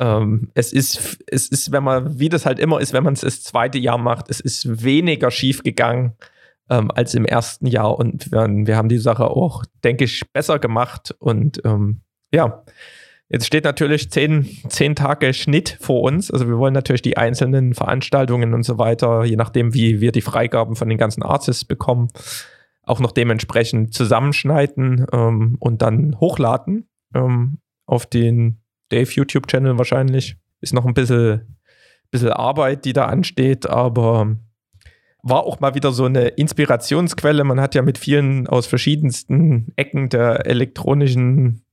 ähm, 0.00 0.50
es 0.54 0.72
ist, 0.72 1.18
es 1.26 1.48
ist, 1.48 1.72
wenn 1.72 1.84
man, 1.84 2.18
wie 2.18 2.28
das 2.28 2.46
halt 2.46 2.58
immer 2.58 2.80
ist, 2.80 2.92
wenn 2.92 3.04
man 3.04 3.14
es 3.14 3.20
das 3.20 3.42
zweite 3.42 3.78
Jahr 3.78 3.98
macht, 3.98 4.30
es 4.30 4.40
ist 4.40 4.84
weniger 4.84 5.30
schief 5.30 5.62
gegangen 5.62 6.14
ähm, 6.70 6.90
als 6.90 7.14
im 7.14 7.24
ersten 7.24 7.66
Jahr 7.66 7.98
und 7.98 8.32
wir, 8.32 8.46
wir, 8.48 8.76
haben 8.76 8.88
die 8.88 8.98
Sache 8.98 9.28
auch, 9.28 9.64
denke 9.84 10.04
ich, 10.04 10.22
besser 10.32 10.58
gemacht 10.58 11.14
und 11.18 11.60
ähm, 11.64 12.00
ja. 12.32 12.64
Jetzt 13.28 13.46
steht 13.46 13.64
natürlich 13.64 14.08
zehn, 14.12 14.46
zehn 14.68 14.94
Tage 14.94 15.34
Schnitt 15.34 15.78
vor 15.80 16.02
uns. 16.02 16.30
Also 16.30 16.46
wir 16.46 16.58
wollen 16.58 16.74
natürlich 16.74 17.02
die 17.02 17.16
einzelnen 17.16 17.74
Veranstaltungen 17.74 18.54
und 18.54 18.62
so 18.62 18.78
weiter, 18.78 19.24
je 19.24 19.34
nachdem, 19.34 19.74
wie 19.74 20.00
wir 20.00 20.12
die 20.12 20.20
Freigaben 20.20 20.76
von 20.76 20.88
den 20.88 20.96
ganzen 20.96 21.24
Artists 21.24 21.64
bekommen, 21.64 22.08
auch 22.82 23.00
noch 23.00 23.10
dementsprechend 23.10 23.92
zusammenschneiden 23.92 25.06
ähm, 25.12 25.56
und 25.58 25.82
dann 25.82 26.20
hochladen 26.20 26.88
ähm, 27.14 27.58
auf 27.84 28.06
den 28.06 28.60
Dave 28.88 29.10
YouTube-Channel 29.10 29.78
wahrscheinlich. 29.78 30.36
Ist 30.60 30.74
noch 30.74 30.86
ein 30.86 30.94
bisschen, 30.94 31.56
bisschen 32.10 32.30
Arbeit, 32.30 32.84
die 32.84 32.92
da 32.92 33.06
ansteht, 33.06 33.68
aber 33.68 34.36
war 35.22 35.44
auch 35.44 35.60
mal 35.60 35.74
wieder 35.74 35.92
so 35.92 36.04
eine 36.04 36.28
Inspirationsquelle. 36.28 37.44
Man 37.44 37.60
hat 37.60 37.74
ja 37.74 37.82
mit 37.82 37.98
vielen 37.98 38.46
aus 38.46 38.66
verschiedensten 38.66 39.72
Ecken 39.76 40.08
der 40.08 40.46
elektronischen 40.46 41.64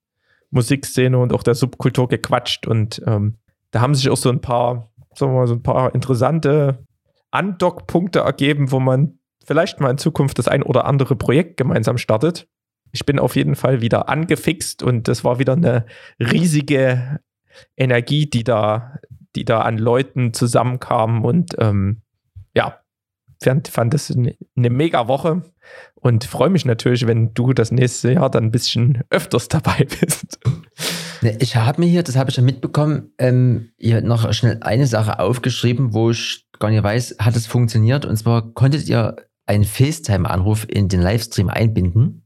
Musikszene 0.50 1.18
und 1.18 1.34
auch 1.34 1.44
der 1.44 1.56
Subkultur 1.56 2.08
gequatscht 2.08 2.68
und 2.68 3.02
ähm, 3.06 3.38
da 3.72 3.82
haben 3.82 3.96
sich 3.96 4.10
auch 4.10 4.18
so 4.18 4.30
ein 4.30 4.42
paar, 4.42 4.92
sagen 5.16 5.34
wir 5.34 5.40
mal, 5.40 5.48
so 5.48 5.56
ein 5.56 5.64
paar 5.64 5.96
interessante 5.96 6.86
Andock-Punkte 7.32 8.20
ergeben, 8.20 8.72
wo 8.72 8.80
man 8.80 9.18
vielleicht 9.44 9.80
mal 9.80 9.90
in 9.90 9.98
Zukunft 9.98 10.38
das 10.38 10.48
ein 10.48 10.62
oder 10.62 10.86
andere 10.86 11.16
Projekt 11.16 11.58
gemeinsam 11.58 11.98
startet 11.98 12.48
ich 12.94 13.06
bin 13.06 13.20
auf 13.20 13.36
jeden 13.36 13.56
Fall 13.56 13.82
wieder 13.82 14.08
angefixt 14.08 14.84
und 14.84 15.08
das 15.08 15.24
war 15.24 15.40
wieder 15.40 15.54
eine 15.54 15.86
riesige 16.20 17.20
Energie, 17.76 18.30
die 18.30 18.44
da, 18.44 19.00
die 19.36 19.46
da 19.46 19.62
an 19.62 19.78
Leuten 19.78 20.34
zusammenkam 20.34 21.26
und 21.26 21.56
ähm, 21.58 22.04
ja, 22.56 22.80
fand, 23.44 23.68
fand 23.68 23.94
das 23.96 24.12
eine, 24.12 24.36
eine 24.56 24.70
mega 24.70 25.08
Woche 25.08 25.42
und 25.96 26.24
freue 26.24 26.52
mich 26.52 26.66
natürlich, 26.66 27.08
wenn 27.08 27.34
du 27.34 27.54
das 27.54 27.72
nächste 27.72 28.14
Jahr 28.14 28.30
dann 28.30 28.46
ein 28.46 28.52
bisschen 28.52 29.04
öfters 29.10 29.48
dabei 29.50 29.88
bist. 30.00 30.40
Ich 31.40 31.56
habe 31.56 31.82
mir 31.82 31.88
hier, 31.88 32.04
das 32.04 32.16
habe 32.16 32.30
ich 32.30 32.38
ja 32.38 32.44
mitbekommen, 32.44 33.12
ähm, 33.18 33.72
hier 33.78 34.02
noch 34.02 34.32
schnell 34.34 34.60
eine 34.62 34.86
Sache 34.86 35.20
aufgeschrieben, 35.20 35.94
wo 35.94 36.12
ich 36.12 36.46
gar 36.60 36.70
nicht 36.70 36.84
weiß, 36.84 37.16
hat 37.20 37.36
es 37.36 37.48
funktioniert? 37.48 38.06
Und 38.06 38.18
zwar 38.18 38.54
konntet 38.54 38.88
ihr 38.88 39.16
einen 39.46 39.64
FaceTime-Anruf 39.64 40.68
in 40.70 40.90
den 40.90 41.02
Livestream 41.02 41.50
einbinden? 41.50 42.23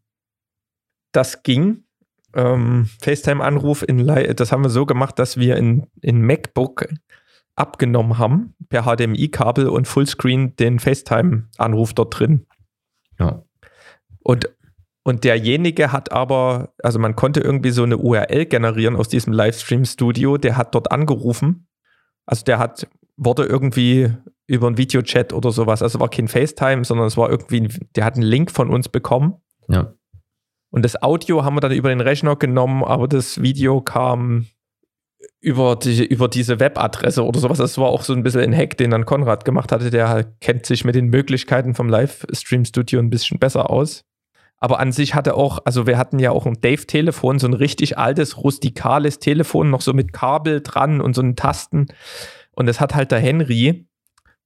Das 1.17 1.43
ging. 1.43 1.83
Ähm, 2.33 2.89
FaceTime-Anruf, 3.01 3.83
das 4.35 4.51
haben 4.51 4.63
wir 4.63 4.69
so 4.69 4.85
gemacht, 4.85 5.17
dass 5.17 5.37
wir 5.37 5.57
in, 5.57 5.87
in 6.01 6.21
MacBook 6.21 6.87
abgenommen 7.55 8.19
haben 8.19 8.53
per 8.69 8.83
HDMI-Kabel 8.83 9.67
und 9.67 9.87
Fullscreen 9.87 10.55
den 10.55 10.79
FaceTime-Anruf 10.79 11.93
dort 11.93 12.19
drin. 12.19 12.45
Ja. 13.19 13.43
Und, 14.19 14.49
und 15.03 15.23
derjenige 15.23 15.91
hat 15.91 16.11
aber, 16.11 16.73
also 16.83 16.99
man 16.99 17.15
konnte 17.15 17.39
irgendwie 17.39 17.71
so 17.71 17.83
eine 17.83 17.97
URL 17.97 18.45
generieren 18.45 18.95
aus 18.95 19.09
diesem 19.09 19.33
Livestream-Studio, 19.33 20.37
der 20.37 20.55
hat 20.55 20.75
dort 20.75 20.91
angerufen. 20.91 21.67
Also 22.27 22.43
der 22.43 22.59
hat, 22.59 22.87
wurde 23.15 23.45
irgendwie 23.45 24.11
über 24.45 24.67
einen 24.67 24.77
Videochat 24.77 25.33
oder 25.33 25.51
sowas, 25.51 25.81
also 25.81 25.99
war 25.99 26.09
kein 26.09 26.27
FaceTime, 26.27 26.85
sondern 26.85 27.07
es 27.07 27.17
war 27.17 27.31
irgendwie, 27.31 27.69
der 27.95 28.05
hat 28.05 28.15
einen 28.15 28.23
Link 28.23 28.51
von 28.51 28.69
uns 28.69 28.89
bekommen. 28.89 29.41
Ja. 29.67 29.93
Und 30.69 30.83
das 30.83 31.01
Audio 31.01 31.43
haben 31.43 31.55
wir 31.55 31.61
dann 31.61 31.71
über 31.71 31.89
den 31.89 32.01
Rechner 32.01 32.35
genommen, 32.35 32.83
aber 32.83 33.07
das 33.07 33.41
Video 33.41 33.81
kam 33.81 34.47
über, 35.39 35.75
die, 35.75 36.05
über 36.05 36.27
diese 36.27 36.59
Webadresse 36.59 37.23
oder 37.23 37.39
sowas. 37.39 37.57
Das 37.57 37.77
war 37.77 37.87
auch 37.87 38.03
so 38.03 38.13
ein 38.13 38.23
bisschen 38.23 38.41
ein 38.41 38.55
Hack, 38.55 38.77
den 38.77 38.91
dann 38.91 39.05
Konrad 39.05 39.45
gemacht 39.45 39.71
hatte. 39.71 39.89
Der 39.89 40.25
kennt 40.41 40.65
sich 40.65 40.83
mit 40.83 40.95
den 40.95 41.07
Möglichkeiten 41.07 41.75
vom 41.75 41.89
Livestream-Studio 41.89 42.99
ein 42.99 43.09
bisschen 43.09 43.39
besser 43.39 43.69
aus. 43.69 44.03
Aber 44.59 44.79
an 44.79 44.91
sich 44.91 45.13
hatte 45.13 45.35
auch, 45.35 45.59
also 45.65 45.85
wir 45.85 45.97
hatten 45.97 46.17
ja 46.17 46.31
auch 46.31 46.47
ein 46.47 46.59
Dave-Telefon, 46.59 47.37
so 47.37 47.47
ein 47.47 47.53
richtig 47.53 47.97
altes, 47.97 48.37
rustikales 48.37 49.19
Telefon, 49.19 49.69
noch 49.69 49.81
so 49.81 49.93
mit 49.93 50.13
Kabel 50.13 50.61
dran 50.61 50.99
und 50.99 51.13
so 51.13 51.21
einen 51.21 51.35
Tasten. 51.35 51.87
Und 52.51 52.65
das 52.65 52.79
hat 52.79 52.95
halt 52.95 53.11
der 53.11 53.19
Henry 53.19 53.87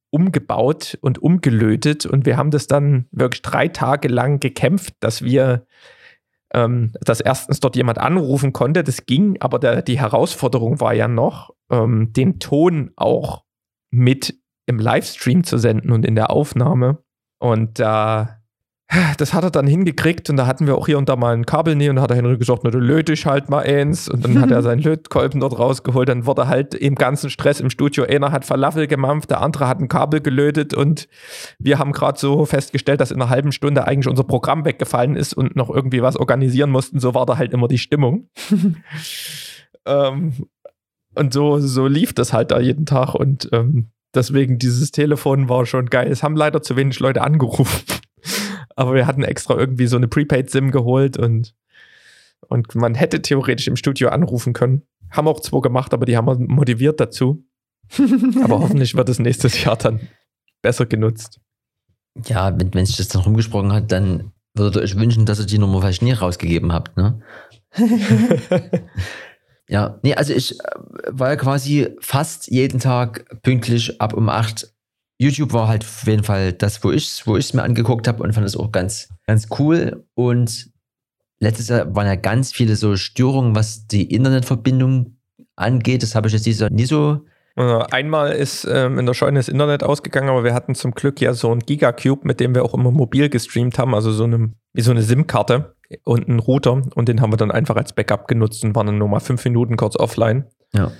umgebaut 0.09 0.97
und 1.01 1.19
umgelötet. 1.19 2.05
Und 2.05 2.26
wir 2.26 2.36
haben 2.36 2.51
das 2.51 2.67
dann 2.67 3.07
wirklich 3.11 3.41
drei 3.41 3.69
Tage 3.69 4.09
lang 4.09 4.41
gekämpft, 4.41 4.95
dass 4.99 5.22
wir 5.24 5.65
ähm, 6.54 6.91
dass 7.02 7.22
erstens 7.22 7.60
dort 7.60 7.76
jemand 7.76 7.97
anrufen 7.97 8.54
konnte, 8.54 8.84
das 8.84 9.06
ging, 9.06 9.38
aber 9.39 9.60
der, 9.60 9.82
die 9.82 9.99
Herausforderung 9.99 10.80
war 10.80 10.93
ja 10.93 11.08
noch, 11.08 11.54
ähm, 11.72 12.12
den 12.14 12.39
Ton 12.39 12.91
auch 12.95 13.43
mit 13.91 14.38
im 14.66 14.80
Livestream 14.80 15.43
zu 15.43 15.58
senden 15.58 15.91
und 15.91 16.06
in 16.06 16.16
der 16.16 16.30
Aufnahme. 16.30 17.04
Und 17.39 17.80
da 17.80 18.41
das 19.18 19.34
hat 19.34 19.44
er 19.44 19.52
dann 19.52 19.68
hingekriegt 19.68 20.30
und 20.30 20.38
da 20.38 20.48
hatten 20.48 20.68
wir 20.68 20.78
auch 20.78 20.86
hier 20.86 20.98
und 20.98 21.08
da 21.08 21.16
mal 21.16 21.34
ein 21.34 21.46
Kabel 21.46 21.76
nie 21.76 21.89
und 21.89 21.96
da 21.96 22.02
hat 22.02 22.10
der 22.10 22.18
Henry 22.18 22.38
gesagt, 22.38 22.62
na, 22.64 22.72
du 22.72 22.80
löt 22.80 23.10
ich 23.10 23.26
halt 23.26 23.50
mal 23.50 23.64
eins 23.64 24.10
und 24.10 24.26
dann 24.26 24.42
hat 24.42 24.52
er 24.52 24.62
seinen 24.64 24.82
Lötkolben 24.82 25.39
dort 25.39 25.58
rausgeholt, 25.58 26.10
dann 26.10 26.26
wurde 26.26 26.48
halt 26.48 26.74
im 26.74 26.96
ganzen 26.96 27.30
Stress 27.30 27.62
im 27.62 27.70
Studio, 27.70 28.04
einer 28.04 28.32
hat 28.32 28.44
Falafel 28.44 28.88
gemampft, 28.88 29.30
der 29.30 29.42
andere 29.42 29.68
hat 29.68 29.80
ein 29.80 29.88
Kabel 29.88 30.20
gelötet 30.20 30.74
und 30.74 31.08
wir 31.58 31.80
haben 31.80 31.94
gerade 31.94 32.20
so 32.20 32.46
festgestellt, 32.46 33.00
dass 33.00 33.12
in 33.12 33.22
einer 33.22 33.30
halben 33.30 33.54
Stunde 33.54 33.88
eigentlich 33.88 34.10
unser 34.10 34.26
Programm 34.26 34.66
weggefallen 34.66 35.16
ist 35.16 35.34
und 35.34 35.56
noch 35.56 35.70
irgendwie 35.70 36.02
was 36.02 36.18
organisieren 36.18 36.70
mussten, 36.70 37.00
so 37.00 37.14
war 37.14 37.26
da 37.26 37.38
halt 37.38 37.54
immer 37.54 37.70
die 37.70 37.78
Stimmung. 37.78 38.30
ähm, 39.86 40.34
und 41.16 41.34
so, 41.34 41.60
so 41.60 41.88
lief 41.88 42.14
das 42.14 42.34
halt 42.34 42.52
da 42.52 42.60
jeden 42.60 42.86
Tag 42.86 43.16
und 43.16 43.50
ähm, 43.54 43.92
deswegen 44.14 44.60
dieses 44.60 44.92
Telefon 44.92 45.48
war 45.48 45.66
schon 45.66 45.86
geil. 45.86 46.12
Es 46.12 46.24
haben 46.24 46.36
leider 46.36 46.62
zu 46.62 46.76
wenig 46.76 47.00
Leute 47.00 47.22
angerufen. 47.22 47.80
Aber 48.76 48.93
wir 48.93 49.07
hatten 49.07 49.24
extra 49.24 49.55
irgendwie 49.55 49.88
so 49.88 49.97
eine 49.97 50.07
Prepaid-SIM 50.07 50.72
geholt 50.72 51.17
und, 51.17 51.55
und 52.47 52.76
man 52.76 52.95
hätte 52.95 53.22
theoretisch 53.22 53.67
im 53.67 53.76
Studio 53.76 54.09
anrufen 54.09 54.53
können. 54.53 54.84
Haben 55.09 55.28
auch 55.28 55.39
zwei 55.39 55.59
gemacht, 55.59 55.93
aber 55.93 56.05
die 56.05 56.17
haben 56.17 56.28
wir 56.28 56.38
motiviert 56.39 56.99
dazu. 56.99 57.45
aber 58.43 58.59
hoffentlich 58.59 58.95
wird 58.95 59.09
es 59.09 59.19
nächstes 59.19 59.63
Jahr 59.63 59.76
dann 59.76 59.99
besser 60.61 60.86
genutzt. 60.86 61.39
Ja, 62.26 62.57
wenn, 62.57 62.74
wenn 62.74 62.86
sich 62.86 62.97
das 62.97 63.09
dann 63.09 63.22
rumgesprochen 63.22 63.72
hat, 63.72 63.91
dann 63.91 64.32
würdet 64.53 64.78
ihr 64.78 64.82
euch 64.84 64.97
wünschen, 64.97 65.26
dass 65.26 65.39
ihr 65.39 65.45
die 65.45 65.57
Nummer 65.57 65.82
vielleicht 65.82 66.01
nie 66.01 66.11
rausgegeben 66.11 66.74
habt, 66.74 66.97
ne? 66.97 67.22
ja, 69.69 69.99
nee, 70.03 70.13
also 70.13 70.34
ich 70.34 70.59
äh, 70.59 70.63
war 71.07 71.30
ja 71.30 71.36
quasi 71.38 71.89
fast 72.01 72.51
jeden 72.51 72.80
Tag 72.80 73.41
pünktlich 73.43 74.01
ab 74.01 74.13
um 74.13 74.28
8 74.28 74.70
YouTube 75.22 75.53
war 75.53 75.67
halt 75.67 75.84
auf 75.84 76.07
jeden 76.07 76.24
Fall 76.24 76.51
das, 76.51 76.84
wo 76.84 76.91
ich 76.91 77.26
wo 77.28 77.38
es 77.38 77.53
mir 77.53 77.61
angeguckt 77.61 78.07
habe 78.07 78.24
und 78.24 78.34
fand 78.34 78.47
es 78.47 78.57
auch 78.57 78.72
ganz, 78.72 79.09
ganz 79.28 79.47
cool. 79.59 80.03
Und 80.15 80.72
letztes 81.39 81.67
Jahr 81.67 81.95
waren 81.95 82.07
ja 82.07 82.15
ganz 82.15 82.51
viele 82.51 82.76
so 82.76 82.95
Störungen, 82.95 83.55
was 83.55 83.86
die 83.86 84.11
Internetverbindung 84.11 85.17
angeht. 85.55 86.01
Das 86.01 86.15
habe 86.15 86.28
ich 86.28 86.34
jetzt 86.34 86.47
dieses 86.47 86.61
Jahr 86.61 86.72
nie 86.72 86.86
so. 86.86 87.22
Einmal 87.55 88.32
ist 88.32 88.65
ähm, 88.65 88.97
in 88.97 89.05
der 89.05 89.13
Scheune 89.13 89.38
das 89.38 89.49
Internet 89.49 89.84
ausgegangen, 89.84 90.30
aber 90.30 90.43
wir 90.43 90.53
hatten 90.53 90.74
zum 90.74 90.93
Glück 90.93 91.22
ja 91.22 91.34
so 91.34 91.51
ein 91.51 91.59
Gigacube, 91.59 92.26
mit 92.26 92.39
dem 92.39 92.55
wir 92.55 92.63
auch 92.63 92.74
immer 92.74 92.91
mobil 92.91 93.30
gestreamt 93.30 93.78
haben, 93.78 93.93
also 93.93 94.11
so 94.11 94.24
eine, 94.24 94.53
wie 94.74 94.82
so 94.82 94.89
eine 94.89 95.03
SIM-Karte 95.03 95.76
und 96.03 96.30
einen 96.30 96.39
Router. 96.39 96.82
Und 96.95 97.09
den 97.09 97.22
haben 97.22 97.32
wir 97.32 97.38
dann 97.38 97.51
einfach 97.51 97.76
als 97.76 97.93
Backup 97.93 98.28
genutzt 98.28 98.63
und 98.63 98.74
waren 98.74 98.88
dann 98.88 98.97
nur 98.97 99.09
mal 99.09 99.19
fünf 99.19 99.43
Minuten 99.43 99.76
kurz 99.76 99.97
offline. 99.97 100.45
Ja. 100.74 100.91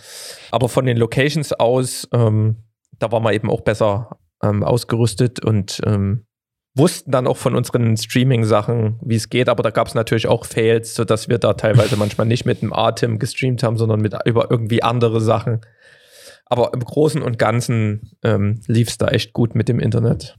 Aber 0.51 0.67
von 0.67 0.86
den 0.86 0.97
Locations 0.97 1.53
aus 1.53 2.07
ähm, 2.13 2.57
da 3.02 3.12
waren 3.12 3.24
wir 3.24 3.34
eben 3.34 3.49
auch 3.49 3.62
besser 3.62 4.18
ähm, 4.43 4.64
ausgerüstet 4.64 5.43
und 5.43 5.82
ähm, 5.86 6.26
wussten 6.76 7.12
dann 7.12 7.28
auch 7.28 7.38
von 7.38 7.56
unseren 7.56 7.97
Streaming-Sachen, 7.97 8.99
wie 9.04 9.16
es 9.16 9.30
geht, 9.30 9.49
aber 9.49 9.64
da 9.64 9.72
gab 9.72 9.88
es 9.88 9.95
natürlich 9.95 10.28
auch 10.28 10.45
Fails, 10.45 10.95
sodass 10.95 11.28
wir 11.28 11.38
da 11.38 11.54
teilweise 11.54 11.97
manchmal 11.97 12.28
nicht 12.28 12.45
mit 12.45 12.62
dem 12.62 12.74
Atem 12.74 13.20
gestreamt 13.20 13.64
haben, 13.64 13.78
sondern 13.78 14.02
mit 14.02 14.16
über 14.26 14.49
irgendwie 14.49 14.84
andere 14.84 15.20
Sachen. 15.20 15.62
Aber 16.45 16.74
im 16.74 16.82
Großen 16.82 17.22
und 17.22 17.38
Ganzen 17.38 18.12
ähm, 18.24 18.62
lief 18.68 18.89
es 18.89 18.97
da 18.97 19.08
echt 19.08 19.34
gut 19.34 19.56
mit 19.56 19.68
dem 19.68 19.80
Internet. 19.80 20.38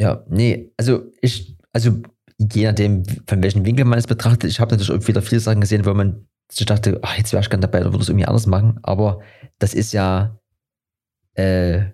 Ja, 0.00 0.24
nee, 0.28 0.72
also 0.76 1.04
ich, 1.20 1.56
also 1.72 2.00
je 2.38 2.66
nachdem, 2.66 3.04
von 3.26 3.42
welchem 3.42 3.64
Winkel 3.64 3.84
man 3.84 3.98
es 3.98 4.06
betrachtet, 4.06 4.50
ich 4.50 4.60
habe 4.60 4.72
natürlich 4.72 5.02
auch 5.02 5.08
wieder 5.08 5.22
viele 5.22 5.40
Sachen 5.40 5.60
gesehen, 5.60 5.84
wo 5.84 5.94
man 5.94 6.26
sich 6.50 6.66
dachte, 6.66 6.98
ach, 7.02 7.16
jetzt 7.16 7.32
wäre 7.32 7.42
ich 7.42 7.50
gerne 7.50 7.62
dabei, 7.62 7.80
oder 7.80 7.92
würde 7.92 8.02
es 8.02 8.08
irgendwie 8.08 8.26
anders 8.26 8.46
machen. 8.46 8.78
Aber 8.82 9.20
das 9.58 9.74
ist 9.74 9.92
ja 9.92 10.38
äh, 11.34 11.86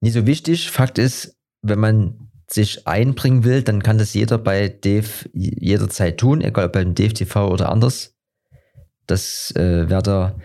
nicht 0.00 0.14
so 0.14 0.26
wichtig. 0.26 0.70
Fakt 0.70 0.98
ist, 0.98 1.36
wenn 1.62 1.78
man 1.78 2.30
sich 2.48 2.86
einbringen 2.86 3.44
will, 3.44 3.62
dann 3.62 3.82
kann 3.82 3.98
das 3.98 4.14
jeder 4.14 4.38
bei 4.38 4.68
Dave 4.68 5.08
jederzeit 5.32 6.18
tun, 6.18 6.40
egal 6.40 6.66
ob 6.66 6.72
beim 6.72 6.94
Dave 6.94 7.12
TV 7.12 7.50
oder 7.50 7.70
anders. 7.70 8.14
Das 9.06 9.52
äh, 9.56 9.88
wird 9.88 10.08
er 10.08 10.36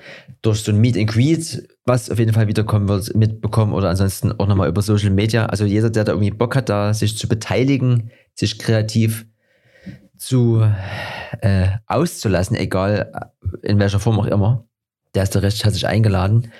durch 0.42 0.62
so 0.62 0.72
ein 0.72 0.80
Meet 0.80 0.98
and 0.98 1.10
Greet, 1.10 1.68
was 1.86 2.10
auf 2.10 2.20
jeden 2.20 2.34
Fall 2.34 2.48
wiederkommen 2.48 2.88
wird, 2.88 3.16
mitbekommen 3.16 3.74
oder 3.74 3.90
ansonsten 3.90 4.32
auch 4.32 4.48
nochmal 4.48 4.70
über 4.70 4.82
Social 4.82 5.12
Media. 5.12 5.46
Also 5.48 5.66
jeder, 5.66 5.90
der 5.90 6.04
da 6.04 6.14
irgendwie 6.14 6.32
Bock 6.32 6.56
hat, 6.56 6.70
da 6.70 6.94
sich 6.94 7.18
zu 7.18 7.28
beteiligen, 7.28 8.12
sich 8.34 8.58
kreativ 8.58 9.26
zu 10.18 10.64
äh, 11.42 11.68
auszulassen, 11.88 12.56
egal 12.56 13.32
in 13.64 13.80
welcher 13.80 14.00
Form 14.00 14.20
auch 14.20 14.28
immer, 14.28 14.66
der 15.16 15.24
ist 15.24 15.36
der 15.36 15.44
recht 15.44 15.64
herzlich 15.64 15.88
eingeladen. 15.88 16.52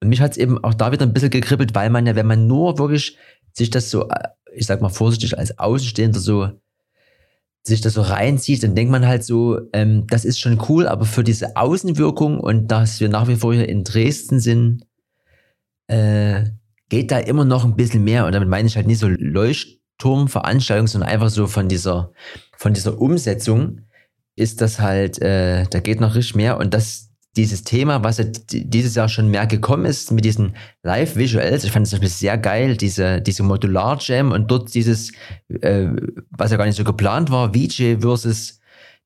Und 0.00 0.08
mich 0.08 0.20
hat 0.20 0.32
es 0.32 0.36
eben 0.36 0.62
auch 0.62 0.74
da 0.74 0.92
wieder 0.92 1.06
ein 1.06 1.12
bisschen 1.12 1.30
gekribbelt, 1.30 1.74
weil 1.74 1.90
man 1.90 2.06
ja, 2.06 2.14
wenn 2.14 2.26
man 2.26 2.46
nur 2.46 2.78
wirklich 2.78 3.16
sich 3.52 3.70
das 3.70 3.90
so, 3.90 4.08
äh, 4.08 4.28
ich 4.54 4.66
sag 4.66 4.80
mal 4.80 4.88
vorsichtig, 4.88 5.38
als 5.38 5.58
Außenstehender 5.58 6.20
so 6.20 6.50
sich 7.62 7.80
das 7.80 7.94
so 7.94 8.02
reinzieht, 8.02 8.62
dann 8.62 8.76
denkt 8.76 8.92
man 8.92 9.06
halt 9.06 9.24
so, 9.24 9.58
ähm, 9.72 10.06
das 10.06 10.24
ist 10.24 10.38
schon 10.38 10.62
cool, 10.68 10.86
aber 10.86 11.04
für 11.04 11.24
diese 11.24 11.56
Außenwirkung 11.56 12.38
und 12.38 12.68
dass 12.68 13.00
wir 13.00 13.08
nach 13.08 13.26
wie 13.26 13.36
vor 13.36 13.52
hier 13.54 13.68
in 13.68 13.82
Dresden 13.82 14.38
sind, 14.38 14.86
äh, 15.88 16.44
geht 16.88 17.10
da 17.10 17.18
immer 17.18 17.44
noch 17.44 17.64
ein 17.64 17.74
bisschen 17.74 18.04
mehr. 18.04 18.26
Und 18.26 18.32
damit 18.32 18.48
meine 18.48 18.68
ich 18.68 18.76
halt 18.76 18.86
nicht 18.86 19.00
so 19.00 19.08
Leuchtturmveranstaltungen, 19.08 20.86
sondern 20.86 21.10
einfach 21.10 21.30
so 21.30 21.46
von 21.46 21.68
dieser, 21.68 22.12
von 22.56 22.72
dieser 22.72 23.00
Umsetzung 23.00 23.80
ist 24.36 24.60
das 24.60 24.80
halt, 24.80 25.20
äh, 25.20 25.64
da 25.64 25.80
geht 25.80 26.00
noch 26.00 26.14
richtig 26.14 26.36
mehr. 26.36 26.58
Und 26.58 26.72
das, 26.72 27.05
dieses 27.36 27.64
Thema, 27.64 28.02
was 28.02 28.20
dieses 28.50 28.94
Jahr 28.94 29.08
schon 29.08 29.28
mehr 29.28 29.46
gekommen 29.46 29.84
ist 29.84 30.10
mit 30.10 30.24
diesen 30.24 30.56
Live-Visuals. 30.82 31.64
Ich 31.64 31.72
fand 31.72 31.92
es 31.92 32.18
sehr 32.18 32.38
geil, 32.38 32.76
diese, 32.76 33.20
diese 33.20 33.42
Modular-Jam 33.42 34.32
und 34.32 34.50
dort 34.50 34.74
dieses, 34.74 35.12
äh, 35.48 35.88
was 36.30 36.50
ja 36.50 36.56
gar 36.56 36.66
nicht 36.66 36.76
so 36.76 36.84
geplant 36.84 37.30
war, 37.30 37.52
VJ 37.52 37.98
versus 38.00 38.60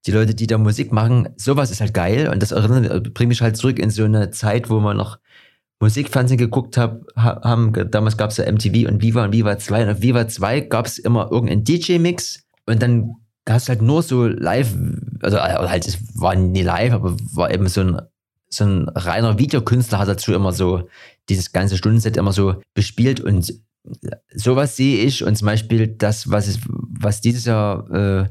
die 0.07 0.13
Leute, 0.13 0.35
die 0.35 0.47
da 0.47 0.59
Musik 0.59 0.93
machen. 0.93 1.29
Sowas 1.37 1.71
ist 1.71 1.81
halt 1.81 1.93
geil 1.93 2.29
und 2.33 2.43
das 2.43 2.53
erinnert, 2.53 3.13
bringt 3.15 3.29
mich 3.29 3.43
halt 3.43 3.57
zurück 3.57 3.79
in 3.79 3.91
so 3.91 4.05
eine 4.05 4.31
Zeit, 4.31 4.71
wo 4.71 4.81
man 4.81 4.97
noch 4.97 5.19
Musikfernsehen 5.81 6.39
geguckt 6.39 6.77
hab, 6.77 7.03
haben. 7.17 7.73
Damals 7.91 8.17
gab 8.17 8.31
es 8.31 8.37
ja 8.37 8.51
MTV 8.51 8.89
und 8.89 9.03
Viva 9.03 9.25
und 9.25 9.33
Viva 9.33 9.59
2 9.59 9.85
und 9.85 9.91
auf 9.91 10.03
Viva 10.03 10.29
2 10.29 10.61
gab 10.61 10.87
es 10.87 10.99
immer 10.99 11.31
irgendeinen 11.31 11.65
DJ-Mix 11.65 12.45
und 12.67 12.83
dann 12.83 13.17
hast 13.49 13.69
halt 13.69 13.83
nur 13.83 14.03
so 14.03 14.27
live, 14.27 14.75
also 15.23 15.39
halt, 15.41 15.87
es 15.87 15.99
war 16.21 16.35
nie 16.35 16.63
live, 16.63 16.93
aber 16.93 17.17
war 17.35 17.53
eben 17.53 17.67
so 17.69 17.81
ein 17.81 18.01
so 18.53 18.65
ein 18.65 18.89
reiner 18.89 19.39
Videokünstler 19.39 19.99
hat 19.99 20.09
dazu 20.09 20.33
immer 20.33 20.53
so 20.53 20.89
dieses 21.29 21.53
ganze 21.53 21.77
Stundenset 21.77 22.17
immer 22.17 22.33
so 22.33 22.61
bespielt 22.75 23.21
und 23.21 23.55
sowas 24.35 24.77
sehe 24.77 25.05
ich 25.05 25.25
und 25.25 25.37
zum 25.37 25.47
Beispiel 25.47 25.87
das, 25.87 26.31
was, 26.31 26.49
ist, 26.49 26.61
was 26.67 27.21
dieses 27.21 27.45
Jahr 27.45 27.91
äh, 27.91 28.29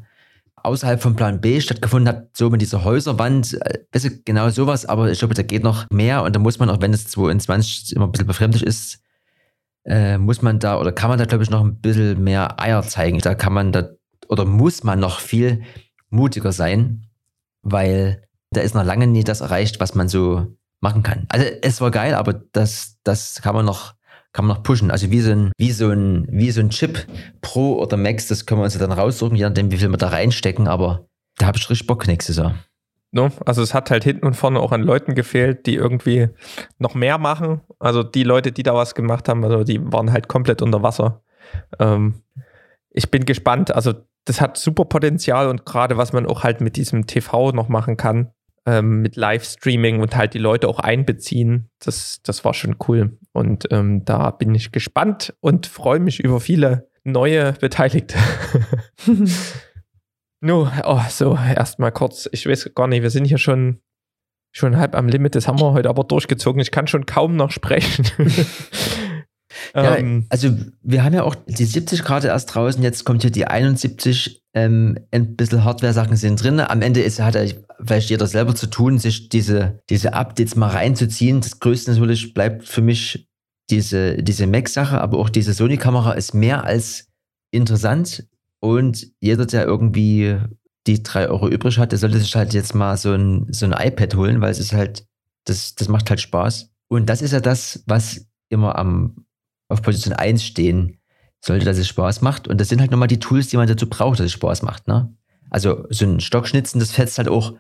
außerhalb 0.58 1.02
von 1.02 1.16
Plan 1.16 1.42
B 1.42 1.62
stattgefunden 1.62 2.08
hat, 2.14 2.30
so 2.36 2.50
mit 2.50 2.62
dieser 2.62 2.84
Häuserwand, 2.84 3.58
äh, 3.62 4.12
genau 4.26 4.50
sowas, 4.50 4.86
aber 4.86 5.10
ich 5.10 5.20
glaube, 5.20 5.34
da 5.34 5.42
geht 5.42 5.64
noch 5.64 5.90
mehr 5.90 6.24
und 6.24 6.36
da 6.36 6.40
muss 6.40 6.60
man 6.60 6.70
auch, 6.70 6.82
wenn 6.82 6.94
es 6.94 7.08
22 7.08 7.96
immer 7.96 8.06
ein 8.06 8.12
bisschen 8.12 8.28
befremdlich 8.28 8.64
ist, 8.64 9.02
äh, 9.86 10.18
muss 10.18 10.42
man 10.42 10.60
da 10.60 10.80
oder 10.80 10.92
kann 10.92 11.10
man 11.10 11.18
da, 11.18 11.26
glaube 11.26 11.44
ich, 11.44 11.50
noch 11.50 11.64
ein 11.64 11.80
bisschen 11.80 12.24
mehr 12.24 12.60
Eier 12.60 12.84
zeigen. 12.84 13.20
Da 13.20 13.36
kann 13.36 13.54
man 13.54 13.72
da 13.72 13.90
oder 14.28 14.46
muss 14.46 14.84
man 14.84 15.00
noch 15.00 15.20
viel 15.20 15.64
mutiger 16.10 16.52
sein, 16.52 17.08
weil 17.62 18.29
da 18.52 18.62
ist 18.62 18.76
noch 18.76 18.84
lange 18.84 19.08
nie 19.08 19.24
das 19.24 19.42
erreicht, 19.42 19.80
was 19.80 19.96
man 19.96 20.08
so 20.08 20.48
machen 20.82 21.04
kann. 21.04 21.26
Also 21.30 21.46
es 21.62 21.82
war 21.82 21.92
geil, 21.92 22.14
aber 22.14 22.34
das, 22.34 22.98
das 23.04 23.42
kann 23.42 23.56
man 23.56 23.66
noch, 23.66 23.94
kann 24.34 24.46
man 24.46 24.58
noch 24.58 24.64
pushen. 24.64 24.92
Also 24.92 25.12
wie 25.12 25.22
so 25.22 25.32
ein, 25.32 25.52
wie 25.58 25.72
so 25.72 25.90
ein, 25.90 26.28
wie 26.32 26.52
so 26.52 26.62
ein 26.62 26.70
Chip 26.70 27.06
Pro 27.42 27.82
oder 27.82 27.98
Max, 27.98 28.28
das 28.28 28.46
können 28.46 28.62
wir 28.62 28.66
uns 28.66 28.78
dann 28.78 28.92
raussuchen, 28.92 29.36
je 29.36 29.44
nachdem, 29.44 29.72
wie 29.72 29.78
viel 29.78 29.90
wir 29.90 29.98
da 29.98 30.10
reinstecken, 30.10 30.68
aber 30.68 31.08
da 31.38 31.48
habe 31.48 31.58
ich 31.58 31.70
richtig 31.70 31.88
Bock 31.88 32.08
nächstes 32.08 32.38
Jahr. 32.38 32.56
No, 33.12 33.32
also 33.46 33.64
es 33.64 33.74
hat 33.74 33.90
halt 33.90 34.04
hinten 34.04 34.28
und 34.28 34.36
vorne 34.36 34.60
auch 34.60 34.72
an 34.72 34.84
Leuten 34.84 35.16
gefehlt, 35.16 35.66
die 35.66 35.74
irgendwie 35.74 36.30
noch 36.78 36.94
mehr 36.94 37.18
machen. 37.18 37.62
Also 37.80 38.04
die 38.04 38.24
Leute, 38.24 38.52
die 38.52 38.62
da 38.62 38.76
was 38.76 38.94
gemacht 38.94 39.28
haben, 39.28 39.44
also 39.44 39.64
die 39.64 39.82
waren 39.92 40.12
halt 40.12 40.28
komplett 40.28 40.62
unter 40.62 40.84
Wasser. 40.84 41.24
Ähm, 41.80 42.22
ich 42.92 43.10
bin 43.10 43.26
gespannt. 43.26 43.74
Also 43.74 43.94
das 44.26 44.42
hat 44.42 44.58
super 44.58 44.86
Potenzial 44.86 45.48
und 45.48 45.66
gerade 45.66 45.98
was 45.98 46.14
man 46.14 46.28
auch 46.28 46.44
halt 46.44 46.62
mit 46.62 46.76
diesem 46.76 47.08
TV 47.08 47.52
noch 47.52 47.68
machen 47.68 47.98
kann, 47.98 48.32
ähm, 48.70 49.02
mit 49.02 49.16
Livestreaming 49.16 50.00
und 50.00 50.16
halt 50.16 50.36
die 50.36 50.40
Leute 50.40 50.68
auch 50.68 50.80
einbeziehen. 50.80 51.70
Das, 51.80 52.22
das 52.24 52.46
war 52.46 52.54
schon 52.54 52.76
cool. 52.88 53.18
Und 53.32 53.68
ähm, 53.72 54.06
da 54.06 54.30
bin 54.30 54.54
ich 54.54 54.72
gespannt 54.72 55.34
und 55.40 55.66
freue 55.66 56.00
mich 56.00 56.20
über 56.20 56.40
viele 56.40 56.90
neue 57.04 57.54
Beteiligte. 57.54 58.18
Nur, 60.42 60.72
oh, 60.86 61.02
so, 61.10 61.36
erstmal 61.36 61.92
kurz. 61.92 62.30
Ich 62.32 62.46
weiß 62.46 62.72
gar 62.74 62.88
nicht, 62.88 63.02
wir 63.02 63.10
sind 63.10 63.26
hier 63.26 63.38
schon, 63.38 63.82
schon 64.52 64.78
halb 64.78 64.96
am 64.96 65.10
Limit. 65.10 65.36
Das 65.36 65.48
haben 65.48 65.60
wir 65.60 65.74
heute 65.74 65.90
aber 65.90 66.04
durchgezogen. 66.04 66.62
Ich 66.62 66.72
kann 66.72 66.88
schon 66.88 67.06
kaum 67.06 67.36
noch 67.36 67.52
sprechen. 67.52 68.06
Ja, 69.76 69.98
ähm, 69.98 70.26
also 70.30 70.50
wir 70.82 71.04
haben 71.04 71.14
ja 71.14 71.24
auch 71.24 71.36
die 71.48 71.66
70 71.66 72.04
Grad 72.04 72.24
erst 72.24 72.54
draußen, 72.54 72.82
jetzt 72.84 73.06
kommt 73.06 73.22
hier 73.22 73.32
die 73.32 73.46
71, 73.46 74.44
ähm, 74.54 74.98
ein 75.12 75.36
bisschen 75.36 75.64
Hardware-Sachen 75.64 76.16
sind 76.16 76.42
drin. 76.42 76.60
Am 76.60 76.82
Ende 76.82 77.02
ist, 77.02 77.20
hat 77.20 77.36
ja 77.36 77.44
vielleicht 77.86 78.10
jeder 78.10 78.28
selber 78.28 78.56
zu 78.56 78.68
tun, 78.68 79.00
sich 79.00 79.30
diese, 79.30 79.80
diese 79.90 80.14
Updates 80.14 80.56
mal 80.56 80.70
reinzuziehen. 80.70 81.42
Das 81.42 81.60
Größte 81.60 81.92
natürlich 81.92 82.34
bleibt 82.34 82.68
für 82.68 82.82
mich 82.82 83.28
diese, 83.70 84.18
diese 84.18 84.48
Mac-Sache, 84.48 85.00
aber 85.00 85.20
auch 85.20 85.30
diese 85.30 85.54
Sony-Kamera 85.54 86.14
ist 86.14 86.34
mehr 86.34 86.64
als 86.64 87.08
interessant. 87.52 88.28
Und 88.60 89.08
jeder, 89.20 89.46
der 89.46 89.66
irgendwie 89.66 90.38
die 90.88 91.04
drei 91.04 91.30
Euro 91.30 91.48
übrig 91.48 91.78
hat, 91.78 91.92
der 91.92 92.00
sollte 92.00 92.20
sich 92.20 92.36
halt 92.36 92.54
jetzt 92.54 92.74
mal 92.74 92.98
so 92.98 93.14
ein, 93.14 93.48
so 93.52 93.66
ein 93.66 93.74
iPad 93.74 94.16
holen, 94.16 94.42
weil 94.42 94.52
es 94.52 94.60
ist 94.60 94.74
halt, 94.74 95.06
das, 95.46 95.76
das 95.76 95.88
macht 95.88 96.10
halt 96.10 96.20
Spaß. 96.20 96.72
Und 96.88 97.08
das 97.08 97.22
ist 97.22 97.32
ja 97.32 97.40
das, 97.40 97.84
was 97.86 98.26
immer 98.50 98.78
am 98.78 99.26
auf 99.70 99.82
Position 99.82 100.14
1 100.14 100.44
stehen 100.44 100.98
sollte, 101.40 101.66
dass 101.66 101.78
es 101.78 101.88
Spaß 101.88 102.22
macht. 102.22 102.48
Und 102.48 102.60
das 102.60 102.68
sind 102.68 102.82
halt 102.82 102.92
nochmal 102.92 103.08
die 103.08 103.20
Tools, 103.20 103.48
die 103.48 103.58
man 103.58 103.68
dazu 103.68 103.88
braucht, 103.88 104.20
dass 104.20 104.26
es 104.26 104.34
Spaß 104.34 104.64
macht. 104.64 104.88
Ne? 104.88 105.14
Also 105.50 105.86
so 105.90 106.06
ein 106.06 106.20
Stockschnitzen, 106.20 106.80
das 106.80 106.92
fetzt 106.92 107.18
halt 107.18 107.30
auch. 107.30 107.54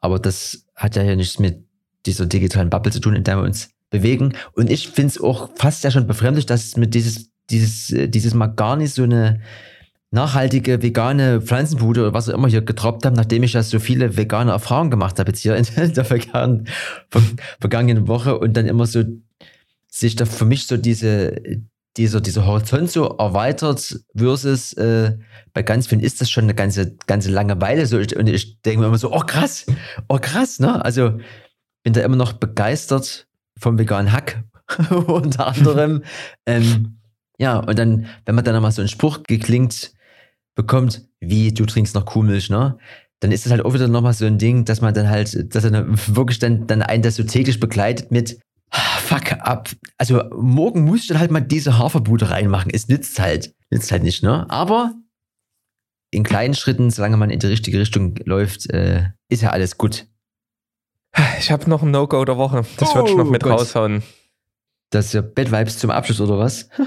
Aber 0.00 0.18
das 0.18 0.66
hat 0.74 0.96
ja 0.96 1.14
nichts 1.14 1.38
mit 1.38 1.66
dieser 2.06 2.26
digitalen 2.26 2.70
Bubble 2.70 2.92
zu 2.92 3.00
tun, 3.00 3.14
in 3.14 3.24
der 3.24 3.36
wir 3.36 3.44
uns 3.44 3.70
bewegen. 3.90 4.34
Und 4.52 4.70
ich 4.70 4.88
finde 4.88 5.08
es 5.08 5.20
auch 5.20 5.50
fast 5.56 5.84
ja 5.84 5.90
schon 5.90 6.06
befremdlich, 6.06 6.46
dass 6.46 6.64
es 6.64 6.76
mit 6.76 6.94
dieses, 6.94 7.30
dieses, 7.50 7.94
dieses 8.10 8.34
Mal 8.34 8.48
gar 8.48 8.76
nicht 8.76 8.94
so 8.94 9.02
eine 9.02 9.40
nachhaltige 10.10 10.82
vegane 10.82 11.40
Pflanzenbude 11.40 12.02
oder 12.02 12.14
was 12.14 12.28
auch 12.28 12.34
immer 12.34 12.48
hier 12.48 12.62
getroppt 12.62 13.04
haben, 13.04 13.16
nachdem 13.16 13.42
ich 13.42 13.54
ja 13.54 13.62
so 13.62 13.78
viele 13.78 14.16
vegane 14.16 14.52
Erfahrungen 14.52 14.90
gemacht 14.90 15.18
habe 15.18 15.30
jetzt 15.30 15.40
hier 15.40 15.56
in 15.56 15.64
der 15.94 16.04
vergangenen 16.04 18.08
Woche 18.08 18.38
und 18.38 18.56
dann 18.56 18.66
immer 18.66 18.86
so 18.86 19.02
sich 19.98 20.16
da 20.16 20.26
für 20.26 20.44
mich 20.44 20.66
so 20.66 20.76
diese, 20.76 21.36
dieser, 21.96 22.20
dieser 22.20 22.46
Horizont 22.46 22.90
so 22.90 23.06
erweitert 23.06 23.98
versus 24.14 24.74
äh, 24.74 25.16
bei 25.54 25.62
ganz 25.62 25.86
vielen 25.86 26.02
ist 26.02 26.20
das 26.20 26.30
schon 26.30 26.44
eine 26.44 26.54
ganze, 26.54 26.96
ganze 27.06 27.30
Langeweile 27.30 27.86
so. 27.86 27.96
Und 27.96 28.28
ich 28.28 28.60
denke 28.60 28.80
mir 28.80 28.86
immer 28.86 28.98
so, 28.98 29.12
oh 29.12 29.20
krass, 29.20 29.66
oh 30.08 30.18
krass, 30.20 30.58
ne? 30.58 30.84
Also 30.84 31.18
bin 31.82 31.94
da 31.94 32.02
immer 32.02 32.16
noch 32.16 32.34
begeistert 32.34 33.26
vom 33.58 33.78
veganen 33.78 34.12
Hack 34.12 34.44
unter 35.06 35.46
anderem. 35.46 36.02
ähm, 36.46 36.98
ja, 37.38 37.58
und 37.58 37.78
dann, 37.78 38.06
wenn 38.26 38.34
man 38.34 38.44
dann 38.44 38.54
nochmal 38.54 38.72
so 38.72 38.82
einen 38.82 38.88
Spruch 38.88 39.22
geklingt 39.22 39.92
bekommt, 40.54 41.02
wie 41.20 41.52
du 41.52 41.64
trinkst 41.64 41.94
noch 41.94 42.06
Kuhmilch, 42.06 42.50
ne? 42.50 42.76
Dann 43.20 43.32
ist 43.32 43.46
das 43.46 43.52
halt 43.52 43.64
auch 43.64 43.72
wieder 43.72 43.88
nochmal 43.88 44.12
so 44.12 44.26
ein 44.26 44.36
Ding, 44.36 44.66
dass 44.66 44.82
man 44.82 44.92
dann 44.92 45.08
halt, 45.08 45.54
dass 45.54 45.64
er 45.64 45.70
dann 45.70 45.98
wirklich 46.06 46.38
dann, 46.38 46.66
dann 46.66 46.82
einen 46.82 47.02
das 47.02 47.16
so 47.16 47.22
täglich 47.22 47.60
begleitet 47.60 48.10
mit, 48.10 48.38
fuck 48.80 49.32
ab. 49.32 49.70
Also 49.98 50.22
morgen 50.34 50.84
muss 50.84 51.02
ich 51.02 51.08
dann 51.08 51.18
halt 51.18 51.30
mal 51.30 51.40
diese 51.40 51.78
Haferbude 51.78 52.30
reinmachen. 52.30 52.70
Es 52.72 52.88
nützt 52.88 53.18
halt. 53.18 53.54
Nützt 53.70 53.90
halt 53.92 54.02
nicht, 54.02 54.22
ne? 54.22 54.46
Aber 54.48 54.94
in 56.10 56.22
kleinen 56.22 56.54
Schritten, 56.54 56.90
solange 56.90 57.16
man 57.16 57.30
in 57.30 57.40
die 57.40 57.46
richtige 57.46 57.78
Richtung 57.78 58.16
läuft, 58.24 58.70
äh, 58.70 59.10
ist 59.28 59.42
ja 59.42 59.50
alles 59.50 59.76
gut. 59.78 60.06
Ich 61.38 61.50
habe 61.50 61.68
noch 61.68 61.82
ein 61.82 61.90
No-Go 61.90 62.24
der 62.24 62.36
Woche. 62.36 62.64
Das 62.76 62.90
oh, 62.90 62.96
würde 62.96 63.10
ich 63.10 63.16
noch 63.16 63.30
mit 63.30 63.42
Gott. 63.42 63.60
raushauen. 63.60 64.02
Das 64.90 65.06
ist 65.06 65.14
ja 65.14 65.22
Bad 65.22 65.50
Vibes 65.50 65.78
zum 65.78 65.90
Abschluss 65.90 66.20
oder 66.20 66.38
was? 66.38 66.68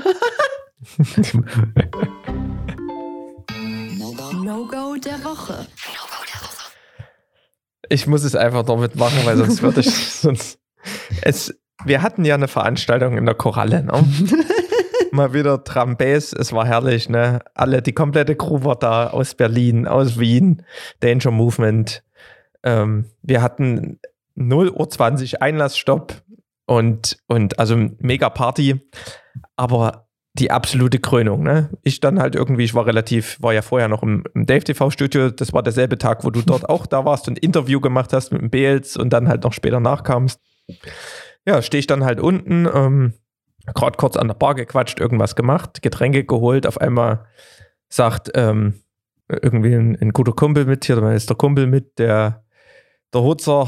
No-Go 4.44 4.95
der 4.95 5.24
Woche. 5.24 5.68
Ich 7.90 8.07
muss 8.07 8.24
es 8.24 8.36
einfach 8.36 8.66
noch 8.66 8.78
mitmachen, 8.78 9.26
weil 9.26 9.36
sonst 9.38 9.61
würde 9.61 9.82
ich 9.82 9.90
sonst. 9.94 10.60
Es, 11.22 11.59
wir 11.85 12.01
hatten 12.01 12.26
ja 12.26 12.35
eine 12.35 12.47
Veranstaltung 12.47 13.18
in 13.18 13.26
der 13.26 13.35
Koralle, 13.35 13.84
ne? 13.84 13.91
Mal 15.11 15.34
wieder 15.34 15.64
Trambes, 15.64 16.34
es 16.34 16.53
war 16.53 16.65
herrlich, 16.65 17.10
ne? 17.10 17.39
Alle, 17.56 17.81
die 17.81 17.93
komplette 17.93 18.35
Crew 18.35 18.64
war 18.64 18.76
da 18.76 19.10
aus 19.10 19.34
Berlin, 19.34 19.88
aus 19.88 20.19
Wien, 20.19 20.64
Danger 20.99 21.31
Movement. 21.31 22.03
Ähm, 22.64 23.06
wir 23.23 23.41
hatten 23.41 23.99
0.20 24.38 25.34
Uhr 25.34 25.41
Einlassstopp 25.41 26.22
und, 26.68 27.18
und 27.27 27.57
also 27.57 27.76
mega 27.99 28.30
Party, 28.30 28.80
aber 29.56 30.07
die 30.34 30.51
absolute 30.51 30.99
Krönung, 30.99 31.43
ne? 31.43 31.69
Ich 31.84 31.99
dann 31.99 32.19
halt 32.19 32.35
irgendwie, 32.35 32.64
ich 32.64 32.76
war 32.76 32.85
relativ, 32.85 33.38
war 33.41 33.53
ja 33.53 33.61
vorher 33.61 33.88
noch 33.88 34.03
im, 34.03 34.23
im 34.35 34.45
Dave 34.45 34.64
TV 34.64 34.91
Studio, 34.91 35.31
das 35.31 35.53
war 35.53 35.64
derselbe 35.64 35.97
Tag, 35.97 36.23
wo 36.23 36.30
du 36.30 36.41
dort 36.41 36.69
auch 36.69 36.85
da 36.85 37.03
warst 37.03 37.27
und 37.27 37.39
Interview 37.39 37.80
gemacht 37.80 38.14
hast 38.14 38.31
mit 38.31 38.41
dem 38.41 38.49
Bales 38.49 38.95
und 38.95 39.11
dann 39.11 39.27
halt 39.27 39.43
noch 39.43 39.53
später 39.53 39.80
nachkamst. 39.80 40.39
Ja, 41.45 41.61
stehe 41.61 41.80
ich 41.80 41.88
dann 41.88 42.03
halt 42.03 42.20
unten, 42.20 42.68
ähm, 42.74 43.14
gerade 43.74 43.98
kurz 43.98 44.18
an 44.18 44.28
der 44.28 44.36
Bar 44.36 44.56
gequatscht, 44.56 44.99
irgendwas 44.99 45.36
gemacht, 45.36 45.82
Getränke 45.82 46.24
geholt, 46.24 46.68
auf 46.68 46.80
einmal 46.80 47.26
sagt 47.90 48.32
ähm, 48.36 48.82
irgendwie 49.28 49.74
ein, 49.74 49.98
ein, 49.99 50.11
guter 50.11 50.34
Kumpel 50.34 50.66
mit 50.66 50.86
hier, 50.86 50.98
ist 51.11 51.30
der 51.30 51.38
Kumpel 51.38 51.68
mit, 51.68 51.98
der, 51.99 52.44
der 53.14 53.22
Hutzer, 53.22 53.68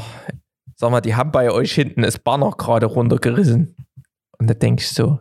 sag 0.74 0.90
mal, 0.90 1.00
die 1.00 1.14
haben 1.14 1.32
bei 1.32 1.50
euch 1.50 1.72
hinten 1.72 2.02
das 2.02 2.18
Banner 2.18 2.52
gerade 2.52 2.86
runtergerissen. 2.86 3.76
Und 4.38 4.50
da 4.50 4.54
denkst 4.54 4.94
du 4.94 5.18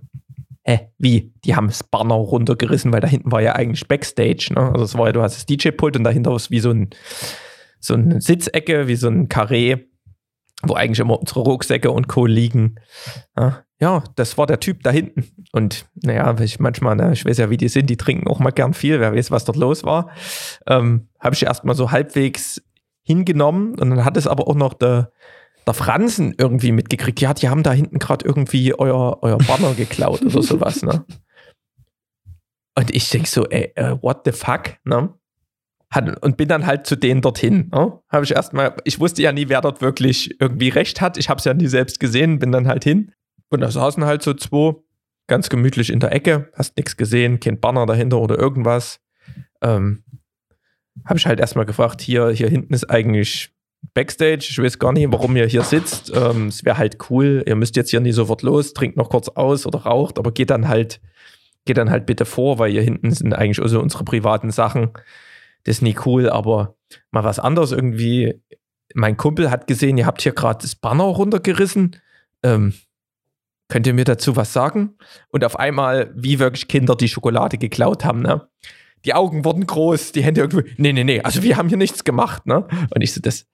hä, 0.63 0.91
wie? 0.97 1.33
Die 1.43 1.55
haben 1.55 1.67
das 1.67 1.83
Banner 1.83 2.15
runtergerissen, 2.15 2.91
weil 2.91 3.01
da 3.01 3.07
hinten 3.07 3.31
war 3.31 3.41
ja 3.41 3.53
eigentlich 3.53 3.87
Backstage. 3.87 4.53
Ne? 4.55 4.71
Also 4.71 4.85
es 4.85 4.97
war 4.97 5.07
ja, 5.07 5.11
du 5.13 5.21
hast 5.21 5.35
das 5.35 5.45
DJ-Pult 5.45 5.97
und 5.97 6.03
dahinter 6.03 6.35
ist 6.35 6.51
wie 6.51 6.59
so 6.59 6.71
ein 6.71 6.89
so 7.83 7.95
eine 7.95 8.21
Sitzecke, 8.21 8.87
wie 8.87 8.95
so 8.95 9.07
ein 9.07 9.27
Karree, 9.27 9.77
wo 10.63 10.73
eigentlich 10.73 10.99
immer 10.99 11.19
unsere 11.19 11.41
Rucksäcke 11.41 11.91
und 11.91 12.07
Co. 12.07 12.25
liegen. 12.25 12.75
Ja, 13.37 13.63
ja, 13.79 14.03
das 14.15 14.37
war 14.37 14.45
der 14.45 14.59
Typ 14.59 14.83
da 14.83 14.91
hinten. 14.91 15.27
Und 15.51 15.87
naja, 15.95 16.35
ich 16.39 16.59
manchmal, 16.59 16.95
ne, 16.95 17.13
ich 17.13 17.25
weiß 17.25 17.37
ja, 17.37 17.49
wie 17.49 17.57
die 17.57 17.67
sind, 17.67 17.89
die 17.89 17.97
trinken 17.97 18.27
auch 18.27 18.39
mal 18.39 18.51
gern 18.51 18.75
viel, 18.75 18.99
wer 18.99 19.13
weiß, 19.13 19.31
was 19.31 19.43
dort 19.43 19.57
los 19.57 19.83
war. 19.83 20.11
Ähm, 20.67 21.07
Habe 21.19 21.33
ich 21.33 21.43
erstmal 21.43 21.75
so 21.75 21.89
halbwegs 21.89 22.61
hingenommen 23.01 23.71
und 23.79 23.89
dann 23.89 24.05
hat 24.05 24.17
es 24.17 24.27
aber 24.27 24.47
auch 24.47 24.55
noch 24.55 24.75
der, 24.75 25.11
der 25.65 25.73
Franzen 25.73 26.35
irgendwie 26.37 26.71
mitgekriegt. 26.71 27.21
Ja, 27.21 27.33
die 27.33 27.49
haben 27.49 27.63
da 27.63 27.73
hinten 27.73 27.97
gerade 27.97 28.23
irgendwie 28.23 28.77
euer, 28.77 29.17
euer 29.21 29.39
Banner 29.39 29.73
geklaut 29.73 30.21
oder 30.21 30.43
sowas, 30.43 30.83
ne? 30.83 31.03
Und 32.73 32.95
ich 32.95 33.09
denke 33.09 33.27
so, 33.27 33.43
ey, 33.47 33.73
uh, 33.77 33.97
what 34.01 34.21
the 34.23 34.31
fuck, 34.31 34.77
ne? 34.85 35.13
Hat, 35.91 36.23
und 36.23 36.37
bin 36.37 36.47
dann 36.47 36.65
halt 36.65 36.87
zu 36.87 36.95
denen 36.95 37.21
dorthin. 37.21 37.69
Ne? 37.73 37.99
Habe 38.09 38.23
ich 38.23 38.31
erstmal, 38.31 38.75
ich 38.85 38.99
wusste 38.99 39.21
ja 39.21 39.33
nie, 39.33 39.49
wer 39.49 39.59
dort 39.61 39.81
wirklich 39.81 40.39
irgendwie 40.39 40.69
recht 40.69 41.01
hat. 41.01 41.17
Ich 41.17 41.27
habe 41.29 41.39
es 41.39 41.45
ja 41.45 41.53
nie 41.53 41.67
selbst 41.67 41.99
gesehen, 41.99 42.39
bin 42.39 42.51
dann 42.51 42.67
halt 42.67 42.83
hin. 42.83 43.11
Und 43.49 43.59
da 43.59 43.69
saßen 43.69 44.05
halt 44.05 44.23
so 44.23 44.33
zwei, 44.33 44.75
ganz 45.27 45.49
gemütlich 45.49 45.91
in 45.91 45.99
der 45.99 46.13
Ecke, 46.13 46.49
hast 46.55 46.77
nichts 46.77 46.95
gesehen, 46.95 47.39
kein 47.39 47.59
Banner 47.59 47.85
dahinter 47.85 48.19
oder 48.19 48.39
irgendwas. 48.39 49.01
Ähm, 49.61 50.03
habe 51.05 51.19
ich 51.19 51.25
halt 51.25 51.39
erstmal 51.39 51.65
gefragt, 51.65 52.01
hier, 52.01 52.29
hier 52.29 52.49
hinten 52.49 52.73
ist 52.73 52.89
eigentlich 52.89 53.51
Backstage. 53.93 54.47
Ich 54.49 54.61
weiß 54.61 54.79
gar 54.79 54.93
nicht, 54.93 55.11
warum 55.11 55.35
ihr 55.35 55.47
hier 55.47 55.63
sitzt. 55.63 56.11
Ähm, 56.15 56.47
es 56.47 56.63
wäre 56.63 56.77
halt 56.77 56.97
cool. 57.09 57.43
Ihr 57.45 57.55
müsst 57.55 57.75
jetzt 57.75 57.89
hier 57.89 57.99
nicht 57.99 58.15
sofort 58.15 58.41
los, 58.41 58.73
trinkt 58.73 58.97
noch 58.97 59.09
kurz 59.09 59.29
aus 59.29 59.65
oder 59.65 59.79
raucht, 59.79 60.19
aber 60.19 60.31
geht 60.31 60.49
dann 60.49 60.67
halt, 60.67 61.01
geht 61.65 61.77
dann 61.77 61.89
halt 61.89 62.05
bitte 62.05 62.25
vor, 62.25 62.59
weil 62.59 62.71
hier 62.71 62.81
hinten 62.81 63.11
sind 63.11 63.33
eigentlich 63.33 63.61
also 63.61 63.81
unsere 63.81 64.03
privaten 64.03 64.51
Sachen. 64.51 64.91
Das 65.63 65.77
ist 65.77 65.81
nie 65.81 65.95
cool, 66.05 66.29
aber 66.29 66.75
mal 67.11 67.23
was 67.23 67.39
anderes 67.39 67.71
irgendwie. 67.71 68.41
Mein 68.93 69.17
Kumpel 69.17 69.49
hat 69.49 69.67
gesehen, 69.67 69.97
ihr 69.97 70.05
habt 70.05 70.21
hier 70.21 70.33
gerade 70.33 70.59
das 70.61 70.75
Banner 70.75 71.03
runtergerissen. 71.03 71.95
Ähm, 72.43 72.73
könnt 73.69 73.87
ihr 73.87 73.93
mir 73.93 74.03
dazu 74.03 74.35
was 74.35 74.51
sagen? 74.51 74.95
Und 75.29 75.45
auf 75.45 75.57
einmal, 75.57 76.11
wie 76.15 76.39
wirklich 76.39 76.67
Kinder 76.67 76.95
die 76.95 77.07
Schokolade 77.07 77.57
geklaut 77.57 78.03
haben, 78.03 78.21
ne? 78.21 78.47
Die 79.05 79.13
Augen 79.13 79.45
wurden 79.45 79.65
groß, 79.65 80.11
die 80.11 80.23
Hände 80.23 80.41
irgendwie, 80.41 80.75
nee, 80.77 80.93
nee, 80.93 81.03
nee, 81.03 81.21
also 81.21 81.41
wir 81.41 81.57
haben 81.57 81.69
hier 81.69 81.77
nichts 81.77 82.03
gemacht, 82.03 82.45
ne? 82.45 82.67
Und 82.93 83.01
ich 83.01 83.13
so, 83.13 83.21
das, 83.21 83.47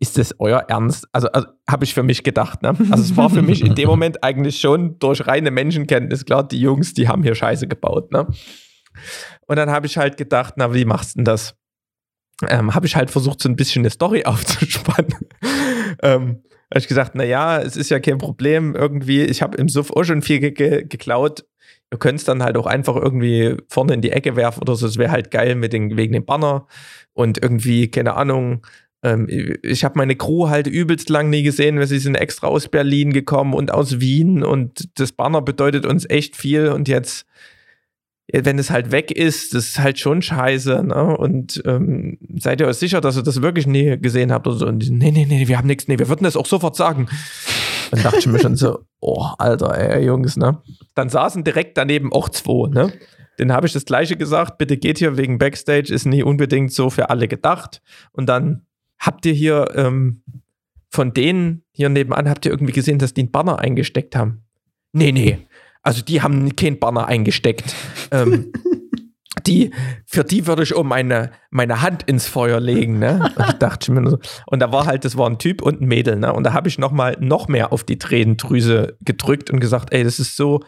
ist 0.00 0.16
das 0.16 0.34
euer 0.38 0.60
Ernst? 0.68 1.08
Also, 1.12 1.28
also 1.28 1.48
habe 1.68 1.84
ich 1.84 1.92
für 1.92 2.02
mich 2.02 2.22
gedacht. 2.22 2.62
Ne? 2.62 2.76
Also 2.90 3.02
es 3.02 3.16
war 3.16 3.30
für 3.30 3.42
mich 3.42 3.64
in 3.64 3.74
dem 3.74 3.88
Moment 3.88 4.22
eigentlich 4.22 4.60
schon 4.60 4.98
durch 4.98 5.26
reine 5.26 5.50
Menschenkenntnis 5.50 6.24
klar, 6.24 6.46
die 6.46 6.60
Jungs, 6.60 6.94
die 6.94 7.08
haben 7.08 7.22
hier 7.22 7.34
Scheiße 7.34 7.66
gebaut. 7.66 8.12
Ne? 8.12 8.26
Und 9.48 9.56
dann 9.56 9.70
habe 9.70 9.86
ich 9.86 9.98
halt 9.98 10.16
gedacht, 10.16 10.54
na, 10.56 10.72
wie 10.74 10.84
machst 10.84 11.14
du 11.14 11.18
denn 11.18 11.24
das? 11.24 11.56
Ähm, 12.48 12.74
habe 12.74 12.86
ich 12.86 12.94
halt 12.94 13.10
versucht, 13.10 13.42
so 13.42 13.48
ein 13.48 13.56
bisschen 13.56 13.82
eine 13.82 13.90
Story 13.90 14.22
aufzuspannen. 14.26 15.14
ähm, 16.02 16.42
habe 16.70 16.78
ich 16.78 16.86
gesagt, 16.86 17.12
na 17.14 17.24
ja, 17.24 17.60
es 17.60 17.76
ist 17.76 17.90
ja 17.90 17.98
kein 17.98 18.18
Problem 18.18 18.76
irgendwie. 18.76 19.22
Ich 19.22 19.42
habe 19.42 19.56
im 19.56 19.68
Suff 19.68 19.90
auch 19.90 20.04
schon 20.04 20.22
viel 20.22 20.38
ge 20.38 20.52
ge 20.52 20.84
geklaut. 20.84 21.44
Ihr 21.90 21.98
könnt 21.98 22.18
es 22.18 22.24
dann 22.24 22.42
halt 22.42 22.56
auch 22.58 22.66
einfach 22.66 22.96
irgendwie 22.96 23.56
vorne 23.68 23.94
in 23.94 24.02
die 24.02 24.12
Ecke 24.12 24.36
werfen 24.36 24.60
oder 24.60 24.76
so. 24.76 24.86
Es 24.86 24.98
wäre 24.98 25.10
halt 25.10 25.30
geil 25.30 25.54
mit 25.54 25.72
den, 25.72 25.96
wegen 25.96 26.12
dem 26.12 26.26
Banner 26.26 26.66
und 27.14 27.42
irgendwie, 27.42 27.90
keine 27.90 28.14
Ahnung, 28.14 28.62
ähm, 29.02 29.26
ich 29.62 29.84
habe 29.84 29.98
meine 29.98 30.16
Crew 30.16 30.48
halt 30.48 30.66
übelst 30.66 31.08
lang 31.08 31.30
nie 31.30 31.42
gesehen, 31.42 31.78
weil 31.78 31.86
sie 31.86 31.98
sind 31.98 32.16
extra 32.16 32.48
aus 32.48 32.68
Berlin 32.68 33.12
gekommen 33.12 33.54
und 33.54 33.72
aus 33.72 34.00
Wien 34.00 34.42
und 34.42 34.88
das 34.98 35.12
Banner 35.12 35.40
bedeutet 35.40 35.86
uns 35.86 36.08
echt 36.08 36.36
viel 36.36 36.68
und 36.68 36.88
jetzt, 36.88 37.26
wenn 38.32 38.58
es 38.58 38.70
halt 38.70 38.92
weg 38.92 39.10
ist, 39.10 39.54
das 39.54 39.68
ist 39.68 39.78
halt 39.78 39.98
schon 39.98 40.20
scheiße, 40.20 40.84
ne? 40.84 41.16
Und 41.16 41.62
ähm, 41.64 42.18
seid 42.38 42.60
ihr 42.60 42.66
euch 42.66 42.76
sicher, 42.76 43.00
dass 43.00 43.16
ihr 43.16 43.22
das 43.22 43.40
wirklich 43.40 43.66
nie 43.66 43.98
gesehen 43.98 44.32
habt 44.32 44.46
oder 44.46 44.56
so? 44.56 44.66
Und 44.66 44.80
die, 44.80 44.90
nee, 44.90 45.10
nee, 45.10 45.24
nee, 45.24 45.48
wir 45.48 45.56
haben 45.56 45.66
nichts, 45.66 45.88
nee, 45.88 45.98
wir 45.98 46.08
würden 46.08 46.24
das 46.24 46.36
auch 46.36 46.46
sofort 46.46 46.76
sagen. 46.76 47.08
Und 47.90 48.04
dachte 48.04 48.18
ich 48.18 48.26
mir 48.26 48.38
schon 48.38 48.56
so, 48.56 48.80
oh, 49.00 49.28
Alter, 49.38 49.78
ey, 49.78 50.04
Jungs, 50.04 50.36
ne? 50.36 50.58
Dann 50.94 51.08
saßen 51.08 51.42
direkt 51.42 51.78
daneben 51.78 52.12
auch 52.12 52.28
zwei, 52.28 52.68
ne? 52.68 52.92
Den 53.38 53.52
habe 53.52 53.66
ich 53.66 53.72
das 53.72 53.84
gleiche 53.84 54.16
gesagt, 54.16 54.58
bitte 54.58 54.76
geht 54.76 54.98
hier 54.98 55.16
wegen 55.16 55.38
Backstage, 55.38 55.94
ist 55.94 56.04
nie 56.04 56.22
unbedingt 56.22 56.72
so 56.72 56.90
für 56.90 57.08
alle 57.08 57.28
gedacht. 57.28 57.80
Und 58.12 58.28
dann 58.28 58.66
habt 58.98 59.24
ihr 59.26 59.32
hier 59.32 59.72
ähm, 59.74 60.22
von 60.90 61.14
denen 61.14 61.62
hier 61.70 61.88
nebenan, 61.88 62.28
habt 62.28 62.44
ihr 62.44 62.52
irgendwie 62.52 62.72
gesehen, 62.72 62.98
dass 62.98 63.14
die 63.14 63.22
einen 63.22 63.30
Banner 63.30 63.60
eingesteckt 63.60 64.16
haben? 64.16 64.42
Nee, 64.92 65.12
nee. 65.12 65.46
Also 65.88 66.02
die 66.02 66.20
haben 66.20 66.54
keinen 66.54 66.78
Banner 66.78 67.06
eingesteckt. 67.06 67.74
ähm, 68.10 68.52
die, 69.46 69.70
für 70.04 70.22
die 70.22 70.46
würde 70.46 70.62
ich 70.62 70.74
um 70.74 70.86
meine, 70.86 71.30
meine 71.50 71.80
Hand 71.80 72.02
ins 72.02 72.26
Feuer 72.26 72.60
legen, 72.60 72.98
ne? 72.98 73.32
Und 73.34 73.46
ich 73.46 73.54
dachte 73.54 73.90
mir 73.92 74.10
so, 74.10 74.18
und 74.48 74.60
da 74.60 74.70
war 74.70 74.84
halt, 74.84 75.06
das 75.06 75.16
war 75.16 75.26
ein 75.30 75.38
Typ 75.38 75.62
und 75.62 75.80
ein 75.80 75.88
Mädel, 75.88 76.16
ne? 76.16 76.30
Und 76.34 76.44
da 76.44 76.52
habe 76.52 76.68
ich 76.68 76.76
noch 76.76 76.92
mal 76.92 77.16
noch 77.20 77.48
mehr 77.48 77.72
auf 77.72 77.84
die 77.84 77.98
Tränendrüse 77.98 78.98
gedrückt 79.00 79.50
und 79.50 79.60
gesagt, 79.60 79.94
ey, 79.94 80.04
das 80.04 80.18
ist 80.18 80.36
so, 80.36 80.60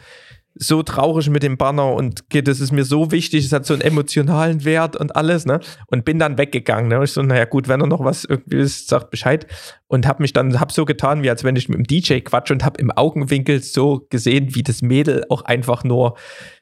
so 0.55 0.83
traurig 0.83 1.31
mit 1.31 1.43
dem 1.43 1.57
Banner 1.57 1.95
und 1.95 2.25
das 2.31 2.61
ist 2.61 2.73
mir 2.73 2.85
so 2.85 3.11
wichtig, 3.13 3.47
es 3.47 3.53
hat 3.53 3.67
so 3.67 3.75
einen 3.75 3.83
emotionalen 3.83 4.65
Wert 4.65 4.97
und 4.97 5.15
alles, 5.15 5.47
ne? 5.47 5.61
Und 5.87 6.05
bin 6.05 6.19
dann 6.19 6.39
weggegangen, 6.39 6.89
ne? 6.89 6.99
Und 6.99 7.05
ich 7.05 7.13
so, 7.13 7.23
naja, 7.23 7.45
gut, 7.45 7.69
wenn 7.69 7.81
er 7.81 7.87
noch 7.87 8.05
was 8.05 8.25
irgendwie 8.25 8.57
ist, 8.57 8.89
sagt 8.89 9.11
Bescheid. 9.11 9.47
Und 9.87 10.07
hab 10.07 10.21
mich 10.21 10.33
dann, 10.33 10.59
hab 10.59 10.73
so 10.73 10.85
getan, 10.85 11.23
wie 11.23 11.31
als 11.31 11.45
wenn 11.45 11.57
ich 11.57 11.69
mit 11.69 11.79
dem 11.79 11.85
DJ 11.85 12.21
quatsche 12.21 12.53
und 12.53 12.65
hab 12.65 12.79
im 12.79 12.91
Augenwinkel 12.91 13.63
so 13.63 14.07
gesehen, 14.11 14.55
wie 14.55 14.63
das 14.63 14.83
Mädel 14.83 15.25
auch 15.29 15.43
einfach 15.43 15.85
nur, 15.85 16.17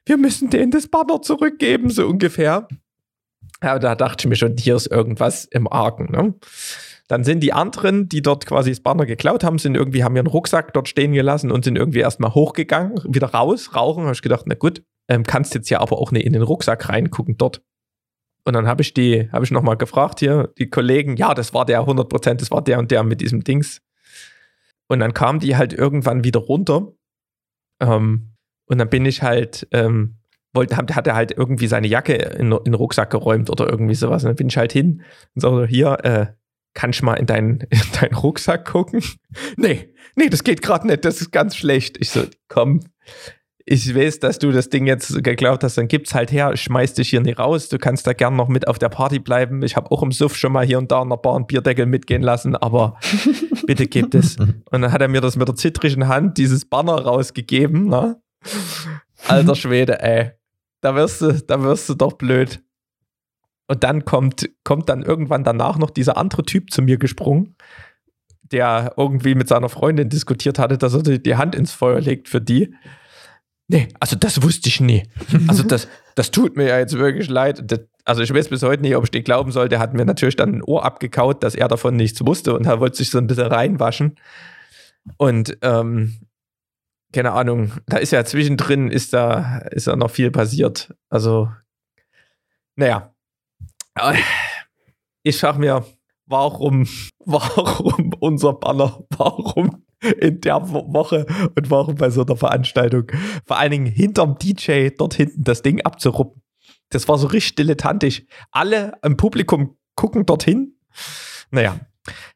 wir 0.04 0.18
müssen 0.18 0.50
denen 0.50 0.70
das 0.70 0.88
Banner 0.88 1.22
zurückgeben, 1.22 1.90
so 1.90 2.06
ungefähr. 2.06 2.68
Ja, 3.62 3.78
da 3.78 3.94
dachte 3.94 4.22
ich 4.22 4.28
mir 4.28 4.36
schon, 4.36 4.56
hier 4.56 4.76
ist 4.76 4.86
irgendwas 4.86 5.44
im 5.46 5.66
Argen, 5.66 6.12
ne? 6.12 6.34
Dann 7.08 7.24
sind 7.24 7.40
die 7.40 7.54
anderen, 7.54 8.08
die 8.08 8.20
dort 8.20 8.44
quasi 8.44 8.70
das 8.70 8.80
Banner 8.80 9.06
geklaut 9.06 9.42
haben, 9.42 9.58
sind 9.58 9.74
irgendwie, 9.74 10.04
haben 10.04 10.14
ihren 10.14 10.26
Rucksack 10.26 10.74
dort 10.74 10.88
stehen 10.88 11.12
gelassen 11.12 11.50
und 11.50 11.64
sind 11.64 11.76
irgendwie 11.76 12.00
erstmal 12.00 12.34
hochgegangen, 12.34 13.00
wieder 13.08 13.28
raus, 13.28 13.74
rauchen. 13.74 14.04
Habe 14.04 14.12
ich 14.12 14.22
gedacht, 14.22 14.44
na 14.46 14.54
gut, 14.54 14.82
ähm, 15.08 15.24
kannst 15.24 15.54
jetzt 15.54 15.70
ja 15.70 15.80
aber 15.80 15.98
auch 15.98 16.12
nicht 16.12 16.26
in 16.26 16.34
den 16.34 16.42
Rucksack 16.42 16.88
reingucken 16.88 17.38
dort. 17.38 17.62
Und 18.44 18.52
dann 18.52 18.66
habe 18.66 18.82
ich 18.82 18.94
die, 18.94 19.30
habe 19.32 19.44
ich 19.44 19.50
nochmal 19.50 19.76
gefragt 19.76 20.20
hier, 20.20 20.52
die 20.58 20.68
Kollegen, 20.68 21.16
ja, 21.16 21.34
das 21.34 21.54
war 21.54 21.64
der 21.64 21.80
100 21.80 22.08
Prozent, 22.08 22.42
das 22.42 22.50
war 22.50 22.62
der 22.62 22.78
und 22.78 22.90
der 22.90 23.02
mit 23.02 23.20
diesem 23.20 23.42
Dings. 23.42 23.80
Und 24.86 25.00
dann 25.00 25.14
kam 25.14 25.38
die 25.38 25.56
halt 25.56 25.72
irgendwann 25.72 26.24
wieder 26.24 26.40
runter. 26.40 26.92
Ähm, 27.80 28.34
und 28.66 28.78
dann 28.78 28.90
bin 28.90 29.06
ich 29.06 29.22
halt, 29.22 29.66
ähm, 29.72 30.18
wollte, 30.54 30.76
hat 30.76 31.06
er 31.06 31.14
halt 31.14 31.32
irgendwie 31.32 31.66
seine 31.66 31.88
Jacke 31.88 32.14
in, 32.14 32.52
in, 32.52 32.64
den 32.64 32.74
Rucksack 32.74 33.10
geräumt 33.10 33.50
oder 33.50 33.68
irgendwie 33.68 33.94
sowas. 33.94 34.24
Und 34.24 34.28
dann 34.28 34.36
bin 34.36 34.48
ich 34.48 34.56
halt 34.56 34.72
hin 34.72 35.02
und 35.34 35.40
so, 35.40 35.64
hier, 35.64 36.04
äh, 36.04 36.26
kannst 36.78 37.00
du 37.00 37.06
mal 37.06 37.14
in 37.14 37.26
deinen, 37.26 37.60
in 37.70 37.80
deinen 38.00 38.14
Rucksack 38.14 38.64
gucken? 38.70 39.02
nee, 39.56 39.92
nee, 40.14 40.28
das 40.28 40.44
geht 40.44 40.62
gerade 40.62 40.86
nicht, 40.86 41.04
das 41.04 41.20
ist 41.20 41.32
ganz 41.32 41.56
schlecht. 41.56 41.96
Ich 41.98 42.10
so, 42.10 42.22
komm, 42.48 42.80
ich 43.66 43.94
weiß, 43.94 44.20
dass 44.20 44.38
du 44.38 44.52
das 44.52 44.70
Ding 44.70 44.86
jetzt 44.86 45.22
geglaubt 45.22 45.64
hast, 45.64 45.76
dann 45.76 45.88
gib's 45.88 46.14
halt 46.14 46.30
her, 46.32 46.56
schmeiß 46.56 46.94
dich 46.94 47.10
hier 47.10 47.20
nicht 47.20 47.38
raus, 47.38 47.68
du 47.68 47.78
kannst 47.78 48.06
da 48.06 48.12
gern 48.12 48.36
noch 48.36 48.48
mit 48.48 48.66
auf 48.68 48.78
der 48.78 48.88
Party 48.88 49.18
bleiben. 49.18 49.62
Ich 49.62 49.76
habe 49.76 49.90
auch 49.90 50.02
im 50.02 50.12
Suff 50.12 50.36
schon 50.36 50.52
mal 50.52 50.64
hier 50.64 50.78
und 50.78 50.90
da 50.90 51.02
in 51.02 51.10
der 51.10 51.16
Bar 51.16 51.36
einen 51.36 51.46
Bierdeckel 51.46 51.84
mitgehen 51.84 52.22
lassen, 52.22 52.56
aber 52.56 52.98
bitte 53.66 53.86
gebt 53.86 54.14
es. 54.14 54.36
Und 54.36 54.64
dann 54.70 54.92
hat 54.92 55.02
er 55.02 55.08
mir 55.08 55.20
das 55.20 55.36
mit 55.36 55.48
der 55.48 55.56
zittrigen 55.56 56.06
Hand, 56.06 56.38
dieses 56.38 56.64
Banner 56.64 56.94
rausgegeben, 56.94 57.88
ne? 57.88 58.22
Alter 59.26 59.56
Schwede, 59.56 60.00
ey. 60.00 60.30
Da 60.80 60.94
wirst 60.94 61.20
du, 61.20 61.32
da 61.32 61.60
wirst 61.60 61.88
du 61.88 61.94
doch 61.94 62.12
blöd. 62.12 62.62
Und 63.68 63.84
dann 63.84 64.04
kommt, 64.04 64.48
kommt 64.64 64.88
dann 64.88 65.02
irgendwann 65.02 65.44
danach 65.44 65.78
noch 65.78 65.90
dieser 65.90 66.16
andere 66.16 66.42
Typ 66.42 66.72
zu 66.72 66.82
mir 66.82 66.98
gesprungen, 66.98 67.54
der 68.42 68.94
irgendwie 68.96 69.34
mit 69.34 69.46
seiner 69.46 69.68
Freundin 69.68 70.08
diskutiert 70.08 70.58
hatte, 70.58 70.78
dass 70.78 70.94
er 70.94 71.02
die 71.02 71.36
Hand 71.36 71.54
ins 71.54 71.72
Feuer 71.72 72.00
legt 72.00 72.28
für 72.28 72.40
die. 72.40 72.74
Nee, 73.70 73.88
also 74.00 74.16
das 74.16 74.42
wusste 74.42 74.68
ich 74.70 74.80
nie. 74.80 75.02
Also 75.48 75.62
das, 75.62 75.88
das 76.14 76.30
tut 76.30 76.56
mir 76.56 76.66
ja 76.66 76.78
jetzt 76.78 76.96
wirklich 76.96 77.28
leid. 77.28 77.62
Das, 77.70 77.80
also 78.06 78.22
ich 78.22 78.32
weiß 78.32 78.48
bis 78.48 78.62
heute 78.62 78.82
nicht, 78.82 78.96
ob 78.96 79.04
ich 79.04 79.10
den 79.10 79.22
glauben 79.22 79.52
soll. 79.52 79.68
Der 79.68 79.78
hat 79.78 79.92
mir 79.92 80.06
natürlich 80.06 80.36
dann 80.36 80.54
ein 80.54 80.62
Ohr 80.62 80.86
abgekaut, 80.86 81.42
dass 81.42 81.54
er 81.54 81.68
davon 81.68 81.94
nichts 81.94 82.24
wusste 82.24 82.54
und 82.54 82.66
er 82.66 82.80
wollte 82.80 82.96
sich 82.96 83.10
so 83.10 83.18
ein 83.18 83.26
bisschen 83.26 83.48
reinwaschen. 83.48 84.14
Und 85.18 85.58
ähm, 85.60 86.14
keine 87.12 87.32
Ahnung, 87.32 87.72
da 87.86 87.98
ist 87.98 88.12
ja 88.12 88.24
zwischendrin 88.24 88.90
ist 88.90 89.12
da, 89.12 89.58
ist 89.70 89.86
da 89.86 89.96
noch 89.96 90.10
viel 90.10 90.30
passiert. 90.30 90.94
Also, 91.10 91.50
naja. 92.76 93.14
Ich 95.22 95.38
frage 95.38 95.58
mir, 95.58 95.84
warum, 96.26 96.86
warum 97.24 98.12
unser 98.20 98.54
Banner, 98.54 99.04
warum 99.16 99.84
in 100.20 100.40
der 100.40 100.60
Woche 100.70 101.26
und 101.56 101.70
warum 101.70 101.96
bei 101.96 102.10
so 102.10 102.24
einer 102.24 102.36
Veranstaltung. 102.36 103.10
Vor 103.46 103.58
allen 103.58 103.72
Dingen 103.72 103.86
hinterm 103.86 104.38
DJ 104.38 104.90
dort 104.96 105.14
hinten 105.14 105.42
das 105.42 105.62
Ding 105.62 105.80
abzuruppen. 105.82 106.42
Das 106.90 107.08
war 107.08 107.18
so 107.18 107.26
richtig 107.26 107.56
dilettantisch. 107.56 108.24
Alle 108.50 108.92
im 109.02 109.16
Publikum 109.16 109.76
gucken 109.96 110.24
dorthin. 110.24 110.78
Naja, 111.50 111.80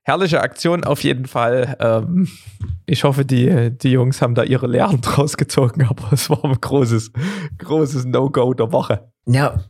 herrliche 0.02 0.40
Aktion 0.40 0.84
auf 0.84 1.02
jeden 1.04 1.26
Fall. 1.26 1.76
Ähm, 1.80 2.28
ich 2.86 3.04
hoffe, 3.04 3.24
die, 3.24 3.70
die 3.70 3.90
Jungs 3.90 4.20
haben 4.20 4.34
da 4.34 4.42
ihre 4.42 4.66
Lehren 4.66 5.00
draus 5.02 5.36
gezogen, 5.36 5.84
aber 5.84 6.12
es 6.12 6.28
war 6.28 6.44
ein 6.44 6.60
großes, 6.60 7.12
großes 7.58 8.04
No-Go 8.06 8.54
der 8.54 8.72
Woche. 8.72 9.12
Ja, 9.26 9.64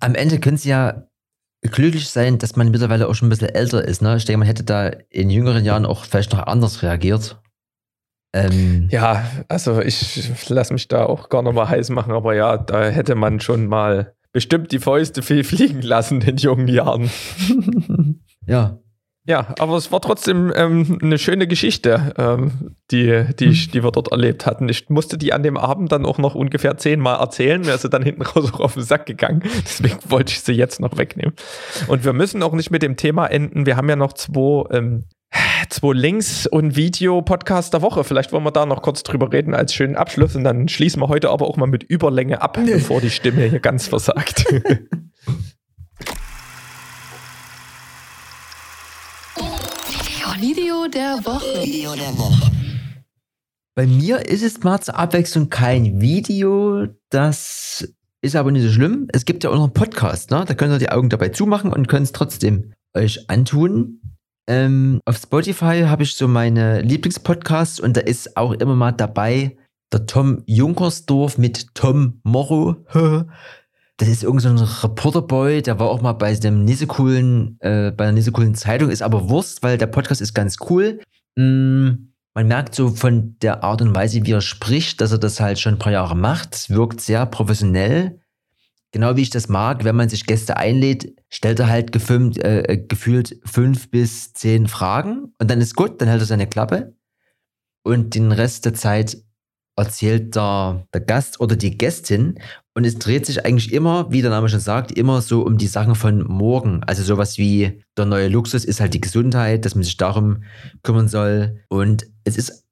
am 0.00 0.14
Ende 0.14 0.38
können 0.38 0.56
sie 0.56 0.70
ja 0.70 1.06
glücklich 1.62 2.08
sein, 2.08 2.38
dass 2.38 2.56
man 2.56 2.70
mittlerweile 2.70 3.08
auch 3.08 3.14
schon 3.14 3.28
ein 3.28 3.30
bisschen 3.30 3.50
älter 3.50 3.84
ist. 3.84 4.02
Ne? 4.02 4.16
Ich 4.16 4.24
denke, 4.24 4.38
man 4.38 4.46
hätte 4.46 4.64
da 4.64 4.88
in 5.10 5.30
jüngeren 5.30 5.64
Jahren 5.64 5.86
auch 5.86 6.04
vielleicht 6.04 6.32
noch 6.32 6.40
anders 6.46 6.82
reagiert. 6.82 7.40
Ähm, 8.34 8.88
ja, 8.90 9.24
also 9.48 9.80
ich 9.80 10.48
lasse 10.48 10.72
mich 10.72 10.88
da 10.88 11.04
auch 11.04 11.28
gar 11.28 11.42
noch 11.42 11.52
mal 11.52 11.68
heiß 11.68 11.90
machen, 11.90 12.12
aber 12.12 12.34
ja, 12.34 12.56
da 12.56 12.84
hätte 12.88 13.14
man 13.14 13.40
schon 13.40 13.66
mal 13.66 14.14
bestimmt 14.32 14.72
die 14.72 14.78
Fäuste 14.78 15.22
viel 15.22 15.44
fliegen 15.44 15.82
lassen 15.82 16.20
in 16.22 16.36
jungen 16.38 16.68
Jahren. 16.68 17.10
ja, 18.46 18.78
ja, 19.24 19.54
aber 19.60 19.76
es 19.76 19.92
war 19.92 20.00
trotzdem 20.00 20.52
ähm, 20.56 20.98
eine 21.00 21.16
schöne 21.16 21.46
Geschichte, 21.46 22.12
ähm, 22.18 22.74
die, 22.90 23.24
die, 23.38 23.46
ich, 23.46 23.70
die 23.70 23.84
wir 23.84 23.92
dort 23.92 24.10
erlebt 24.10 24.46
hatten. 24.46 24.68
Ich 24.68 24.88
musste 24.90 25.16
die 25.16 25.32
an 25.32 25.44
dem 25.44 25.56
Abend 25.56 25.92
dann 25.92 26.04
auch 26.04 26.18
noch 26.18 26.34
ungefähr 26.34 26.76
zehnmal 26.76 27.20
erzählen. 27.20 27.60
Mir 27.60 27.74
ist 27.74 27.82
sie 27.82 27.88
dann 27.88 28.02
hinten 28.02 28.22
raus 28.22 28.52
auch 28.52 28.58
auf 28.58 28.74
den 28.74 28.82
Sack 28.82 29.06
gegangen. 29.06 29.44
Deswegen 29.64 29.98
wollte 30.08 30.32
ich 30.32 30.40
sie 30.40 30.54
jetzt 30.54 30.80
noch 30.80 30.98
wegnehmen. 30.98 31.34
Und 31.86 32.04
wir 32.04 32.12
müssen 32.12 32.42
auch 32.42 32.52
nicht 32.52 32.72
mit 32.72 32.82
dem 32.82 32.96
Thema 32.96 33.28
enden. 33.28 33.64
Wir 33.64 33.76
haben 33.76 33.88
ja 33.88 33.94
noch 33.94 34.12
zwei, 34.14 34.64
ähm, 34.76 35.04
zwei 35.70 35.92
Links 35.92 36.48
und 36.48 36.74
Video-Podcast 36.74 37.74
der 37.74 37.82
Woche. 37.82 38.02
Vielleicht 38.02 38.32
wollen 38.32 38.44
wir 38.44 38.50
da 38.50 38.66
noch 38.66 38.82
kurz 38.82 39.04
drüber 39.04 39.32
reden 39.32 39.54
als 39.54 39.72
schönen 39.72 39.94
Abschluss. 39.94 40.34
Und 40.34 40.42
dann 40.42 40.66
schließen 40.66 41.00
wir 41.00 41.06
heute 41.06 41.30
aber 41.30 41.46
auch 41.46 41.56
mal 41.56 41.68
mit 41.68 41.84
Überlänge 41.84 42.42
ab, 42.42 42.58
bevor 42.66 43.00
die 43.00 43.10
Stimme 43.10 43.44
hier 43.44 43.60
ganz 43.60 43.86
versagt. 43.86 44.46
Video 50.42 50.88
der 50.88 51.24
Woche. 51.24 51.64
Video 51.64 51.94
der 51.94 52.18
Woche. 52.18 52.50
Bei 53.76 53.86
mir 53.86 54.28
ist 54.28 54.42
es 54.42 54.60
mal 54.64 54.80
zur 54.80 54.98
Abwechslung 54.98 55.50
kein 55.50 56.00
Video. 56.00 56.88
Das 57.10 57.88
ist 58.22 58.34
aber 58.34 58.50
nicht 58.50 58.64
so 58.64 58.70
schlimm. 58.72 59.06
Es 59.12 59.24
gibt 59.24 59.44
ja 59.44 59.50
auch 59.50 59.54
noch 59.54 59.62
einen 59.62 59.72
Podcast, 59.72 60.32
ne? 60.32 60.44
Da 60.44 60.54
könnt 60.54 60.72
ihr 60.72 60.80
die 60.80 60.90
Augen 60.90 61.10
dabei 61.10 61.28
zumachen 61.28 61.72
und 61.72 61.86
könnt 61.86 62.06
es 62.06 62.12
trotzdem 62.12 62.72
euch 62.92 63.30
antun. 63.30 64.00
Ähm, 64.48 65.00
auf 65.04 65.16
Spotify 65.16 65.84
habe 65.86 66.02
ich 66.02 66.16
so 66.16 66.26
meine 66.26 66.80
Lieblingspodcasts 66.80 67.78
und 67.78 67.96
da 67.96 68.00
ist 68.00 68.36
auch 68.36 68.50
immer 68.50 68.74
mal 68.74 68.90
dabei 68.90 69.56
der 69.92 70.06
Tom 70.06 70.42
Junkersdorf 70.46 71.38
mit 71.38 71.72
Tom 71.74 72.20
Morrow. 72.24 72.78
das 74.02 74.10
ist 74.10 74.24
irgendein 74.24 74.58
so 74.58 74.64
Reporterboy, 74.64 75.62
der 75.62 75.78
war 75.78 75.88
auch 75.88 76.02
mal 76.02 76.14
bei 76.14 76.34
dem 76.34 76.66
coolen, 76.88 77.56
äh, 77.60 77.92
bei 77.92 78.10
nicht 78.10 78.32
coolen 78.32 78.56
Zeitung, 78.56 78.90
ist 78.90 79.00
aber 79.00 79.28
Wurst, 79.28 79.62
weil 79.62 79.78
der 79.78 79.86
Podcast 79.86 80.20
ist 80.20 80.34
ganz 80.34 80.56
cool. 80.68 81.00
Mm, 81.36 82.10
man 82.34 82.48
merkt 82.48 82.74
so 82.74 82.88
von 82.88 83.36
der 83.42 83.62
Art 83.62 83.80
und 83.80 83.94
Weise, 83.94 84.26
wie 84.26 84.32
er 84.32 84.40
spricht, 84.40 85.00
dass 85.00 85.12
er 85.12 85.18
das 85.18 85.38
halt 85.38 85.60
schon 85.60 85.74
ein 85.74 85.78
paar 85.78 85.92
Jahre 85.92 86.16
macht. 86.16 86.52
Es 86.52 86.70
wirkt 86.70 87.00
sehr 87.00 87.26
professionell. 87.26 88.18
Genau 88.90 89.14
wie 89.14 89.22
ich 89.22 89.30
das 89.30 89.48
mag, 89.48 89.84
wenn 89.84 89.94
man 89.94 90.08
sich 90.08 90.26
Gäste 90.26 90.56
einlädt, 90.56 91.14
stellt 91.28 91.60
er 91.60 91.68
halt 91.68 91.92
gefilmt, 91.92 92.38
äh, 92.38 92.84
gefühlt 92.88 93.38
fünf 93.44 93.88
bis 93.88 94.32
zehn 94.32 94.66
Fragen 94.66 95.32
und 95.38 95.48
dann 95.48 95.60
ist 95.60 95.76
gut, 95.76 96.00
dann 96.00 96.08
hält 96.08 96.22
er 96.22 96.26
seine 96.26 96.48
Klappe. 96.48 96.96
Und 97.84 98.16
den 98.16 98.32
Rest 98.32 98.64
der 98.64 98.74
Zeit 98.74 99.16
erzählt 99.76 100.34
der, 100.34 100.88
der 100.92 101.00
Gast 101.00 101.40
oder 101.40 101.54
die 101.54 101.78
Gästin 101.78 102.40
und 102.74 102.84
es 102.84 102.98
dreht 102.98 103.26
sich 103.26 103.44
eigentlich 103.44 103.72
immer, 103.72 104.10
wie 104.10 104.22
der 104.22 104.30
Name 104.30 104.48
schon 104.48 104.60
sagt, 104.60 104.92
immer 104.92 105.20
so 105.20 105.42
um 105.42 105.58
die 105.58 105.66
Sachen 105.66 105.94
von 105.94 106.22
morgen. 106.22 106.82
Also 106.84 107.02
sowas 107.02 107.36
wie 107.36 107.84
der 107.98 108.06
neue 108.06 108.28
Luxus 108.28 108.64
ist 108.64 108.80
halt 108.80 108.94
die 108.94 109.00
Gesundheit, 109.00 109.64
dass 109.64 109.74
man 109.74 109.84
sich 109.84 109.98
darum 109.98 110.44
kümmern 110.82 111.08
soll. 111.08 111.60
Und 111.68 112.06
es 112.24 112.38
ist 112.38 112.64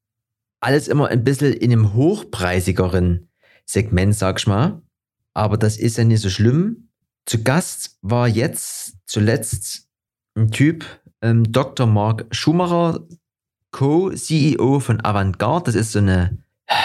alles 0.60 0.88
immer 0.88 1.08
ein 1.08 1.22
bisschen 1.22 1.52
in 1.52 1.72
einem 1.72 1.92
hochpreisigeren 1.92 3.28
Segment, 3.66 4.14
sag 4.14 4.40
ich 4.40 4.46
mal. 4.46 4.80
Aber 5.34 5.58
das 5.58 5.76
ist 5.76 5.98
ja 5.98 6.04
nicht 6.04 6.22
so 6.22 6.30
schlimm. 6.30 6.88
Zu 7.26 7.42
Gast 7.42 7.98
war 8.00 8.26
jetzt 8.26 8.96
zuletzt 9.04 9.86
ein 10.34 10.50
Typ, 10.50 10.84
ähm, 11.20 11.52
Dr. 11.52 11.86
Mark 11.86 12.26
Schumacher, 12.30 13.06
Co-CEO 13.70 14.80
von 14.80 15.04
Avantgarde. 15.04 15.66
Das 15.66 15.74
ist 15.74 15.92
so 15.92 15.98
eine 15.98 16.42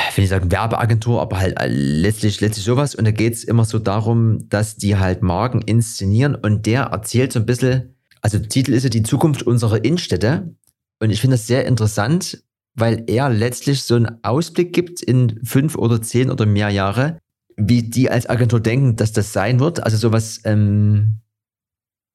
ich 0.09 0.17
will 0.17 0.23
nicht 0.23 0.29
sagen 0.29 0.51
Werbeagentur, 0.51 1.21
aber 1.21 1.39
halt 1.39 1.59
äh, 1.59 1.67
letztlich, 1.67 2.41
letztlich 2.41 2.65
sowas. 2.65 2.95
Und 2.95 3.05
da 3.05 3.11
geht 3.11 3.33
es 3.33 3.43
immer 3.43 3.65
so 3.65 3.79
darum, 3.79 4.49
dass 4.49 4.77
die 4.77 4.97
halt 4.97 5.21
Marken 5.21 5.61
inszenieren 5.61 6.35
und 6.35 6.65
der 6.65 6.83
erzählt 6.83 7.31
so 7.31 7.39
ein 7.39 7.45
bisschen, 7.45 7.95
also 8.21 8.39
Titel 8.39 8.73
ist 8.73 8.83
ja 8.83 8.89
die 8.89 9.03
Zukunft 9.03 9.43
unserer 9.43 9.83
Innenstädte. 9.83 10.55
Und 10.99 11.11
ich 11.11 11.21
finde 11.21 11.35
das 11.35 11.45
sehr 11.45 11.65
interessant, 11.65 12.43
weil 12.73 13.03
er 13.07 13.29
letztlich 13.29 13.83
so 13.83 13.95
einen 13.95 14.23
Ausblick 14.23 14.73
gibt 14.73 15.01
in 15.01 15.39
fünf 15.43 15.75
oder 15.75 16.01
zehn 16.01 16.31
oder 16.31 16.45
mehr 16.45 16.69
Jahre, 16.69 17.19
wie 17.55 17.83
die 17.83 18.09
als 18.09 18.27
Agentur 18.27 18.59
denken, 18.59 18.95
dass 18.95 19.11
das 19.11 19.33
sein 19.33 19.59
wird. 19.59 19.83
Also 19.83 19.97
sowas 19.97 20.41
ähm, 20.45 21.19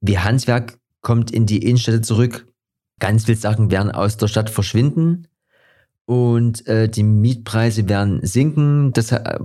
wie 0.00 0.18
Handwerk 0.18 0.78
kommt 1.02 1.30
in 1.30 1.46
die 1.46 1.62
Innenstädte 1.62 2.00
zurück. 2.00 2.48
Ganz 2.98 3.26
viele 3.26 3.38
Sachen 3.38 3.70
werden 3.70 3.92
aus 3.92 4.16
der 4.16 4.28
Stadt 4.28 4.50
verschwinden 4.50 5.28
und 6.10 6.66
äh, 6.66 6.88
die 6.88 7.04
Mietpreise 7.04 7.88
werden 7.88 8.26
sinken. 8.26 8.92
Das, 8.92 9.12
äh, 9.12 9.38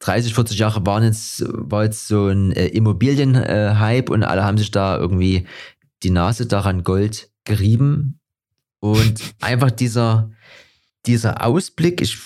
30, 0.00 0.34
40 0.34 0.58
Jahre 0.58 0.84
waren 0.84 1.02
jetzt, 1.02 1.42
war 1.48 1.84
jetzt 1.84 2.08
so 2.08 2.26
ein 2.26 2.52
äh, 2.52 2.66
Immobilienhype 2.66 4.12
und 4.12 4.22
alle 4.22 4.44
haben 4.44 4.58
sich 4.58 4.70
da 4.70 4.98
irgendwie 4.98 5.46
die 6.02 6.10
Nase 6.10 6.44
daran 6.44 6.84
Gold 6.84 7.30
gerieben. 7.44 8.20
Und 8.80 9.18
einfach 9.40 9.70
dieser, 9.70 10.30
dieser 11.06 11.42
Ausblick, 11.42 12.02
ich 12.02 12.18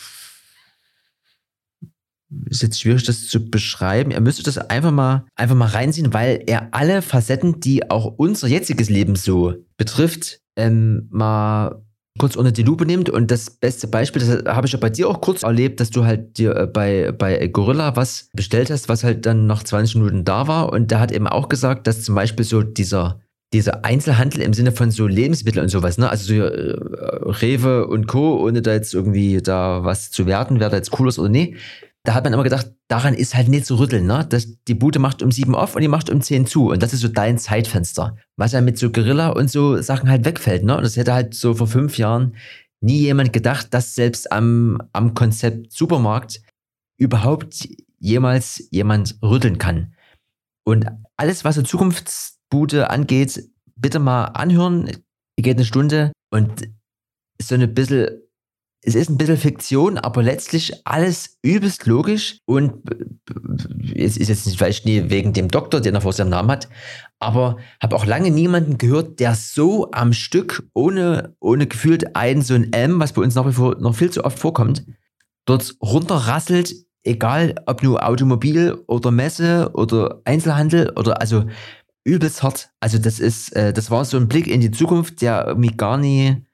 ist 2.47 2.63
jetzt 2.63 2.81
schwierig, 2.81 3.05
das 3.05 3.29
zu 3.29 3.49
beschreiben. 3.49 4.11
Er 4.11 4.21
müsste 4.21 4.43
das 4.43 4.59
einfach 4.59 4.91
mal, 4.91 5.25
einfach 5.37 5.55
mal 5.55 5.69
reinziehen, 5.69 6.13
weil 6.13 6.43
er 6.49 6.75
alle 6.75 7.01
Facetten, 7.01 7.61
die 7.61 7.89
auch 7.93 8.07
unser 8.17 8.49
jetziges 8.49 8.91
Leben 8.91 9.15
so 9.15 9.55
betrifft, 9.77 10.41
ähm, 10.57 11.07
mal 11.13 11.85
kurz 12.19 12.36
unter 12.36 12.53
die 12.53 12.62
Lupe 12.62 12.85
nimmt. 12.85 13.09
Und 13.09 13.31
das 13.31 13.51
beste 13.51 13.89
Beispiel, 13.89 14.23
das 14.23 14.55
habe 14.55 14.66
ich 14.66 14.73
ja 14.73 14.78
bei 14.78 14.90
dir 14.90 15.09
auch 15.09 15.20
kurz 15.20 15.43
erlebt, 15.43 15.81
dass 15.81 15.90
du 15.90 16.05
halt 16.05 16.39
dir 16.39 16.55
äh, 16.57 16.66
bei, 16.66 17.12
bei 17.12 17.47
Gorilla 17.49 17.97
was 17.97 18.28
bestellt 18.35 18.70
hast, 18.70 18.89
was 18.89 19.05
halt 19.05 19.24
dann 19.27 19.47
nach 19.47 19.62
20 19.62 19.97
Minuten 19.97 20.24
da 20.24 20.49
war. 20.49 20.73
Und 20.73 20.90
der 20.90 21.01
hat 21.01 21.12
eben 21.12 21.27
auch 21.27 21.49
gesagt, 21.49 21.86
dass 21.86 22.03
zum 22.03 22.15
Beispiel 22.15 22.45
so 22.45 22.62
dieser, 22.62 23.20
dieser 23.53 23.85
Einzelhandel 23.85 24.43
im 24.43 24.53
Sinne 24.53 24.73
von 24.73 24.90
so 24.90 25.07
Lebensmitteln 25.07 25.65
und 25.65 25.70
sowas, 25.70 25.97
ne? 25.97 26.11
Also 26.11 26.35
so 26.35 26.43
äh, 26.43 26.77
Rewe 27.40 27.86
und 27.86 28.07
Co., 28.07 28.45
ohne 28.45 28.61
da 28.61 28.74
jetzt 28.74 28.93
irgendwie 28.93 29.40
da 29.40 29.85
was 29.85 30.11
zu 30.11 30.27
werten, 30.27 30.61
wer 30.61 30.69
da 30.69 30.77
jetzt 30.77 30.99
cool 30.99 31.09
ist 31.09 31.19
oder 31.19 31.31
nee, 31.31 31.57
da 32.09 32.15
hat 32.15 32.25
man 32.25 32.33
immer 32.33 32.43
gedacht, 32.43 32.73
daran 32.89 33.13
ist 33.13 33.35
halt 33.35 33.49
nicht 33.49 33.67
zu 33.67 33.79
rütteln, 33.79 34.07
ne? 34.07 34.25
Das, 34.27 34.47
die 34.67 34.75
Bude 34.75 34.99
macht 34.99 35.23
um 35.23 35.31
sieben 35.31 35.55
auf 35.55 35.75
und 35.75 35.83
die 35.83 35.89
macht 35.89 36.09
um 36.09 36.23
zehn 36.23 36.47
zu. 36.47 36.71
Und 36.71 36.83
das 36.83 36.95
ist 36.95 37.01
so 37.01 37.09
dein 37.09 37.37
Zeitfenster. 37.37 38.17
Was 38.37 38.53
ja 38.53 38.63
mit 38.63 38.79
so 38.79 38.91
Gorilla 38.91 39.29
und 39.29 39.51
so 39.51 39.83
Sachen 39.83 40.09
halt 40.09 40.25
wegfällt, 40.25 40.65
ne? 40.65 40.75
Und 40.75 40.85
das 40.85 40.97
hätte 40.97 41.13
halt 41.13 41.35
so 41.35 41.53
vor 41.53 41.67
fünf 41.67 41.99
Jahren 41.99 42.35
nie 42.81 43.01
jemand 43.01 43.35
gedacht, 43.35 43.75
dass 43.75 43.95
selbst 43.95 44.33
am, 44.33 44.81
am 44.95 45.13
Konzept 45.13 45.71
Supermarkt 45.71 46.41
überhaupt 46.97 47.69
jemals 47.99 48.67
jemand 48.71 49.19
rütteln 49.23 49.59
kann. 49.59 49.93
Und 50.65 50.87
alles, 51.19 51.45
was 51.45 51.57
so 51.57 51.63
Zukunftsbude 51.63 52.89
angeht, 52.89 53.51
bitte 53.77 53.99
mal 53.99 54.25
anhören. 54.25 54.91
Geht 55.37 55.59
eine 55.59 55.67
Stunde 55.67 56.13
und 56.31 56.71
so 57.39 57.55
ein 57.55 57.75
bisschen, 57.75 58.09
es 58.83 58.95
ist 58.95 59.11
ein 59.11 59.19
bisschen 59.19 59.37
Fiktion, 59.37 59.99
aber 59.99 60.23
letztlich 60.23 60.87
alles 60.87 61.39
übelst 61.43 61.87
logisch 61.87 62.39
und 62.47 62.75
es 63.95 64.17
ist 64.17 64.29
jetzt 64.29 64.47
nicht 64.47 64.59
vielleicht 64.59 64.85
nie 64.85 65.11
wegen 65.11 65.33
dem 65.33 65.49
Doktor, 65.49 65.81
der 65.81 65.93
noch 65.93 66.03
vor 66.03 66.13
seinem 66.13 66.31
Namen 66.31 66.51
hat, 66.51 66.69
aber 67.19 67.59
habe 67.83 67.97
auch 67.97 68.07
lange 68.07 68.31
niemanden 68.31 68.79
gehört, 68.79 69.21
der 69.21 69.35
so 69.35 69.91
am 69.91 70.13
Stück, 70.13 70.69
ohne, 70.75 71.35
ohne 71.41 71.67
gefühlt 71.67 72.17
ein 72.17 72.43
so 72.43 72.55
ein 72.55 72.73
M, 72.73 73.01
was 73.01 73.13
bei 73.13 73.23
uns 73.23 73.35
nach 73.35 73.47
wie 73.47 73.53
vor 73.53 73.77
noch 73.81 73.95
viel 73.95 74.11
zu 74.11 74.25
oft 74.25 74.39
vorkommt, 74.39 74.85
dort 75.45 75.77
runterrasselt 75.83 76.75
egal 77.09 77.55
ob 77.67 77.83
nur 77.83 78.07
Automobil 78.07 78.77
oder 78.87 79.11
Messe 79.11 79.71
oder 79.75 80.21
Einzelhandel 80.25 80.93
oder 80.97 81.21
also 81.21 81.45
übelst 82.05 82.43
hart. 82.43 82.71
Also 82.81 82.99
das 82.99 83.19
ist, 83.19 83.55
äh, 83.57 83.73
das 83.73 83.91
war 83.91 84.05
so 84.05 84.17
ein 84.17 84.29
Blick 84.29 84.47
in 84.47 84.61
die 84.61 84.71
Zukunft, 84.71 85.21
der 85.23 85.47
irgendwie 85.47 85.77
gar 85.77 85.99
nie, 85.99 86.45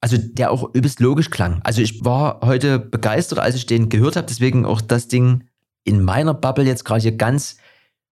also 0.00 0.16
der 0.18 0.50
auch 0.50 0.74
übelst 0.74 1.00
logisch 1.00 1.30
klang. 1.30 1.60
Also 1.62 1.82
ich 1.82 2.04
war 2.04 2.40
heute 2.42 2.78
begeistert, 2.78 3.38
als 3.38 3.54
ich 3.54 3.66
den 3.66 3.88
gehört 3.88 4.16
habe, 4.16 4.26
deswegen 4.26 4.64
auch 4.64 4.80
das 4.80 5.08
Ding 5.08 5.44
in 5.84 6.02
meiner 6.02 6.34
Bubble 6.34 6.64
jetzt 6.64 6.84
gerade 6.84 7.02
hier 7.02 7.16
ganz 7.16 7.58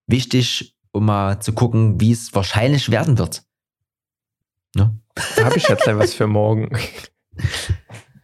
wichtig, 0.07 0.77
um 0.93 1.07
mal 1.07 1.41
zu 1.41 1.53
gucken, 1.53 2.01
wie 2.01 2.13
es 2.13 2.35
wahrscheinlich 2.35 2.91
werden 2.91 3.19
wird. 3.19 3.43
Ne? 4.75 4.99
Da 5.37 5.45
habe 5.45 5.57
ich 5.57 5.69
jetzt 5.69 5.83
gleich 5.83 5.99
was 5.99 6.15
für 6.15 6.27
morgen. 6.27 6.71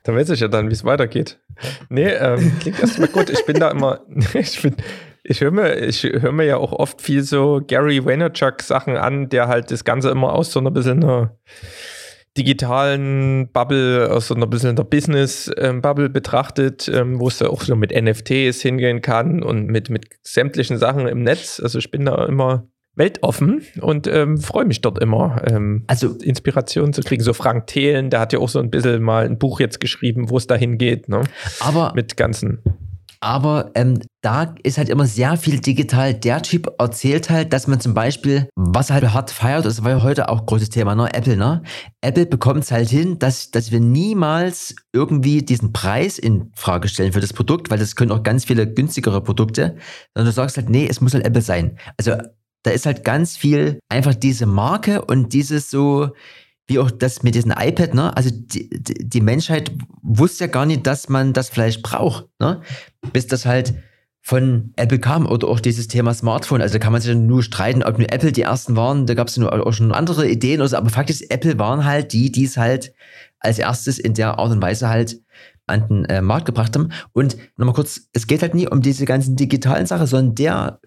Da 0.03 0.15
weiß 0.15 0.31
ich 0.31 0.41
ja 0.41 0.49
dann, 0.49 0.69
wie 0.69 0.75
es 0.75 0.85
weitergeht. 0.85 1.41
Nee, 1.89 2.09
ähm, 2.09 2.59
klingt 2.61 2.81
erstmal 2.81 3.09
gut. 3.09 3.31
Ich 3.31 3.47
bin 3.47 3.59
da 3.59 3.71
immer, 3.71 4.01
ich 4.35 4.61
ich 5.27 5.41
höre 5.41 5.51
mir, 5.51 5.75
höre 5.75 6.33
mir 6.33 6.45
ja 6.45 6.59
auch 6.59 6.73
oft 6.73 7.01
viel 7.01 7.23
so 7.23 7.63
Gary 7.67 8.05
Vaynerchuk 8.05 8.61
Sachen 8.61 8.99
an, 8.99 9.31
der 9.31 9.49
halt 9.49 9.71
das 9.71 9.85
Ganze 9.85 10.11
immer 10.11 10.35
aus 10.35 10.53
so 10.53 10.61
einer 10.61 10.71
bisschen 10.71 11.03
einer 11.03 11.39
digitalen 12.37 13.49
Bubble, 13.53 14.11
aus 14.11 14.29
so 14.29 14.35
einer 14.35 14.47
bisschen 14.47 14.77
der 14.77 14.85
Business 14.85 15.51
ähm, 15.57 15.81
Bubble 15.81 16.09
betrachtet, 16.09 16.89
ähm, 16.89 17.21
wo 17.21 17.29
es 17.29 17.39
ja 17.39 17.49
auch 17.49 17.63
so 17.63 17.77
mit 17.77 17.93
NFTs 17.93 18.61
hingehen 18.61 19.03
kann 19.03 19.43
und 19.43 19.67
mit, 19.67 19.89
mit 19.89 20.07
sämtlichen 20.23 20.79
Sachen 20.79 21.07
im 21.07 21.23
Netz. 21.23 21.61
Also 21.63 21.79
ich 21.79 21.91
bin 21.91 22.05
da 22.05 22.27
immer 22.27 22.67
weltoffen 22.97 23.63
und 23.81 24.07
ähm, 24.07 24.39
freue 24.39 24.65
mich 24.65 24.81
dort 24.81 25.01
immer, 25.01 25.43
ähm, 25.47 25.85
also 25.87 26.17
Inspiration 26.23 26.93
zu 26.93 27.03
kriegen. 27.03 27.23
So 27.23 27.33
Frank 27.33 27.67
Thelen, 27.67 28.11
der 28.11 28.21
hat 28.21 28.33
ja 28.33 28.39
auch 28.39 28.49
so 28.49 28.61
ein 28.61 28.71
bisschen 28.71 29.03
mal 29.03 29.25
ein 29.25 29.39
Buch 29.39 29.61
jetzt 29.61 29.81
geschrieben, 29.81 30.31
wo 30.31 30.37
es 30.37 30.47
dahin 30.47 30.79
geht. 30.79 31.09
Ne? 31.09 31.23
Aber 31.61 31.93
mit 31.95 32.17
ganzen. 32.17 32.61
Aber 33.21 33.71
ähm, 33.75 34.01
da 34.23 34.55
ist 34.63 34.79
halt 34.79 34.89
immer 34.89 35.07
sehr 35.07 35.37
viel 35.37 35.61
digital. 35.61 36.15
Der 36.15 36.43
Typ 36.43 36.73
erzählt 36.79 37.31
halt, 37.31 37.53
dass 37.53 37.67
man 37.67 37.81
zum 37.81 37.95
Beispiel, 37.95 38.49
was 38.55 38.91
halt 38.91 39.13
hart 39.13 39.31
feiert, 39.31 39.65
das 39.65 39.85
war 39.85 39.91
ja 39.91 40.03
heute 40.03 40.29
auch 40.29 40.47
großes 40.47 40.71
Thema, 40.71 40.95
ne? 40.95 41.13
Apple, 41.13 41.37
ne? 41.37 41.63
Apple 42.01 42.27
bekommt 42.27 42.65
es 42.65 42.71
halt 42.71 42.89
hin, 42.89 43.19
dass, 43.19 43.51
dass 43.51 43.71
wir 43.71 43.81
niemals 43.81 44.75
irgendwie 44.93 45.43
diesen 45.43 45.73
Preis 45.73 46.19
in 46.19 46.51
Frage 46.55 46.89
stellen 46.89 47.13
für 47.13 47.21
das 47.21 47.33
Produkt, 47.33 47.71
weil 47.71 47.79
das 47.79 47.97
können 47.97 48.13
auch 48.13 48.23
ganz 48.23 48.45
viele 48.45 48.73
günstigere 48.73 49.23
Produkte, 49.23 49.77
sondern 50.15 50.31
du 50.31 50.33
sagst 50.33 50.57
halt, 50.57 50.71
nee, 50.71 50.87
es 50.89 51.01
muss 51.01 51.15
halt 51.15 51.25
Apple 51.25 51.43
sein. 51.43 51.79
Also 51.99 52.13
da 52.65 52.71
ist 52.71 52.87
halt 52.87 53.05
ganz 53.05 53.37
viel 53.37 53.79
einfach 53.89 54.15
diese 54.15 54.47
Marke 54.47 55.05
und 55.05 55.33
dieses 55.33 55.71
so, 55.71 56.11
wie 56.67 56.79
auch 56.79 56.91
das 56.91 57.23
mit 57.23 57.35
diesem 57.35 57.53
iPad, 57.57 57.95
ne? 57.95 58.17
Also 58.17 58.31
die, 58.33 58.71
die 58.71 59.21
Menschheit 59.21 59.71
wusste 60.05 60.45
ja 60.45 60.51
gar 60.51 60.67
nicht, 60.67 60.87
dass 60.87 61.09
man 61.09 61.33
das 61.33 61.49
vielleicht 61.49 61.83
braucht, 61.83 62.27
ne? 62.39 62.61
Bis 63.13 63.27
das 63.27 63.47
halt 63.47 63.75
von 64.21 64.73
Apple 64.77 65.01
kam 65.01 65.27
oder 65.27 65.49
auch 65.49 65.61
dieses 65.61 65.87
Thema 65.89 66.15
Smartphone. 66.15 66.63
Also 66.63 66.75
da 66.75 66.79
kann 66.79 66.93
man 66.93 67.03
sich 67.03 67.13
dann 67.13 67.27
nur 67.27 67.43
streiten, 67.43 67.83
ob 67.83 67.99
nur 67.99 68.11
Apple 68.11 68.33
die 68.33 68.43
ersten 68.43 68.75
waren. 68.75 69.07
Da 69.07 69.13
gab 69.13 69.29
es 69.29 69.39
auch 69.39 69.73
schon 69.73 69.93
andere 69.93 70.27
Ideen 70.29 70.61
oder 70.61 70.69
so. 70.69 70.77
Aber 70.79 70.89
Fakt 70.89 71.11
ist, 71.11 71.31
Apple 71.31 71.59
waren 71.59 71.85
halt 71.85 72.15
die, 72.15 72.33
die 72.33 72.45
es 72.45 72.57
halt 72.57 72.95
als 73.39 73.59
erstes 73.59 73.99
in 73.99 74.15
der 74.15 74.39
Art 74.39 74.51
und 74.51 74.63
Weise 74.63 74.89
halt 74.89 75.21
an 75.67 75.89
den 75.89 76.05
äh, 76.07 76.23
Markt 76.23 76.47
gebracht 76.47 76.75
haben. 76.75 76.91
Und 77.13 77.37
nochmal 77.59 77.75
kurz, 77.75 78.09
es 78.15 78.27
geht 78.27 78.41
halt 78.41 78.55
nie 78.55 78.67
um 78.67 78.81
diese 78.81 79.05
ganzen 79.05 79.37
digitalen 79.37 79.85
Sachen, 79.85 80.07
sondern 80.07 80.35
der 80.35 80.81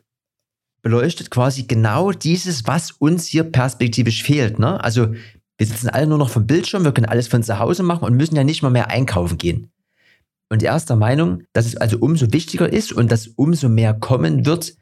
beleuchtet 0.81 1.29
quasi 1.29 1.63
genau 1.63 2.11
dieses, 2.11 2.65
was 2.65 2.91
uns 2.91 3.27
hier 3.27 3.43
perspektivisch 3.43 4.23
fehlt. 4.23 4.57
Ne? 4.57 4.83
Also 4.83 5.13
wir 5.57 5.67
sitzen 5.67 5.89
alle 5.89 6.07
nur 6.07 6.17
noch 6.17 6.29
vom 6.29 6.45
Bildschirm, 6.45 6.83
wir 6.83 6.91
können 6.91 7.07
alles 7.07 7.27
von 7.27 7.43
zu 7.43 7.59
Hause 7.59 7.83
machen 7.83 8.03
und 8.03 8.15
müssen 8.15 8.35
ja 8.35 8.43
nicht 8.43 8.61
mal 8.61 8.69
mehr 8.69 8.89
einkaufen 8.89 9.37
gehen. 9.37 9.71
Und 10.49 10.63
er 10.63 10.75
ist 10.75 10.89
der 10.89 10.95
Meinung, 10.95 11.43
dass 11.53 11.65
es 11.65 11.75
also 11.75 11.97
umso 11.97 12.31
wichtiger 12.31 12.71
ist 12.71 12.93
und 12.93 13.11
dass 13.11 13.27
umso 13.27 13.67
mehr 13.67 13.93
kommen 13.93 14.45
wird, 14.45 14.75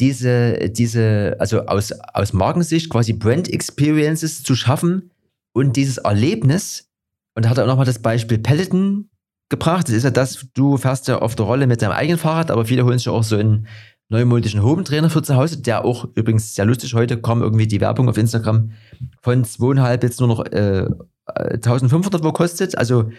diese, 0.00 0.70
diese, 0.70 1.36
also 1.38 1.66
aus, 1.66 1.92
aus 1.92 2.32
Markensicht 2.32 2.90
quasi 2.90 3.12
Brand 3.12 3.52
Experiences 3.52 4.42
zu 4.42 4.54
schaffen 4.54 5.10
und 5.52 5.76
dieses 5.76 5.98
Erlebnis. 5.98 6.88
Und 7.34 7.44
da 7.44 7.50
hat 7.50 7.58
er 7.58 7.64
auch 7.64 7.68
nochmal 7.68 7.86
das 7.86 8.00
Beispiel 8.00 8.38
Peloton 8.38 9.08
gebracht. 9.48 9.88
Das 9.88 9.94
ist 9.94 10.04
ja 10.04 10.10
das, 10.10 10.46
du 10.54 10.76
fährst 10.76 11.08
ja 11.08 11.18
auf 11.18 11.34
der 11.34 11.46
Rolle 11.46 11.66
mit 11.66 11.82
deinem 11.82 11.92
eigenen 11.92 12.18
Fahrrad, 12.18 12.50
aber 12.50 12.64
viele 12.64 12.84
holen 12.84 12.98
sich 12.98 13.08
auch 13.08 13.24
so 13.24 13.36
ein 13.36 13.66
neumodischen 14.08 14.62
Hobentrainer 14.62 15.10
für 15.10 15.22
zu 15.22 15.36
Hause, 15.36 15.58
der 15.58 15.84
auch 15.84 16.08
übrigens 16.14 16.54
sehr 16.54 16.64
lustig 16.64 16.94
heute 16.94 17.20
kam 17.20 17.42
irgendwie 17.42 17.66
die 17.66 17.80
Werbung 17.80 18.08
auf 18.08 18.16
Instagram 18.16 18.72
von 19.20 19.44
zweieinhalb 19.44 20.02
jetzt 20.02 20.20
nur 20.20 20.28
noch 20.28 20.46
äh, 20.46 20.86
1500 21.26 22.24
wo 22.24 22.32
kostet, 22.32 22.76
also 22.78 23.10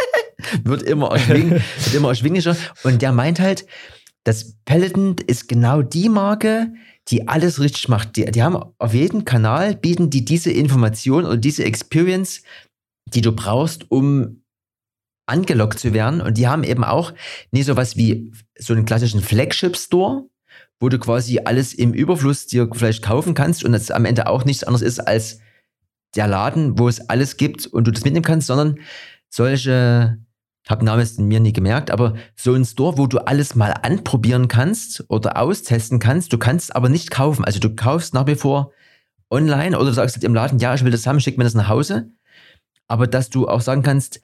wird 0.64 0.82
immer 0.82 1.12
erschwing, 1.12 1.50
wird 1.50 1.94
immer 1.94 2.08
erschwinglicher 2.08 2.56
und 2.82 3.00
der 3.00 3.12
meint 3.12 3.38
halt, 3.38 3.64
das 4.24 4.56
Peloton 4.64 5.16
ist 5.26 5.48
genau 5.48 5.82
die 5.82 6.08
Marke, 6.08 6.72
die 7.08 7.28
alles 7.28 7.60
richtig 7.60 7.88
macht. 7.88 8.16
Die, 8.16 8.24
die 8.24 8.42
haben 8.42 8.56
auf 8.78 8.94
jedem 8.94 9.24
Kanal 9.26 9.76
bieten 9.76 10.08
die 10.08 10.24
diese 10.24 10.50
Information 10.50 11.26
oder 11.26 11.36
diese 11.36 11.64
Experience, 11.64 12.42
die 13.06 13.20
du 13.20 13.32
brauchst, 13.32 13.90
um 13.90 14.42
angelockt 15.26 15.78
zu 15.78 15.92
werden. 15.92 16.20
Und 16.20 16.38
die 16.38 16.48
haben 16.48 16.64
eben 16.64 16.84
auch 16.84 17.12
nicht 17.50 17.66
so 17.66 17.76
was 17.76 17.96
wie 17.96 18.32
so 18.58 18.74
einen 18.74 18.84
klassischen 18.84 19.20
Flagship-Store, 19.20 20.24
wo 20.80 20.88
du 20.88 20.98
quasi 20.98 21.40
alles 21.44 21.74
im 21.74 21.92
Überfluss 21.92 22.46
dir 22.46 22.68
vielleicht 22.72 23.02
kaufen 23.02 23.34
kannst 23.34 23.64
und 23.64 23.72
das 23.72 23.90
am 23.90 24.04
Ende 24.04 24.26
auch 24.26 24.44
nichts 24.44 24.64
anderes 24.64 24.82
ist 24.82 25.00
als 25.00 25.38
der 26.14 26.28
Laden, 26.28 26.78
wo 26.78 26.88
es 26.88 27.08
alles 27.08 27.36
gibt 27.36 27.66
und 27.66 27.86
du 27.86 27.90
das 27.90 28.04
mitnehmen 28.04 28.24
kannst, 28.24 28.46
sondern 28.46 28.78
solche, 29.28 30.18
hab 30.68 30.80
den 30.80 30.86
Namen 30.86 31.08
mir 31.18 31.40
nie 31.40 31.52
gemerkt, 31.52 31.90
aber 31.90 32.14
so 32.36 32.54
ein 32.54 32.64
Store, 32.64 32.98
wo 32.98 33.06
du 33.06 33.18
alles 33.18 33.54
mal 33.54 33.72
anprobieren 33.82 34.48
kannst 34.48 35.04
oder 35.08 35.38
austesten 35.38 35.98
kannst, 35.98 36.32
du 36.32 36.38
kannst 36.38 36.76
aber 36.76 36.88
nicht 36.88 37.10
kaufen. 37.10 37.44
Also 37.44 37.58
du 37.58 37.74
kaufst 37.74 38.14
nach 38.14 38.26
wie 38.26 38.36
vor 38.36 38.72
online 39.30 39.76
oder 39.76 39.86
du 39.86 39.92
sagst 39.92 40.16
halt 40.16 40.24
im 40.24 40.34
Laden, 40.34 40.58
ja, 40.58 40.74
ich 40.74 40.84
will 40.84 40.92
das 40.92 41.06
haben, 41.06 41.20
schick 41.20 41.38
mir 41.38 41.44
das 41.44 41.54
nach 41.54 41.68
Hause. 41.68 42.10
Aber 42.86 43.06
dass 43.06 43.30
du 43.30 43.48
auch 43.48 43.60
sagen 43.60 43.82
kannst, 43.82 44.20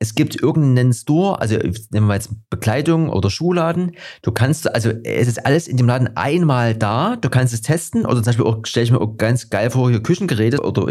es 0.00 0.14
gibt 0.14 0.40
irgendeinen 0.40 0.92
Store, 0.92 1.40
also 1.40 1.56
nehmen 1.90 2.06
wir 2.08 2.14
jetzt 2.14 2.30
Bekleidung 2.50 3.08
oder 3.08 3.30
Schuhladen. 3.30 3.92
Du 4.22 4.32
kannst, 4.32 4.72
also 4.74 4.90
es 5.04 5.28
ist 5.28 5.46
alles 5.46 5.68
in 5.68 5.76
dem 5.76 5.86
Laden 5.86 6.16
einmal 6.16 6.74
da. 6.74 7.16
Du 7.16 7.30
kannst 7.30 7.54
es 7.54 7.62
testen 7.62 8.04
oder 8.04 8.16
zum 8.16 8.24
Beispiel 8.24 8.44
auch, 8.44 8.60
stelle 8.64 8.84
ich 8.84 8.90
mir 8.90 9.00
auch 9.00 9.16
ganz 9.16 9.50
geil 9.50 9.70
vor, 9.70 9.90
hier 9.90 10.02
Küchengeräte 10.02 10.62
oder, 10.62 10.82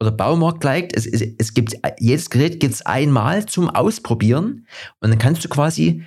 oder 0.00 0.10
Baumarkt 0.10 0.64
liked. 0.64 0.96
Es, 0.96 1.06
es, 1.06 1.22
es 1.38 1.54
gibt, 1.54 1.74
jedes 1.98 2.30
Gerät 2.30 2.60
gibt 2.60 2.74
es 2.74 2.84
einmal 2.84 3.46
zum 3.46 3.68
Ausprobieren 3.68 4.66
und 5.00 5.10
dann 5.10 5.18
kannst 5.18 5.44
du 5.44 5.48
quasi 5.48 6.04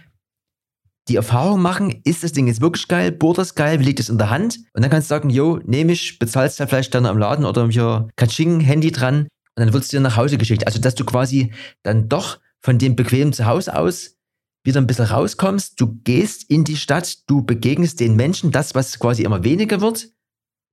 die 1.10 1.18
Erfahrung 1.18 1.62
machen, 1.62 2.02
ist 2.06 2.24
das 2.24 2.32
Ding 2.32 2.48
jetzt 2.48 2.62
wirklich 2.62 2.88
geil, 2.88 3.12
bohrt 3.12 3.38
das 3.38 3.56
geil, 3.56 3.80
wie 3.80 3.84
liegt 3.84 4.00
es 4.00 4.08
in 4.10 4.18
der 4.18 4.30
Hand? 4.30 4.60
Und 4.74 4.84
dann 4.84 4.90
kannst 4.90 5.10
du 5.10 5.16
sagen, 5.16 5.30
yo, 5.30 5.60
nehme 5.66 5.92
ich, 5.92 6.18
bezahlst 6.18 6.60
du 6.60 6.68
vielleicht 6.68 6.96
dann 6.96 7.06
am 7.06 7.18
Laden 7.18 7.46
oder 7.46 7.68
hier 7.68 8.08
Katsching, 8.16 8.62
Handy 8.62 8.92
dran 8.92 9.28
und 9.56 9.66
dann 9.66 9.74
wird 9.74 9.84
es 9.84 9.90
dir 9.90 10.00
nach 10.00 10.18
Hause 10.18 10.38
geschickt. 10.38 10.66
Also, 10.66 10.80
dass 10.80 10.96
du 10.96 11.06
quasi 11.06 11.54
dann 11.84 12.10
doch 12.10 12.40
von 12.62 12.78
dem 12.78 12.96
bequemen 12.96 13.34
Zuhause 13.34 13.76
aus 13.78 14.18
wieder 14.66 14.80
ein 14.80 14.88
bisschen 14.88 15.06
rauskommst, 15.06 15.80
du 15.80 16.00
gehst 16.04 16.50
in 16.50 16.64
die 16.64 16.78
Stadt, 16.78 17.30
du 17.30 17.44
begegnest 17.44 18.00
den 18.00 18.16
Menschen, 18.16 18.52
das, 18.52 18.76
was 18.76 18.98
quasi 18.98 19.24
immer 19.24 19.44
weniger 19.44 19.82
wird, 19.82 20.08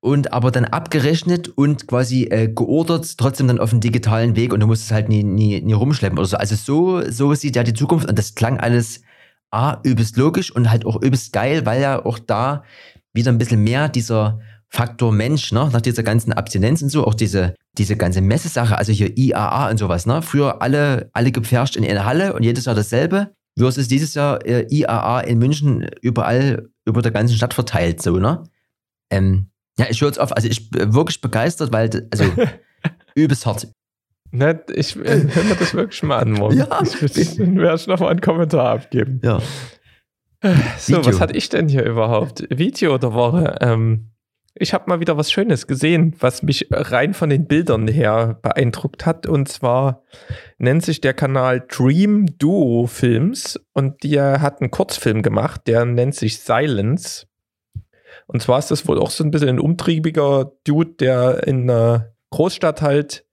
und 0.00 0.32
aber 0.32 0.50
dann 0.50 0.64
abgerechnet 0.64 1.48
und 1.48 1.86
quasi 1.86 2.24
äh, 2.24 2.48
geordert, 2.48 3.18
trotzdem 3.18 3.48
dann 3.48 3.58
auf 3.58 3.70
dem 3.70 3.80
digitalen 3.80 4.34
Weg 4.34 4.52
und 4.52 4.60
du 4.60 4.66
musst 4.66 4.84
es 4.84 4.92
halt 4.92 5.08
nie, 5.08 5.22
nie, 5.22 5.60
nie 5.60 5.72
rumschleppen 5.72 6.18
oder 6.18 6.28
so. 6.28 6.36
Also 6.36 6.54
so, 6.54 7.10
so 7.10 7.34
sieht 7.34 7.56
ja 7.56 7.62
die 7.62 7.74
Zukunft 7.74 8.08
und 8.08 8.18
das 8.18 8.34
klang 8.34 8.58
alles 8.58 9.02
A, 9.50 9.78
übelst 9.82 10.16
logisch 10.16 10.50
und 10.50 10.70
halt 10.70 10.86
auch 10.86 11.02
übelst 11.02 11.32
geil, 11.32 11.66
weil 11.66 11.82
ja 11.82 12.04
auch 12.04 12.18
da 12.18 12.64
wieder 13.12 13.30
ein 13.30 13.38
bisschen 13.38 13.62
mehr 13.62 13.88
dieser 13.88 14.40
Faktor 14.72 15.12
Mensch, 15.12 15.50
ne, 15.52 15.68
nach 15.72 15.80
dieser 15.80 16.04
ganzen 16.04 16.32
Abstinenz 16.32 16.80
und 16.80 16.90
so, 16.90 17.04
auch 17.04 17.14
diese, 17.14 17.56
diese 17.76 17.96
ganze 17.96 18.20
Messesache, 18.20 18.78
also 18.78 18.92
hier 18.92 19.16
IAA 19.18 19.70
und 19.70 19.78
sowas, 19.78 20.06
ne, 20.06 20.22
früher 20.22 20.62
alle, 20.62 21.10
alle 21.12 21.32
gepfercht 21.32 21.74
in 21.74 21.84
eine 21.84 22.04
Halle 22.04 22.34
und 22.34 22.44
jedes 22.44 22.66
Jahr 22.66 22.76
dasselbe, 22.76 23.34
versus 23.58 23.88
dieses 23.88 24.14
Jahr 24.14 24.44
äh, 24.46 24.66
IAA 24.70 25.20
in 25.22 25.38
München 25.38 25.88
überall 26.02 26.68
über 26.86 27.02
der 27.02 27.10
ganzen 27.10 27.36
Stadt 27.36 27.52
verteilt, 27.52 28.00
so, 28.00 28.18
ne. 28.18 28.44
Ähm, 29.10 29.50
ja, 29.76 29.86
ich 29.90 30.00
höre 30.00 30.08
jetzt 30.08 30.20
auf, 30.20 30.32
also 30.36 30.46
ich 30.46 30.70
bin 30.70 30.94
wirklich 30.94 31.20
begeistert, 31.20 31.72
weil, 31.72 32.06
also, 32.12 32.24
übelst 33.16 33.46
hart. 33.46 33.66
Nett, 34.30 34.70
ich 34.70 34.94
äh, 34.94 35.26
höre 35.28 35.44
mir 35.44 35.56
das 35.56 35.74
wirklich 35.74 36.02
mal 36.04 36.18
an 36.18 36.30
morgen. 36.30 36.58
Ja. 36.58 36.80
Ich, 36.82 37.38
werde 37.38 37.90
noch 37.90 37.98
mal 37.98 38.10
einen 38.10 38.20
Kommentar 38.20 38.70
abgeben. 38.70 39.20
Ja. 39.24 39.40
So, 40.78 40.98
Video. 40.98 41.06
was 41.06 41.20
hatte 41.20 41.36
ich 41.36 41.48
denn 41.48 41.68
hier 41.68 41.84
überhaupt? 41.84 42.46
Video 42.48 42.96
der 42.98 43.12
Woche. 43.12 43.56
Ähm, 43.60 44.12
ich 44.60 44.74
habe 44.74 44.84
mal 44.88 45.00
wieder 45.00 45.16
was 45.16 45.32
Schönes 45.32 45.66
gesehen, 45.66 46.14
was 46.20 46.42
mich 46.42 46.68
rein 46.70 47.14
von 47.14 47.30
den 47.30 47.46
Bildern 47.46 47.88
her 47.88 48.38
beeindruckt 48.42 49.06
hat. 49.06 49.26
Und 49.26 49.48
zwar 49.48 50.02
nennt 50.58 50.84
sich 50.84 51.00
der 51.00 51.14
Kanal 51.14 51.64
Dream 51.66 52.26
Duo 52.38 52.86
Films 52.86 53.58
und 53.72 54.04
der 54.04 54.42
hat 54.42 54.60
einen 54.60 54.70
Kurzfilm 54.70 55.22
gemacht, 55.22 55.62
der 55.66 55.86
nennt 55.86 56.14
sich 56.14 56.40
Silence. 56.40 57.26
Und 58.26 58.42
zwar 58.42 58.58
ist 58.58 58.70
das 58.70 58.86
wohl 58.86 58.98
auch 58.98 59.10
so 59.10 59.24
ein 59.24 59.30
bisschen 59.30 59.48
ein 59.48 59.60
umtriebiger 59.60 60.52
Dude, 60.64 60.92
der 61.00 61.46
in 61.46 61.70
einer 61.70 62.12
Großstadt 62.28 62.82
halt 62.82 63.24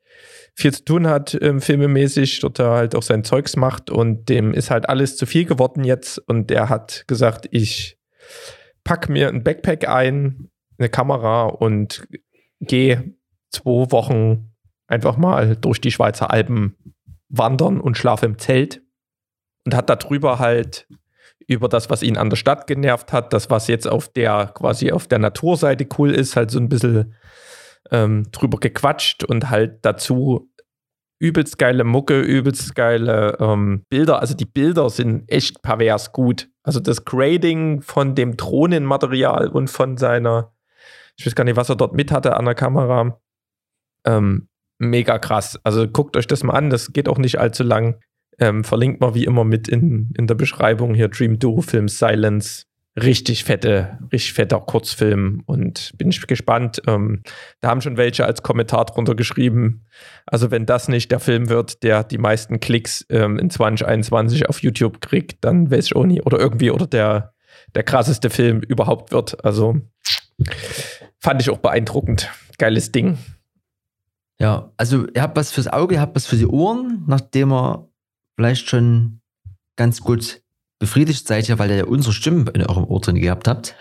viel 0.53 0.73
zu 0.73 0.85
tun 0.85 1.07
hat, 1.07 1.37
ähm, 1.41 1.59
filmemäßig, 1.59 2.39
dort 2.39 2.59
er 2.59 2.71
halt 2.71 2.95
auch 2.95 3.03
sein 3.03 3.25
Zeugs 3.25 3.57
macht 3.57 3.89
und 3.91 4.29
dem 4.29 4.53
ist 4.53 4.71
halt 4.71 4.87
alles 4.87 5.17
zu 5.17 5.25
viel 5.25 5.45
geworden 5.45 5.83
jetzt 5.83 6.17
und 6.17 6.49
der 6.49 6.69
hat 6.69 7.03
gesagt, 7.05 7.47
ich 7.51 7.99
pack 8.85 9.09
mir 9.09 9.27
ein 9.27 9.43
Backpack 9.43 9.87
ein, 9.87 10.49
eine 10.77 10.89
Kamera 10.89 11.45
und 11.45 12.07
gehe 12.59 13.15
zwei 13.49 13.91
Wochen 13.91 14.53
einfach 14.87 15.17
mal 15.17 15.55
durch 15.55 15.81
die 15.81 15.91
Schweizer 15.91 16.31
Alpen 16.31 16.75
wandern 17.29 17.79
und 17.79 17.97
schlafe 17.97 18.25
im 18.25 18.37
Zelt 18.37 18.81
und 19.65 19.75
hat 19.75 19.89
darüber 19.89 20.39
halt 20.39 20.87
über 21.47 21.69
das, 21.69 21.89
was 21.89 22.03
ihn 22.03 22.17
an 22.17 22.29
der 22.29 22.37
Stadt 22.37 22.67
genervt 22.67 23.13
hat, 23.13 23.31
das, 23.33 23.49
was 23.49 23.67
jetzt 23.67 23.87
auf 23.87 24.09
der 24.09 24.51
quasi 24.53 24.91
auf 24.91 25.07
der 25.07 25.19
Naturseite 25.19 25.87
cool 25.97 26.11
ist, 26.11 26.35
halt 26.35 26.51
so 26.51 26.59
ein 26.59 26.69
bisschen 26.69 27.15
ähm, 27.91 28.27
drüber 28.31 28.59
gequatscht 28.59 29.23
und 29.23 29.49
halt 29.49 29.79
dazu 29.83 30.51
übelst 31.19 31.57
geile 31.57 31.83
Mucke, 31.83 32.21
übelst 32.21 32.75
geile 32.75 33.37
ähm, 33.39 33.83
Bilder. 33.89 34.19
Also 34.19 34.35
die 34.35 34.45
Bilder 34.45 34.89
sind 34.89 35.29
echt 35.29 35.61
pervers 35.61 36.11
gut. 36.11 36.49
Also 36.63 36.79
das 36.79 37.05
Grading 37.05 37.81
von 37.81 38.13
dem 38.13 38.37
Drohnenmaterial 38.37 39.47
und 39.47 39.69
von 39.69 39.97
seiner, 39.97 40.53
ich 41.17 41.25
weiß 41.25 41.35
gar 41.35 41.43
nicht, 41.43 41.57
was 41.57 41.69
er 41.69 41.75
dort 41.75 41.93
mit 41.93 42.11
hatte 42.11 42.37
an 42.37 42.45
der 42.45 42.55
Kamera, 42.55 43.19
ähm, 44.05 44.47
mega 44.79 45.19
krass. 45.19 45.59
Also 45.63 45.87
guckt 45.87 46.15
euch 46.15 46.27
das 46.27 46.43
mal 46.43 46.53
an, 46.53 46.69
das 46.69 46.93
geht 46.93 47.09
auch 47.09 47.17
nicht 47.17 47.39
allzu 47.39 47.63
lang. 47.63 47.99
Ähm, 48.39 48.63
verlinkt 48.63 49.01
mal 49.01 49.15
wie 49.15 49.25
immer 49.25 49.43
mit 49.43 49.67
in, 49.67 50.13
in 50.15 50.27
der 50.27 50.35
Beschreibung 50.35 50.93
hier 50.93 51.07
Dream 51.07 51.39
Duo 51.39 51.61
Film 51.61 51.87
Silence 51.87 52.67
richtig 52.97 53.43
fette, 53.43 53.99
richtig 54.11 54.33
fetter 54.33 54.59
Kurzfilm 54.59 55.43
und 55.45 55.93
bin 55.97 56.09
ich 56.09 56.25
gespannt. 56.25 56.81
Ähm, 56.87 57.21
da 57.61 57.69
haben 57.69 57.81
schon 57.81 57.97
welche 57.97 58.25
als 58.25 58.41
Kommentar 58.41 58.85
drunter 58.85 59.15
geschrieben. 59.15 59.85
Also 60.25 60.51
wenn 60.51 60.65
das 60.65 60.87
nicht 60.87 61.11
der 61.11 61.19
Film 61.19 61.49
wird, 61.49 61.83
der 61.83 62.03
die 62.03 62.17
meisten 62.17 62.59
Klicks 62.59 63.05
ähm, 63.09 63.37
in 63.37 63.49
2021 63.49 64.49
auf 64.49 64.61
YouTube 64.63 64.99
kriegt, 65.01 65.43
dann 65.43 65.69
weiß 65.69 65.85
ich 65.85 65.95
auch 65.95 66.05
nie. 66.05 66.21
Oder 66.21 66.39
irgendwie, 66.39 66.71
oder 66.71 66.87
der, 66.87 67.33
der 67.75 67.83
krasseste 67.83 68.29
Film 68.31 68.61
überhaupt 68.61 69.11
wird. 69.11 69.45
Also 69.45 69.79
fand 71.19 71.41
ich 71.41 71.49
auch 71.49 71.57
beeindruckend. 71.57 72.29
Geiles 72.57 72.91
Ding. 72.91 73.17
Ja, 74.39 74.71
also 74.77 75.07
ihr 75.07 75.21
habt 75.21 75.35
was 75.35 75.51
fürs 75.51 75.67
Auge, 75.67 75.95
ihr 75.95 76.01
habt 76.01 76.15
was 76.15 76.27
für 76.27 76.35
die 76.35 76.45
Ohren, 76.45 77.03
nachdem 77.07 77.51
ihr 77.51 77.89
vielleicht 78.35 78.69
schon 78.69 79.21
ganz 79.75 80.01
gut 80.01 80.41
befriedigt 80.79 81.27
seid 81.27 81.49
ihr, 81.49 81.57
weil 81.57 81.71
ihr 81.71 81.87
unsere 81.87 82.13
Stimmen 82.13 82.47
in 82.47 82.63
eurem 82.65 82.85
Ohr 82.85 83.01
drin 83.01 83.15
gehabt 83.15 83.47
habt. 83.47 83.75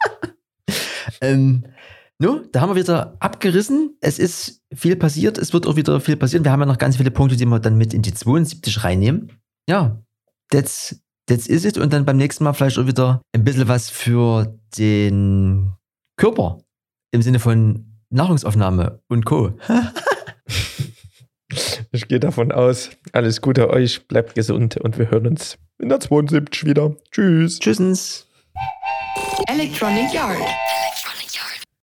ähm, 1.20 1.64
no, 2.18 2.40
da 2.50 2.60
haben 2.60 2.70
wir 2.70 2.76
wieder 2.76 3.16
abgerissen. 3.20 3.96
Es 4.00 4.18
ist 4.18 4.62
viel 4.74 4.96
passiert. 4.96 5.38
Es 5.38 5.52
wird 5.52 5.66
auch 5.66 5.76
wieder 5.76 6.00
viel 6.00 6.16
passieren. 6.16 6.44
Wir 6.44 6.50
haben 6.50 6.60
ja 6.60 6.66
noch 6.66 6.78
ganz 6.78 6.96
viele 6.96 7.10
Punkte, 7.10 7.36
die 7.36 7.46
wir 7.46 7.60
dann 7.60 7.76
mit 7.76 7.94
in 7.94 8.02
die 8.02 8.14
72 8.14 8.82
reinnehmen. 8.82 9.32
Ja, 9.68 10.02
that's, 10.50 11.00
that's 11.26 11.46
is 11.46 11.64
it. 11.64 11.78
Und 11.78 11.92
dann 11.92 12.04
beim 12.04 12.16
nächsten 12.16 12.42
Mal 12.42 12.52
vielleicht 12.52 12.78
auch 12.78 12.86
wieder 12.86 13.22
ein 13.32 13.44
bisschen 13.44 13.68
was 13.68 13.90
für 13.90 14.58
den 14.76 15.72
Körper. 16.16 16.58
Im 17.10 17.22
Sinne 17.22 17.38
von 17.38 17.98
Nahrungsaufnahme 18.10 19.00
und 19.08 19.24
Co. 19.24 19.58
ich 21.92 22.08
gehe 22.08 22.20
davon 22.20 22.52
aus. 22.52 22.90
Alles 23.12 23.40
Gute 23.40 23.70
euch. 23.70 24.06
Bleibt 24.08 24.34
gesund 24.34 24.76
und 24.78 24.98
wir 24.98 25.10
hören 25.10 25.26
uns 25.26 25.58
in 25.78 25.88
der 25.88 26.00
72 26.00 26.64
wieder. 26.64 26.96
Tschüss. 27.12 27.58
Tschüssens. 27.58 28.26
Electronic 29.48 30.12
Yard. 30.12 30.38